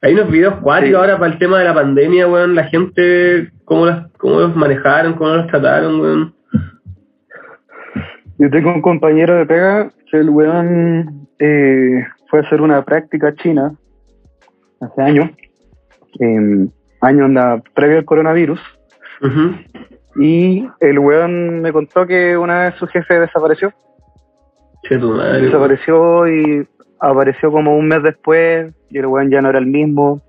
Hay 0.00 0.14
unos 0.14 0.30
videos 0.30 0.54
cuáticos 0.62 0.88
Sí. 0.88 0.94
ahora 0.94 1.18
para 1.18 1.32
el 1.32 1.38
tema 1.38 1.58
de 1.58 1.64
la 1.66 1.74
pandemia, 1.74 2.26
weón, 2.26 2.54
la 2.54 2.64
gente, 2.64 3.50
cómo, 3.66 3.84
las, 3.84 4.10
cómo 4.12 4.40
los 4.40 4.56
manejaron, 4.56 5.12
cómo 5.12 5.34
los 5.34 5.46
trataron, 5.48 6.00
weón. 6.00 6.34
Yo 8.38 8.50
tengo 8.50 8.72
un 8.72 8.82
compañero 8.82 9.34
de 9.36 9.46
pega 9.46 9.90
el 10.12 10.30
weón 10.30 11.28
eh, 11.38 12.06
fue 12.28 12.40
a 12.40 12.42
hacer 12.42 12.60
una 12.60 12.82
práctica 12.84 13.34
china 13.34 13.74
hace 14.80 15.02
años, 15.02 15.30
eh, 16.20 16.68
años 17.00 17.24
onda, 17.24 17.62
previo 17.74 17.98
al 17.98 18.04
coronavirus. 18.04 18.60
Y 20.18 20.66
el 20.80 20.98
weón 20.98 21.60
me 21.60 21.72
contó 21.72 22.06
que 22.06 22.36
una 22.36 22.64
vez 22.64 22.74
su 22.76 22.86
jefe 22.86 23.20
desapareció. 23.20 23.72
Madre. 24.90 25.42
Desapareció 25.42 26.28
y 26.28 26.66
apareció 27.00 27.50
como 27.50 27.76
un 27.76 27.88
mes 27.88 28.02
después 28.02 28.72
y 28.90 28.98
el 28.98 29.06
weón 29.06 29.30
ya 29.30 29.40
no 29.40 29.50
era 29.50 29.58
el 29.58 29.66
mismo. 29.66 30.22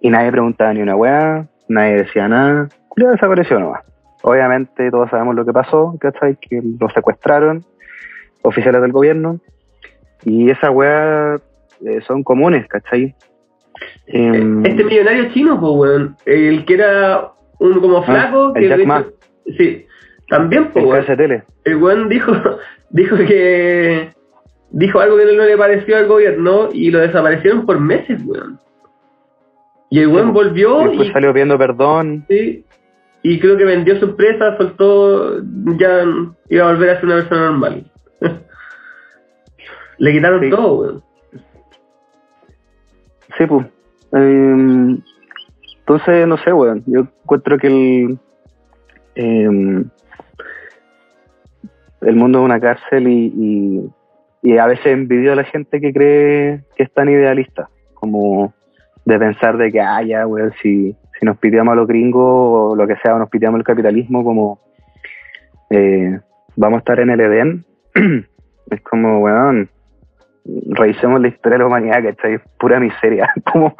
Y 0.00 0.10
nadie 0.10 0.30
preguntaba 0.30 0.72
ni 0.72 0.82
una 0.82 0.94
weá, 0.94 1.46
nadie 1.68 1.96
decía 1.96 2.28
nada. 2.28 2.68
Ya 2.96 3.08
desapareció 3.10 3.58
nomás. 3.58 3.82
Obviamente 4.22 4.90
todos 4.90 5.10
sabemos 5.10 5.34
lo 5.34 5.44
que 5.44 5.52
pasó, 5.52 5.96
¿cachai? 6.00 6.36
Que 6.36 6.62
lo 6.78 6.88
secuestraron 6.90 7.64
oficiales 8.46 8.80
del 8.82 8.92
gobierno. 8.92 9.40
Y 10.24 10.50
esas 10.50 10.70
weas 10.70 11.40
eh, 11.84 12.00
son 12.06 12.22
comunes, 12.22 12.66
¿cachai? 12.68 13.14
Em, 14.06 14.64
Este 14.64 14.84
millonario 14.84 15.32
chino, 15.32 15.60
pues, 15.60 15.72
weón. 15.74 16.16
El 16.24 16.64
que 16.64 16.74
era 16.74 17.32
un 17.58 17.80
como 17.80 18.02
flaco. 18.02 18.52
el 18.54 18.62
que 18.62 18.68
Jack 18.68 18.86
Ma. 18.86 19.04
Sí. 19.58 19.86
También, 20.28 20.70
pues, 20.72 20.84
el 20.84 21.20
weón. 21.20 21.44
El 21.64 21.76
weón 21.76 22.08
dijo, 22.08 22.32
dijo 22.90 23.16
que. 23.16 24.10
Dijo 24.70 25.00
algo 25.00 25.16
que 25.16 25.24
no 25.24 25.44
le 25.44 25.56
pareció 25.56 25.96
al 25.96 26.06
gobierno 26.06 26.68
y 26.72 26.90
lo 26.90 26.98
desaparecieron 26.98 27.66
por 27.66 27.80
meses, 27.80 28.20
weón. 28.24 28.58
Y 29.90 30.00
el 30.00 30.08
weón 30.08 30.32
volvió 30.32 30.80
después 30.80 31.08
y, 31.08 31.12
salió 31.12 31.32
pidiendo 31.32 31.56
perdón. 31.56 32.24
sí, 32.28 32.64
y 33.22 33.40
creo 33.40 33.56
que 33.56 33.64
vendió 33.64 33.98
su 33.98 34.06
empresa, 34.06 34.56
soltó, 34.56 35.40
ya 35.78 36.04
iba 36.48 36.68
a 36.68 36.72
volver 36.72 36.90
a 36.90 36.96
ser 36.96 37.06
una 37.06 37.14
persona 37.16 37.50
normal. 37.50 37.84
Le 39.98 40.12
quitaron 40.12 40.40
Sí. 40.40 40.50
todo, 40.50 40.80
weón. 40.80 41.02
Sí, 43.38 43.46
pues. 43.46 43.66
Em, 44.12 45.00
entonces, 45.80 46.26
no 46.26 46.36
sé, 46.38 46.52
weón. 46.52 46.82
Yo 46.86 47.00
encuentro 47.00 47.58
que 47.58 47.66
el. 47.66 48.18
em, 49.14 49.84
el 52.02 52.16
mundo 52.16 52.38
es 52.40 52.44
una 52.44 52.60
cárcel 52.60 53.08
y, 53.08 53.32
y, 54.42 54.50
y 54.52 54.58
a 54.58 54.66
veces 54.66 54.86
envidio 54.86 55.32
a 55.32 55.36
la 55.36 55.44
gente 55.44 55.80
que 55.80 55.92
cree 55.92 56.62
que 56.76 56.82
es 56.84 56.92
tan 56.92 57.08
idealista. 57.08 57.68
Como 57.94 58.52
de 59.04 59.18
pensar 59.18 59.56
de 59.56 59.72
que, 59.72 59.80
ah, 59.80 60.02
ya, 60.02 60.26
weón, 60.26 60.52
si, 60.62 60.94
si 61.18 61.26
nos 61.26 61.38
piteamos 61.38 61.72
a 61.72 61.76
los 61.76 61.86
gringos 61.88 62.22
o 62.24 62.76
lo 62.76 62.86
que 62.86 62.96
sea, 62.96 63.14
o 63.14 63.18
nos 63.18 63.30
piteamos 63.30 63.58
el 63.58 63.64
capitalismo, 63.64 64.22
como. 64.24 64.60
eh, 65.70 66.20
vamos 66.56 66.76
a 66.76 66.80
estar 66.80 67.00
en 67.00 67.10
el 67.10 67.20
Edén. 67.20 67.64
es 68.70 68.80
como, 68.82 69.20
weón 69.20 69.70
revisemos 70.70 71.20
la 71.20 71.28
historia 71.28 71.58
de 71.58 71.64
la 71.64 71.66
humanidad, 71.66 72.02
¿cachai? 72.02 72.34
Es 72.34 72.40
pura 72.58 72.78
miseria. 72.80 73.32
Como 73.52 73.76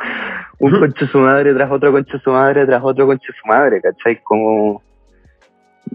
un 0.59 0.73
Ujú. 0.73 0.81
concho 0.81 1.07
su 1.07 1.19
madre 1.19 1.55
tras 1.55 1.71
otro 1.71 1.93
concho 1.93 2.19
su 2.19 2.31
madre 2.31 2.67
tras 2.67 2.83
otro 2.83 3.07
concho 3.07 3.33
su 3.33 3.49
madre, 3.49 3.81
¿cachai? 3.81 4.21
Como. 4.23 4.83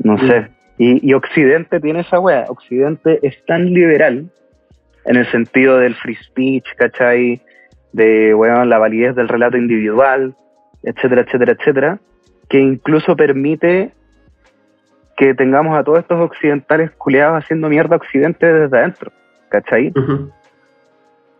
No 0.03 0.17
sé. 0.19 0.47
Y, 0.77 1.07
y 1.07 1.13
Occidente 1.13 1.79
tiene 1.79 2.01
esa 2.01 2.19
wea. 2.19 2.45
Occidente 2.47 3.19
es 3.21 3.43
tan 3.45 3.65
liberal 3.65 4.29
en 5.05 5.15
el 5.15 5.25
sentido 5.31 5.77
del 5.77 5.95
free 5.95 6.15
speech, 6.15 6.65
¿cachai? 6.77 7.41
De, 7.91 8.33
weón, 8.33 8.69
la 8.69 8.77
validez 8.77 9.15
del 9.15 9.27
relato 9.27 9.57
individual, 9.57 10.33
etcétera, 10.83 11.21
etcétera, 11.21 11.51
etcétera, 11.53 11.99
que 12.49 12.59
incluso 12.59 13.15
permite 13.15 13.91
que 15.17 15.33
tengamos 15.35 15.77
a 15.77 15.83
todos 15.83 15.99
estos 15.99 16.19
occidentales 16.19 16.91
culeados 16.91 17.43
haciendo 17.43 17.67
mierda 17.69 17.95
a 17.95 17.97
Occidente 17.97 18.51
desde 18.51 18.77
adentro, 18.77 19.11
¿cachai? 19.49 19.91
Ujú. 19.95 20.31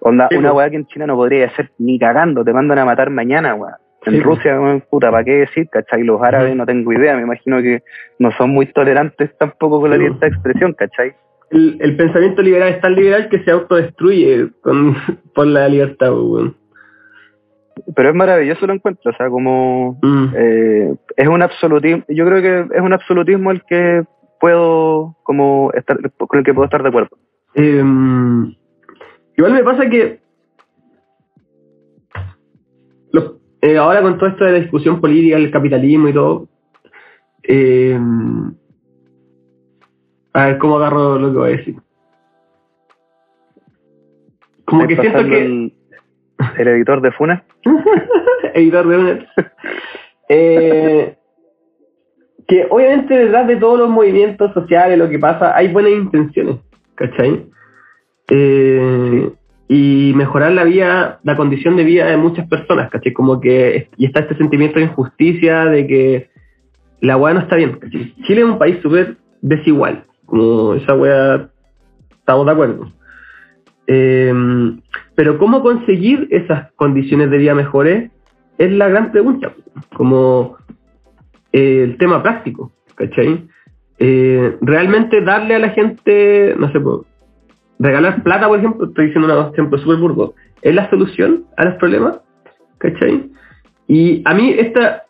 Onda, 0.04 0.28
Sí, 0.30 0.38
una 0.38 0.50
po. 0.50 0.58
weá 0.58 0.70
que 0.70 0.76
en 0.78 0.86
China 0.88 1.06
no 1.08 1.16
podría 1.16 1.46
hacer 1.48 1.72
ni 1.78 1.98
cagando, 2.00 2.44
te 2.44 2.54
mandan 2.54 2.80
a 2.80 2.86
matar 2.86 3.10
mañana, 3.12 3.54
weá. 3.56 3.78
En 4.06 4.14
Sí, 4.14 4.20
po. 4.22 4.32
Rusia, 4.32 4.58
puta, 4.90 5.12
¿para 5.12 5.24
qué 5.24 5.32
decir? 5.42 5.68
¿Cachai? 5.72 6.04
Los 6.04 6.22
árabes 6.24 6.56
no 6.56 6.66
tengo 6.66 6.92
idea, 6.92 7.16
me 7.16 7.22
imagino 7.22 7.62
que 7.62 7.84
no 8.20 8.32
son 8.32 8.50
muy 8.50 8.66
tolerantes 8.66 9.38
tampoco 9.38 9.80
con 9.80 9.92
la 9.92 9.98
libertad 9.98 10.22
de 10.22 10.28
expresión, 10.30 10.74
¿cachai? 10.74 11.14
El, 11.52 11.78
el 11.82 11.96
pensamiento 11.98 12.42
liberal 12.42 12.70
es 12.70 12.82
tan 12.82 12.96
liberal 12.96 13.30
que 13.30 13.44
se 13.44 13.52
autodestruye 13.52 14.50
con, 14.62 14.96
por 15.36 15.46
la 15.48 15.68
libertad, 15.68 16.10
pues, 16.10 16.22
weón. 16.24 16.56
Pero 17.96 18.10
es 18.10 18.16
maravilloso 18.16 18.66
lo 18.68 18.74
encuentro, 18.74 19.12
o 19.12 19.16
sea, 19.16 19.30
como 19.30 19.98
Mm. 20.02 20.26
eh, 20.36 20.96
es 21.18 21.28
un 21.28 21.42
absolutismo, 21.42 22.04
yo 22.10 22.26
creo 22.26 22.42
que 22.42 22.76
es 22.76 22.82
un 22.82 22.94
absolutismo 22.94 23.52
el 23.52 23.62
que 23.66 24.04
puedo 24.40 25.16
como 25.24 25.72
estar 25.76 25.98
con 26.18 26.40
el 26.40 26.46
que 26.46 26.54
puedo 26.54 26.66
estar 26.66 26.82
de 26.82 26.90
acuerdo. 26.90 27.10
Eh, 27.54 27.84
igual 29.38 29.54
me 29.54 29.64
pasa 29.64 29.90
que 29.90 30.20
los- 33.12 33.36
eh, 33.62 33.78
ahora 33.78 34.02
con 34.02 34.18
todo 34.18 34.30
esto 34.30 34.46
de 34.46 34.52
la 34.52 34.60
discusión 34.60 35.00
política, 35.02 35.38
el 35.38 35.52
capitalismo 35.52 36.08
y 36.10 36.14
todo, 36.14 36.48
eh, 37.44 38.00
a 40.34 40.46
ver 40.46 40.58
cómo 40.58 40.78
agarro 40.78 41.18
lo 41.20 41.32
que 41.32 41.38
voy 41.38 41.54
a 41.54 41.58
decir. 41.58 41.76
Como 44.66 44.88
que 44.88 44.96
siento 44.96 45.26
que... 45.26 45.46
el, 45.46 45.74
el 46.58 46.68
editor 46.70 47.02
de 47.02 47.12
Funa, 47.12 47.44
editor 48.54 48.88
de 48.88 48.98
Unet. 48.98 49.28
Eh, 50.30 51.18
que 52.48 52.68
obviamente 52.70 53.14
detrás 53.18 53.48
de 53.48 53.58
todos 53.58 53.80
los 53.80 53.90
movimientos 53.90 54.54
sociales, 54.54 54.98
lo 54.98 55.10
que 55.10 55.20
pasa, 55.20 55.56
hay 55.56 55.68
buenas 55.68 55.92
intenciones, 55.92 56.56
¿cachai? 56.96 57.46
Eh, 58.34 59.30
Y 59.74 60.12
mejorar 60.16 60.52
la 60.52 60.66
vida, 60.66 61.20
la 61.24 61.38
condición 61.38 61.78
de 61.78 61.86
vida 61.86 62.06
de 62.06 62.18
muchas 62.18 62.46
personas, 62.50 62.90
¿cachai? 62.90 63.14
Como 63.14 63.40
que, 63.40 63.88
y 63.96 64.06
está 64.06 64.20
este 64.20 64.36
sentimiento 64.36 64.80
de 64.80 64.88
injusticia, 64.88 65.64
de 65.66 65.88
que 65.88 66.30
la 67.00 67.16
weá 67.16 67.34
no 67.34 67.40
está 67.40 67.56
bien, 67.56 67.80
¿cachai? 67.80 68.14
Chile 68.24 68.42
es 68.42 68.48
un 68.48 68.58
país 68.58 68.80
súper 68.82 69.16
desigual, 69.42 70.04
como 70.26 70.74
esa 70.74 70.94
weá, 70.94 71.50
estamos 72.20 72.46
de 72.48 72.52
acuerdo. 72.52 72.92
Eh, 73.88 74.34
pero 75.16 75.38
cómo 75.38 75.62
conseguir 75.62 76.28
esas 76.32 76.70
condiciones 76.76 77.30
de 77.32 77.38
vida 77.38 77.56
mejores 77.56 78.12
es 78.58 78.72
la 78.74 78.90
gran 78.90 79.14
pregunta, 79.14 79.54
como 79.96 80.58
eh, 81.54 81.84
el 81.88 81.98
tema 81.98 82.22
práctico, 82.22 82.74
¿cachai? 82.96 83.48
Realmente 84.62 85.22
darle 85.22 85.56
a 85.56 85.60
la 85.60 85.70
gente, 85.70 86.56
no 86.60 86.70
sé, 86.74 86.80
regalar 87.82 88.24
plata, 88.24 88.48
por 88.48 88.60
ejemplo, 88.60 88.88
estoy 88.88 89.08
diciendo 89.08 89.48
un 89.48 89.54
ejemplo 89.54 89.78
súper 89.80 89.98
burdo, 89.98 90.34
es 90.62 90.76
la 90.76 90.90
solución 90.90 91.46
a 91.58 91.66
los 91.66 91.76
problemas, 91.76 92.20
¿cachai? 92.78 93.30
Y 93.88 94.22
a 94.26 94.34
mí, 94.34 94.54
esta, 94.58 95.04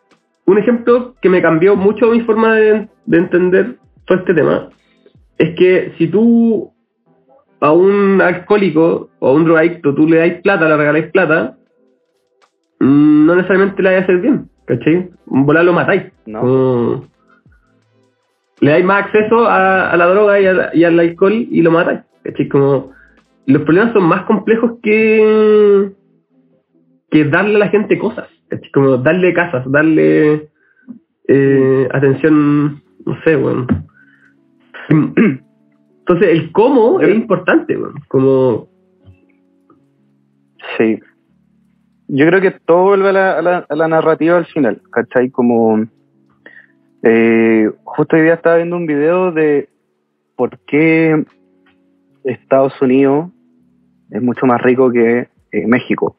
un 0.46 0.58
ejemplo 0.58 1.14
que 1.20 1.28
me 1.28 1.42
cambió 1.42 1.76
mucho 1.76 2.10
mi 2.10 2.20
forma 2.22 2.54
de, 2.54 2.88
de 3.06 3.18
entender 3.18 3.76
todo 4.06 4.18
este 4.18 4.34
tema, 4.34 4.70
es 5.38 5.54
que 5.56 5.92
si 5.98 6.08
tú 6.08 6.72
a 7.60 7.72
un 7.72 8.20
alcohólico 8.20 9.08
o 9.20 9.28
a 9.28 9.32
un 9.32 9.44
drogadicto 9.44 9.94
tú 9.94 10.08
le 10.08 10.18
dais 10.18 10.40
plata, 10.42 10.68
le 10.68 10.76
regaláis 10.76 11.06
plata, 11.12 11.56
mm, 12.80 13.26
no 13.26 13.36
necesariamente 13.36 13.82
le 13.82 13.88
vaya 13.90 14.00
a 14.00 14.02
hacer 14.02 14.18
bien, 14.18 14.48
¿cachai? 14.66 15.10
Un 15.26 15.46
volar 15.46 15.64
lo 15.64 15.72
matáis. 15.72 16.04
¿no? 16.26 16.40
Como- 16.40 17.11
le 18.62 18.70
dais 18.70 18.84
más 18.84 19.04
acceso 19.04 19.44
a, 19.46 19.90
a 19.90 19.96
la 19.96 20.06
droga 20.06 20.40
y, 20.40 20.46
al- 20.46 20.70
y 20.72 20.84
al 20.84 20.98
alcohol 20.98 21.32
y 21.34 21.60
lo 21.62 21.70
matáis, 21.70 22.00
¿cachai? 22.24 22.48
Como 22.48 22.92
los 23.46 23.62
problemas 23.62 23.92
son 23.92 24.04
más 24.04 24.22
complejos 24.24 24.78
que 24.82 25.90
que 27.10 27.24
darle 27.26 27.56
a 27.56 27.58
la 27.58 27.68
gente 27.68 27.98
cosas, 27.98 28.26
¿cachai? 28.48 28.70
Como 28.72 28.96
darle 28.96 29.34
casas, 29.34 29.70
darle 29.70 30.48
eh, 31.28 31.88
atención, 31.92 32.82
no 33.04 33.22
sé, 33.24 33.36
bueno. 33.36 33.66
Entonces, 34.88 36.28
el 36.30 36.50
cómo 36.52 37.00
es 37.00 37.14
importante, 37.14 37.76
weón. 37.76 37.94
Como, 38.08 38.68
Sí. 40.78 40.98
Yo 42.08 42.26
creo 42.26 42.40
que 42.40 42.50
todo 42.66 42.84
vuelve 42.84 43.08
a 43.08 43.12
la, 43.12 43.38
a 43.38 43.42
la- 43.42 43.66
a 43.68 43.74
la 43.74 43.88
narrativa 43.88 44.36
al 44.36 44.46
final, 44.46 44.80
¿cachai? 44.90 45.30
Como. 45.30 45.86
Eh, 47.02 47.70
justo 47.84 48.16
hoy 48.16 48.22
día 48.22 48.34
estaba 48.34 48.56
viendo 48.56 48.76
un 48.76 48.86
video 48.86 49.32
de 49.32 49.68
por 50.36 50.58
qué 50.60 51.24
Estados 52.24 52.80
Unidos 52.80 53.30
es 54.10 54.22
mucho 54.22 54.46
más 54.46 54.60
rico 54.60 54.90
que 54.90 55.28
eh, 55.52 55.66
México. 55.66 56.16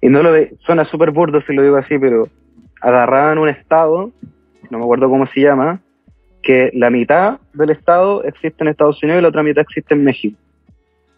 Y 0.00 0.08
no 0.08 0.22
lo 0.22 0.32
ve, 0.32 0.54
suena 0.60 0.84
súper 0.84 1.10
burdo 1.10 1.40
si 1.42 1.54
lo 1.54 1.62
digo 1.62 1.76
así, 1.76 1.98
pero 1.98 2.28
agarraban 2.80 3.38
un 3.38 3.48
estado, 3.48 4.12
no 4.70 4.78
me 4.78 4.84
acuerdo 4.84 5.08
cómo 5.08 5.26
se 5.28 5.40
llama, 5.40 5.80
que 6.42 6.70
la 6.74 6.90
mitad 6.90 7.40
del 7.54 7.70
estado 7.70 8.22
existe 8.24 8.62
en 8.62 8.68
Estados 8.68 9.02
Unidos 9.02 9.20
y 9.20 9.22
la 9.22 9.28
otra 9.28 9.42
mitad 9.42 9.62
existe 9.62 9.94
en 9.94 10.04
México. 10.04 10.38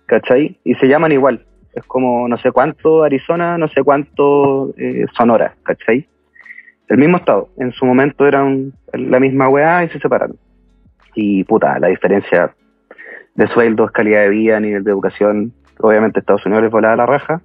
¿Cachai? 0.06 0.59
Y 0.64 0.74
se 0.76 0.86
llaman 0.86 1.12
igual. 1.12 1.44
Es 1.74 1.85
como 1.85 2.26
no 2.28 2.39
sé 2.39 2.51
cuánto 2.51 3.02
Arizona, 3.02 3.59
no 3.59 3.68
sé 3.68 3.82
cuánto 3.82 4.72
eh, 4.78 5.05
Sonora, 5.16 5.55
¿cachai? 5.64 6.09
El 6.89 6.98
mismo 6.98 7.19
estado. 7.19 7.48
En 7.59 7.73
su 7.73 7.85
momento 7.85 8.27
eran 8.27 8.73
la 8.93 9.20
misma 9.20 9.48
weá 9.48 9.85
y 9.85 9.89
se 9.90 10.01
separaron. 10.01 10.39
Y 11.15 11.44
puta, 11.44 11.78
la 11.78 11.89
diferencia 11.89 12.55
de 13.35 13.47
sueldos, 13.48 13.90
calidad 13.93 14.23
de 14.23 14.31
vida, 14.31 14.59
nivel 14.59 14.85
de 14.85 14.90
educación, 14.90 15.52
obviamente 15.81 16.20
Estados 16.20 16.44
Unidos 16.47 16.65
les 16.65 16.73
volaba 16.73 16.97
la 16.97 17.06
raja. 17.06 17.43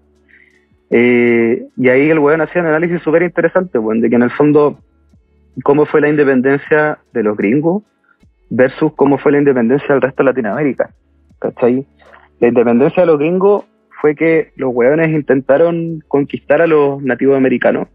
Eh, 0.89 1.67
y 1.75 1.89
ahí 1.89 2.09
el 2.09 2.19
weón 2.19 2.41
hacía 2.41 2.61
un 2.61 2.67
análisis 2.67 3.01
súper 3.01 3.23
interesante, 3.23 3.79
de 3.79 4.09
que 4.09 4.15
en 4.15 4.23
el 4.23 4.31
fondo 4.31 4.79
cómo 5.63 5.85
fue 5.85 6.01
la 6.01 6.09
independencia 6.09 6.99
de 7.13 7.23
los 7.23 7.37
gringos 7.37 7.83
versus 8.49 8.93
cómo 8.93 9.17
fue 9.17 9.33
la 9.33 9.39
independencia 9.39 9.89
del 9.89 10.01
resto 10.01 10.23
de 10.23 10.29
Latinoamérica. 10.29 10.91
¿Cachai? 11.39 11.85
La 12.39 12.47
independencia 12.47 13.03
de 13.03 13.07
los 13.07 13.19
gringos 13.19 13.65
fue 14.01 14.15
que 14.15 14.51
los 14.55 14.73
hueones 14.73 15.09
intentaron 15.09 16.03
conquistar 16.07 16.61
a 16.61 16.67
los 16.67 17.01
nativos 17.01 17.37
americanos 17.37 17.87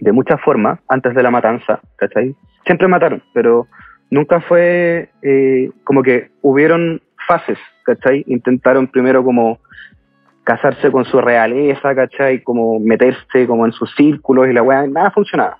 de 0.00 0.12
muchas 0.12 0.40
formas 0.40 0.78
antes 0.88 1.14
de 1.14 1.22
la 1.22 1.30
matanza, 1.30 1.80
¿cachai? 1.96 2.34
Siempre 2.64 2.88
mataron, 2.88 3.22
pero 3.32 3.66
nunca 4.10 4.40
fue 4.40 5.10
eh, 5.22 5.70
como 5.84 6.02
que 6.02 6.30
hubieron 6.42 7.00
fases, 7.26 7.58
¿cachai? 7.84 8.24
Intentaron 8.26 8.86
primero 8.86 9.24
como 9.24 9.58
casarse 10.44 10.90
con 10.90 11.04
su 11.04 11.20
realeza, 11.20 11.94
¿cachai? 11.94 12.42
Como 12.42 12.78
meterse 12.78 13.46
como 13.46 13.66
en 13.66 13.72
sus 13.72 13.94
círculos 13.94 14.48
y 14.48 14.52
la 14.52 14.62
weá, 14.62 14.86
nada 14.86 15.10
funcionaba. 15.10 15.58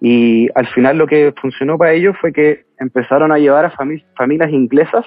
Y 0.00 0.48
al 0.54 0.66
final 0.68 0.96
lo 0.96 1.06
que 1.06 1.34
funcionó 1.40 1.76
para 1.76 1.92
ellos 1.92 2.16
fue 2.20 2.32
que 2.32 2.64
empezaron 2.78 3.32
a 3.32 3.38
llevar 3.38 3.66
a 3.66 3.72
familias 4.16 4.50
inglesas 4.50 5.04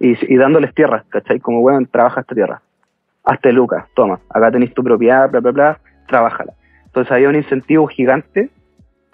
y, 0.00 0.36
dándoles 0.36 0.74
tierras, 0.74 1.04
¿cachai? 1.08 1.38
Como, 1.40 1.60
weón, 1.60 1.86
trabaja 1.86 2.20
esta 2.20 2.34
tierra. 2.34 2.60
Hazte 3.24 3.52
lucas, 3.52 3.86
toma, 3.94 4.20
acá 4.30 4.50
tenéis 4.50 4.74
tu 4.74 4.82
propiedad, 4.82 5.30
bla, 5.30 5.40
bla, 5.40 5.52
bla, 5.52 5.80
trabájala. 6.06 6.52
Entonces 6.96 7.12
había 7.12 7.28
un 7.28 7.36
incentivo 7.36 7.86
gigante 7.88 8.48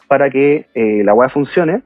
para 0.07 0.31
que 0.31 0.69
eh, 0.73 1.03
la 1.05 1.15
weá 1.15 1.29
funcione. 1.29 1.83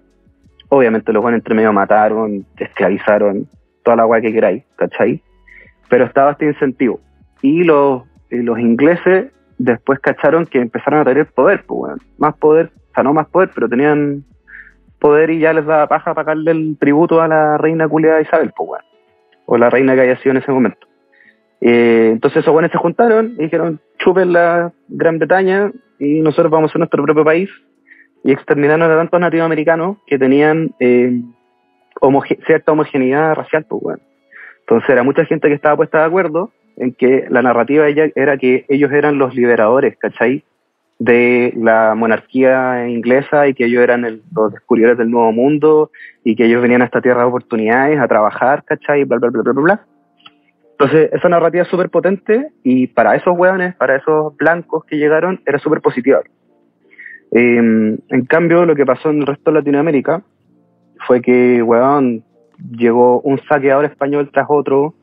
Obviamente 0.68 1.10
los 1.10 1.22
buenos 1.22 1.38
entre 1.38 1.54
medio 1.54 1.72
mataron, 1.72 2.44
esclavizaron, 2.58 3.48
toda 3.82 3.96
la 3.96 4.04
weá 4.04 4.20
que 4.20 4.30
queráis, 4.30 4.62
¿cachai? 4.76 5.22
Pero 5.88 6.04
estaba 6.04 6.32
este 6.32 6.44
incentivo. 6.44 7.00
Y 7.40 7.64
los, 7.64 8.02
los 8.28 8.58
ingleses 8.58 9.32
después 9.56 9.98
cacharon 10.00 10.44
que 10.44 10.60
empezaron 10.60 11.00
a 11.00 11.04
tener 11.06 11.28
poder, 11.28 11.64
pues, 11.64 11.94
más 12.18 12.36
poder, 12.36 12.72
o 12.90 12.94
sea, 12.94 13.02
no 13.02 13.14
más 13.14 13.28
poder, 13.28 13.48
pero 13.54 13.66
tenían 13.66 14.22
poder 14.98 15.30
y 15.30 15.38
ya 15.38 15.54
les 15.54 15.64
daba 15.64 15.86
paja 15.86 16.12
pagarle 16.12 16.50
el 16.50 16.76
tributo 16.78 17.22
a 17.22 17.28
la 17.28 17.56
reina 17.56 17.88
culiada 17.88 18.20
Isabel, 18.20 18.52
pues, 18.54 18.82
o 19.46 19.56
la 19.56 19.70
reina 19.70 19.94
que 19.94 20.02
haya 20.02 20.18
sido 20.18 20.32
en 20.32 20.42
ese 20.42 20.52
momento. 20.52 20.85
Eh, 21.60 22.10
entonces 22.12 22.42
esos 22.42 22.52
buenos 22.52 22.70
se 22.70 22.78
juntaron 22.78 23.34
y 23.38 23.44
dijeron, 23.44 23.80
chupen 23.98 24.32
la 24.32 24.72
Gran 24.88 25.18
Bretaña 25.18 25.72
y 25.98 26.20
nosotros 26.20 26.50
vamos 26.50 26.74
a 26.74 26.78
nuestro 26.78 27.02
propio 27.02 27.24
país 27.24 27.50
y 28.24 28.32
exterminaron 28.32 28.82
a 28.82 28.96
tantos 28.96 29.20
latinoamericanos 29.20 29.98
que 30.06 30.18
tenían 30.18 30.74
eh, 30.80 31.20
cierta 32.46 32.72
homogeneidad 32.72 33.34
racial, 33.34 33.64
pues, 33.68 33.82
bueno. 33.82 34.02
Entonces 34.60 34.90
era 34.90 35.04
mucha 35.04 35.24
gente 35.24 35.48
que 35.48 35.54
estaba 35.54 35.76
puesta 35.76 36.00
de 36.00 36.04
acuerdo 36.06 36.50
en 36.76 36.92
que 36.92 37.26
la 37.30 37.40
narrativa 37.40 37.86
era 37.88 38.36
que 38.36 38.66
ellos 38.68 38.90
eran 38.92 39.16
los 39.16 39.34
liberadores, 39.34 39.96
¿cachai? 39.96 40.42
De 40.98 41.52
la 41.56 41.94
monarquía 41.94 42.88
inglesa 42.88 43.46
y 43.46 43.54
que 43.54 43.66
ellos 43.66 43.82
eran 43.82 44.22
los 44.34 44.52
descubridores 44.52 44.98
del 44.98 45.10
nuevo 45.10 45.30
mundo 45.30 45.90
y 46.24 46.34
que 46.34 46.46
ellos 46.46 46.62
venían 46.62 46.82
a 46.82 46.86
esta 46.86 47.00
tierra 47.00 47.20
de 47.20 47.28
oportunidades 47.28 48.00
a 48.00 48.08
trabajar, 48.08 48.64
¿cachai? 48.64 49.04
Bla, 49.04 49.18
bla, 49.18 49.30
bla, 49.30 49.42
bla, 49.42 49.52
bla. 49.52 49.86
Entonces, 50.78 51.10
esa 51.10 51.30
narrativa 51.30 51.62
es 51.62 51.70
súper 51.70 51.88
potente 51.88 52.50
y 52.62 52.88
para 52.88 53.16
esos 53.16 53.36
hueones, 53.36 53.74
para 53.76 53.96
esos 53.96 54.36
blancos 54.36 54.84
que 54.84 54.98
llegaron, 54.98 55.40
era 55.46 55.58
súper 55.58 55.80
positiva. 55.80 56.20
Em, 57.32 57.96
en 58.08 58.26
cambio, 58.26 58.66
lo 58.66 58.74
que 58.74 58.84
pasó 58.84 59.08
en 59.08 59.20
el 59.20 59.26
resto 59.26 59.50
de 59.50 59.58
Latinoamérica 59.58 60.22
fue 61.06 61.22
que, 61.22 61.62
hueón, 61.62 62.22
llegó 62.72 63.20
un 63.22 63.40
saqueador 63.48 63.86
español 63.86 64.28
tras 64.30 64.46
otro, 64.50 64.94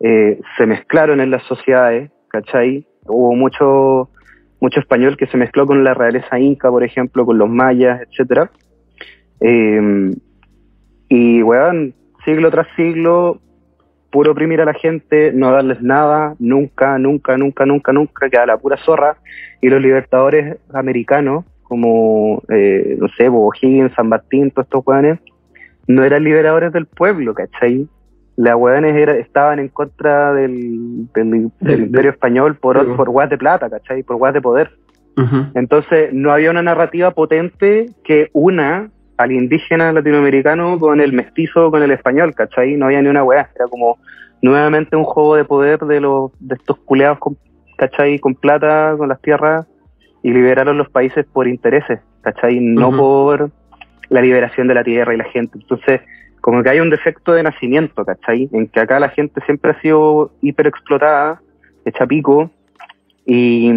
eh, 0.00 0.40
se 0.56 0.66
mezclaron 0.66 1.20
en 1.20 1.30
las 1.30 1.44
sociedades, 1.44 2.10
¿cachai? 2.26 2.84
Hubo 3.06 3.32
mucho, 3.36 4.10
mucho 4.60 4.80
español 4.80 5.16
que 5.16 5.28
se 5.28 5.36
mezcló 5.36 5.66
con 5.66 5.84
la 5.84 5.94
realeza 5.94 6.40
inca, 6.40 6.68
por 6.68 6.82
ejemplo, 6.82 7.24
con 7.24 7.38
los 7.38 7.48
mayas, 7.48 8.00
etc. 8.10 8.50
Em, 9.38 10.14
y, 11.08 11.44
weón, 11.44 11.94
siglo 12.24 12.50
tras 12.50 12.66
siglo, 12.74 13.40
puro 14.16 14.32
oprimir 14.32 14.62
a 14.62 14.64
la 14.64 14.72
gente, 14.72 15.30
no 15.34 15.52
darles 15.52 15.82
nada, 15.82 16.34
nunca, 16.38 16.98
nunca, 16.98 17.36
nunca, 17.36 17.66
nunca, 17.66 17.92
nunca, 17.92 18.30
queda 18.30 18.46
la 18.46 18.56
pura 18.56 18.78
zorra. 18.78 19.18
Y 19.60 19.68
los 19.68 19.82
libertadores 19.82 20.56
americanos, 20.72 21.44
como, 21.64 22.42
eh, 22.48 22.96
no 22.98 23.08
sé, 23.08 23.30
Higgins, 23.60 23.92
San 23.92 24.08
Martín, 24.08 24.50
todos 24.50 24.68
estos 24.68 24.86
weones, 24.86 25.18
no 25.86 26.02
eran 26.02 26.24
liberadores 26.24 26.72
del 26.72 26.86
pueblo, 26.86 27.34
¿cachai? 27.34 27.86
Las 28.36 28.54
hueones 28.54 28.96
estaban 29.18 29.58
en 29.58 29.68
contra 29.68 30.32
del, 30.32 31.08
imperio 31.14 32.10
español 32.10 32.56
por, 32.56 32.96
por 32.96 33.10
guas 33.10 33.28
de 33.28 33.36
plata, 33.36 33.68
¿cachai? 33.68 34.02
Por 34.02 34.16
guas 34.16 34.32
de 34.32 34.40
poder. 34.40 34.70
Entonces, 35.54 36.10
no 36.14 36.32
había 36.32 36.50
una 36.50 36.62
narrativa 36.62 37.10
potente 37.10 37.90
que 38.02 38.30
una 38.32 38.88
al 39.16 39.32
indígena 39.32 39.92
latinoamericano 39.92 40.78
con 40.78 41.00
el 41.00 41.12
mestizo, 41.12 41.70
con 41.70 41.82
el 41.82 41.90
español, 41.90 42.34
¿cachai? 42.34 42.76
No 42.76 42.86
había 42.86 43.02
ni 43.02 43.08
una 43.08 43.24
hueá, 43.24 43.50
era 43.54 43.66
como 43.68 43.98
nuevamente 44.42 44.96
un 44.96 45.04
juego 45.04 45.36
de 45.36 45.44
poder 45.44 45.80
de 45.80 46.00
los 46.00 46.32
de 46.40 46.56
estos 46.56 46.78
culeados, 46.78 47.18
con, 47.18 47.36
¿cachai? 47.76 48.18
Con 48.18 48.34
plata, 48.34 48.94
con 48.96 49.08
las 49.08 49.20
tierras, 49.20 49.66
y 50.22 50.30
liberaron 50.30 50.76
los 50.76 50.90
países 50.90 51.24
por 51.32 51.48
intereses, 51.48 52.00
¿cachai? 52.20 52.60
No 52.60 52.90
por 52.90 53.50
la 54.08 54.20
liberación 54.20 54.68
de 54.68 54.74
la 54.74 54.84
tierra 54.84 55.14
y 55.14 55.16
la 55.16 55.24
gente. 55.24 55.58
Entonces, 55.60 56.00
como 56.40 56.62
que 56.62 56.70
hay 56.70 56.80
un 56.80 56.90
defecto 56.90 57.32
de 57.32 57.42
nacimiento, 57.42 58.04
¿cachai? 58.04 58.48
En 58.52 58.68
que 58.68 58.80
acá 58.80 59.00
la 59.00 59.08
gente 59.08 59.40
siempre 59.46 59.72
ha 59.72 59.80
sido 59.80 60.32
hiperexplotada, 60.42 61.40
hecha 61.84 62.06
pico, 62.06 62.50
y, 63.24 63.72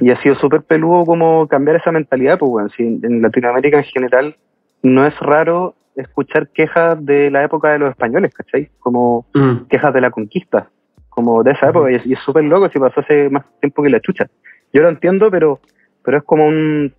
y 0.00 0.10
ha 0.10 0.20
sido 0.22 0.34
súper 0.36 0.62
peludo 0.62 1.04
como 1.04 1.48
cambiar 1.48 1.76
esa 1.76 1.92
mentalidad, 1.92 2.38
pues 2.38 2.50
bueno, 2.50 2.68
si 2.76 2.82
en 2.82 3.22
Latinoamérica 3.22 3.78
en 3.78 3.84
general 3.84 4.36
no 4.82 5.06
es 5.06 5.18
raro 5.18 5.74
escuchar 5.96 6.48
quejas 6.48 7.04
de 7.04 7.30
la 7.30 7.44
época 7.44 7.72
de 7.72 7.78
los 7.80 7.90
españoles, 7.90 8.32
¿cachai? 8.32 8.70
Como 8.78 9.26
mm. 9.34 9.66
quejas 9.68 9.92
de 9.92 10.00
la 10.00 10.10
conquista, 10.10 10.70
como 11.08 11.42
de 11.42 11.52
esa 11.52 11.70
época, 11.70 11.90
y 11.90 12.12
es 12.12 12.18
súper 12.20 12.44
loco 12.44 12.68
si 12.68 12.78
pasó 12.78 13.00
hace 13.00 13.28
más 13.28 13.44
tiempo 13.60 13.82
que 13.82 13.90
la 13.90 14.00
chucha. 14.00 14.28
Yo 14.72 14.82
lo 14.82 14.88
entiendo, 14.88 15.30
pero, 15.30 15.60
pero 16.04 16.18
es 16.18 16.24
como 16.24 16.46
un, 16.46 16.94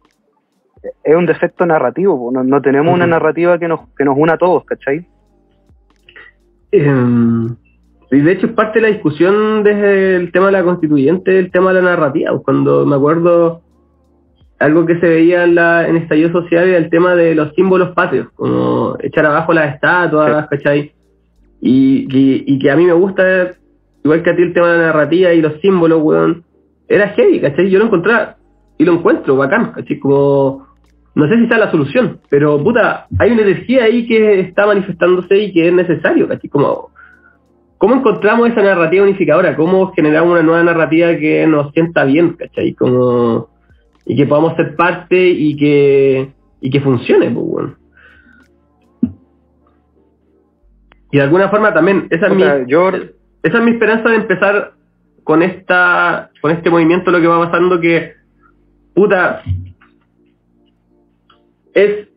es 1.03 1.15
un 1.15 1.25
defecto 1.25 1.65
narrativo, 1.65 2.29
no, 2.31 2.43
no 2.43 2.61
tenemos 2.61 2.93
una 2.93 3.07
narrativa 3.07 3.57
que 3.57 3.67
nos, 3.67 3.87
que 3.97 4.03
nos 4.03 4.17
una 4.17 4.33
a 4.33 4.37
todos, 4.37 4.65
¿cachai? 4.65 5.07
Em, 6.71 7.55
y 8.11 8.19
de 8.19 8.31
hecho 8.31 8.47
es 8.47 8.53
parte 8.53 8.79
de 8.79 8.87
la 8.87 8.93
discusión 8.93 9.63
desde 9.63 10.15
el 10.15 10.31
tema 10.31 10.47
de 10.47 10.51
la 10.53 10.63
constituyente, 10.63 11.37
el 11.37 11.51
tema 11.51 11.73
de 11.73 11.81
la 11.81 11.91
narrativa, 11.91 12.31
cuando 12.43 12.85
me 12.85 12.95
acuerdo 12.95 13.61
algo 14.59 14.85
que 14.85 14.99
se 14.99 15.07
veía 15.07 15.43
en, 15.43 15.55
la, 15.55 15.87
en 15.87 15.95
estallido 15.95 16.31
social 16.31 16.67
era 16.67 16.77
el 16.77 16.89
tema 16.89 17.15
de 17.15 17.33
los 17.35 17.53
símbolos 17.53 17.89
patrios, 17.89 18.27
como 18.35 18.97
echar 19.01 19.25
abajo 19.25 19.53
las 19.53 19.75
estatuas, 19.75 20.47
¿cachai? 20.49 20.91
Y, 21.61 22.07
y, 22.11 22.59
que 22.59 22.71
a 22.71 22.75
mí 22.75 22.85
me 22.85 22.93
gusta, 22.93 23.51
igual 24.03 24.23
que 24.23 24.29
a 24.29 24.35
ti 24.35 24.41
el 24.41 24.53
tema 24.53 24.71
de 24.71 24.77
la 24.77 24.85
narrativa 24.87 25.33
y 25.33 25.41
los 25.41 25.59
símbolos, 25.61 26.01
weón, 26.01 26.43
era 26.87 27.09
heavy, 27.09 27.39
¿cachai? 27.39 27.69
Yo 27.69 27.79
lo 27.79 27.85
encontraba 27.85 28.37
y 28.77 28.85
lo 28.85 28.93
encuentro 28.93 29.37
bacán, 29.37 29.71
¿cachai? 29.71 29.99
Como 29.99 30.67
no 31.15 31.27
sé 31.27 31.35
si 31.35 31.43
está 31.43 31.57
la 31.57 31.71
solución, 31.71 32.19
pero 32.29 32.61
puta, 32.63 33.07
hay 33.17 33.31
una 33.31 33.41
energía 33.41 33.85
ahí 33.85 34.07
que 34.07 34.41
está 34.41 34.65
manifestándose 34.65 35.37
y 35.37 35.53
que 35.53 35.67
es 35.67 35.73
necesario, 35.73 36.27
¿cachai? 36.27 36.49
Como, 36.49 36.91
¿Cómo 37.79 37.95
encontramos 37.95 38.49
esa 38.49 38.61
narrativa 38.61 39.03
unificadora? 39.03 39.55
¿Cómo 39.55 39.93
generamos 39.93 40.33
una 40.33 40.43
nueva 40.43 40.63
narrativa 40.63 41.15
que 41.15 41.47
nos 41.47 41.71
sienta 41.71 42.03
bien, 42.03 42.33
¿cachai? 42.33 42.73
Como, 42.73 43.49
y 44.05 44.17
que 44.17 44.25
podamos 44.25 44.57
ser 44.57 44.75
parte 44.75 45.29
y 45.29 45.55
que, 45.55 46.29
y 46.59 46.69
que 46.69 46.81
funcione, 46.81 47.31
pues, 47.31 47.45
bueno. 47.45 47.75
Y 51.11 51.17
de 51.17 51.23
alguna 51.23 51.47
forma 51.47 51.73
también, 51.73 52.07
esa 52.09 52.27
es, 52.27 52.35
mi, 52.35 52.43
esa 52.43 53.57
es 53.57 53.63
mi 53.63 53.71
esperanza 53.71 54.09
de 54.09 54.15
empezar 54.17 54.73
con 55.23 55.41
esta 55.41 56.31
con 56.41 56.51
este 56.51 56.69
movimiento, 56.69 57.11
lo 57.11 57.21
que 57.21 57.27
va 57.27 57.45
pasando 57.49 57.79
que, 57.79 58.13
puta, 58.93 59.41
es, 61.73 62.09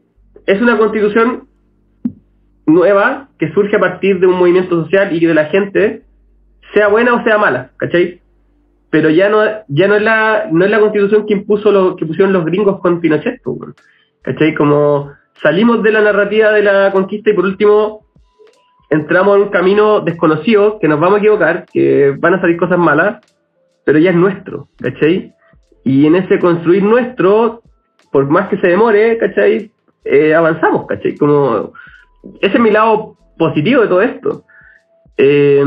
es 0.44 0.60
una 0.60 0.76
constitución 0.76 1.46
nueva 2.66 3.28
que 3.38 3.52
surge 3.52 3.76
a 3.76 3.80
partir 3.80 4.20
de 4.20 4.26
un 4.26 4.38
movimiento 4.38 4.82
social 4.82 5.14
y 5.14 5.24
de 5.24 5.34
la 5.34 5.46
gente, 5.46 6.02
sea 6.74 6.88
buena 6.88 7.14
o 7.14 7.24
sea 7.24 7.38
mala, 7.38 7.70
¿cachai? 7.76 8.20
Pero 8.90 9.10
ya 9.10 9.28
no, 9.28 9.42
ya 9.68 9.88
no 9.88 9.96
es 9.96 10.02
la, 10.02 10.48
no 10.50 10.64
es 10.64 10.70
la 10.70 10.80
constitución 10.80 11.26
que 11.26 11.34
impuso 11.34 11.70
lo, 11.70 11.96
que 11.96 12.06
pusieron 12.06 12.32
los 12.32 12.44
gringos 12.44 12.80
con 12.80 13.00
Pinochet, 13.00 13.40
¿cachai? 14.22 14.54
Como 14.54 15.12
salimos 15.42 15.82
de 15.82 15.92
la 15.92 16.02
narrativa 16.02 16.52
de 16.52 16.62
la 16.62 16.92
conquista 16.92 17.30
y 17.30 17.34
por 17.34 17.44
último 17.44 18.06
entramos 18.90 19.36
en 19.36 19.42
un 19.44 19.48
camino 19.48 20.00
desconocido, 20.00 20.78
que 20.78 20.88
nos 20.88 21.00
vamos 21.00 21.16
a 21.16 21.18
equivocar, 21.20 21.66
que 21.72 22.14
van 22.18 22.34
a 22.34 22.40
salir 22.40 22.58
cosas 22.58 22.78
malas, 22.78 23.24
pero 23.84 23.98
ya 23.98 24.10
es 24.10 24.16
nuestro, 24.16 24.68
¿cachai? 24.80 25.32
Y 25.84 26.06
en 26.06 26.14
ese 26.14 26.38
construir 26.38 26.82
nuestro 26.82 27.62
por 28.12 28.28
más 28.28 28.48
que 28.48 28.58
se 28.58 28.68
demore, 28.68 29.16
¿cachai? 29.18 29.72
Eh, 30.04 30.34
avanzamos, 30.34 30.86
¿cachai? 30.86 31.16
Como, 31.16 31.72
ese 32.40 32.54
es 32.54 32.60
mi 32.60 32.70
lado 32.70 33.16
positivo 33.38 33.82
de 33.82 33.88
todo 33.88 34.02
esto. 34.02 34.44
Eh, 35.16 35.64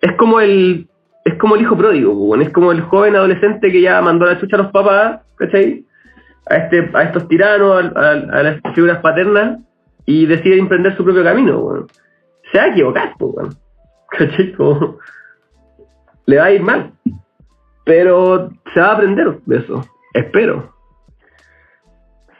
es 0.00 0.12
como 0.16 0.40
el 0.40 0.88
es 1.24 1.34
como 1.38 1.54
el 1.54 1.62
hijo 1.62 1.76
pródigo, 1.76 2.34
es 2.36 2.50
como 2.50 2.72
el 2.72 2.80
joven 2.80 3.14
adolescente 3.14 3.70
que 3.70 3.80
ya 3.80 4.02
mandó 4.02 4.26
la 4.26 4.40
chucha 4.40 4.56
a 4.56 4.62
los 4.62 4.72
papás, 4.72 5.20
¿cachai? 5.36 5.86
a, 6.46 6.56
este, 6.56 6.90
a 6.94 7.02
estos 7.02 7.28
tiranos, 7.28 7.92
a, 7.96 8.42
las 8.42 8.60
figuras 8.74 8.98
paternas, 8.98 9.60
y 10.04 10.26
decide 10.26 10.58
emprender 10.58 10.96
su 10.96 11.04
propio 11.04 11.22
camino, 11.22 11.60
weón. 11.60 11.86
Se 12.50 12.58
va 12.58 12.64
a 12.64 12.68
equivocar, 12.68 13.14
pues. 13.18 13.56
¿Cachai? 14.10 14.54
Le 16.26 16.36
va 16.36 16.44
a 16.44 16.50
ir 16.50 16.62
mal. 16.62 16.92
Pero 17.84 18.50
se 18.74 18.80
va 18.80 18.88
a 18.88 18.92
aprender 18.92 19.38
de 19.46 19.56
eso. 19.58 19.84
Espero. 20.12 20.72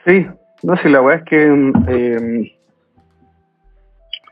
Sí, 0.05 0.27
no 0.63 0.75
sé, 0.77 0.89
la 0.89 1.01
weá 1.01 1.17
es 1.17 1.23
que 1.23 1.73
eh, 1.87 2.57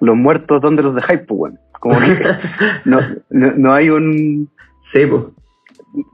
los 0.02 0.16
muertos, 0.16 0.62
¿dónde 0.62 0.84
los 0.84 0.96
dejáis, 0.96 1.22
pues, 1.28 1.40
weón? 1.40 1.60
Como 1.80 2.00
que 2.00 2.06
no, 2.86 3.00
no, 3.30 3.52
no 3.56 3.74
hay 3.74 3.90
un 3.90 4.50
Sí, 4.94 5.06
pues. 5.06 5.24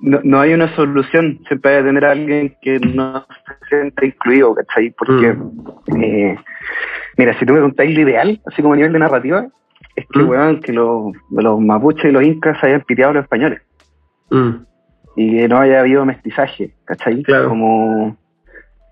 no, 0.02 0.20
no 0.24 0.40
hay 0.40 0.54
una 0.54 0.74
solución. 0.76 1.40
Siempre 1.48 1.72
hay 1.76 1.82
que 1.82 1.88
tener 1.88 2.06
a 2.06 2.12
alguien 2.12 2.56
que 2.62 2.80
no 2.80 3.26
se 3.46 3.68
sienta 3.70 4.06
incluido, 4.06 4.54
¿cachai? 4.56 4.92
Porque, 4.92 5.34
Mm. 5.34 6.04
eh, 6.04 6.38
mira, 7.18 7.38
si 7.40 7.46
tú 7.46 7.54
me 7.54 7.62
contáis 7.62 7.96
lo 7.96 8.02
ideal, 8.02 8.40
así 8.46 8.62
como 8.62 8.74
a 8.76 8.78
nivel 8.78 8.94
de 8.94 9.00
narrativa, 9.00 9.48
es 9.96 10.06
que, 10.14 10.20
Mm. 10.20 10.30
weón, 10.30 10.60
que 10.62 10.74
los, 10.74 11.12
los 11.32 11.60
mapuches 11.60 12.06
y 12.06 12.12
los 12.12 12.24
incas 12.24 12.64
hayan 12.64 12.82
piteado 12.82 13.12
a 13.12 13.14
los 13.16 13.24
españoles 13.24 13.62
Mm. 14.30 14.50
y 15.16 15.38
que 15.38 15.48
no 15.48 15.58
haya 15.60 15.80
habido 15.80 16.06
mestizaje, 16.06 16.74
¿cachai? 16.86 17.24
Claro. 17.24 17.50
Como 17.50 18.16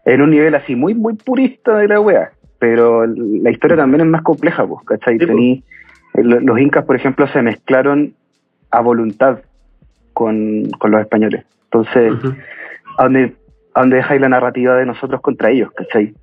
en 0.05 0.21
un 0.21 0.29
nivel 0.31 0.55
así 0.55 0.75
muy, 0.75 0.93
muy 0.95 1.13
purista 1.15 1.77
de 1.77 1.87
la 1.87 1.99
wea. 1.99 2.31
Pero 2.59 3.05
la 3.05 3.51
historia 3.51 3.77
también 3.77 4.01
es 4.01 4.07
más 4.07 4.21
compleja, 4.21 4.65
pues, 4.65 4.83
¿cachai? 4.85 5.19
Sí. 5.19 5.25
Tení- 5.25 5.63
lo- 6.15 6.39
los 6.39 6.59
incas, 6.59 6.85
por 6.85 6.95
ejemplo, 6.95 7.27
se 7.27 7.41
mezclaron 7.41 8.13
a 8.71 8.81
voluntad 8.81 9.39
con, 10.13 10.69
con 10.79 10.91
los 10.91 11.01
españoles. 11.01 11.43
Entonces, 11.65 12.13
Ujú. 12.13 12.33
¿a 12.97 13.03
dónde 13.03 13.95
dejáis 13.97 14.21
la 14.21 14.29
narrativa 14.29 14.75
de 14.77 14.85
nosotros 14.85 15.19
contra 15.21 15.51
ellos, 15.51 15.71
¿cachai? 15.73 16.13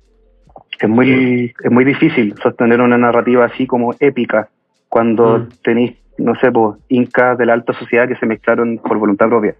Es 0.79 0.89
muy, 0.89 1.53
es 1.63 1.71
muy 1.71 1.85
difícil 1.85 2.33
sostener 2.41 2.81
una 2.81 2.97
narrativa 2.97 3.45
así 3.45 3.67
como 3.67 3.93
épica 3.99 4.49
cuando 4.89 5.47
tenéis, 5.63 5.93
no 6.17 6.33
sé, 6.35 6.51
pues, 6.51 6.77
incas 6.89 7.37
de 7.37 7.45
la 7.45 7.53
alta 7.53 7.73
sociedad 7.73 8.07
que 8.07 8.15
se 8.15 8.25
mezclaron 8.25 8.79
por 8.79 8.97
voluntad 8.97 9.27
propia. 9.29 9.55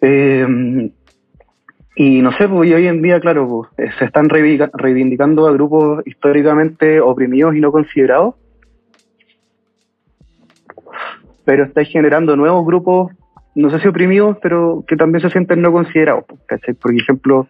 Eh, 0.00 0.90
y 2.00 2.22
no 2.22 2.30
sé, 2.30 2.48
pues 2.48 2.72
hoy 2.72 2.86
en 2.86 3.02
día, 3.02 3.18
claro, 3.18 3.48
pues, 3.48 3.88
eh, 3.88 3.92
se 3.98 4.04
están 4.04 4.28
reivindica- 4.28 4.70
reivindicando 4.72 5.48
a 5.48 5.52
grupos 5.52 6.06
históricamente 6.06 7.00
oprimidos 7.00 7.56
y 7.56 7.60
no 7.60 7.72
considerados, 7.72 8.36
pero 11.44 11.64
estáis 11.64 11.88
generando 11.88 12.36
nuevos 12.36 12.64
grupos, 12.64 13.12
no 13.56 13.68
sé 13.70 13.80
si 13.80 13.88
oprimidos, 13.88 14.36
pero 14.40 14.84
que 14.86 14.94
también 14.96 15.22
se 15.22 15.30
sienten 15.30 15.60
no 15.60 15.72
considerados. 15.72 16.24
pues, 16.28 16.40
¿cachai? 16.46 16.74
Por 16.74 16.94
ejemplo, 16.94 17.48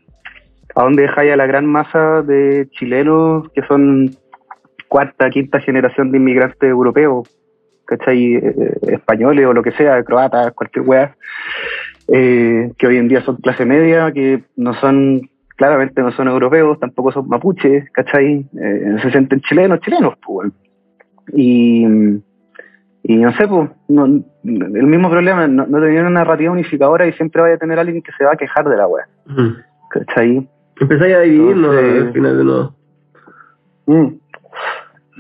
¿a 0.75 0.83
dónde 0.83 1.03
dejáis 1.03 1.33
a 1.33 1.37
la 1.37 1.47
gran 1.47 1.67
masa 1.67 2.23
de 2.23 2.69
chilenos 2.71 3.51
que 3.53 3.61
son 3.63 4.11
cuarta, 4.89 5.29
quinta 5.29 5.61
generación 5.61 6.11
de 6.11 6.17
inmigrantes 6.17 6.63
europeos, 6.71 7.29
¿cachai? 7.85 8.37
Eh, 8.37 8.79
españoles 8.93 9.45
o 9.45 9.53
lo 9.53 9.63
que 9.63 9.73
sea, 9.73 10.03
croatas, 10.03 10.55
cualquier 10.55 10.89
wea, 10.89 11.15
eh, 12.09 12.73
que 12.79 12.87
hoy 12.87 12.97
en 12.97 13.09
día 13.09 13.23
son 13.23 13.37
clase 13.37 13.65
media, 13.67 14.11
que 14.13 14.43
no 14.57 14.75
son, 14.75 15.29
claramente 15.57 16.01
no 16.03 16.11
son 16.13 16.29
europeos, 16.29 16.79
tampoco 16.81 17.13
son 17.13 17.29
mapuches, 17.29 17.91
¿cachai? 17.93 18.47
Eh, 18.61 18.97
se 19.03 19.11
sienten 19.11 19.41
chilenos, 19.41 19.81
chilenos, 19.81 20.15
pues. 20.25 20.51
Y, 21.35 21.85
y 23.03 23.17
no 23.17 23.33
sé, 23.33 23.47
pues, 23.47 23.69
no- 23.89 24.07
el 24.45 24.87
mismo 24.87 25.11
problema, 25.11 25.47
no, 25.47 25.67
no 25.67 25.81
tenían 25.81 26.07
una 26.07 26.21
narrativa 26.21 26.53
unificadora 26.53 27.07
y 27.07 27.13
siempre 27.13 27.43
vaya 27.43 27.55
a 27.57 27.59
tener 27.59 27.79
alguien 27.79 28.03
que 28.03 28.13
se 28.17 28.25
va 28.25 28.33
a 28.33 28.37
quejar 28.37 28.69
de 28.69 28.77
la 28.77 28.87
wea, 28.87 29.07
Ujú. 29.27 29.55
¿cachai? 29.91 30.49
Empezáis 30.81 31.15
a 31.15 31.21
dividirnos 31.21 31.75
Entonces- 31.75 32.03
al 32.07 32.13
final 32.13 32.39
de 32.39 32.45
nuevo. 32.45 32.75
Mm. 33.87 34.07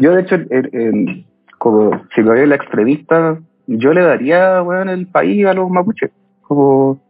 Yo, 0.00 0.14
de 0.14 0.20
hecho, 0.22 0.34
en- 0.36 0.70
en- 0.72 1.26
como 1.58 1.90
si 2.14 2.22
lo 2.22 2.34
la 2.34 2.54
extremista, 2.54 3.38
yo 3.66 3.92
le 3.92 4.02
daría, 4.02 4.62
weón, 4.62 4.88
el 4.88 5.06
país 5.08 5.44
a 5.46 5.52
los 5.54 5.68
mapuches. 5.68 6.10
Como, 6.48 7.00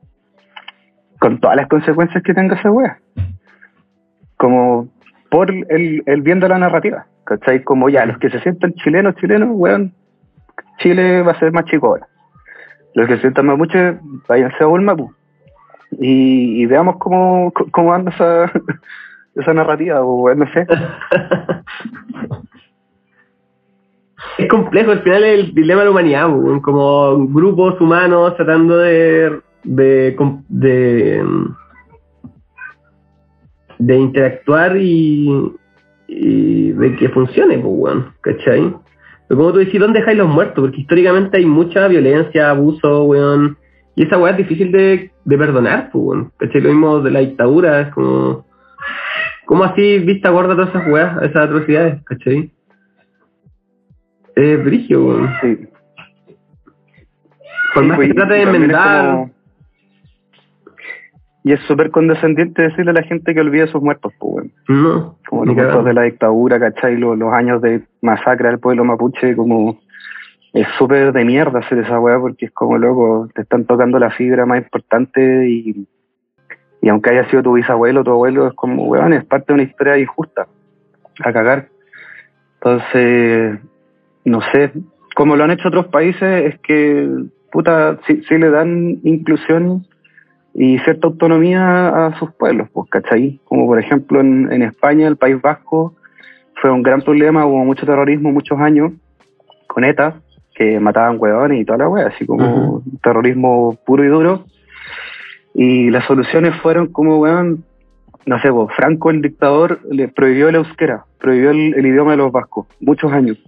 con 1.18 1.40
todas 1.40 1.56
las 1.56 1.68
consecuencias 1.68 2.22
que 2.22 2.34
tenga 2.34 2.56
esa 2.56 2.70
wea. 2.70 2.98
Como 4.36 4.88
por 5.30 5.50
el, 5.50 6.02
el 6.04 6.22
bien 6.22 6.40
de 6.40 6.48
la 6.48 6.58
narrativa. 6.58 7.06
¿Cachai? 7.24 7.62
Como 7.62 7.88
ya, 7.88 8.06
los 8.06 8.18
que 8.18 8.30
se 8.30 8.40
sientan 8.40 8.72
chilenos, 8.74 9.14
chilenos, 9.16 9.50
weón, 9.52 9.92
Chile 10.78 11.22
va 11.22 11.32
a 11.32 11.38
ser 11.38 11.52
más 11.52 11.66
chico 11.66 11.88
ahora. 11.88 12.06
Los 12.94 13.06
que 13.06 13.16
se 13.16 13.20
sientan 13.20 13.46
mapuches, 13.46 13.96
váyanse 14.26 14.64
a 14.64 14.66
Bulmapu. 14.66 15.12
Y, 15.92 16.62
y 16.62 16.66
veamos 16.66 16.96
cómo, 16.96 17.52
cómo 17.70 17.92
anda 17.92 18.10
esa, 18.12 18.50
esa 19.34 19.54
narrativa, 19.54 20.02
weón, 20.04 20.38
no 20.38 20.52
sé. 20.52 20.66
es 24.38 24.48
complejo, 24.48 24.92
al 24.92 25.02
final 25.02 25.24
el 25.24 25.52
dilema 25.52 25.80
de 25.80 25.84
la 25.86 25.90
humanidad, 25.90 26.28
como 26.62 27.26
grupos 27.26 27.80
humanos 27.80 28.36
tratando 28.36 28.78
de 28.78 29.40
de, 29.64 31.24
interactuar 33.78 34.76
y, 34.76 35.52
y 36.06 36.72
de 36.72 36.96
que 36.96 37.08
funcione, 37.08 37.58
pues, 37.58 37.74
weón, 37.76 38.12
¿cachai? 38.20 38.74
Pero 39.28 39.38
como 39.38 39.52
tú 39.52 39.58
decís, 39.58 39.80
¿dónde 39.80 39.98
dejáis 40.00 40.18
los 40.18 40.28
muertos? 40.28 40.64
Porque 40.64 40.80
históricamente 40.80 41.36
hay 41.36 41.44
mucha 41.44 41.88
violencia, 41.88 42.50
abuso, 42.50 43.04
weón, 43.04 43.58
y 43.94 44.04
esa 44.04 44.18
weá 44.18 44.32
es 44.32 44.38
difícil 44.38 44.70
de, 44.72 45.10
de 45.24 45.38
perdonar, 45.38 45.90
pues, 45.92 46.04
weón, 46.04 46.32
¿cachai? 46.38 46.60
Lo 46.60 46.70
mismo 46.70 47.00
de 47.00 47.10
la 47.10 47.20
dictadura, 47.20 47.80
es 47.80 47.92
como... 47.92 48.46
¿Cómo 49.46 49.64
así 49.64 49.98
vista 50.00 50.28
gorda 50.28 50.54
todas 50.54 50.68
esas 50.68 50.86
weas, 50.88 51.22
esas 51.22 51.46
atrocidades, 51.46 52.04
cachai? 52.04 52.52
Es 54.40 54.64
brigio, 54.64 55.04
weón. 55.06 55.30
Sí. 55.40 55.68
Por 57.74 57.82
Sí, 57.82 57.88
más 57.88 57.96
pues, 57.96 58.08
que 58.08 58.12
y 58.12 58.16
trate 58.16 58.34
de 58.34 58.42
enmendar. 58.42 59.10
como- 59.10 59.30
Y 61.44 61.52
es 61.52 61.60
súper 61.62 61.90
condescendiente 61.90 62.62
decirle 62.62 62.90
a 62.90 62.94
la 62.94 63.02
gente 63.02 63.32
que 63.34 63.40
olvide 63.40 63.66
sus 63.68 63.80
muertos, 63.82 64.12
pues, 64.18 64.32
weón. 64.34 64.52
No, 64.68 65.18
Como 65.28 65.44
los 65.44 65.54
muertos 65.54 65.84
de 65.84 65.94
la 65.94 66.02
dictadura, 66.02 66.60
¿cachai? 66.60 66.96
Los, 66.96 67.16
los 67.18 67.32
años 67.32 67.62
de 67.62 67.82
masacre 68.02 68.48
al 68.48 68.58
pueblo 68.58 68.84
mapuche, 68.84 69.34
como. 69.36 69.80
Es 70.54 70.66
súper 70.78 71.12
de 71.12 71.24
mierda 71.26 71.58
hacer 71.60 71.78
esa 71.78 72.00
weá 72.00 72.18
porque 72.18 72.46
es 72.46 72.52
como 72.52 72.78
loco, 72.78 73.28
te 73.34 73.42
están 73.42 73.66
tocando 73.66 73.98
la 73.98 74.10
fibra 74.10 74.46
más 74.46 74.58
importante 74.58 75.48
y. 75.48 75.86
Y 76.80 76.88
aunque 76.90 77.10
haya 77.10 77.28
sido 77.28 77.42
tu 77.42 77.52
bisabuelo, 77.54 78.04
tu 78.04 78.12
abuelo, 78.12 78.46
es 78.46 78.54
como, 78.54 78.84
weón, 78.86 79.12
es 79.12 79.24
parte 79.24 79.46
de 79.48 79.54
una 79.54 79.62
historia 79.64 79.98
injusta. 79.98 80.46
A 81.24 81.32
cagar. 81.32 81.68
Entonces, 82.54 83.58
no 84.24 84.40
sé, 84.52 84.72
como 85.14 85.36
lo 85.36 85.44
han 85.44 85.50
hecho 85.50 85.68
otros 85.68 85.86
países, 85.86 86.54
es 86.54 86.58
que, 86.60 87.08
puta, 87.50 87.98
sí, 88.06 88.22
sí 88.28 88.38
le 88.38 88.50
dan 88.50 89.00
inclusión 89.02 89.86
y 90.54 90.78
cierta 90.80 91.08
autonomía 91.08 92.06
a 92.06 92.18
sus 92.18 92.32
pueblos, 92.32 92.68
pues, 92.72 92.88
¿cachai? 92.90 93.40
Como 93.44 93.66
por 93.66 93.78
ejemplo 93.78 94.20
en, 94.20 94.50
en 94.52 94.62
España, 94.62 95.06
el 95.06 95.16
País 95.16 95.40
Vasco, 95.40 95.94
fue 96.60 96.70
un 96.70 96.82
gran 96.82 97.02
problema, 97.02 97.46
hubo 97.46 97.64
mucho 97.64 97.86
terrorismo 97.86 98.32
muchos 98.32 98.58
años 98.58 98.92
con 99.66 99.84
ETA, 99.84 100.20
que 100.54 100.80
mataban 100.80 101.16
huevones 101.20 101.60
y 101.60 101.64
toda 101.64 101.78
la 101.78 101.88
wea, 101.88 102.08
así 102.08 102.26
como 102.26 102.82
terrorismo 103.02 103.78
puro 103.86 104.04
y 104.04 104.08
duro. 104.08 104.44
Y 105.54 105.90
las 105.90 106.04
soluciones 106.06 106.54
fueron 106.60 106.88
como, 106.88 107.18
weón, 107.18 107.64
no 108.26 108.40
sé, 108.40 108.50
pues, 108.50 108.68
Franco, 108.74 109.10
el 109.10 109.22
dictador, 109.22 109.80
le 109.90 110.08
prohibió 110.08 110.48
el 110.48 110.56
euskera, 110.56 111.04
prohibió 111.20 111.50
el, 111.50 111.74
el 111.74 111.86
idioma 111.86 112.12
de 112.12 112.18
los 112.18 112.32
vascos, 112.32 112.66
muchos 112.80 113.12
años. 113.12 113.38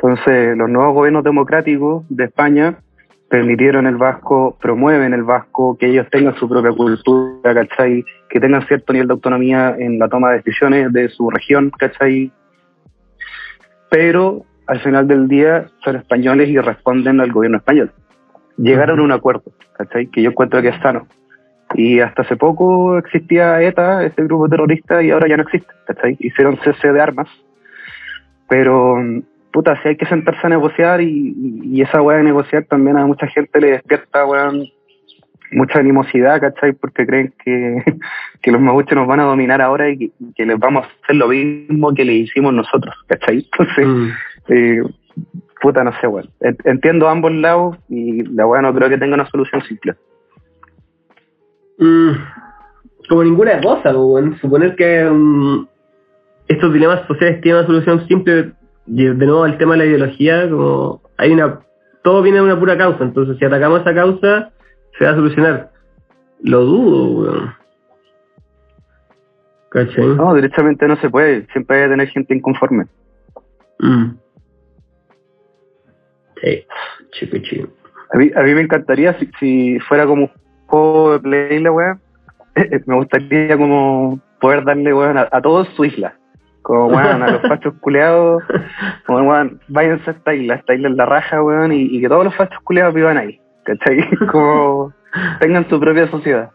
Entonces, 0.00 0.56
los 0.56 0.70
nuevos 0.70 0.94
gobiernos 0.94 1.24
democráticos 1.24 2.04
de 2.08 2.24
España 2.24 2.78
permitieron 3.28 3.86
el 3.86 3.96
vasco, 3.96 4.56
promueven 4.60 5.12
el 5.12 5.24
vasco, 5.24 5.76
que 5.76 5.88
ellos 5.88 6.06
tengan 6.10 6.36
su 6.36 6.48
propia 6.48 6.72
cultura, 6.72 7.54
¿cachai? 7.54 8.04
Que 8.30 8.40
tengan 8.40 8.66
cierto 8.66 8.92
nivel 8.92 9.08
de 9.08 9.14
autonomía 9.14 9.74
en 9.78 9.98
la 9.98 10.08
toma 10.08 10.30
de 10.30 10.36
decisiones 10.38 10.92
de 10.92 11.08
su 11.08 11.28
región, 11.30 11.70
¿cachai? 11.70 12.32
Pero 13.90 14.44
al 14.66 14.80
final 14.80 15.08
del 15.08 15.28
día 15.28 15.66
son 15.84 15.96
españoles 15.96 16.48
y 16.48 16.58
responden 16.58 17.20
al 17.20 17.32
gobierno 17.32 17.58
español. 17.58 17.92
Llegaron 18.56 19.00
a 19.00 19.02
un 19.02 19.12
acuerdo, 19.12 19.52
¿cachai? 19.76 20.06
Que 20.06 20.22
yo 20.22 20.30
encuentro 20.30 20.62
que 20.62 20.68
es 20.68 20.80
sano. 20.80 21.06
Y 21.74 22.00
hasta 22.00 22.22
hace 22.22 22.36
poco 22.36 22.96
existía 22.96 23.60
ETA, 23.60 24.04
este 24.04 24.24
grupo 24.24 24.48
terrorista, 24.48 25.02
y 25.02 25.10
ahora 25.10 25.28
ya 25.28 25.36
no 25.36 25.42
existe, 25.42 25.72
¿cachai? 25.86 26.16
Hicieron 26.18 26.58
cese 26.64 26.92
de 26.92 27.00
armas. 27.00 27.28
Pero, 28.48 28.96
puta, 29.52 29.80
si 29.82 29.88
hay 29.88 29.96
que 29.96 30.06
sentarse 30.06 30.46
a 30.46 30.50
negociar 30.50 31.00
y, 31.00 31.34
y 31.64 31.82
esa 31.82 32.02
weá 32.02 32.18
de 32.18 32.24
negociar 32.24 32.64
también 32.64 32.96
a 32.96 33.06
mucha 33.06 33.26
gente 33.28 33.60
le 33.60 33.72
despierta, 33.72 34.24
weón, 34.26 34.64
mucha 35.52 35.78
animosidad, 35.78 36.40
¿cachai? 36.40 36.72
Porque 36.74 37.06
creen 37.06 37.32
que, 37.44 37.82
que 38.42 38.52
los 38.52 38.60
mapuches 38.60 38.94
nos 38.96 39.06
van 39.06 39.20
a 39.20 39.24
dominar 39.24 39.62
ahora 39.62 39.88
y 39.90 39.98
que, 39.98 40.10
que 40.36 40.46
les 40.46 40.58
vamos 40.58 40.84
a 40.86 40.90
hacer 41.04 41.16
lo 41.16 41.28
mismo 41.28 41.94
que 41.94 42.04
le 42.04 42.12
hicimos 42.14 42.52
nosotros, 42.52 42.94
¿cachai? 43.06 43.38
Entonces, 43.52 43.86
Mm. 43.86 44.08
eh, 44.48 44.82
puta, 45.60 45.82
no 45.84 45.92
sé, 46.00 46.06
weón. 46.06 46.28
En- 46.40 46.56
Entiendo 46.64 47.08
ambos 47.08 47.32
lados 47.32 47.76
y 47.88 48.22
la 48.24 48.46
weá 48.46 48.62
no 48.62 48.74
creo 48.74 48.88
que 48.88 48.98
tenga 48.98 49.14
una 49.14 49.28
solución 49.30 49.62
simple. 49.62 49.94
Mm. 51.78 52.10
como 53.08 53.24
ninguna 53.24 53.60
cosa, 53.60 53.92
po, 53.92 54.04
weón. 54.06 54.36
Suponer 54.40 54.74
que 54.76 55.04
mm, 55.04 55.66
estos 56.48 56.72
dilemas 56.74 57.06
sociales 57.06 57.40
tienen 57.40 57.58
una 57.60 57.66
solución 57.66 58.06
simple, 58.06 58.52
y 58.90 59.04
de 59.04 59.26
nuevo 59.26 59.44
el 59.44 59.58
tema 59.58 59.72
de 59.72 59.78
la 59.78 59.86
ideología, 59.86 60.48
como 60.48 61.02
hay 61.18 61.32
una, 61.32 61.60
todo 62.02 62.22
viene 62.22 62.38
de 62.38 62.44
una 62.44 62.58
pura 62.58 62.76
causa, 62.78 63.04
entonces 63.04 63.36
si 63.38 63.44
atacamos 63.44 63.80
esa 63.80 63.94
causa, 63.94 64.50
se 64.98 65.04
va 65.04 65.10
a 65.10 65.14
solucionar. 65.14 65.70
Lo 66.42 66.64
dudo, 66.64 67.20
weón. 67.20 67.54
¿Cachai? 69.70 70.06
No, 70.06 70.34
directamente 70.34 70.88
no 70.88 70.96
se 70.96 71.10
puede. 71.10 71.46
Siempre 71.52 71.76
hay 71.76 71.84
que 71.84 71.90
tener 71.90 72.08
gente 72.08 72.34
inconforme. 72.34 72.86
Mm. 73.80 74.12
Sí, 76.40 76.64
chico, 77.12 77.38
chico. 77.38 77.68
A 78.12 78.16
mí, 78.16 78.30
a 78.34 78.42
mí 78.42 78.54
me 78.54 78.62
encantaría 78.62 79.18
si, 79.18 79.30
si 79.38 79.78
fuera 79.80 80.06
como 80.06 80.22
un 80.22 80.30
juego 80.66 81.12
de 81.12 81.20
play 81.20 81.58
la 81.60 81.72
weá. 81.72 81.98
me 82.86 82.94
gustaría 82.96 83.56
como 83.58 84.18
poder 84.40 84.64
darle 84.64 84.94
weón 84.94 85.18
a, 85.18 85.28
a 85.30 85.42
todos 85.42 85.68
su 85.76 85.84
isla. 85.84 86.17
Como 86.68 86.88
weón, 86.88 87.22
a 87.22 87.30
los 87.30 87.40
fachos 87.48 87.72
culeados, 87.80 88.42
como 89.06 89.20
weón, 89.20 89.58
váyanse 89.68 90.10
a 90.10 90.12
esta 90.12 90.34
isla, 90.34 90.56
esta 90.56 90.74
isla 90.74 90.90
es 90.90 90.96
la 90.96 91.06
raja, 91.06 91.42
weón, 91.42 91.72
y, 91.72 91.80
y 91.84 91.98
que 91.98 92.08
todos 92.10 92.24
los 92.24 92.36
fachos 92.36 92.60
culeados 92.62 92.92
vivan 92.92 93.16
ahí. 93.16 93.40
¿Cachai? 93.64 94.06
Como 94.30 94.92
tengan 95.40 95.66
su 95.70 95.80
propia 95.80 96.10
sociedad. 96.10 96.50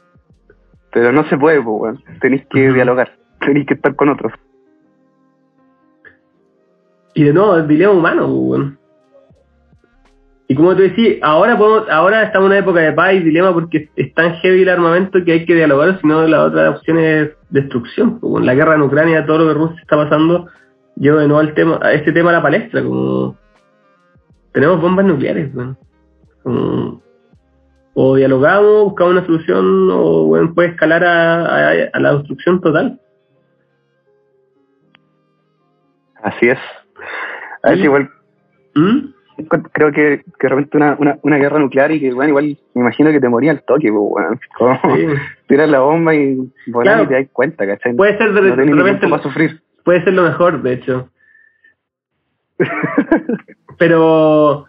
Pero 0.91 1.11
no 1.11 1.27
se 1.29 1.35
puede, 1.35 1.63
pues, 1.63 1.81
weón. 1.81 2.03
Tenéis 2.21 2.45
que 2.45 2.71
dialogar, 2.71 3.11
tenéis 3.39 3.65
que 3.65 3.73
estar 3.73 3.95
con 3.95 4.09
otros. 4.09 4.33
Y 7.15 7.23
de 7.23 7.33
nuevo, 7.33 7.55
el 7.55 7.67
dilema 7.67 7.93
humano, 7.93 8.27
pues, 8.27 8.39
weón. 8.39 8.79
Y 10.47 10.55
como 10.55 10.75
tú 10.75 10.81
decís, 10.81 11.19
ahora 11.21 11.57
podemos, 11.57 11.89
ahora 11.89 12.23
estamos 12.23 12.47
en 12.47 12.51
una 12.51 12.59
época 12.59 12.81
de 12.81 12.91
paz 12.91 13.13
y 13.13 13.19
dilema 13.19 13.53
porque 13.53 13.89
es 13.95 14.13
tan 14.13 14.33
heavy 14.35 14.63
el 14.63 14.69
armamento 14.69 15.23
que 15.23 15.31
hay 15.31 15.45
que 15.45 15.55
dialogar, 15.55 15.99
sino 16.01 16.27
la 16.27 16.43
otra 16.43 16.69
opción 16.71 16.97
es 16.99 17.31
destrucción. 17.49 18.19
pues, 18.19 18.31
weón. 18.33 18.45
La 18.45 18.53
guerra 18.53 18.75
en 18.75 18.81
Ucrania, 18.81 19.25
todo 19.25 19.39
lo 19.39 19.47
que 19.47 19.53
Rusia 19.59 19.81
está 19.81 19.95
pasando, 19.95 20.47
lleva 20.97 21.21
de 21.21 21.27
nuevo 21.27 21.39
al 21.39 21.53
tema, 21.53 21.79
a 21.81 21.93
este 21.93 22.11
tema 22.11 22.29
a 22.31 22.33
la 22.33 22.41
palestra, 22.41 22.83
como 22.83 23.37
tenemos 24.51 24.81
bombas 24.81 25.05
nucleares. 25.05 25.49
Como, 26.43 27.01
o 27.95 28.15
dialogamos, 28.15 28.83
buscamos 28.83 29.13
una 29.13 29.25
solución, 29.25 29.89
o 29.91 30.23
weón, 30.23 30.53
puede 30.53 30.69
escalar 30.69 31.03
a, 31.05 31.69
a- 31.69 31.89
a 31.93 31.99
la 31.99 32.13
destrucción 32.15 32.59
total. 32.59 32.99
Así 36.21 36.47
es. 36.47 36.59
A 37.63 37.69
ver 37.69 37.75
Sí. 37.77 37.81
si 37.81 37.85
igual 37.85 38.09
¿Mm? 38.75 39.12
Creo 39.73 39.91
que, 39.91 40.23
que 40.39 40.47
de 40.47 40.49
repente 40.49 40.77
una, 40.77 40.95
una, 40.99 41.17
una 41.21 41.37
guerra 41.37 41.59
nuclear 41.59 41.91
y 41.91 41.99
que, 41.99 42.13
bueno, 42.13 42.29
igual 42.29 42.57
me 42.73 42.81
imagino 42.81 43.11
que 43.11 43.19
te 43.19 43.29
moría 43.29 43.51
al 43.51 43.63
toque, 43.63 43.89
pues, 43.91 44.01
weón. 44.01 44.39
Como 44.57 44.95
Sí. 44.95 45.05
tiras 45.47 45.69
la 45.69 45.79
bomba 45.79 46.13
y 46.15 46.37
volar 46.67 46.95
Claro. 46.95 47.03
y 47.03 47.07
te 47.07 47.13
das 47.15 47.27
cuenta, 47.33 47.65
¿cachai? 47.67 47.95
Puede 47.95 48.17
ser 48.17 48.33
de, 48.33 48.41
no 48.65 48.83
repente 48.83 49.07
sufrir. 49.21 49.61
puede 49.83 50.03
ser 50.03 50.13
lo 50.13 50.23
mejor, 50.23 50.61
de 50.61 50.73
hecho. 50.73 51.09
Pero 53.77 54.65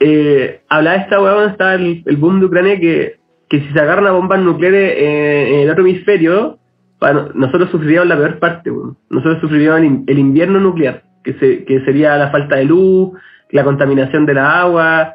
eh, 0.00 0.60
hablaba 0.68 0.96
esta 0.96 1.20
weá 1.20 1.32
cuando 1.32 1.50
estaba 1.52 1.74
el, 1.74 2.02
el 2.06 2.16
boom 2.16 2.40
de 2.40 2.46
Ucrania 2.46 2.78
que, 2.78 3.16
que 3.48 3.60
si 3.60 3.72
se 3.72 3.80
agarran 3.80 4.06
a 4.06 4.12
bombas 4.12 4.40
nucleares 4.40 4.92
eh, 4.96 5.54
en 5.54 5.60
el 5.60 5.70
otro 5.70 5.82
hemisferio, 5.84 6.58
para, 6.98 7.28
nosotros 7.34 7.70
sufriríamos 7.70 8.08
la 8.08 8.16
peor 8.16 8.38
parte, 8.38 8.70
weón. 8.70 8.96
Nosotros 9.10 9.40
sufriríamos 9.40 9.80
el, 9.80 10.04
el 10.06 10.18
invierno 10.18 10.60
nuclear, 10.60 11.02
que, 11.22 11.34
se, 11.34 11.64
que 11.64 11.80
sería 11.84 12.16
la 12.16 12.30
falta 12.30 12.56
de 12.56 12.64
luz, 12.66 13.12
la 13.54 13.62
contaminación 13.62 14.26
de 14.26 14.34
la 14.34 14.60
agua, 14.62 15.14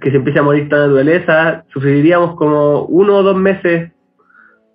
que 0.00 0.10
se 0.12 0.16
empiece 0.18 0.38
a 0.38 0.42
morir 0.44 0.68
toda 0.68 0.82
la 0.82 0.86
naturaleza. 0.86 1.64
Sufriríamos 1.72 2.36
como 2.36 2.84
uno 2.84 3.16
o 3.16 3.22
dos 3.24 3.36
meses 3.36 3.90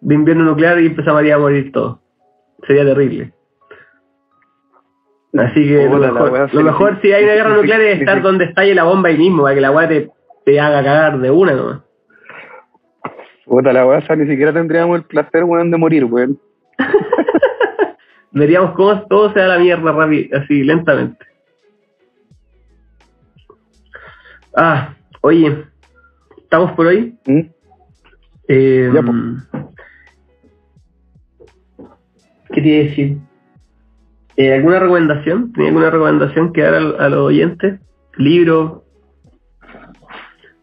de 0.01 0.15
invierno 0.15 0.43
nuclear 0.43 0.79
y 0.81 0.87
empezaría 0.87 1.35
a 1.35 1.39
morir 1.39 1.71
todo. 1.71 2.01
Sería 2.67 2.83
terrible. 2.83 3.31
Así 5.37 5.65
que 5.65 5.85
lo 5.89 5.97
mejor, 5.97 6.31
wea 6.31 6.41
lo 6.43 6.47
sería- 6.49 6.63
mejor 6.65 6.99
si 7.01 7.13
hay 7.13 7.23
una 7.23 7.33
guerra 7.33 7.55
nuclear 7.55 7.81
es 7.81 7.99
estar 7.99 8.21
donde 8.21 8.45
estalle 8.45 8.75
la 8.75 8.83
bomba 8.83 9.07
ahí 9.09 9.17
mismo, 9.17 9.43
para 9.43 9.55
que 9.55 9.61
la 9.61 9.71
weá 9.71 9.87
te, 9.87 10.09
te 10.45 10.59
haga 10.59 10.83
cagar 10.83 11.17
de 11.19 11.31
una 11.31 11.53
nomás. 11.53 11.79
Puta 13.45 13.71
la 13.71 13.85
weá, 13.85 14.03
ni 14.17 14.27
siquiera 14.27 14.51
tendríamos 14.51 14.97
el 14.97 15.03
placer, 15.05 15.45
weón, 15.45 15.71
de 15.71 15.77
morir, 15.77 16.03
weón. 16.03 16.37
Veríamos 18.31 18.71
cómo 18.75 19.07
todo 19.07 19.31
se 19.31 19.39
da 19.39 19.47
la 19.47 19.59
mierda 19.59 19.93
rápido, 19.93 20.37
así, 20.37 20.63
lentamente. 20.63 21.25
Ah, 24.55 24.95
oye, 25.21 25.65
¿estamos 26.37 26.71
por 26.73 26.87
hoy? 26.87 27.17
¿Mm? 27.25 27.39
Eh, 28.47 28.91
Ya. 28.93 29.01
¿Qué 32.53 32.61
te 32.61 32.67
iba 32.69 32.81
a 32.85 32.89
decir? 32.89 33.17
Eh, 34.37 34.53
¿Alguna 34.53 34.79
recomendación? 34.79 35.51
¿Tenía 35.53 35.69
alguna 35.69 35.89
recomendación 35.89 36.53
que 36.53 36.61
dar 36.61 36.75
al- 36.75 36.99
a, 36.99 37.09
los 37.09 37.19
oyentes? 37.27 37.79
¿Libro? 38.17 38.83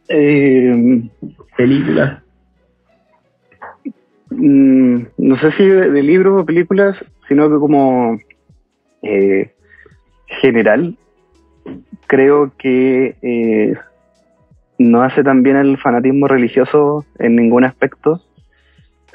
Eh, 0.08 1.10
¿Película? 1.56 2.22
mm, 4.30 5.02
no 5.18 5.36
sé 5.38 5.52
si 5.52 5.66
de, 5.66 5.90
de 5.90 6.02
libros 6.02 6.42
o 6.42 6.46
películas, 6.46 6.96
sino 7.28 7.50
que 7.50 7.56
como 7.56 8.18
eh, 9.02 9.52
general, 10.40 10.96
creo 12.12 12.52
que 12.58 13.16
eh, 13.22 13.74
no 14.78 15.00
hace 15.02 15.24
tan 15.24 15.42
bien 15.42 15.56
el 15.56 15.78
fanatismo 15.78 16.28
religioso 16.28 17.06
en 17.18 17.36
ningún 17.36 17.64
aspecto. 17.64 18.20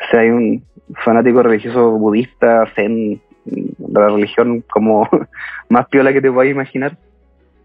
Sea, 0.10 0.22
hay 0.22 0.32
un 0.32 0.64
fanático 1.06 1.44
religioso 1.44 1.92
budista, 1.92 2.66
zen, 2.76 3.22
la 3.88 4.10
religión 4.10 4.64
como 4.68 5.08
más 5.70 5.88
piola 5.90 6.12
que 6.12 6.22
te 6.22 6.32
puedas 6.32 6.50
imaginar. 6.50 6.98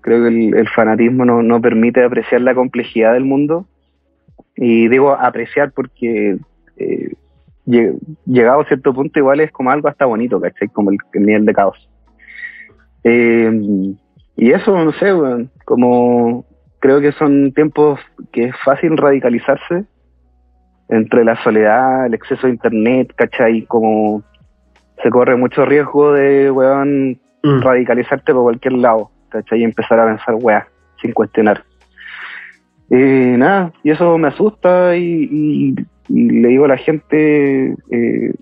Creo 0.03 0.23
que 0.23 0.29
el, 0.29 0.69
fanatismo 0.69 1.25
no, 1.25 1.43
no 1.43 1.63
permite 1.63 2.05
apreciar 2.05 2.43
la 2.43 2.55
complejidad 2.55 3.15
del 3.15 3.25
mundo. 3.25 3.67
Y 4.55 4.89
digo 4.89 5.13
apreciar 5.13 5.73
porque 5.73 6.37
eh, 6.77 7.15
lle- 7.67 7.97
llegado 8.27 8.61
a 8.61 8.67
cierto 8.67 8.93
punto 8.93 9.19
igual 9.19 9.41
es 9.41 9.51
como 9.51 9.71
algo 9.71 9.89
hasta 9.89 10.05
bonito, 10.05 10.39
¿cachai? 10.39 10.69
Como 10.69 10.91
el, 10.91 10.99
el 11.15 11.25
nivel 11.25 11.47
de 11.47 11.55
caos. 11.55 11.89
Eh, 13.03 13.95
y 14.37 14.51
eso, 14.53 14.77
no 14.85 14.93
sé, 14.93 15.15
weón, 15.15 15.51
como 15.65 16.45
creo 16.81 17.01
que 17.01 17.13
son 17.13 17.53
tiempos 17.53 18.01
que 18.33 18.45
es 18.47 18.57
fácil 18.65 18.97
radicalizarse 18.97 19.85
entre 20.89 21.25
la 21.25 21.37
soledad, 21.43 22.07
el 22.07 22.15
exceso 22.15 22.47
de 22.47 22.55
internet, 22.55 23.13
¿cachai? 23.17 23.63
Como 23.67 24.23
se 25.03 25.11
corre 25.11 25.37
mucho 25.37 25.65
riesgo 25.65 26.13
de, 26.13 26.51
weón, 26.51 27.19
Mm. 27.45 27.61
radicalizarte 27.61 28.33
por 28.33 28.43
cualquier 28.45 28.75
lado, 28.75 29.11
¿cachai? 29.29 29.61
Y 29.61 29.65
empezar 29.65 29.99
a 29.99 30.07
pensar, 30.07 30.37
weá, 30.41 30.69
sin 31.01 31.13
cuestionar. 31.13 31.65
Eh, 32.91 33.35
nada, 33.39 33.73
y 33.83 33.91
eso 33.91 34.17
me 34.19 34.29
asusta 34.29 34.97
y, 34.97 35.29
y- 35.31 35.75
y 36.09 36.31
le 36.31 36.49
digo 36.49 36.67
a 36.67 36.69
la 36.69 36.77
gente, 36.77 37.75
eh, 37.91 38.35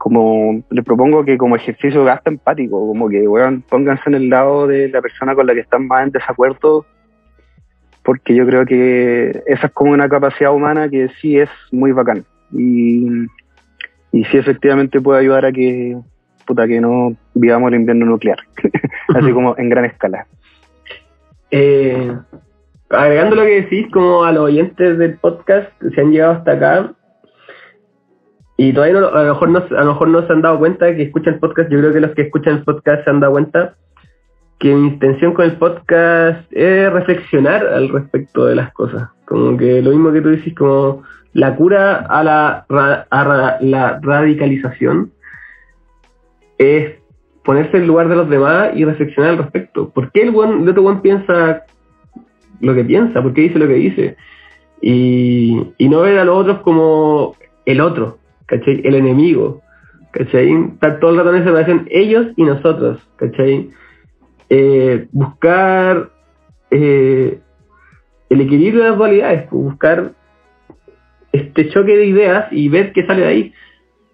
como 0.00 0.62
le 0.70 0.82
propongo 0.82 1.26
que 1.26 1.36
como 1.36 1.56
ejercicio 1.56 2.04
gasta 2.04 2.30
empático, 2.30 2.80
como 2.86 3.10
que, 3.10 3.28
weón, 3.28 3.62
pónganse 3.68 4.04
en 4.06 4.14
el 4.14 4.30
lado 4.30 4.66
de 4.66 4.88
la 4.88 5.02
persona 5.02 5.34
con 5.34 5.46
la 5.46 5.52
que 5.52 5.60
están 5.60 5.86
más 5.86 6.04
en 6.04 6.10
desacuerdo, 6.10 6.86
porque 8.02 8.34
yo 8.34 8.46
creo 8.46 8.64
que 8.64 9.42
esa 9.46 9.66
es 9.66 9.72
como 9.74 9.92
una 9.92 10.08
capacidad 10.08 10.54
humana 10.54 10.88
que 10.88 11.10
sí 11.20 11.38
es 11.38 11.50
muy 11.70 11.92
bacán. 11.92 12.24
Y, 12.50 13.08
y 14.10 14.24
sí 14.24 14.38
efectivamente 14.38 15.02
puede 15.02 15.20
ayudar 15.20 15.44
a 15.44 15.52
que, 15.52 15.98
puta, 16.46 16.66
que 16.66 16.80
no 16.80 17.14
vivamos 17.34 17.68
el 17.68 17.80
invierno 17.80 18.06
nuclear, 18.06 18.38
así 19.14 19.30
como 19.32 19.54
en 19.58 19.68
gran 19.68 19.84
escala. 19.84 20.26
Eh, 21.50 22.10
agregando 22.88 23.36
lo 23.36 23.42
que 23.42 23.60
decís, 23.60 23.86
como 23.92 24.24
a 24.24 24.32
los 24.32 24.44
oyentes 24.44 24.96
del 24.96 25.18
podcast 25.18 25.70
que 25.78 25.90
se 25.90 26.00
han 26.00 26.10
llegado 26.10 26.32
hasta 26.32 26.52
acá 26.52 26.94
y 28.62 28.74
todavía 28.74 29.00
no, 29.00 29.06
a, 29.08 29.22
lo 29.22 29.32
mejor 29.32 29.48
no, 29.48 29.58
a 29.58 29.84
lo 29.84 29.92
mejor 29.92 30.08
no 30.08 30.26
se 30.26 30.32
han 30.34 30.42
dado 30.42 30.58
cuenta 30.58 30.94
que 30.94 31.04
escuchan 31.04 31.32
el 31.32 31.40
podcast, 31.40 31.70
yo 31.70 31.78
creo 31.78 31.94
que 31.94 32.00
los 32.00 32.10
que 32.10 32.22
escuchan 32.22 32.56
el 32.58 32.62
podcast 32.62 33.04
se 33.04 33.08
han 33.08 33.18
dado 33.18 33.32
cuenta 33.32 33.74
que 34.58 34.74
mi 34.74 34.88
intención 34.88 35.32
con 35.32 35.46
el 35.46 35.56
podcast 35.56 36.40
es 36.52 36.92
reflexionar 36.92 37.66
al 37.66 37.88
respecto 37.88 38.44
de 38.44 38.56
las 38.56 38.70
cosas. 38.74 39.08
Como 39.24 39.56
que 39.56 39.80
lo 39.80 39.92
mismo 39.92 40.12
que 40.12 40.20
tú 40.20 40.28
dices, 40.28 40.52
como 40.52 41.04
la 41.32 41.56
cura 41.56 42.04
a 42.06 42.22
la, 42.22 42.66
a 42.68 43.56
la 43.62 43.98
radicalización 44.02 45.10
es 46.58 46.96
ponerse 47.42 47.78
en 47.78 47.84
el 47.84 47.88
lugar 47.88 48.10
de 48.10 48.16
los 48.16 48.28
demás 48.28 48.72
y 48.74 48.84
reflexionar 48.84 49.30
al 49.30 49.38
respecto. 49.38 49.88
¿Por 49.88 50.12
qué 50.12 50.20
el, 50.20 50.32
buen, 50.32 50.64
el 50.64 50.68
otro 50.68 50.82
buen 50.82 51.00
piensa 51.00 51.64
lo 52.60 52.74
que 52.74 52.84
piensa? 52.84 53.22
¿Por 53.22 53.32
qué 53.32 53.40
dice 53.40 53.58
lo 53.58 53.68
que 53.68 53.72
dice? 53.72 54.16
Y, 54.82 55.72
y 55.78 55.88
no 55.88 56.02
ver 56.02 56.18
a 56.18 56.26
los 56.26 56.36
otros 56.36 56.58
como 56.58 57.36
el 57.64 57.80
otro, 57.80 58.19
¿cachai? 58.50 58.80
El 58.84 58.96
enemigo, 58.96 59.62
¿cachai? 60.10 60.52
Todo 61.00 61.12
el 61.12 61.16
rato 61.16 61.34
en 61.34 61.42
esa 61.42 61.52
relación, 61.52 61.86
ellos 61.90 62.26
y 62.36 62.42
nosotros, 62.42 62.98
¿cachai? 63.16 63.70
Eh, 64.50 65.06
buscar 65.12 66.10
eh, 66.72 67.38
el 68.28 68.40
equilibrio 68.40 68.82
de 68.82 68.88
las 68.90 68.98
dualidades, 68.98 69.42
pues, 69.48 69.62
buscar 69.62 70.12
este 71.32 71.68
choque 71.68 71.96
de 71.96 72.06
ideas 72.06 72.48
y 72.50 72.68
ver 72.68 72.92
qué 72.92 73.06
sale 73.06 73.22
de 73.22 73.28
ahí. 73.28 73.54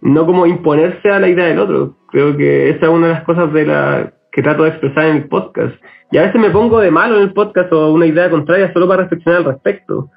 no 0.03 0.27
como 0.27 0.47
imponerse 0.47 1.11
a 1.11 1.19
la 1.19 1.29
idea 1.29 1.47
del 1.47 1.59
otro. 1.59 1.97
Creo 2.11 2.37
que 2.37 2.69
esa 2.69 2.87
es 2.87 2.93
una 2.93 3.09
de 3.09 3.13
las 3.15 3.25
cosas 3.25 3.53
de 3.53 3.65
la 3.67 4.13
que 4.31 4.43
trato 4.43 4.63
de 4.63 4.69
expresar 4.69 5.07
en 5.07 5.17
el 5.17 5.29
podcast. 5.29 5.75
Y 6.13 6.19
a 6.19 6.23
veces 6.23 6.41
me 6.41 6.51
pongo 6.51 6.79
de 6.79 6.91
malo 6.91 7.17
en 7.17 7.23
el 7.23 7.33
podcast 7.33 7.73
o 7.73 7.93
una 7.93 8.07
idea 8.07 8.31
contraria 8.31 8.73
solo 8.73 8.87
para 8.87 9.03
reflexionar 9.03 9.41
al 9.41 9.47
respecto. 9.47 10.11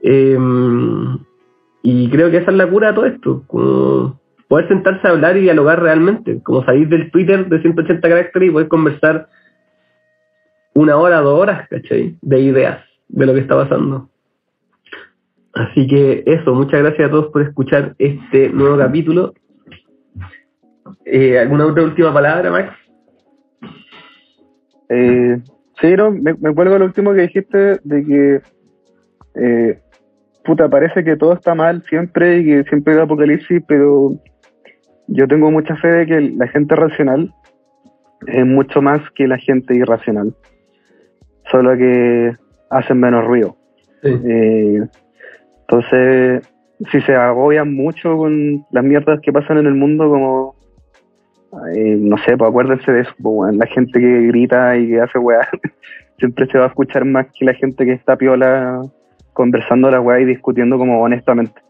Em, 0.00 1.18
y 1.82 2.10
creo 2.10 2.30
que 2.30 2.38
esa 2.38 2.50
es 2.50 2.56
la 2.56 2.68
cura 2.68 2.88
de 2.88 2.94
todo 2.94 3.06
esto, 3.06 3.44
como 3.46 4.20
poder 4.48 4.68
sentarse 4.68 5.06
a 5.06 5.10
hablar 5.10 5.36
y 5.36 5.42
dialogar 5.42 5.82
realmente, 5.82 6.42
como 6.42 6.64
salir 6.64 6.88
del 6.88 7.10
Twitter 7.10 7.48
de 7.48 7.60
180 7.60 8.08
caracteres 8.08 8.48
y 8.48 8.52
poder 8.52 8.68
conversar 8.68 9.28
una 10.74 10.96
hora, 10.96 11.20
dos 11.20 11.38
horas, 11.40 11.68
¿cachai? 11.68 12.16
De 12.22 12.40
ideas, 12.40 12.84
de 13.08 13.26
lo 13.26 13.34
que 13.34 13.40
está 13.40 13.56
pasando. 13.56 14.08
Así 15.52 15.86
que 15.86 16.22
eso, 16.26 16.54
muchas 16.54 16.82
gracias 16.82 17.08
a 17.08 17.10
todos 17.10 17.26
por 17.32 17.42
escuchar 17.42 17.94
este 17.98 18.48
nuevo 18.50 18.78
capítulo. 18.78 19.34
Eh, 21.04 21.38
¿Alguna 21.38 21.66
otra 21.66 21.82
última 21.82 22.12
palabra, 22.12 22.50
Max? 22.50 22.74
Eh, 24.88 25.38
sí, 25.80 25.94
no, 25.96 26.10
me, 26.10 26.34
me 26.34 26.54
cuelgo 26.54 26.78
lo 26.78 26.84
último 26.84 27.12
que 27.12 27.22
dijiste 27.22 27.80
de 27.82 28.04
que, 28.04 28.42
eh, 29.34 29.80
puta, 30.48 30.66
parece 30.66 31.04
que 31.04 31.14
todo 31.14 31.34
está 31.34 31.54
mal 31.54 31.82
siempre 31.90 32.38
y 32.38 32.44
que 32.46 32.64
siempre 32.70 32.94
hay 32.94 33.00
apocalipsis, 33.00 33.62
pero 33.68 34.12
yo 35.06 35.28
tengo 35.28 35.50
mucha 35.50 35.76
fe 35.76 35.88
de 35.88 36.06
que 36.06 36.20
la 36.22 36.48
gente 36.48 36.74
racional 36.74 37.30
es 38.26 38.46
mucho 38.46 38.80
más 38.80 38.98
que 39.14 39.28
la 39.28 39.36
gente 39.36 39.76
irracional, 39.76 40.34
solo 41.50 41.76
que 41.76 42.34
hacen 42.70 42.98
menos 42.98 43.26
ruido. 43.26 43.56
Sí. 44.02 44.08
Eh, 44.24 44.86
entonces, 45.60 46.50
si 46.90 47.00
se 47.02 47.14
agobian 47.14 47.74
mucho 47.74 48.16
con 48.16 48.64
las 48.70 48.84
mierdas 48.84 49.20
que 49.20 49.34
pasan 49.34 49.58
en 49.58 49.66
el 49.66 49.74
mundo, 49.74 50.08
como, 50.08 50.56
eh, 51.76 51.98
no 52.00 52.16
sé, 52.24 52.38
pues 52.38 52.48
acuérdense 52.48 52.90
de 52.90 53.02
eso, 53.02 53.12
pues, 53.22 53.54
la 53.54 53.66
gente 53.66 54.00
que 54.00 54.22
grita 54.28 54.78
y 54.78 54.88
que 54.88 55.00
hace 55.02 55.18
weá, 55.18 55.46
siempre 56.18 56.46
se 56.46 56.56
va 56.56 56.64
a 56.64 56.68
escuchar 56.68 57.04
más 57.04 57.26
que 57.38 57.44
la 57.44 57.52
gente 57.52 57.84
que 57.84 57.92
está 57.92 58.16
piola 58.16 58.80
conversando 59.38 59.88
la 59.88 60.00
weá 60.00 60.18
y 60.18 60.24
discutiendo 60.24 60.76
como 60.78 61.00
honestamente. 61.00 61.62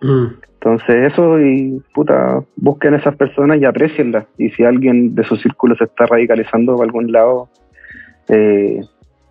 Mm, 0.00 0.26
Entonces 0.54 1.12
eso 1.12 1.40
y 1.40 1.80
puta, 1.94 2.42
busquen 2.56 2.94
a 2.94 2.96
esas 2.96 3.14
personas 3.14 3.60
y 3.60 3.64
aprecienlas. 3.64 4.26
Y 4.38 4.50
si 4.50 4.64
alguien 4.64 5.14
de 5.14 5.22
su 5.22 5.36
círculo 5.36 5.76
se 5.76 5.84
está 5.84 6.06
radicalizando 6.06 6.74
por 6.74 6.84
algún 6.84 7.12
lado, 7.12 7.48
eh, 8.28 8.80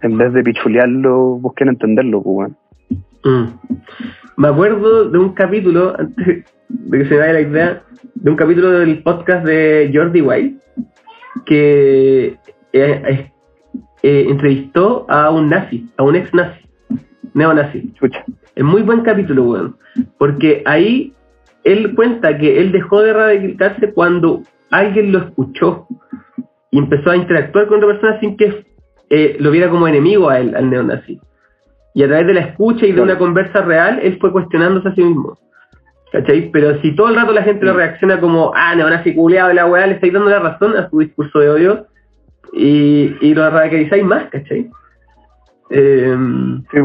en 0.01 0.17
vez 0.17 0.31
de 0.31 0.41
pichulearlo, 0.41 1.37
busquen 1.41 1.67
entenderlo, 1.67 2.23
pues, 2.23 2.51
mm. 3.25 3.45
Me 4.37 4.47
acuerdo 4.47 5.09
de 5.09 5.17
un 5.17 5.33
capítulo, 5.33 5.93
antes 5.99 6.45
de 6.69 6.97
que 6.97 7.05
se 7.05 7.13
me 7.15 7.19
vaya 7.19 7.33
la 7.33 7.41
idea, 7.41 7.83
de 8.15 8.29
un 8.29 8.37
capítulo 8.37 8.71
del 8.71 9.03
podcast 9.03 9.45
de 9.45 9.91
Jordi 9.93 10.21
White, 10.21 10.55
que 11.45 12.37
eh, 12.71 13.31
eh, 14.03 14.25
entrevistó 14.29 15.05
a 15.09 15.29
un 15.29 15.49
nazi, 15.49 15.89
a 15.97 16.03
un 16.03 16.15
ex 16.15 16.33
nazi, 16.33 16.60
neonazi. 17.33 17.93
Chucha. 17.93 18.23
Es 18.55 18.63
muy 18.63 18.81
buen 18.81 19.01
capítulo, 19.01 19.43
weón. 19.43 19.75
Porque 20.17 20.63
ahí 20.65 21.13
él 21.63 21.95
cuenta 21.95 22.37
que 22.37 22.59
él 22.59 22.71
dejó 22.71 23.01
de 23.01 23.13
radicalizarse 23.13 23.93
cuando 23.93 24.41
alguien 24.71 25.11
lo 25.11 25.19
escuchó 25.19 25.87
y 26.71 26.79
empezó 26.79 27.11
a 27.11 27.17
interactuar 27.17 27.67
con 27.67 27.77
otra 27.77 27.89
persona 27.89 28.19
sin 28.19 28.37
que 28.37 28.65
eh, 29.09 29.35
lo 29.39 29.51
viera 29.51 29.69
como 29.69 29.87
enemigo 29.87 30.29
a 30.29 30.39
él, 30.39 30.55
al 30.55 30.69
neonazi. 30.69 31.19
Y 31.93 32.03
a 32.03 32.07
través 32.07 32.27
de 32.27 32.33
la 32.33 32.39
escucha 32.41 32.85
y 32.85 32.93
de 32.93 33.01
una 33.01 33.17
conversa 33.17 33.61
real, 33.61 33.99
él 34.01 34.17
fue 34.19 34.31
cuestionándose 34.31 34.89
a 34.89 34.95
sí 34.95 35.03
mismo. 35.03 35.37
¿Cachai? 36.13 36.49
Pero 36.51 36.79
si 36.81 36.93
todo 36.95 37.09
el 37.09 37.15
rato 37.15 37.31
la 37.31 37.43
gente 37.43 37.65
lo 37.65 37.73
reacciona 37.73 38.19
como, 38.19 38.51
ah, 38.55 38.75
neonazi 38.75 39.13
culeado, 39.13 39.53
la 39.53 39.65
weá, 39.65 39.87
le 39.87 39.95
estáis 39.95 40.13
dando 40.13 40.29
la 40.29 40.39
razón 40.39 40.75
a 40.77 40.89
su 40.89 40.99
discurso 40.99 41.39
de 41.39 41.49
odio 41.49 41.87
y, 42.53 43.15
y 43.21 43.33
lo 43.33 43.49
radicalizáis 43.49 44.03
más, 44.03 44.25
¿cachai? 44.29 44.69
Eh, 45.69 46.17
Sí. 46.71 46.79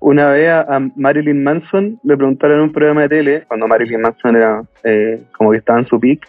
Una 0.00 0.30
vez 0.30 0.50
a, 0.50 0.80
Marilyn 0.96 1.44
Manson 1.44 2.00
le 2.02 2.16
preguntaron 2.16 2.56
en 2.56 2.62
un 2.64 2.72
programa 2.72 3.02
de 3.02 3.08
tele, 3.10 3.44
cuando 3.46 3.68
Marilyn 3.68 4.00
Manson 4.00 4.34
era 4.34 4.62
eh, 4.82 5.22
como 5.36 5.50
que 5.50 5.58
estaba 5.58 5.78
en 5.78 5.86
su 5.86 6.00
peak, 6.00 6.26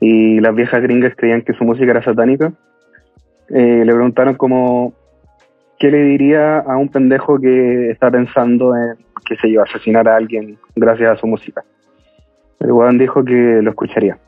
y 0.00 0.38
las 0.40 0.54
viejas 0.54 0.82
gringas 0.82 1.14
creían 1.16 1.40
que 1.40 1.54
su 1.54 1.64
música 1.64 1.90
era 1.90 2.02
satánica, 2.02 2.52
eh, 3.48 3.82
le 3.84 3.92
preguntaron 3.92 4.34
como, 4.34 4.92
¿qué 5.78 5.90
le 5.90 6.02
diría 6.02 6.58
a 6.58 6.76
un 6.76 6.90
pendejo 6.90 7.40
que 7.40 7.90
está 7.90 8.10
pensando 8.10 8.76
en, 8.76 8.96
qué 9.24 9.36
sé 9.36 9.50
yo, 9.50 9.62
asesinar 9.62 10.06
a 10.08 10.16
alguien 10.16 10.58
gracias 10.74 11.12
a 11.12 11.16
su 11.16 11.26
música? 11.26 11.64
El 12.60 12.72
weón 12.72 12.98
dijo 12.98 13.24
que 13.24 13.60
lo 13.62 13.70
escucharía, 13.70 14.18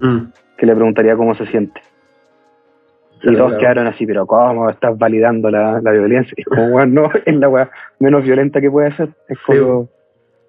mm. 0.00 0.18
que 0.56 0.66
le 0.66 0.74
preguntaría 0.74 1.14
cómo 1.14 1.34
se 1.34 1.46
siente. 1.46 1.80
Y 3.22 3.36
todos 3.36 3.54
quedaron 3.58 3.86
así, 3.86 4.06
pero 4.06 4.26
¿cómo 4.26 4.70
estás 4.70 4.96
validando 4.96 5.50
la, 5.50 5.80
la 5.82 5.90
violencia? 5.92 6.32
Y 6.36 6.42
como, 6.44 6.66
weón, 6.68 6.94
no, 6.94 7.10
es 7.24 7.34
la 7.36 7.48
weá 7.48 7.70
menos 7.98 8.22
violenta 8.24 8.60
que 8.60 8.70
puede 8.70 8.94
ser. 8.96 9.10
Es 9.28 9.38
Sí. 9.46 9.58
como 9.58 9.88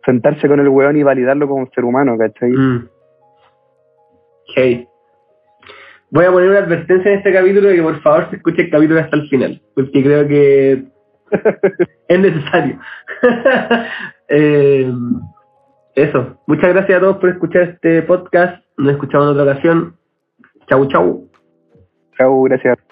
sentarse 0.06 0.48
con 0.48 0.60
el 0.60 0.70
weón 0.70 0.98
y 0.98 1.04
validarlo 1.04 1.48
como 1.48 1.68
ser 1.76 1.84
humano, 1.84 2.18
¿cachai? 2.18 2.52
Mm. 2.52 2.88
Ok. 4.50 4.88
Voy 6.12 6.26
a 6.26 6.32
poner 6.32 6.50
una 6.50 6.60
advertencia 6.60 7.12
en 7.12 7.18
este 7.20 7.32
capítulo 7.32 7.70
de 7.70 7.76
que 7.76 7.82
por 7.84 8.02
favor 8.02 8.30
se 8.30 8.36
escuche 8.38 8.64
el 8.64 8.70
capítulo 8.70 9.00
hasta 9.00 9.16
el 9.16 9.30
final, 9.30 9.62
porque 9.76 10.04
creo 10.04 10.28
que 10.28 10.84
es 12.08 12.20
necesario. 12.20 12.80
Eh, 14.34 14.90
eso. 15.94 16.38
Muchas 16.48 16.70
gracias 16.74 16.98
a 16.98 17.02
todos 17.02 17.18
por 17.18 17.30
escuchar 17.32 17.64
este 17.64 18.02
podcast. 18.04 18.64
Nos 18.78 18.94
escuchamos 18.94 19.28
en 19.28 19.32
otra 19.38 19.52
ocasión. 19.52 19.98
Chau, 20.70 20.88
chau. 20.88 21.31
Chau, 22.22 22.44
gracias. 22.44 22.91